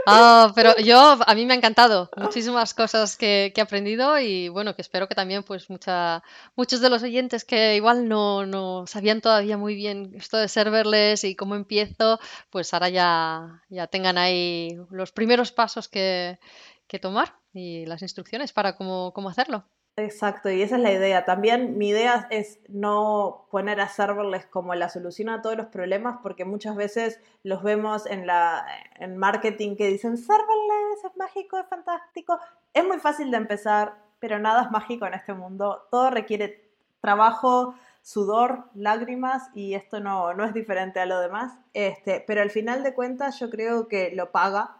Oh, 0.07 0.51
pero 0.55 0.75
yo, 0.77 1.19
a 1.25 1.35
mí 1.35 1.45
me 1.45 1.53
ha 1.53 1.57
encantado. 1.57 2.09
Muchísimas 2.17 2.73
cosas 2.73 3.15
que, 3.15 3.53
he 3.55 3.61
aprendido 3.61 4.17
y 4.19 4.49
bueno, 4.49 4.75
que 4.75 4.81
espero 4.81 5.07
que 5.07 5.13
también 5.13 5.43
pues 5.43 5.69
mucha, 5.69 6.23
muchos 6.55 6.81
de 6.81 6.89
los 6.89 7.03
oyentes 7.03 7.45
que 7.45 7.75
igual 7.75 8.07
no, 8.07 8.45
no 8.45 8.87
sabían 8.87 9.21
todavía 9.21 9.57
muy 9.57 9.75
bien 9.75 10.13
esto 10.15 10.37
de 10.37 10.47
serverless 10.47 11.23
y 11.23 11.35
cómo 11.35 11.55
empiezo, 11.55 12.19
pues 12.49 12.73
ahora 12.73 12.89
ya, 12.89 13.61
ya 13.69 13.85
tengan 13.87 14.17
ahí 14.17 14.79
los 14.89 15.11
primeros 15.11 15.51
pasos 15.51 15.87
que, 15.87 16.39
que 16.87 16.97
tomar 16.97 17.35
y 17.53 17.85
las 17.85 18.01
instrucciones 18.01 18.51
para 18.51 18.75
cómo, 18.75 19.13
cómo 19.13 19.29
hacerlo. 19.29 19.65
Exacto, 19.95 20.49
y 20.49 20.63
esa 20.63 20.77
es 20.77 20.81
la 20.81 20.91
idea. 20.91 21.23
También 21.23 21.77
mi 21.77 21.89
idea 21.89 22.27
es 22.31 22.59
no 22.67 23.45
poner 23.51 23.79
a 23.79 23.87
serverless 23.87 24.47
como 24.47 24.73
la 24.73 24.89
solución 24.89 25.29
a 25.29 25.43
todos 25.43 25.55
los 25.55 25.67
problemas, 25.67 26.17
porque 26.23 26.45
muchas 26.45 26.75
veces 26.75 27.19
los 27.43 27.61
vemos 27.61 28.07
en 28.07 28.25
la 28.25 28.65
en 28.95 29.17
marketing 29.17 29.75
que 29.75 29.87
dicen 29.87 30.17
serverless 30.17 31.03
es 31.05 31.15
mágico, 31.15 31.59
es 31.59 31.67
fantástico. 31.67 32.39
Es 32.73 32.83
muy 32.85 32.97
fácil 32.97 33.29
de 33.29 33.37
empezar, 33.37 33.93
pero 34.19 34.39
nada 34.39 34.63
es 34.63 34.71
mágico 34.71 35.05
en 35.05 35.13
este 35.13 35.33
mundo. 35.35 35.87
Todo 35.91 36.09
requiere 36.09 36.67
trabajo, 36.99 37.75
sudor, 38.01 38.65
lágrimas, 38.73 39.51
y 39.53 39.75
esto 39.75 39.99
no, 39.99 40.33
no 40.33 40.43
es 40.43 40.55
diferente 40.55 41.01
a 41.01 41.05
lo 41.05 41.19
demás. 41.19 41.53
Este, 41.75 42.23
pero 42.25 42.41
al 42.41 42.49
final 42.49 42.81
de 42.83 42.95
cuentas, 42.95 43.39
yo 43.39 43.51
creo 43.51 43.87
que 43.87 44.11
lo 44.15 44.31
paga 44.31 44.77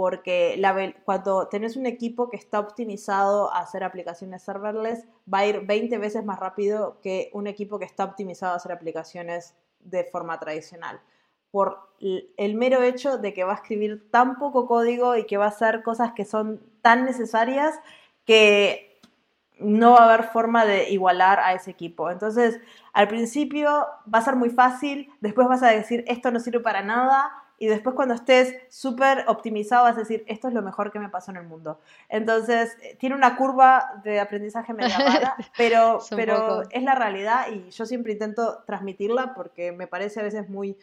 porque 0.00 0.54
la, 0.56 0.94
cuando 1.04 1.48
tenés 1.48 1.76
un 1.76 1.84
equipo 1.84 2.30
que 2.30 2.38
está 2.38 2.58
optimizado 2.58 3.52
a 3.52 3.58
hacer 3.58 3.84
aplicaciones 3.84 4.42
serverless, 4.42 5.04
va 5.30 5.40
a 5.40 5.46
ir 5.46 5.66
20 5.66 5.98
veces 5.98 6.24
más 6.24 6.40
rápido 6.40 6.98
que 7.02 7.28
un 7.34 7.46
equipo 7.46 7.78
que 7.78 7.84
está 7.84 8.04
optimizado 8.04 8.54
a 8.54 8.56
hacer 8.56 8.72
aplicaciones 8.72 9.54
de 9.80 10.04
forma 10.04 10.40
tradicional. 10.40 11.02
Por 11.50 11.80
el 12.00 12.54
mero 12.54 12.82
hecho 12.82 13.18
de 13.18 13.34
que 13.34 13.44
va 13.44 13.52
a 13.52 13.56
escribir 13.56 14.10
tan 14.10 14.38
poco 14.38 14.66
código 14.66 15.16
y 15.16 15.26
que 15.26 15.36
va 15.36 15.44
a 15.44 15.48
hacer 15.48 15.82
cosas 15.82 16.12
que 16.12 16.24
son 16.24 16.62
tan 16.80 17.04
necesarias 17.04 17.78
que 18.24 19.02
no 19.58 19.90
va 19.90 19.98
a 19.98 20.14
haber 20.14 20.28
forma 20.28 20.64
de 20.64 20.88
igualar 20.88 21.40
a 21.40 21.52
ese 21.52 21.72
equipo. 21.72 22.10
Entonces, 22.10 22.58
al 22.94 23.06
principio 23.06 23.86
va 24.12 24.20
a 24.20 24.22
ser 24.22 24.36
muy 24.36 24.48
fácil, 24.48 25.12
después 25.20 25.46
vas 25.46 25.62
a 25.62 25.68
decir, 25.68 26.04
esto 26.06 26.30
no 26.30 26.40
sirve 26.40 26.60
para 26.60 26.80
nada, 26.80 27.30
y 27.60 27.66
después 27.66 27.94
cuando 27.94 28.14
estés 28.14 28.56
súper 28.70 29.24
optimizado 29.28 29.84
vas 29.84 29.94
a 29.96 30.00
decir, 30.00 30.24
esto 30.26 30.48
es 30.48 30.54
lo 30.54 30.62
mejor 30.62 30.90
que 30.90 30.98
me 30.98 31.10
pasó 31.10 31.30
en 31.30 31.36
el 31.36 31.44
mundo. 31.44 31.78
Entonces, 32.08 32.74
eh, 32.80 32.96
tiene 32.98 33.14
una 33.14 33.36
curva 33.36 34.00
de 34.02 34.18
aprendizaje 34.18 34.72
media 34.72 35.36
pero, 35.58 36.00
pero 36.16 36.62
es 36.70 36.82
la 36.82 36.94
realidad 36.94 37.48
y 37.52 37.68
yo 37.70 37.84
siempre 37.84 38.14
intento 38.14 38.62
transmitirla 38.64 39.34
porque 39.34 39.72
me 39.72 39.86
parece 39.86 40.20
a 40.20 40.22
veces 40.22 40.48
muy 40.48 40.78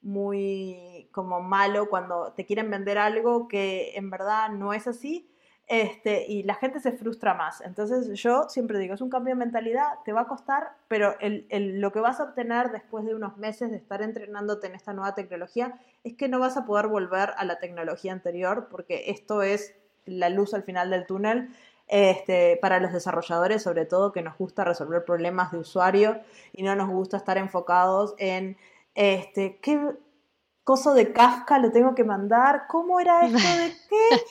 muy 0.00 1.06
como 1.12 1.40
malo 1.40 1.88
cuando 1.88 2.32
te 2.32 2.46
quieren 2.46 2.70
vender 2.70 2.96
algo 2.96 3.46
que 3.46 3.92
en 3.94 4.08
verdad 4.08 4.48
no 4.48 4.72
es 4.72 4.88
así 4.88 5.28
este, 5.66 6.26
y 6.26 6.42
la 6.42 6.54
gente 6.54 6.80
se 6.80 6.92
frustra 6.92 7.34
más. 7.34 7.60
Entonces 7.62 8.18
yo 8.20 8.48
siempre 8.48 8.78
digo, 8.78 8.94
es 8.94 9.00
un 9.00 9.10
cambio 9.10 9.34
de 9.34 9.38
mentalidad, 9.38 9.86
te 10.04 10.12
va 10.12 10.22
a 10.22 10.26
costar, 10.26 10.76
pero 10.88 11.14
lo 11.20 11.92
que 11.92 12.00
vas 12.00 12.20
a 12.20 12.24
obtener 12.24 12.70
después 12.70 13.04
de 13.04 13.14
unos 13.14 13.38
meses 13.38 13.70
de 13.70 13.76
estar 13.76 14.02
entrenándote 14.02 14.66
en 14.66 14.74
esta 14.74 14.92
nueva 14.92 15.14
tecnología 15.14 15.78
es 16.04 16.14
que 16.14 16.28
no 16.28 16.38
vas 16.38 16.56
a 16.56 16.66
poder 16.66 16.88
volver 16.88 17.30
a 17.36 17.44
la 17.44 17.58
tecnología 17.58 18.12
anterior 18.12 18.68
porque 18.70 19.04
esto 19.10 19.42
es 19.42 19.74
la 20.04 20.28
luz 20.28 20.52
al 20.54 20.62
final 20.62 20.90
del 20.90 21.06
túnel. 21.06 21.50
Este, 21.88 22.58
para 22.62 22.80
los 22.80 22.92
desarrolladores, 22.92 23.62
sobre 23.62 23.84
todo, 23.84 24.12
que 24.12 24.22
nos 24.22 24.38
gusta 24.38 24.64
resolver 24.64 25.04
problemas 25.04 25.52
de 25.52 25.58
usuario 25.58 26.20
y 26.52 26.62
no 26.62 26.74
nos 26.74 26.88
gusta 26.88 27.18
estar 27.18 27.36
enfocados 27.36 28.14
en 28.18 28.56
este, 28.94 29.58
¿qué, 29.60 29.78
coso 30.64 30.94
de 30.94 31.12
Kafka 31.12 31.58
lo 31.58 31.70
tengo 31.70 31.94
que 31.94 32.04
mandar. 32.04 32.66
¿Cómo 32.68 33.00
era 33.00 33.26
esto 33.26 33.38
de 33.58 33.76
qué? 33.88 34.24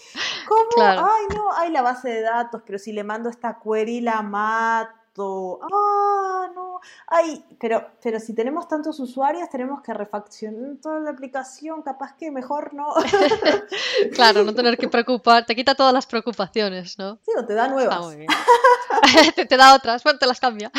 ¿Cómo? 0.47 0.83
Ay, 0.83 1.25
no, 1.35 1.51
hay 1.53 1.71
la 1.71 1.81
base 1.81 2.09
de 2.09 2.21
datos, 2.21 2.61
pero 2.65 2.79
si 2.79 2.91
le 2.91 3.03
mando 3.03 3.29
esta 3.29 3.59
query 3.61 4.01
la 4.01 4.21
mato. 4.21 5.59
Ah, 5.61 6.49
no. 6.55 6.79
Ay, 7.07 7.43
pero, 7.59 7.91
pero 8.01 8.19
si 8.19 8.33
tenemos 8.33 8.67
tantos 8.67 8.99
usuarios, 8.99 9.49
tenemos 9.49 9.81
que 9.81 9.93
refaccionar 9.93 10.77
toda 10.81 10.99
la 10.99 11.11
aplicación, 11.11 11.81
capaz 11.81 12.15
que 12.15 12.31
mejor 12.31 12.73
no. 12.73 12.93
claro, 14.13 14.43
no 14.43 14.53
tener 14.55 14.77
que 14.77 14.87
preocupar, 14.87 15.45
te 15.45 15.55
quita 15.55 15.75
todas 15.75 15.93
las 15.93 16.05
preocupaciones, 16.05 16.97
¿no? 16.97 17.19
Sí, 17.25 17.31
o 17.37 17.45
te 17.45 17.53
da 17.53 17.67
nuevas. 17.67 18.15
te, 19.35 19.45
te, 19.45 19.57
da 19.57 19.75
otras, 19.75 20.03
bueno, 20.03 20.17
te 20.17 20.25
las 20.25 20.39
cambia. 20.39 20.71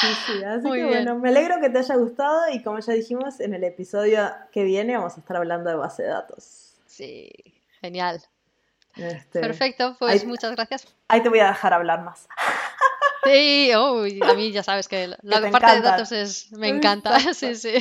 Sí, 0.00 0.06
sí, 0.26 0.44
así 0.44 0.70
que 0.70 0.84
bueno, 0.84 1.18
me 1.18 1.30
alegro 1.30 1.60
que 1.60 1.68
te 1.68 1.78
haya 1.78 1.96
gustado 1.96 2.50
y 2.52 2.62
como 2.62 2.78
ya 2.78 2.92
dijimos, 2.92 3.40
en 3.40 3.54
el 3.54 3.64
episodio 3.64 4.30
que 4.52 4.64
viene 4.64 4.96
vamos 4.96 5.16
a 5.16 5.20
estar 5.20 5.36
hablando 5.36 5.68
de 5.70 5.76
base 5.76 6.04
de 6.04 6.08
datos. 6.08 6.80
Sí, 6.86 7.30
genial. 7.80 8.22
Este, 8.96 9.40
Perfecto, 9.40 9.96
pues 9.98 10.24
muchas 10.24 10.52
gracias. 10.52 10.86
Ahí 11.08 11.22
te 11.22 11.28
voy 11.28 11.40
a 11.40 11.48
dejar 11.48 11.72
hablar 11.72 12.02
más. 12.02 12.28
Sí, 13.22 13.70
a 13.70 14.34
mí 14.34 14.50
ya 14.50 14.62
sabes 14.62 14.88
que 14.88 15.08
la 15.22 15.50
parte 15.50 15.74
de 15.74 15.80
datos 15.82 16.10
es, 16.10 16.50
me 16.52 16.68
encanta. 16.68 17.18
Sí, 17.34 17.54
sí. 17.54 17.74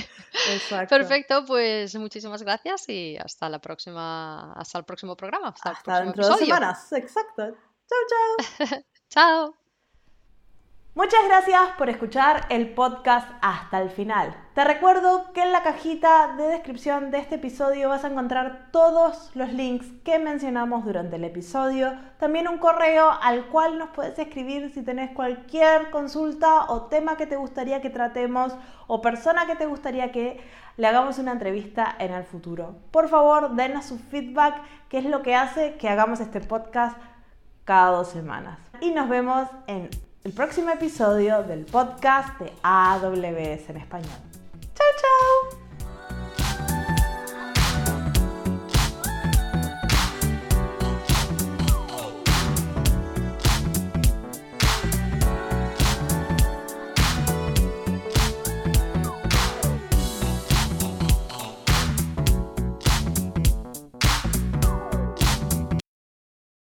Exacto. 0.51 0.89
Perfecto, 0.89 1.45
pues 1.45 1.95
muchísimas 1.95 2.43
gracias 2.43 2.89
y 2.89 3.17
hasta 3.17 3.47
la 3.47 3.59
próxima, 3.59 4.51
hasta 4.53 4.79
el 4.79 4.83
próximo 4.83 5.15
programa. 5.15 5.53
Hasta, 5.63 6.01
dentro 6.01 6.23
de 6.23 6.29
dos 6.29 6.39
semanas, 6.39 6.91
exacto. 6.91 7.55
Chao, 7.89 8.67
chao. 8.67 8.81
chao. 9.09 9.68
Muchas 10.99 11.23
gracias 11.29 11.61
por 11.77 11.89
escuchar 11.89 12.45
el 12.49 12.73
podcast 12.73 13.25
hasta 13.41 13.81
el 13.81 13.89
final. 13.89 14.35
Te 14.53 14.65
recuerdo 14.65 15.31
que 15.31 15.43
en 15.43 15.53
la 15.53 15.63
cajita 15.63 16.35
de 16.35 16.43
descripción 16.47 17.09
de 17.09 17.19
este 17.19 17.35
episodio 17.35 17.87
vas 17.87 18.03
a 18.03 18.09
encontrar 18.09 18.67
todos 18.73 19.31
los 19.33 19.53
links 19.53 19.87
que 20.03 20.19
mencionamos 20.19 20.83
durante 20.83 21.15
el 21.15 21.23
episodio, 21.23 21.93
también 22.19 22.49
un 22.49 22.57
correo 22.57 23.11
al 23.21 23.45
cual 23.45 23.77
nos 23.77 23.91
puedes 23.91 24.19
escribir 24.19 24.73
si 24.73 24.83
tenés 24.83 25.11
cualquier 25.11 25.89
consulta 25.89 26.65
o 26.65 26.87
tema 26.87 27.15
que 27.15 27.27
te 27.27 27.37
gustaría 27.37 27.79
que 27.79 27.89
tratemos 27.89 28.53
o 28.87 28.99
persona 28.99 29.45
que 29.45 29.55
te 29.55 29.67
gustaría 29.67 30.11
que 30.11 30.41
le 30.75 30.85
hagamos 30.85 31.17
una 31.17 31.31
entrevista 31.31 31.95
en 31.97 32.11
el 32.11 32.25
futuro. 32.25 32.75
Por 32.91 33.07
favor, 33.07 33.55
denos 33.55 33.85
su 33.85 33.99
feedback, 33.99 34.61
que 34.89 34.97
es 34.97 35.05
lo 35.05 35.21
que 35.21 35.33
hace 35.33 35.77
que 35.77 35.87
hagamos 35.87 36.19
este 36.19 36.41
podcast 36.41 36.97
cada 37.63 37.91
dos 37.91 38.09
semanas. 38.09 38.59
Y 38.81 38.91
nos 38.91 39.07
vemos 39.07 39.47
en 39.67 39.89
el 40.23 40.33
próximo 40.33 40.69
episodio 40.69 41.43
del 41.43 41.65
podcast 41.65 42.39
de 42.39 42.51
AWS 42.61 43.69
en 43.69 43.77
español. 43.77 44.11
¡Chao, 44.75 44.87
chao! 45.01 45.68